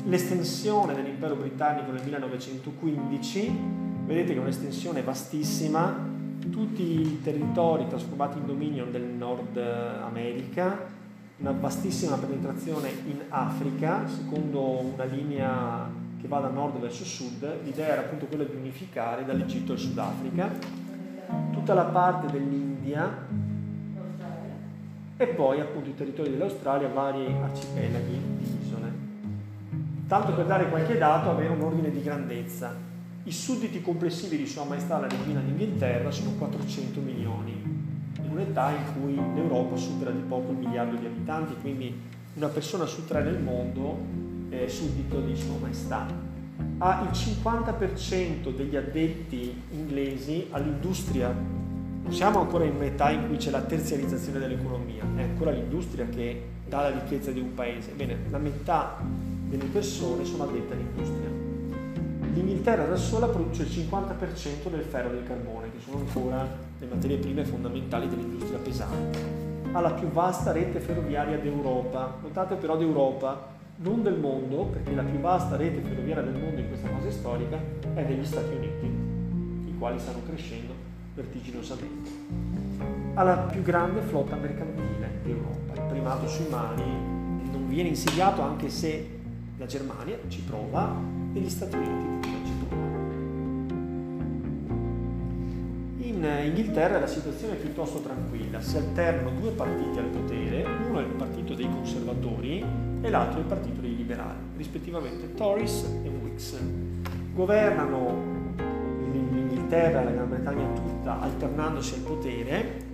l'estensione 0.04 0.94
dell'impero 0.94 1.36
britannico 1.36 1.90
nel 1.92 2.02
1915, 2.02 3.58
vedete 4.04 4.32
che 4.32 4.38
è 4.38 4.42
un'estensione 4.42 5.02
vastissima, 5.02 6.16
tutti 6.50 7.00
i 7.00 7.20
territori 7.22 7.86
trasformati 7.88 8.38
in 8.38 8.46
dominion 8.46 8.90
del 8.90 9.02
Nord 9.02 9.56
America, 9.56 10.96
una 11.38 11.52
vastissima 11.52 12.16
penetrazione 12.16 12.90
in 13.06 13.22
Africa, 13.28 14.06
secondo 14.06 14.80
una 14.80 15.04
linea 15.04 15.88
che 16.20 16.26
va 16.26 16.40
da 16.40 16.48
nord 16.48 16.78
verso 16.80 17.04
sud, 17.04 17.62
l'idea 17.62 17.88
era 17.88 18.00
appunto 18.00 18.26
quella 18.26 18.44
di 18.44 18.56
unificare 18.56 19.24
dall'Egitto 19.24 19.72
al 19.72 19.78
Sudafrica, 19.78 20.50
tutta 21.52 21.74
la 21.74 21.84
parte 21.84 22.30
dell'India 22.32 23.26
e 25.16 25.26
poi 25.26 25.60
appunto 25.60 25.90
i 25.90 25.94
territori 25.94 26.30
dell'Australia, 26.30 26.88
vari 26.88 27.26
arcipelaghi 27.26 28.20
di 28.38 28.58
isole. 28.64 28.92
Tanto 30.06 30.32
per 30.32 30.46
dare 30.46 30.68
qualche 30.68 30.96
dato, 30.96 31.30
avere 31.30 31.52
un 31.52 31.60
ordine 31.60 31.90
di 31.90 32.02
grandezza. 32.02 32.87
I 33.28 33.32
sudditi 33.32 33.82
complessivi 33.82 34.38
di 34.38 34.46
Sua 34.46 34.64
Maestà 34.64 34.98
la 34.98 35.06
Regina 35.06 35.40
d'Inghilterra 35.40 36.10
sono 36.10 36.30
400 36.38 36.98
milioni, 37.00 37.52
in 38.22 38.30
un'età 38.30 38.70
in 38.70 38.84
cui 38.94 39.16
l'Europa 39.16 39.76
supera 39.76 40.10
di 40.10 40.22
poco 40.26 40.52
il 40.52 40.56
miliardo 40.56 40.96
di 40.96 41.04
abitanti, 41.04 41.54
quindi 41.60 41.94
una 42.36 42.46
persona 42.46 42.86
su 42.86 43.04
tre 43.04 43.22
nel 43.22 43.38
mondo 43.38 43.98
eh, 44.48 44.66
suddito 44.66 45.20
di 45.20 45.36
Sua 45.36 45.58
Maestà. 45.60 46.06
Ha 46.78 47.02
il 47.02 47.10
50% 47.10 48.56
degli 48.56 48.76
addetti 48.76 49.54
inglesi 49.72 50.46
all'industria. 50.50 51.28
Non 51.28 52.10
siamo 52.10 52.40
ancora 52.40 52.64
in 52.64 52.76
un'età 52.76 53.10
in 53.10 53.26
cui 53.26 53.36
c'è 53.36 53.50
la 53.50 53.60
terziarizzazione 53.60 54.38
dell'economia, 54.38 55.04
è 55.16 55.20
ancora 55.24 55.50
l'industria 55.50 56.06
che 56.06 56.44
dà 56.66 56.80
la 56.80 56.98
ricchezza 56.98 57.30
di 57.30 57.40
un 57.40 57.52
paese. 57.52 57.92
Bene, 57.92 58.20
la 58.30 58.38
metà 58.38 58.96
delle 59.50 59.66
persone 59.66 60.24
sono 60.24 60.44
addette 60.44 60.72
all'industria. 60.72 61.27
L'Inghilterra 62.38 62.84
da 62.84 62.94
sola 62.94 63.26
produce 63.26 63.62
il 63.62 63.68
50% 63.68 64.70
del 64.70 64.82
ferro 64.82 65.10
e 65.10 65.14
del 65.14 65.26
carbone, 65.26 65.72
che 65.72 65.80
sono 65.80 65.98
ancora 65.98 66.46
le 66.78 66.86
materie 66.86 67.16
prime 67.16 67.44
fondamentali 67.44 68.08
dell'industria 68.08 68.60
pesante. 68.60 69.18
Ha 69.72 69.80
la 69.80 69.90
più 69.90 70.06
vasta 70.06 70.52
rete 70.52 70.78
ferroviaria 70.78 71.36
d'Europa. 71.36 72.14
Notate 72.22 72.54
però 72.54 72.76
d'Europa, 72.76 73.56
non 73.78 74.04
del 74.04 74.20
mondo, 74.20 74.66
perché 74.66 74.94
la 74.94 75.02
più 75.02 75.18
vasta 75.18 75.56
rete 75.56 75.80
ferroviaria 75.80 76.22
del 76.22 76.40
mondo 76.40 76.60
in 76.60 76.68
questa 76.68 76.86
fase 76.86 77.10
storica 77.10 77.58
è 77.94 78.04
degli 78.04 78.24
Stati 78.24 78.54
Uniti, 78.54 78.86
i 79.70 79.74
quali 79.76 79.98
stanno 79.98 80.22
crescendo 80.24 80.74
vertiginosamente. 81.16 82.10
Ha 83.14 83.22
la 83.24 83.36
più 83.50 83.62
grande 83.62 84.00
flotta 84.02 84.36
mercantile 84.36 85.10
d'Europa, 85.24 85.74
il 85.74 85.88
primato 85.88 86.28
sui 86.28 86.46
mari 86.48 86.84
non 87.50 87.66
viene 87.66 87.88
insediato 87.88 88.42
anche 88.42 88.68
se 88.68 89.16
la 89.56 89.66
Germania 89.66 90.16
ci 90.28 90.40
prova 90.42 91.17
e 91.32 91.40
gli 91.40 91.48
Stati 91.48 91.76
Uniti. 91.76 92.16
In 96.00 96.26
Inghilterra 96.46 96.98
la 96.98 97.06
situazione 97.06 97.52
è 97.52 97.56
piuttosto 97.56 98.00
tranquilla, 98.00 98.60
si 98.60 98.76
alternano 98.76 99.38
due 99.38 99.50
partiti 99.50 99.98
al 99.98 100.06
potere, 100.06 100.64
uno 100.88 100.98
è 100.98 101.02
il 101.02 101.12
partito 101.12 101.54
dei 101.54 101.68
conservatori 101.68 102.64
e 103.00 103.10
l'altro 103.10 103.38
è 103.38 103.42
il 103.42 103.46
partito 103.46 103.80
dei 103.80 103.94
liberali, 103.94 104.38
rispettivamente 104.56 105.34
Tories 105.34 105.84
e 106.02 106.08
Whigs. 106.08 106.58
Governano 107.34 108.36
l'Inghilterra 109.12 110.00
e 110.00 110.04
la 110.04 110.10
Gran 110.10 110.28
Bretagna 110.28 110.66
tutta 110.72 111.20
alternandosi 111.20 111.94
al 111.94 112.00
potere. 112.00 112.86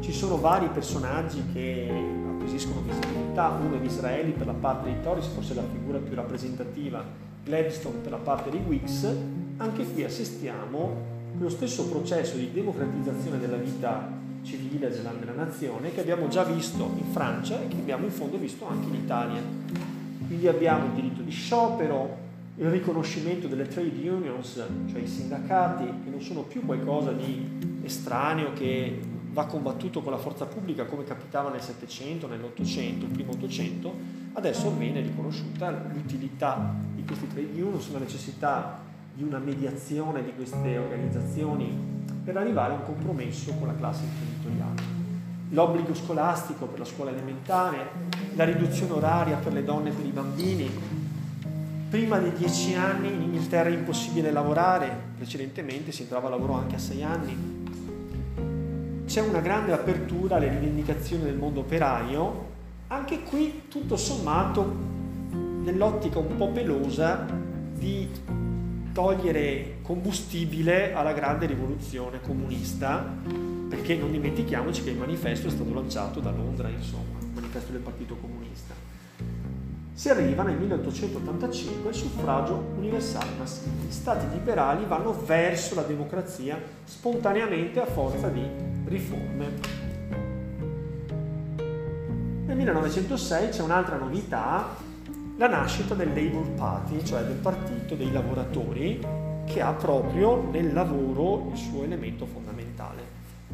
Ci 0.00 0.12
sono 0.12 0.38
vari 0.38 0.68
personaggi 0.68 1.42
che 1.52 1.90
acquisiscono 2.34 2.82
visibilità, 2.82 3.48
uno 3.48 3.76
è 3.76 3.80
Disraeli 3.80 4.30
per 4.30 4.46
la 4.46 4.54
parte 4.54 4.90
dei 4.90 5.00
Tories, 5.02 5.26
forse 5.26 5.54
la 5.54 5.62
figura 5.62 5.98
più 5.98 6.14
rappresentativa, 6.14 7.04
Gladstone 7.44 7.98
per 7.98 8.10
la 8.10 8.18
parte 8.18 8.50
dei 8.50 8.60
Whigs. 8.66 9.06
Anche 9.58 9.84
qui 9.84 10.02
assistiamo 10.02 11.12
lo 11.38 11.48
stesso 11.48 11.88
processo 11.88 12.36
di 12.36 12.50
democratizzazione 12.52 13.38
della 13.38 13.56
vita 13.56 14.22
civile 14.42 14.90
della 14.90 15.32
nazione 15.34 15.92
che 15.92 16.00
abbiamo 16.00 16.28
già 16.28 16.44
visto 16.44 16.90
in 16.96 17.10
Francia 17.12 17.60
e 17.60 17.68
che 17.68 17.76
abbiamo 17.76 18.04
in 18.04 18.10
fondo 18.10 18.36
visto 18.36 18.66
anche 18.66 18.88
in 18.88 18.94
Italia. 18.94 19.40
Quindi 20.26 20.48
abbiamo 20.48 20.86
il 20.86 20.92
diritto 20.92 21.22
di 21.22 21.30
sciopero, 21.30 22.22
il 22.56 22.70
riconoscimento 22.70 23.46
delle 23.46 23.66
trade 23.66 24.08
unions, 24.08 24.62
cioè 24.90 25.00
i 25.00 25.06
sindacati, 25.06 25.84
che 25.84 26.10
non 26.10 26.20
sono 26.20 26.42
più 26.42 26.64
qualcosa 26.64 27.12
di 27.12 27.80
estraneo 27.82 28.52
che 28.52 29.00
va 29.32 29.46
combattuto 29.46 30.00
con 30.00 30.12
la 30.12 30.18
forza 30.18 30.46
pubblica 30.46 30.84
come 30.84 31.04
capitava 31.04 31.50
nel 31.50 31.60
Settecento, 31.60 32.28
nell'Ottocento, 32.28 33.04
il 33.04 33.10
primo 33.10 33.32
Ottocento, 33.32 33.92
adesso 34.34 34.70
viene 34.76 35.00
riconosciuta 35.00 35.70
l'utilità 35.92 36.72
di 37.04 37.06
questi 37.06 37.28
trade 37.28 37.60
unions, 37.60 37.92
la 37.92 37.98
necessità 37.98 38.80
di 39.12 39.22
una 39.22 39.38
mediazione 39.38 40.24
di 40.24 40.32
queste 40.34 40.78
organizzazioni 40.78 41.70
per 42.24 42.36
arrivare 42.36 42.72
a 42.72 42.76
un 42.76 42.84
compromesso 42.84 43.52
con 43.54 43.68
la 43.68 43.76
classe 43.76 44.04
imprenditoriale. 44.04 44.92
L'obbligo 45.50 45.94
scolastico 45.94 46.66
per 46.66 46.78
la 46.78 46.84
scuola 46.84 47.10
elementare, 47.10 47.90
la 48.34 48.44
riduzione 48.44 48.92
oraria 48.92 49.36
per 49.36 49.52
le 49.52 49.62
donne 49.62 49.90
e 49.90 49.92
per 49.92 50.06
i 50.06 50.10
bambini. 50.10 50.70
Prima 51.90 52.18
dei 52.18 52.32
dieci 52.32 52.74
anni 52.74 53.12
in 53.12 53.22
Inghilterra 53.22 53.68
è 53.68 53.72
impossibile 53.72 54.32
lavorare, 54.32 54.90
precedentemente 55.16 55.92
si 55.92 56.02
entrava 56.02 56.26
a 56.26 56.30
lavoro 56.30 56.54
anche 56.54 56.76
a 56.76 56.78
sei 56.78 57.04
anni. 57.04 57.62
C'è 59.06 59.20
una 59.20 59.40
grande 59.40 59.72
apertura 59.72 60.36
alle 60.36 60.48
rivendicazioni 60.48 61.22
del 61.24 61.36
mondo 61.36 61.60
operaio, 61.60 62.52
anche 62.88 63.22
qui 63.22 63.64
tutto 63.68 63.96
sommato 63.96 64.94
nell'ottica 65.64 66.18
un 66.18 66.36
po' 66.36 66.48
pelosa 66.48 67.26
di 67.74 68.08
togliere 68.92 69.78
combustibile 69.82 70.92
alla 70.92 71.12
grande 71.12 71.46
rivoluzione 71.46 72.20
comunista, 72.20 73.04
perché 73.68 73.96
non 73.96 74.12
dimentichiamoci 74.12 74.84
che 74.84 74.90
il 74.90 74.98
manifesto 74.98 75.48
è 75.48 75.50
stato 75.50 75.74
lanciato 75.74 76.20
da 76.20 76.30
Londra, 76.30 76.68
insomma, 76.68 77.18
il 77.20 77.30
manifesto 77.34 77.72
del 77.72 77.80
Partito 77.80 78.16
Comunista. 78.16 78.74
Si 79.94 80.08
arriva 80.08 80.42
nel 80.42 80.58
1885 80.58 81.88
al 81.88 81.94
suffragio 81.94 82.72
universale 82.76 83.30
maschile. 83.38 83.86
Gli 83.86 83.92
stati 83.92 84.26
liberali 84.32 84.84
vanno 84.86 85.12
verso 85.24 85.74
la 85.74 85.82
democrazia 85.82 86.60
spontaneamente 86.84 87.80
a 87.80 87.86
forza 87.86 88.28
di 88.28 88.44
riforme. 88.84 89.82
Nel 92.46 92.56
1906 92.56 93.48
c'è 93.48 93.62
un'altra 93.62 93.96
novità 93.96 94.92
la 95.36 95.48
nascita 95.48 95.94
del 95.94 96.12
Labour 96.14 96.48
Party, 96.50 97.02
cioè 97.04 97.22
del 97.22 97.36
partito 97.36 97.96
dei 97.96 98.12
lavoratori, 98.12 99.00
che 99.44 99.60
ha 99.60 99.72
proprio 99.72 100.48
nel 100.50 100.72
lavoro 100.72 101.50
il 101.52 101.58
suo 101.58 101.82
elemento 101.82 102.24
fondamentale. 102.24 103.02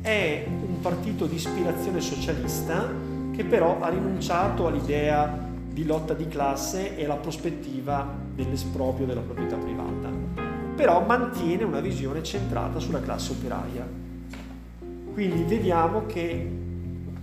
È 0.02 0.46
un 0.46 0.80
partito 0.80 1.26
di 1.26 1.36
ispirazione 1.36 2.00
socialista 2.00 2.86
che 3.32 3.44
però 3.44 3.80
ha 3.80 3.88
rinunciato 3.88 4.66
all'idea 4.66 5.48
di 5.72 5.84
lotta 5.86 6.12
di 6.12 6.28
classe 6.28 6.96
e 6.96 7.04
alla 7.04 7.16
prospettiva 7.16 8.06
dell'esproprio 8.34 9.06
della 9.06 9.20
proprietà 9.20 9.56
privata, 9.56 10.10
però 10.76 11.04
mantiene 11.04 11.64
una 11.64 11.80
visione 11.80 12.22
centrata 12.22 12.78
sulla 12.78 13.00
classe 13.00 13.32
operaia. 13.32 13.86
Quindi 15.12 15.42
vediamo 15.44 16.04
che 16.06 16.50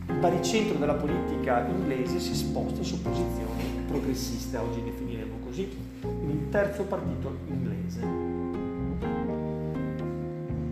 il 0.08 0.16
baricentro 0.16 0.78
della 0.78 0.94
politica 0.94 1.68
inglese 1.68 2.20
si 2.20 2.34
sposta 2.34 2.82
su 2.84 3.02
posizioni 3.02 3.77
progressiste, 3.98 4.58
oggi 4.58 4.84
definiremo 4.84 5.38
così, 5.44 5.62
il 6.02 6.50
terzo 6.50 6.84
partito 6.84 7.36
inglese. 7.48 8.00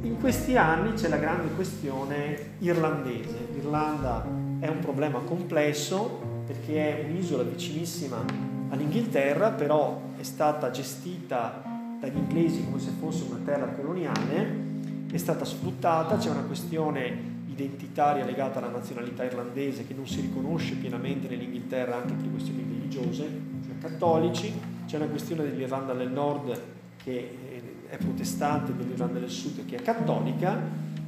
In 0.02 0.18
questi 0.20 0.56
anni 0.56 0.94
c'è 0.94 1.08
la 1.08 1.18
grande 1.18 1.54
questione 1.56 2.52
irlandese. 2.60 3.48
L'Irlanda 3.54 4.26
è 4.60 4.68
un 4.68 4.80
problema 4.80 5.20
complesso 5.20 6.22
perché 6.46 7.04
è 7.04 7.10
un'isola 7.10 7.44
vicinissima 7.44 8.24
all'Inghilterra, 8.70 9.50
però 9.50 10.02
è 10.18 10.24
stata 10.24 10.70
gestita 10.70 11.64
dagli 12.00 12.18
inglesi 12.18 12.64
come 12.64 12.80
se 12.80 12.92
fosse 13.00 13.24
una 13.28 13.40
terra 13.44 13.68
coloniale, 13.68 14.64
è 15.12 15.18
stata 15.18 15.46
sfruttata, 15.46 16.18
c'è 16.18 16.30
una 16.30 16.44
questione 16.44 17.34
identitaria 17.48 18.26
legata 18.26 18.60
alla 18.60 18.70
nazionalità 18.70 19.24
irlandese 19.24 19.88
che 19.88 19.94
non 19.94 20.06
si 20.08 20.22
riconosce 20.22 20.76
pienamente 20.76 21.28
nell'Inghilterra 21.28 21.96
anche 21.96 22.14
per 22.14 22.30
questioni 22.30 22.75
religiose, 22.86 23.24
cioè 23.66 23.78
cattolici, 23.80 24.54
c'è 24.86 24.98
una 24.98 25.08
questione 25.08 25.44
dell'Irlanda 25.44 25.94
del 25.94 26.12
Nord 26.12 26.62
che 27.04 27.38
è 27.88 27.98
protestante, 27.98 28.76
dell'Irlanda 28.76 29.20
del 29.20 29.30
Sud 29.30 29.66
che 29.66 29.78
è 29.78 29.82
cattolica, 29.82 30.60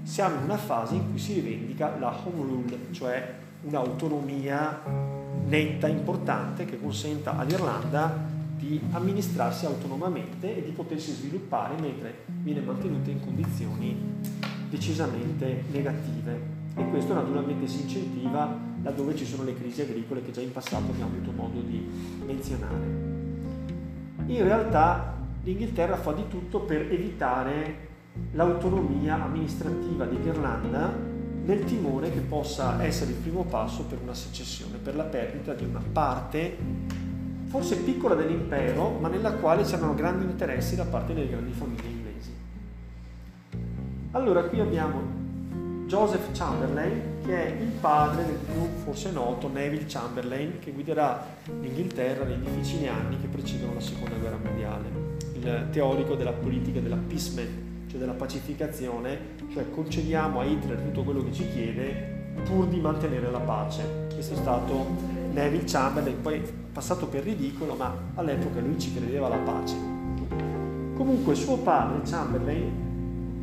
siamo 0.03 0.37
in 0.37 0.43
una 0.43 0.57
fase 0.57 0.95
in 0.95 1.09
cui 1.09 1.19
si 1.19 1.33
rivendica 1.33 1.97
la 1.99 2.15
home 2.23 2.41
rule, 2.41 2.77
cioè 2.91 3.35
un'autonomia 3.61 4.81
netta, 5.45 5.87
importante, 5.87 6.65
che 6.65 6.79
consenta 6.79 7.37
all'Irlanda 7.37 8.35
di 8.57 8.79
amministrarsi 8.91 9.65
autonomamente 9.65 10.57
e 10.57 10.63
di 10.63 10.71
potersi 10.71 11.11
sviluppare 11.11 11.75
mentre 11.79 12.23
viene 12.41 12.61
mantenuta 12.61 13.11
in 13.11 13.19
condizioni 13.19 13.95
decisamente 14.69 15.63
negative. 15.71 16.55
E 16.75 16.89
questo 16.89 17.13
naturalmente 17.13 17.67
si 17.67 17.81
incentiva 17.81 18.55
laddove 18.87 19.15
ci 19.17 19.25
sono 19.25 19.43
le 19.43 19.53
crisi 19.53 19.81
agricole 19.81 20.21
che 20.21 20.31
già 20.31 20.39
in 20.39 20.53
passato 20.53 20.91
abbiamo 20.91 21.11
avuto 21.13 21.31
modo 21.31 21.59
di 21.59 21.85
menzionare. 22.25 23.15
in 24.27 24.43
realtà 24.43 25.15
l'Inghilterra 25.43 25.97
fa 25.97 26.13
di 26.13 26.27
tutto 26.29 26.61
per 26.61 26.81
evitare 26.91 27.85
l'autonomia 28.31 29.21
amministrativa 29.21 30.05
dell'Irlanda 30.05 30.91
nel 31.43 31.63
timore 31.65 32.11
che 32.11 32.19
possa 32.19 32.81
essere 32.83 33.11
il 33.11 33.17
primo 33.17 33.43
passo 33.43 33.83
per 33.83 33.99
una 34.01 34.13
secessione, 34.13 34.77
per 34.77 34.95
la 34.95 35.03
perdita 35.03 35.53
di 35.53 35.63
una 35.63 35.81
parte 35.91 36.57
forse 37.45 37.77
piccola 37.77 38.15
dell'impero, 38.15 38.97
ma 38.99 39.07
nella 39.07 39.33
quale 39.33 39.63
c'erano 39.63 39.95
grandi 39.95 40.25
interessi 40.25 40.75
da 40.75 40.83
parte 40.83 41.13
delle 41.13 41.29
grandi 41.29 41.51
famiglie 41.51 41.87
inglesi. 41.87 42.31
Allora 44.11 44.43
qui 44.43 44.59
abbiamo 44.59 45.25
Joseph 45.87 46.31
Chamberlain, 46.33 47.01
che 47.25 47.45
è 47.45 47.61
il 47.61 47.71
padre 47.79 48.25
del 48.25 48.35
più 48.35 48.67
forse 48.83 49.09
noto 49.09 49.47
Neville 49.47 49.85
Chamberlain, 49.87 50.59
che 50.59 50.71
guiderà 50.71 51.25
l'Inghilterra 51.61 52.25
nei 52.25 52.41
difficili 52.41 52.87
anni 52.87 53.17
che 53.21 53.27
precedono 53.27 53.73
la 53.73 53.79
seconda 53.79 54.15
guerra 54.17 54.37
mondiale, 54.43 54.85
il 55.33 55.67
teorico 55.71 56.15
della 56.15 56.33
politica 56.33 56.81
dell'appeasement, 56.81 57.89
cioè 57.89 57.99
della 57.99 58.11
pacificazione, 58.11 59.17
cioè 59.53 59.69
concediamo 59.71 60.41
a 60.41 60.43
Hitler 60.43 60.77
tutto 60.77 61.03
quello 61.03 61.23
che 61.23 61.31
ci 61.31 61.49
chiede 61.53 62.15
pur 62.43 62.67
di 62.67 62.81
mantenere 62.81 63.31
la 63.31 63.39
pace. 63.39 64.07
Questo 64.13 64.33
è 64.33 64.37
stato 64.37 64.87
Neville 65.31 65.63
Chamberlain, 65.63 66.21
poi 66.21 66.41
passato 66.73 67.07
per 67.07 67.23
ridicolo, 67.23 67.75
ma 67.75 67.95
all'epoca 68.15 68.59
lui 68.59 68.77
ci 68.77 68.93
credeva 68.93 69.27
alla 69.27 69.37
pace. 69.37 69.75
Comunque 70.95 71.33
suo 71.33 71.57
padre 71.59 72.01
Chamberlain 72.03 72.86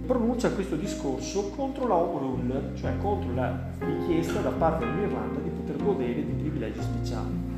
pronuncia 0.06 0.51
questo 0.51 0.76
discorso 0.76 1.51
contro 1.51 1.86
la 1.86 1.94
home 1.94 2.18
rule, 2.20 2.70
cioè 2.74 2.97
contro 2.98 3.35
la 3.35 3.70
richiesta 3.78 4.40
da 4.40 4.51
parte 4.51 4.85
dell'Irlanda 4.85 5.40
di 5.40 5.48
poter 5.48 5.82
godere 5.82 6.26
di 6.26 6.32
privilegi 6.32 6.81
speciali. 6.81 7.52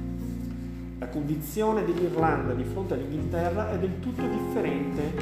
La 0.98 1.08
condizione 1.08 1.84
dell'Irlanda 1.84 2.54
di 2.54 2.64
fronte 2.64 2.94
all'Inghilterra 2.94 3.70
è 3.72 3.78
del 3.78 3.98
tutto 4.00 4.22
differente 4.22 5.12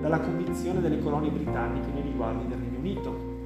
dalla 0.00 0.20
condizione 0.20 0.80
delle 0.80 1.00
colonie 1.00 1.30
britanniche 1.30 1.90
nei 1.92 2.02
riguardi 2.02 2.46
del 2.46 2.58
Regno 2.58 2.78
Unito. 2.78 3.36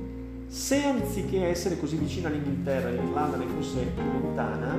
Se 0.47 0.85
anziché 0.85 1.47
essere 1.47 1.79
così 1.79 1.97
vicina 1.97 2.29
all'Inghilterra 2.29 2.91
l'Irlanda 2.91 3.39
ne 3.39 3.47
fosse 3.47 3.87
lontana, 3.97 4.77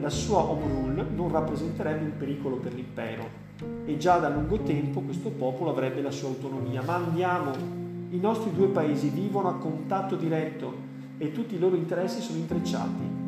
la 0.00 0.08
sua 0.08 0.38
home 0.38 0.66
rule 0.66 1.06
non 1.14 1.30
rappresenterebbe 1.30 2.04
un 2.04 2.16
pericolo 2.16 2.56
per 2.56 2.72
l'impero 2.72 3.48
e 3.84 3.98
già 3.98 4.18
da 4.18 4.30
lungo 4.30 4.58
tempo 4.60 5.00
questo 5.00 5.28
popolo 5.28 5.70
avrebbe 5.70 6.00
la 6.00 6.10
sua 6.10 6.28
autonomia. 6.28 6.80
Ma 6.82 6.94
andiamo 6.94 7.79
i 8.10 8.18
nostri 8.18 8.52
due 8.52 8.66
paesi 8.68 9.08
vivono 9.08 9.48
a 9.48 9.54
contatto 9.54 10.16
diretto 10.16 10.88
e 11.16 11.30
tutti 11.30 11.54
i 11.54 11.58
loro 11.60 11.76
interessi 11.76 12.20
sono 12.20 12.38
intrecciati. 12.38 13.18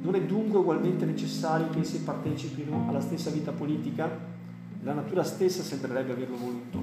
Non 0.00 0.14
è 0.14 0.22
dunque 0.22 0.60
ugualmente 0.60 1.04
necessario 1.04 1.68
che 1.70 1.80
essi 1.80 2.02
partecipino 2.02 2.86
alla 2.88 3.00
stessa 3.00 3.30
vita 3.30 3.50
politica? 3.50 4.08
La 4.82 4.92
natura 4.92 5.24
stessa 5.24 5.62
sembrerebbe 5.62 6.12
averlo 6.12 6.36
voluto. 6.36 6.80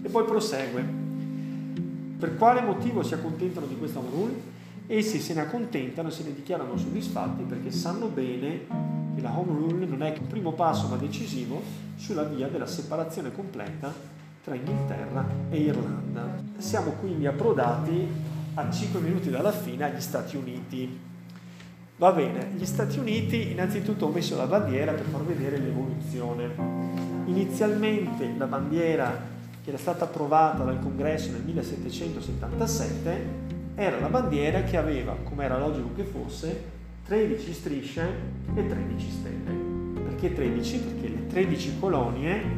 E 0.00 0.08
poi 0.08 0.24
prosegue. 0.24 1.06
Per 2.18 2.36
quale 2.36 2.62
motivo 2.62 3.02
si 3.02 3.12
accontentano 3.12 3.66
di 3.66 3.76
questa 3.76 4.00
rule? 4.00 4.56
Essi 4.86 5.20
se 5.20 5.34
ne 5.34 5.42
accontentano 5.42 6.08
e 6.08 6.12
se 6.12 6.24
ne 6.24 6.34
dichiarano 6.34 6.78
soddisfatti 6.78 7.42
perché 7.42 7.70
sanno 7.70 8.06
bene 8.06 8.60
che 9.14 9.20
la 9.20 9.38
home 9.38 9.52
rule 9.52 9.84
non 9.84 10.02
è 10.02 10.14
che 10.14 10.20
un 10.20 10.28
primo 10.28 10.52
passo 10.52 10.88
ma 10.88 10.96
decisivo 10.96 11.60
sulla 11.96 12.22
via 12.22 12.48
della 12.48 12.66
separazione 12.66 13.32
completa 13.32 14.16
tra 14.48 14.56
Inghilterra 14.56 15.26
e 15.50 15.58
Irlanda. 15.58 16.36
Siamo 16.56 16.92
quindi 16.92 17.26
approdati 17.26 18.08
a 18.54 18.70
5 18.70 19.00
minuti 19.00 19.28
dalla 19.28 19.52
fine 19.52 19.84
agli 19.84 20.00
Stati 20.00 20.36
Uniti. 20.36 20.98
Va 21.96 22.12
bene, 22.12 22.52
gli 22.56 22.64
Stati 22.64 22.98
Uniti 22.98 23.50
innanzitutto 23.50 24.06
ho 24.06 24.10
messo 24.10 24.36
la 24.36 24.46
bandiera 24.46 24.92
per 24.92 25.04
far 25.04 25.22
vedere 25.22 25.58
l'evoluzione. 25.58 26.50
Inizialmente 27.26 28.32
la 28.38 28.46
bandiera 28.46 29.36
che 29.62 29.68
era 29.68 29.78
stata 29.78 30.04
approvata 30.04 30.64
dal 30.64 30.80
congresso 30.80 31.30
nel 31.30 31.42
1777 31.42 33.46
era 33.74 34.00
la 34.00 34.08
bandiera 34.08 34.62
che 34.62 34.78
aveva, 34.78 35.14
come 35.24 35.44
era 35.44 35.58
logico 35.58 35.90
che 35.94 36.04
fosse, 36.04 36.76
13 37.04 37.52
strisce 37.52 38.08
e 38.54 38.66
13 38.66 39.10
stelle. 39.10 40.02
Perché 40.04 40.32
13? 40.32 40.78
Perché 40.78 41.08
le 41.08 41.26
13 41.26 41.78
colonie 41.78 42.57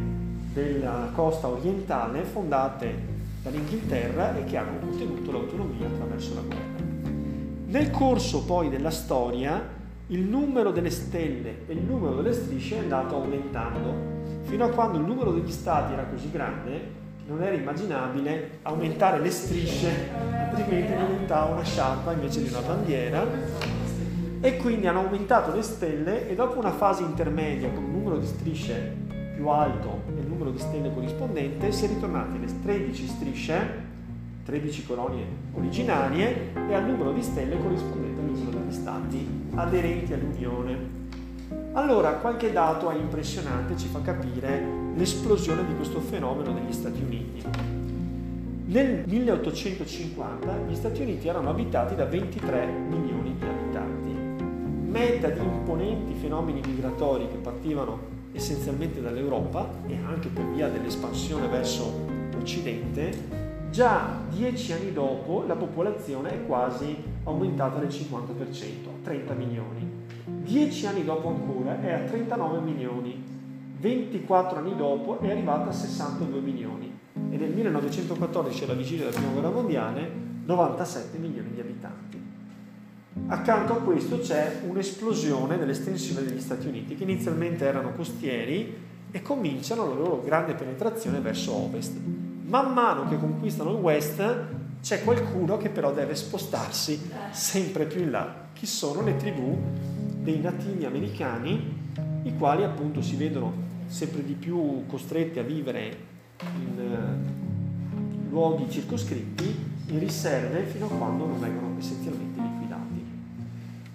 della 0.52 1.10
costa 1.14 1.48
orientale 1.48 2.22
fondate 2.22 3.18
dall'Inghilterra 3.42 4.36
e 4.36 4.44
che 4.44 4.56
hanno 4.56 4.78
ottenuto 4.82 5.32
l'autonomia 5.32 5.86
attraverso 5.86 6.34
la 6.34 6.40
guerra. 6.40 6.88
Nel 7.66 7.90
corso 7.90 8.44
poi 8.44 8.68
della 8.68 8.90
storia 8.90 9.78
il 10.08 10.20
numero 10.22 10.72
delle 10.72 10.90
stelle 10.90 11.66
e 11.68 11.72
il 11.72 11.82
numero 11.82 12.16
delle 12.16 12.32
strisce 12.32 12.76
è 12.76 12.78
andato 12.80 13.14
aumentando 13.14 14.18
fino 14.42 14.64
a 14.64 14.68
quando 14.70 14.98
il 14.98 15.04
numero 15.04 15.30
degli 15.30 15.52
stati 15.52 15.92
era 15.92 16.02
così 16.04 16.30
grande 16.32 16.98
che 17.24 17.30
non 17.30 17.42
era 17.42 17.54
immaginabile 17.54 18.58
aumentare 18.62 19.20
le 19.20 19.30
strisce, 19.30 20.10
altrimenti 20.18 20.92
diventava 20.92 21.52
una 21.52 21.62
sciarpa 21.62 22.12
invece 22.12 22.42
di 22.42 22.48
una 22.48 22.60
bandiera. 22.60 23.24
E 24.42 24.56
quindi 24.56 24.86
hanno 24.86 25.00
aumentato 25.00 25.54
le 25.54 25.62
stelle 25.62 26.28
e 26.28 26.34
dopo 26.34 26.58
una 26.58 26.72
fase 26.72 27.02
intermedia 27.02 27.68
con 27.68 27.84
un 27.84 27.92
numero 27.92 28.16
di 28.16 28.26
strisce 28.26 29.09
più 29.40 29.48
alto 29.48 30.02
e 30.14 30.20
il 30.20 30.26
numero 30.26 30.50
di 30.50 30.58
stelle 30.58 30.92
corrispondente, 30.92 31.72
si 31.72 31.86
è 31.86 31.88
ritornati 31.88 32.36
alle 32.36 32.60
13 32.62 33.06
strisce, 33.06 33.88
13 34.44 34.84
colonie 34.84 35.24
originarie 35.54 36.52
e 36.68 36.74
al 36.74 36.84
numero 36.84 37.12
di 37.12 37.22
stelle 37.22 37.56
corrispondente 37.58 38.20
al 38.20 38.26
numero 38.26 38.58
degli 38.58 38.72
stati 38.72 39.26
aderenti 39.54 40.12
all'Unione. 40.12 40.98
Allora, 41.72 42.12
qualche 42.16 42.52
dato 42.52 42.90
è 42.90 42.96
impressionante, 42.96 43.78
ci 43.78 43.86
fa 43.86 44.02
capire 44.02 44.62
l'esplosione 44.94 45.66
di 45.66 45.74
questo 45.74 46.00
fenomeno 46.00 46.52
negli 46.52 46.72
Stati 46.72 47.00
Uniti. 47.00 47.42
Nel 48.66 49.04
1850 49.06 50.56
gli 50.68 50.74
Stati 50.74 51.00
Uniti 51.00 51.28
erano 51.28 51.48
abitati 51.48 51.94
da 51.94 52.04
23 52.04 52.66
milioni 52.66 53.34
di 53.38 53.46
abitanti, 53.46 54.10
meta 54.90 55.28
di 55.28 55.40
imponenti 55.40 56.12
fenomeni 56.20 56.60
migratori 56.64 57.26
che 57.28 57.36
partivano 57.36 58.18
essenzialmente 58.32 59.00
dall'Europa 59.00 59.68
e 59.86 59.96
anche 60.04 60.28
per 60.28 60.44
via 60.46 60.68
dell'espansione 60.68 61.48
verso 61.48 62.06
l'Occidente, 62.32 63.12
già 63.70 64.18
dieci 64.28 64.72
anni 64.72 64.92
dopo 64.92 65.44
la 65.46 65.56
popolazione 65.56 66.32
è 66.32 66.46
quasi 66.46 66.96
aumentata 67.24 67.78
del 67.78 67.88
50%, 67.88 68.88
a 68.88 69.04
30 69.04 69.34
milioni. 69.34 69.88
Dieci 70.24 70.86
anni 70.86 71.04
dopo 71.04 71.28
ancora 71.28 71.80
è 71.80 71.92
a 71.92 72.00
39 72.00 72.60
milioni, 72.60 73.22
24 73.78 74.58
anni 74.58 74.76
dopo 74.76 75.20
è 75.20 75.30
arrivata 75.30 75.70
a 75.70 75.72
62 75.72 76.40
milioni 76.40 76.98
e 77.30 77.36
nel 77.36 77.50
1914, 77.50 78.64
alla 78.64 78.74
vigilia 78.74 79.04
della 79.04 79.16
Prima 79.16 79.32
Guerra 79.32 79.50
Mondiale, 79.50 80.10
97 80.44 81.18
milioni 81.18 81.52
di 81.52 81.60
abitanti. 81.60 82.09
Accanto 83.26 83.72
a 83.72 83.76
questo 83.76 84.20
c'è 84.20 84.60
un'esplosione 84.68 85.58
dell'estensione 85.58 86.24
degli 86.24 86.40
Stati 86.40 86.68
Uniti, 86.68 86.94
che 86.94 87.02
inizialmente 87.02 87.64
erano 87.64 87.92
costieri 87.92 88.88
e 89.10 89.22
cominciano 89.22 89.88
la 89.88 89.94
loro 89.94 90.22
grande 90.22 90.54
penetrazione 90.54 91.18
verso 91.18 91.52
ovest. 91.52 91.96
Man 92.46 92.72
mano 92.72 93.08
che 93.08 93.18
conquistano 93.18 93.70
il 93.70 93.78
west 93.78 94.22
c'è 94.80 95.02
qualcuno 95.02 95.56
che 95.56 95.68
però 95.68 95.92
deve 95.92 96.14
spostarsi 96.14 97.10
sempre 97.32 97.86
più 97.86 98.00
in 98.00 98.10
là. 98.12 98.48
Chi 98.52 98.66
sono 98.66 99.02
le 99.02 99.16
tribù 99.16 99.58
dei 100.22 100.40
nativi 100.40 100.84
americani, 100.84 101.78
i 102.22 102.36
quali 102.36 102.62
appunto 102.62 103.02
si 103.02 103.16
vedono 103.16 103.52
sempre 103.86 104.24
di 104.24 104.34
più 104.34 104.86
costretti 104.86 105.40
a 105.40 105.42
vivere 105.42 105.96
in 106.42 106.78
eh, 106.78 108.30
luoghi 108.30 108.70
circoscritti, 108.70 109.68
in 109.88 109.98
riserve, 109.98 110.62
fino 110.64 110.86
a 110.86 110.88
quando 110.88 111.26
non 111.26 111.40
vengono 111.40 111.74
essenzialmente 111.78 112.59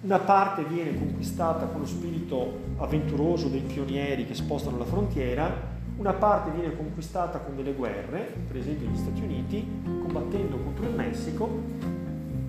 una 0.02 0.18
parte 0.18 0.62
viene 0.64 0.96
conquistata 0.96 1.66
con 1.66 1.80
lo 1.80 1.86
spirito 1.86 2.58
avventuroso 2.76 3.48
dei 3.48 3.62
pionieri 3.62 4.26
che 4.26 4.34
spostano 4.34 4.78
la 4.78 4.84
frontiera, 4.84 5.74
una 5.96 6.12
parte 6.12 6.50
viene 6.50 6.76
conquistata 6.76 7.38
con 7.38 7.56
delle 7.56 7.72
guerre, 7.72 8.34
per 8.46 8.56
esempio 8.56 8.86
gli 8.88 8.96
Stati 8.96 9.22
Uniti, 9.22 9.66
combattendo 9.84 10.58
contro 10.58 10.84
il 10.84 10.94
Messico, 10.94 11.48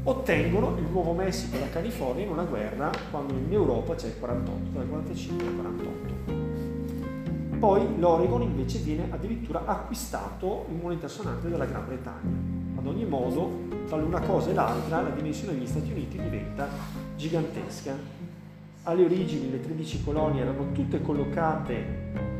ottengono 0.03 0.77
il 0.77 0.85
Nuovo 0.91 1.13
Messico 1.13 1.55
e 1.55 1.59
la 1.61 1.69
California 1.69 2.25
in 2.25 2.31
una 2.31 2.43
guerra 2.43 2.91
quando 3.09 3.33
in 3.33 3.51
Europa 3.51 3.95
c'è 3.95 4.07
il 4.07 4.19
48, 4.19 4.69
dal 4.71 4.87
45 4.87 5.47
al 5.47 5.55
48. 5.55 6.15
Poi 7.59 7.97
l'Oregon 7.97 8.41
invece 8.41 8.79
viene 8.79 9.07
addirittura 9.09 9.63
acquistato 9.65 10.65
in 10.69 10.79
moneta 10.79 11.07
sonante 11.07 11.49
dalla 11.49 11.65
Gran 11.65 11.85
Bretagna. 11.85 12.55
Ad 12.77 12.85
ogni 12.85 13.05
modo, 13.05 13.65
tra 13.87 13.97
l'una 13.97 14.19
cosa 14.19 14.51
e 14.51 14.53
l'altra, 14.53 15.01
la 15.01 15.09
dimensione 15.09 15.53
degli 15.53 15.65
Stati 15.65 15.91
Uniti 15.91 16.21
diventa 16.21 16.67
gigantesca. 17.17 17.95
Alle 18.83 19.03
origini 19.03 19.51
le 19.51 19.59
13 19.59 20.03
colonie 20.03 20.41
erano 20.41 20.71
tutte 20.71 21.01
collocate 21.01 22.35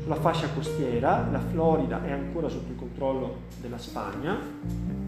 sulla 0.00 0.14
fascia 0.14 0.48
costiera, 0.50 1.26
la 1.30 1.40
Florida 1.40 2.04
è 2.04 2.12
ancora 2.12 2.48
sotto 2.48 2.70
il 2.70 2.78
controllo 2.78 3.36
della 3.60 3.78
Spagna, 3.78 4.38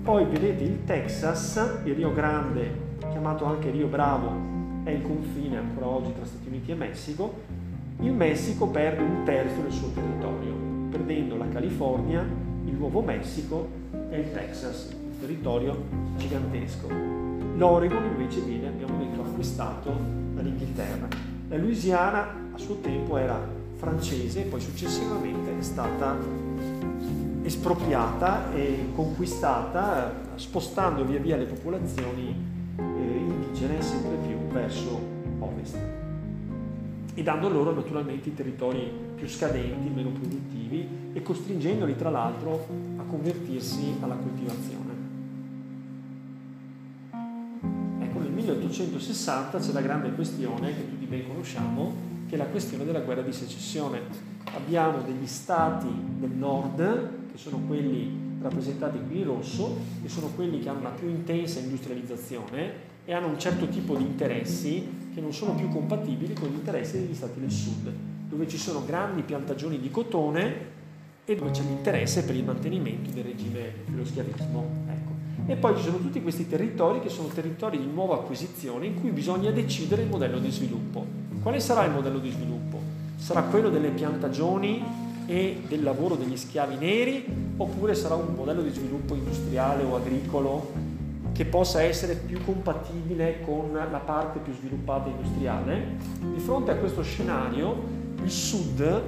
poi 0.03 0.25
vedete 0.25 0.65
il 0.65 0.85
Texas, 0.85 1.81
il 1.85 1.95
Rio 1.95 2.13
Grande, 2.13 2.91
chiamato 2.99 3.45
anche 3.45 3.71
Rio 3.71 3.87
Bravo, 3.87 4.31
è 4.85 4.91
il 4.91 5.03
confine 5.03 5.59
ancora 5.59 5.87
oggi 5.87 6.13
tra 6.15 6.25
Stati 6.25 6.49
Uniti 6.49 6.73
e 6.73 6.75
Messico, 6.75 7.35
il 8.01 8.13
Messico 8.13 8.67
perde 8.67 9.03
un 9.03 9.23
terzo 9.25 9.61
del 9.61 9.73
suo 9.73 9.89
territorio, 9.93 10.53
perdendo 10.91 11.37
la 11.37 11.49
California, 11.49 12.21
il 12.65 12.75
Nuovo 12.75 13.01
Messico 13.01 13.69
e 14.11 14.19
il 14.19 14.33
Texas, 14.33 14.93
un 14.93 15.19
territorio 15.21 15.85
gigantesco. 16.17 17.32
L'Oregon 17.63 18.05
invece 18.07 18.41
viene, 18.41 18.67
abbiamo 18.67 18.99
detto, 18.99 19.21
acquistato 19.21 19.95
dall'Inghilterra. 20.35 21.07
La 21.47 21.57
Louisiana 21.57 22.51
a 22.53 22.59
suo 22.59 22.81
tempo 22.81 23.17
era 23.17 23.39
francese 23.77 24.41
e 24.41 24.45
poi 24.47 24.61
successivamente 24.61 25.57
è 25.57 25.63
stata 25.63 26.17
espropriata 27.45 28.53
e 28.53 28.87
conquistata 28.97 30.13
spostando 30.35 31.05
via 31.05 31.21
via 31.21 31.37
le 31.37 31.45
popolazioni 31.45 32.35
eh, 32.77 32.83
indigene 32.83 33.81
sempre 33.81 34.17
più 34.27 34.39
verso 34.49 35.01
ovest 35.39 35.79
e 37.15 37.23
dando 37.23 37.49
loro 37.49 37.73
naturalmente 37.73 38.31
i 38.31 38.35
territori 38.35 38.91
più 39.15 39.29
scadenti, 39.29 39.89
meno 39.89 40.11
produttivi 40.11 41.13
e 41.13 41.23
costringendoli 41.23 41.95
tra 41.95 42.11
l'altro 42.11 42.67
a 42.97 43.03
convertirsi 43.05 43.99
alla 44.01 44.17
coltivazione. 44.17 44.82
1860 48.43 49.59
c'è 49.59 49.73
la 49.73 49.81
grande 49.81 50.13
questione 50.13 50.75
che 50.75 50.89
tutti 50.89 51.07
ben 51.07 51.27
conosciamo, 51.27 51.95
che 52.29 52.35
è 52.35 52.39
la 52.39 52.47
questione 52.47 52.85
della 52.85 53.01
guerra 53.01 53.23
di 53.23 53.33
secessione. 53.33 54.01
Abbiamo 54.55 55.03
degli 55.03 55.27
stati 55.27 55.87
del 56.19 56.31
nord, 56.31 57.31
che 57.31 57.39
sono 57.39 57.61
quelli 57.67 58.31
rappresentati 58.41 58.99
qui 59.07 59.19
in 59.19 59.25
rosso, 59.25 59.77
che 60.03 60.09
sono 60.09 60.29
quelli 60.35 60.59
che 60.61 60.69
hanno 60.69 60.83
la 60.83 60.91
più 60.91 61.09
intensa 61.09 61.61
industrializzazione 61.61 62.91
e 63.05 63.15
hanno 63.15 63.29
un 63.29 63.39
certo 63.39 63.69
tipo 63.69 63.97
di 63.97 64.03
interessi 64.03 65.11
che 65.15 65.21
non 65.21 65.33
sono 65.33 65.55
più 65.55 65.69
compatibili 65.69 66.35
con 66.35 66.49
gli 66.49 66.55
interessi 66.55 66.99
degli 66.99 67.15
stati 67.15 67.39
del 67.41 67.51
sud, 67.51 67.93
dove 68.29 68.49
ci 68.49 68.59
sono 68.59 68.85
grandi 68.85 69.23
piantagioni 69.23 69.79
di 69.79 69.91
cotone 69.91 70.71
e 71.25 71.37
dove 71.37 71.51
c'è 71.53 71.63
l'interesse 71.63 72.25
per 72.25 72.35
il 72.35 72.45
mantenimento 72.45 73.11
del 73.11 73.25
regime 73.25 73.73
dello 73.87 74.05
schiavismo. 74.05 74.67
Ecco. 74.89 75.12
E 75.47 75.57
poi 75.57 75.77
ci 75.77 75.83
sono 75.83 75.99
tutti 75.99 76.23
questi 76.23 76.49
territori 76.49 77.01
che 77.01 77.09
sono 77.09 77.29
territori 77.29 77.79
di 77.79 77.87
nuova 77.87 78.15
acquisizione 78.15 78.87
in 78.87 79.01
cui 79.01 79.11
bisogna 79.11 79.51
decidere 79.51 80.03
il 80.03 80.09
modello 80.09 80.39
di 80.39 80.51
sviluppo. 80.51 81.05
Quale 81.43 81.59
sarà 81.59 81.85
il 81.85 81.93
modello 81.93 82.19
di 82.19 82.31
sviluppo? 82.31 82.79
Sarà 83.17 83.43
quello 83.43 83.69
delle 83.69 83.91
piantagioni 83.91 84.83
e 85.27 85.63
del 85.67 85.83
lavoro 85.83 86.15
degli 86.15 86.37
schiavi 86.37 86.77
neri 86.77 87.25
oppure 87.57 87.95
sarà 87.95 88.15
un 88.15 88.35
modello 88.35 88.63
di 88.63 88.71
sviluppo 88.71 89.15
industriale 89.15 89.83
o 89.83 89.97
agricolo 89.97 90.91
che 91.33 91.45
possa 91.45 91.83
essere 91.83 92.15
più 92.15 92.45
compatibile 92.45 93.41
con 93.45 93.73
la 93.73 93.99
parte 93.99 94.39
più 94.39 94.53
sviluppata 94.53 95.09
industriale. 95.09 95.97
Di 96.21 96.41
fronte 96.41 96.71
a 96.71 96.77
questo 96.77 97.03
scenario, 97.03 98.01
il 98.23 98.31
Sud, 98.31 99.03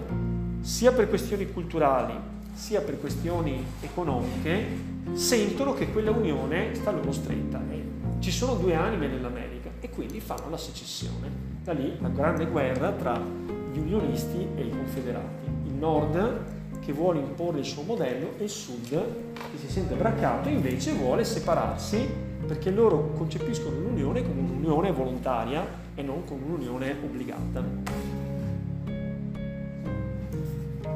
sia 0.60 0.92
per 0.92 1.08
questioni 1.08 1.52
culturali, 1.52 2.14
sia 2.54 2.80
per 2.80 2.98
questioni 2.98 3.62
economiche, 3.80 4.92
sentono 5.12 5.74
che 5.74 5.90
quella 5.92 6.10
unione 6.10 6.74
sta 6.74 6.90
loro 6.90 7.12
stretta. 7.12 7.60
E 7.70 7.84
ci 8.18 8.30
sono 8.30 8.54
due 8.54 8.74
anime 8.74 9.06
nell'America 9.06 9.70
e 9.80 9.90
quindi 9.90 10.20
fanno 10.20 10.48
la 10.50 10.56
secessione. 10.56 11.30
Da 11.62 11.72
lì 11.72 11.96
la 12.00 12.08
grande 12.08 12.46
guerra 12.46 12.90
tra 12.92 13.20
gli 13.72 13.78
unionisti 13.78 14.46
e 14.56 14.62
i 14.62 14.70
confederati. 14.70 15.44
Il 15.66 15.74
nord 15.74 16.52
che 16.80 16.92
vuole 16.92 17.18
imporre 17.18 17.58
il 17.58 17.64
suo 17.64 17.82
modello 17.82 18.34
e 18.38 18.44
il 18.44 18.50
sud 18.50 18.88
che 18.90 19.58
si 19.58 19.68
sente 19.68 19.94
braccato 19.94 20.48
invece 20.48 20.92
vuole 20.92 21.24
separarsi 21.24 22.06
perché 22.46 22.70
loro 22.70 23.12
concepiscono 23.16 23.78
l'unione 23.78 24.22
come 24.22 24.40
un'unione 24.40 24.92
volontaria 24.92 25.66
e 25.94 26.02
non 26.02 26.24
come 26.24 26.44
un'unione 26.44 26.96
obbligata. 27.02 27.64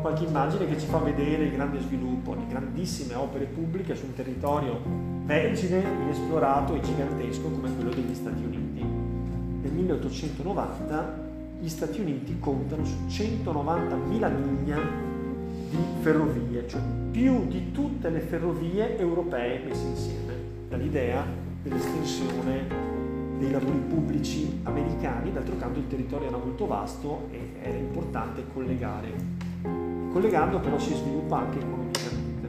Qualche 0.01 0.25
immagine 0.25 0.67
che 0.67 0.79
ci 0.79 0.87
fa 0.87 0.99
vedere 0.99 1.45
il 1.45 1.53
grande 1.53 1.81
sviluppo 1.81 2.35
di 2.35 2.47
grandissime 2.47 3.15
opere 3.15 3.47
pubbliche 3.47 3.97
su 3.97 4.07
un 4.07 4.15
territorio 4.15 4.81
vergine, 5.25 5.83
inesplorato 6.03 6.75
e 6.75 6.81
gigantesco 6.81 7.51
come 7.51 7.75
quello 7.75 7.91
degli 7.91 8.15
Stati 8.15 8.43
Uniti. 8.43 8.81
Nel 8.81 9.73
1890 9.73 11.27
gli 11.61 11.69
Stati 11.69 12.01
Uniti 12.01 12.39
contano 12.39 12.85
su 12.85 12.97
190.000 13.09 14.09
miglia 14.09 14.79
di 15.69 15.79
ferrovie, 16.01 16.67
cioè 16.69 16.81
più 17.11 17.49
di 17.49 17.73
tutte 17.73 18.09
le 18.09 18.21
ferrovie 18.21 18.97
europee 18.99 19.65
messe 19.67 19.87
insieme, 19.87 20.35
dall'idea 20.69 21.25
dell'estensione 21.63 22.67
dei 23.39 23.51
lavori 23.51 23.79
pubblici 23.79 24.61
americani, 24.63 25.33
d'altro 25.33 25.57
canto 25.57 25.81
il 25.81 25.89
territorio 25.89 26.29
era 26.29 26.37
molto 26.37 26.67
vasto 26.67 27.29
e 27.33 27.55
era 27.61 27.77
importante 27.77 28.45
collegare. 28.53 29.48
Collegando 30.13 30.59
però 30.61 30.79
si 30.79 30.95
sviluppa 30.95 31.39
anche 31.39 31.59
economicamente. 31.59 32.49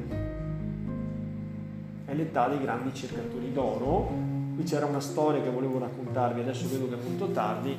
È 2.05 2.13
l'età 2.13 2.47
dei 2.47 2.61
grandi 2.61 2.93
cercatori 2.93 3.51
d'oro, 3.51 4.11
qui 4.55 4.63
c'era 4.63 4.85
una 4.85 4.99
storia 4.99 5.41
che 5.41 5.49
volevo 5.49 5.77
raccontarvi, 5.79 6.41
adesso 6.41 6.67
vedo 6.69 6.87
che 6.89 6.95
è 6.95 7.07
molto 7.07 7.31
tardi, 7.31 7.75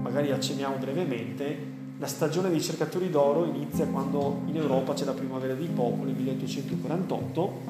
magari 0.00 0.30
accenniamo 0.30 0.76
brevemente, 0.76 1.70
la 1.98 2.06
stagione 2.06 2.50
dei 2.50 2.60
cercatori 2.60 3.10
d'oro 3.10 3.44
inizia 3.44 3.86
quando 3.86 4.40
in 4.46 4.56
Europa 4.56 4.92
c'è 4.92 5.04
la 5.04 5.12
primavera 5.12 5.54
dei 5.54 5.68
popoli, 5.68 6.12
1848, 6.12 7.60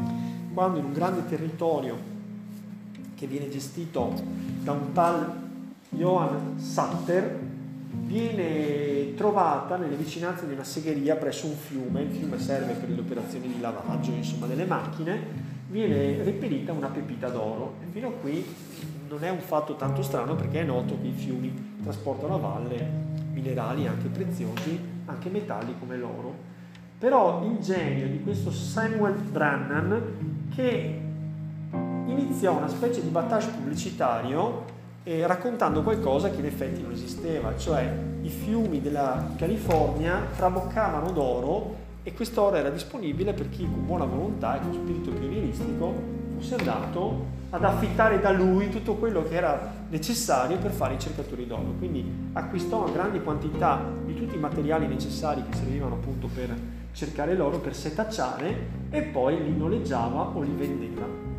quando 0.55 0.79
in 0.79 0.87
un 0.87 0.93
grande 0.93 1.27
territorio 1.29 1.97
che 3.15 3.27
viene 3.27 3.51
gestito 3.51 4.13
da 4.63 4.73
un 4.73 4.93
tal 4.93 5.41
Johann 5.91 6.57
Satter 6.57 7.39
viene 7.93 9.15
trovata 9.15 9.77
nelle 9.77 9.97
vicinanze 9.97 10.47
di 10.47 10.55
una 10.55 10.65
segheria 10.65 11.17
presso 11.17 11.47
un 11.47 11.55
fiume, 11.55 12.03
il 12.03 12.11
fiume 12.11 12.39
serve 12.39 12.73
per 12.75 12.89
le 12.89 13.01
operazioni 13.01 13.49
di 13.49 13.61
lavaggio 13.61 14.11
insomma, 14.13 14.47
delle 14.47 14.65
macchine, 14.65 15.51
viene 15.69 16.23
reperita 16.23 16.73
una 16.73 16.89
pepita 16.89 17.29
d'oro. 17.29 17.77
E 17.83 17.91
fino 17.91 18.09
a 18.09 18.13
qui 18.13 18.45
non 19.09 19.23
è 19.25 19.31
un 19.31 19.41
fatto 19.41 19.77
tanto 19.77 20.03
strano 20.03 20.35
perché 20.35 20.61
è 20.61 20.65
noto 20.65 20.99
che 21.01 21.09
i 21.09 21.13
fiumi 21.13 21.79
trasportano 21.83 22.35
a 22.35 22.39
valle 22.39 23.11
minerali 23.33 23.87
anche 23.87 24.09
preziosi, 24.09 24.79
anche 25.07 25.29
metalli 25.29 25.75
come 25.79 25.97
l'oro. 25.97 26.51
Però 26.99 27.45
il 27.45 27.59
genio 27.59 28.07
di 28.07 28.23
questo 28.23 28.51
Samuel 28.51 29.15
Brannan 29.15 30.49
che 30.55 31.01
iniziò 32.07 32.57
una 32.57 32.69
specie 32.69 33.03
di 33.03 33.09
battage 33.09 33.49
pubblicitario 33.49 34.81
eh, 35.05 35.27
raccontando 35.27 35.83
qualcosa 35.83 36.31
che 36.31 36.39
in 36.39 36.47
effetti 36.47 36.83
non 36.83 36.93
esisteva, 36.93 37.57
cioè 37.57 37.93
i 38.23 38.29
fiumi 38.29 38.81
della 38.81 39.33
California 39.37 40.27
traboccavano 40.37 41.11
d'oro 41.11 41.77
e 42.05 42.13
quest'oro 42.13 42.57
era 42.57 42.71
disponibile 42.71 43.33
per 43.33 43.49
chi 43.49 43.65
con 43.65 43.85
buona 43.85 44.05
volontà 44.05 44.57
e 44.57 44.61
con 44.61 44.73
spirito 44.73 45.11
pionieristico 45.11 46.21
fosse 46.37 46.57
andato 46.57 47.41
ad 47.51 47.65
affittare 47.65 48.19
da 48.19 48.31
lui 48.31 48.71
tutto 48.71 48.95
quello 48.95 49.23
che 49.29 49.35
era 49.35 49.73
necessario 49.91 50.57
per 50.57 50.71
fare 50.71 50.95
i 50.95 50.99
cercatori 50.99 51.47
d'oro. 51.47 51.75
Quindi 51.79 52.31
acquistò 52.33 52.83
una 52.83 52.93
grande 52.93 53.23
quantità 53.23 53.81
di 54.05 54.15
tutti 54.15 54.37
i 54.37 54.39
materiali 54.39 54.87
necessari 54.87 55.43
che 55.49 55.57
servivano 55.57 55.97
appunto 55.97 56.29
per 56.33 56.55
cercare 56.93 57.35
l'oro, 57.35 57.59
per 57.59 57.75
setacciare 57.75 58.81
e 58.91 59.03
poi 59.03 59.43
li 59.43 59.57
noleggiava 59.57 60.31
o 60.35 60.41
li 60.41 60.55
vendeva. 60.57 61.32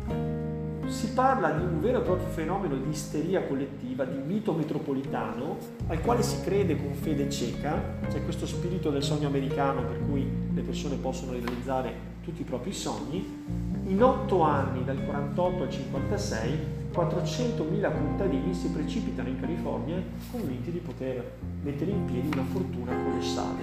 Si 0.94 1.08
parla 1.08 1.50
di 1.50 1.64
un 1.64 1.80
vero 1.80 1.98
e 1.98 2.02
proprio 2.02 2.28
fenomeno 2.28 2.76
di 2.76 2.88
isteria 2.88 3.42
collettiva, 3.42 4.04
di 4.04 4.16
mito 4.16 4.52
metropolitano, 4.52 5.56
al 5.88 6.00
quale 6.00 6.22
si 6.22 6.40
crede 6.44 6.76
con 6.76 6.94
fede 6.94 7.28
cieca, 7.28 7.82
c'è 8.08 8.22
questo 8.22 8.46
spirito 8.46 8.90
del 8.90 9.02
sogno 9.02 9.26
americano 9.26 9.82
per 9.82 9.98
cui 10.08 10.24
le 10.54 10.60
persone 10.60 10.94
possono 10.94 11.32
realizzare 11.32 11.92
tutti 12.22 12.42
i 12.42 12.44
propri 12.44 12.72
sogni, 12.72 13.44
in 13.86 14.02
otto 14.04 14.42
anni, 14.42 14.84
dal 14.84 15.04
48 15.04 15.62
al 15.64 15.70
56, 15.70 16.58
400.000 16.94 17.92
contadini 17.92 18.54
si 18.54 18.68
precipitano 18.68 19.28
in 19.28 19.40
California 19.40 20.00
convinti 20.30 20.70
di 20.70 20.78
poter 20.78 21.38
mettere 21.64 21.90
in 21.90 22.04
piedi 22.04 22.28
una 22.32 22.44
fortuna 22.44 22.92
colossale. 23.02 23.62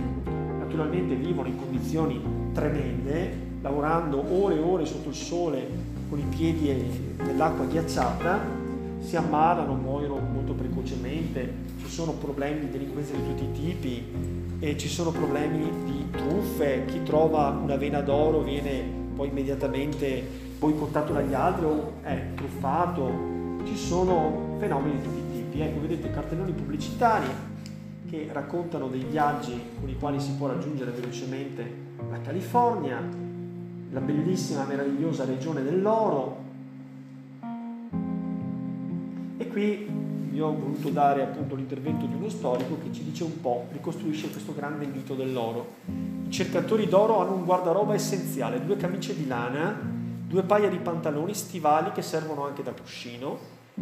Naturalmente 0.59 1.15
vivono 1.15 1.47
in 1.47 1.57
condizioni 1.57 2.21
tremende, 2.51 3.49
lavorando 3.61 4.21
ore 4.33 4.57
e 4.57 4.59
ore 4.59 4.85
sotto 4.85 5.07
il 5.07 5.15
sole 5.15 5.90
con 6.11 6.19
i 6.19 6.23
piedi 6.23 7.15
nell'acqua 7.23 7.63
ghiacciata, 7.63 8.37
si 8.99 9.15
ammalano, 9.15 9.75
muoiono 9.75 10.19
molto 10.19 10.51
precocemente, 10.51 11.53
ci 11.79 11.87
sono 11.87 12.11
problemi 12.11 12.59
di 12.59 12.69
delinquenza 12.69 13.13
di 13.13 13.25
tutti 13.25 13.45
i 13.45 13.51
tipi, 13.53 14.05
e 14.59 14.77
ci 14.77 14.89
sono 14.89 15.11
problemi 15.11 15.69
di 15.85 16.05
truffe, 16.11 16.83
chi 16.85 17.01
trova 17.03 17.57
una 17.63 17.77
vena 17.77 18.01
d'oro 18.01 18.41
viene 18.41 18.83
poi 19.15 19.29
immediatamente 19.29 20.21
boicottato 20.59 21.13
dagli 21.13 21.33
altri 21.33 21.65
o 21.65 21.93
è 22.01 22.33
truffato, 22.35 23.09
ci 23.63 23.77
sono 23.77 24.57
fenomeni 24.59 24.97
di 24.97 25.03
tutti 25.03 25.19
i 25.19 25.31
tipi. 25.31 25.61
Ecco, 25.61 25.79
vedete 25.79 26.11
cartelloni 26.11 26.51
pubblicitari 26.51 27.27
che 28.09 28.27
raccontano 28.33 28.89
dei 28.89 29.05
viaggi 29.09 29.57
con 29.79 29.87
i 29.87 29.95
quali 29.97 30.19
si 30.19 30.33
può 30.33 30.47
raggiungere 30.47 30.91
velocemente 30.91 31.63
la 32.09 32.19
California, 32.19 32.99
la 33.91 33.99
bellissima, 33.99 34.63
meravigliosa 34.63 35.25
regione 35.25 35.63
dell'oro. 35.63 36.49
E 39.37 39.47
qui 39.47 39.87
vi 40.29 40.39
ho 40.39 40.55
voluto 40.57 40.89
dare 40.89 41.23
appunto 41.23 41.55
l'intervento 41.55 42.05
di 42.05 42.13
uno 42.15 42.29
storico 42.29 42.77
che 42.81 42.93
ci 42.93 43.03
dice 43.03 43.23
un 43.23 43.41
po', 43.41 43.65
ricostruisce 43.71 44.29
questo 44.29 44.53
grande 44.55 44.85
mito 44.85 45.13
dell'oro. 45.13 45.73
I 46.25 46.31
cercatori 46.31 46.87
d'oro 46.87 47.19
hanno 47.19 47.33
un 47.33 47.43
guardaroba 47.43 47.93
essenziale, 47.93 48.63
due 48.65 48.77
camicie 48.77 49.15
di 49.15 49.27
lana, 49.27 49.77
due 50.25 50.43
paia 50.43 50.69
di 50.69 50.77
pantaloni, 50.77 51.33
stivali 51.33 51.91
che 51.91 52.01
servono 52.01 52.45
anche 52.45 52.63
da 52.63 52.71
cuscino 52.71 53.37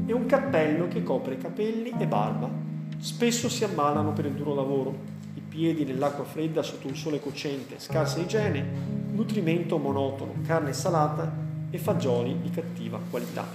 e 0.06 0.14
un 0.14 0.26
cappello 0.26 0.88
che 0.88 1.04
copre 1.04 1.38
capelli 1.38 1.94
e 1.98 2.08
barba. 2.08 2.50
Spesso 2.98 3.48
si 3.48 3.64
ammalano 3.64 4.12
per 4.14 4.26
il 4.26 4.34
duro 4.34 4.56
lavoro, 4.56 5.18
piedi 5.50 5.84
nell'acqua 5.84 6.24
fredda 6.24 6.62
sotto 6.62 6.88
un 6.88 6.96
sole 6.96 7.20
cocente, 7.20 7.80
scarsa 7.80 8.20
igiene, 8.20 8.64
nutrimento 9.12 9.78
monotono, 9.78 10.34
carne 10.46 10.72
salata 10.72 11.30
e 11.70 11.78
fagioli 11.78 12.40
di 12.42 12.50
cattiva 12.52 13.00
qualità. 13.10 13.46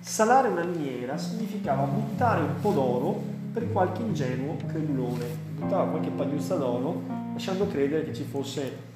Salare 0.00 0.48
una 0.48 0.64
miniera 0.64 1.16
significava 1.16 1.84
buttare 1.84 2.42
un 2.42 2.60
po' 2.60 2.72
d'oro 2.72 3.22
per 3.52 3.70
qualche 3.70 4.02
ingenuo 4.02 4.56
credulone, 4.66 5.24
buttava 5.54 5.84
qualche 5.84 6.10
pagliuzza 6.10 6.56
d'oro 6.56 7.02
lasciando 7.32 7.66
credere 7.68 8.04
che 8.04 8.14
ci 8.14 8.24
fosse 8.24 8.88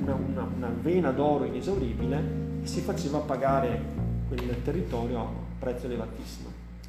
una, 0.00 0.14
una, 0.14 0.48
una 0.56 0.74
vena 0.80 1.10
d'oro 1.10 1.44
inesauribile 1.44 2.22
e 2.62 2.66
si 2.66 2.80
faceva 2.80 3.18
pagare 3.18 3.80
quel 4.28 4.62
territorio 4.62 5.18
a 5.18 5.22
un 5.22 5.34
prezzo 5.58 5.86
elevatissimo. 5.86 6.43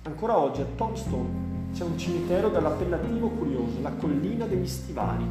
Ancora 0.07 0.37
oggi 0.37 0.61
a 0.61 0.65
Tombstone 0.75 1.71
c'è 1.73 1.83
un 1.83 1.97
cimitero 1.97 2.49
dall'appellativo 2.49 3.27
curioso, 3.29 3.81
la 3.81 3.89
collina 3.89 4.45
degli 4.45 4.67
stivali. 4.67 5.25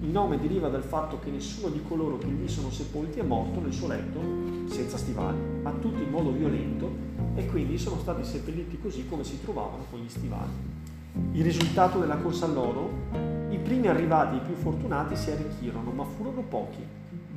Il 0.00 0.10
nome 0.10 0.38
deriva 0.38 0.68
dal 0.68 0.82
fatto 0.82 1.18
che 1.18 1.30
nessuno 1.30 1.70
di 1.70 1.82
coloro 1.88 2.18
che 2.18 2.26
lì 2.26 2.46
sono 2.46 2.70
sepolti 2.70 3.20
è 3.20 3.22
morto 3.22 3.58
nel 3.58 3.72
suo 3.72 3.88
letto 3.88 4.20
senza 4.68 4.98
stivali, 4.98 5.38
ma 5.62 5.70
tutti 5.70 6.02
in 6.02 6.10
modo 6.10 6.30
violento 6.30 6.90
e 7.36 7.46
quindi 7.46 7.78
sono 7.78 7.96
stati 8.00 8.22
seppelliti 8.22 8.78
così 8.78 9.08
come 9.08 9.24
si 9.24 9.40
trovavano 9.40 9.86
con 9.88 9.98
gli 9.98 10.10
stivali. 10.10 10.52
Il 11.32 11.42
risultato 11.42 11.98
della 11.98 12.18
corsa 12.18 12.44
all'oro? 12.44 12.90
I 13.48 13.56
primi 13.56 13.86
arrivati, 13.88 14.36
i 14.36 14.40
più 14.40 14.56
fortunati, 14.56 15.16
si 15.16 15.30
arricchirono, 15.30 15.90
ma 15.90 16.04
furono 16.04 16.42
pochi. 16.42 16.84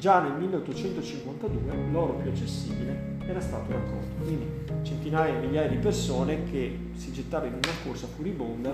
Già 0.01 0.19
nel 0.19 0.33
1852 0.33 1.75
l'oro 1.91 2.13
più 2.13 2.31
accessibile 2.31 3.19
era 3.23 3.39
stato 3.39 3.71
raccolto. 3.71 4.23
Quindi 4.23 4.47
centinaia 4.81 5.37
e 5.37 5.45
migliaia 5.45 5.69
di 5.69 5.75
persone 5.75 6.45
che 6.49 6.75
si 6.95 7.11
gettarono 7.11 7.49
in 7.51 7.59
una 7.63 7.73
corsa 7.85 8.07
furibonda 8.07 8.73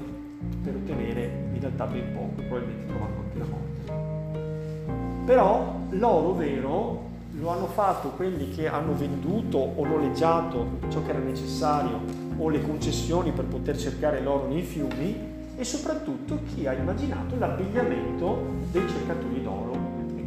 per 0.64 0.76
ottenere 0.76 1.50
in 1.52 1.60
realtà 1.60 1.86
ben 1.86 2.14
poco, 2.14 2.42
probabilmente 2.48 2.86
trovando 2.86 3.20
anche 3.20 3.38
la 3.40 3.46
morte. 3.46 5.26
Però 5.26 5.80
l'oro 5.90 6.34
vero 6.34 7.10
lo 7.38 7.50
hanno 7.50 7.68
fatto 7.68 8.12
quelli 8.12 8.50
che 8.52 8.70
hanno 8.70 8.96
venduto 8.96 9.58
o 9.58 9.86
noleggiato 9.86 10.80
ciò 10.88 11.04
che 11.04 11.10
era 11.10 11.20
necessario 11.20 12.00
o 12.38 12.48
le 12.48 12.62
concessioni 12.62 13.34
per 13.34 13.44
poter 13.44 13.78
cercare 13.78 14.22
l'oro 14.22 14.48
nei 14.48 14.62
fiumi 14.62 15.36
e 15.58 15.64
soprattutto 15.66 16.40
chi 16.46 16.66
ha 16.68 16.72
immaginato 16.72 17.38
l'abbigliamento 17.38 18.46
dei 18.72 18.88
cercatori 18.88 19.44
d'oro. 19.44 19.77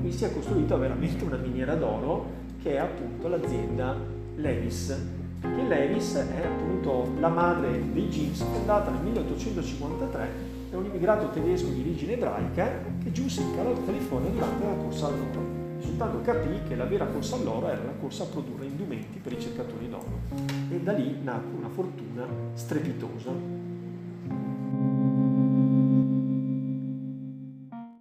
Qui 0.00 0.12
si 0.12 0.24
è 0.24 0.32
costruita 0.32 0.76
veramente 0.76 1.22
una 1.24 1.36
miniera 1.36 1.74
d'oro 1.74 2.38
che 2.62 2.72
è 2.72 2.78
appunto 2.78 3.28
l'azienda 3.28 3.94
Levis, 4.36 4.98
che 5.40 5.62
Levis 5.68 6.14
è 6.14 6.46
appunto 6.46 7.12
la 7.18 7.28
madre 7.28 7.82
dei 7.92 8.08
jeans 8.08 8.42
fondata 8.42 8.90
nel 8.90 9.02
1853 9.02 10.28
da 10.70 10.78
un 10.78 10.86
immigrato 10.86 11.28
tedesco 11.28 11.68
di 11.68 11.80
origine 11.80 12.14
ebraica 12.14 12.70
che 13.02 13.12
giunse 13.12 13.42
in 13.42 13.54
California 13.54 14.30
durante 14.30 14.64
la 14.64 14.74
corsa 14.82 15.06
all'oro 15.06 15.58
soltanto 15.80 16.20
capì 16.22 16.62
che 16.68 16.76
la 16.76 16.84
vera 16.84 17.06
corsa 17.06 17.36
all'oro 17.36 17.68
era 17.68 17.82
la 17.82 17.94
corsa 17.98 18.22
a 18.22 18.26
produrre 18.26 18.66
indumenti 18.66 19.18
per 19.18 19.32
i 19.32 19.40
cercatori 19.40 19.88
d'oro. 19.88 20.20
E 20.70 20.80
da 20.80 20.92
lì 20.92 21.18
nacque 21.22 21.58
una 21.58 21.68
fortuna 21.68 22.26
strepitosa 22.54 23.59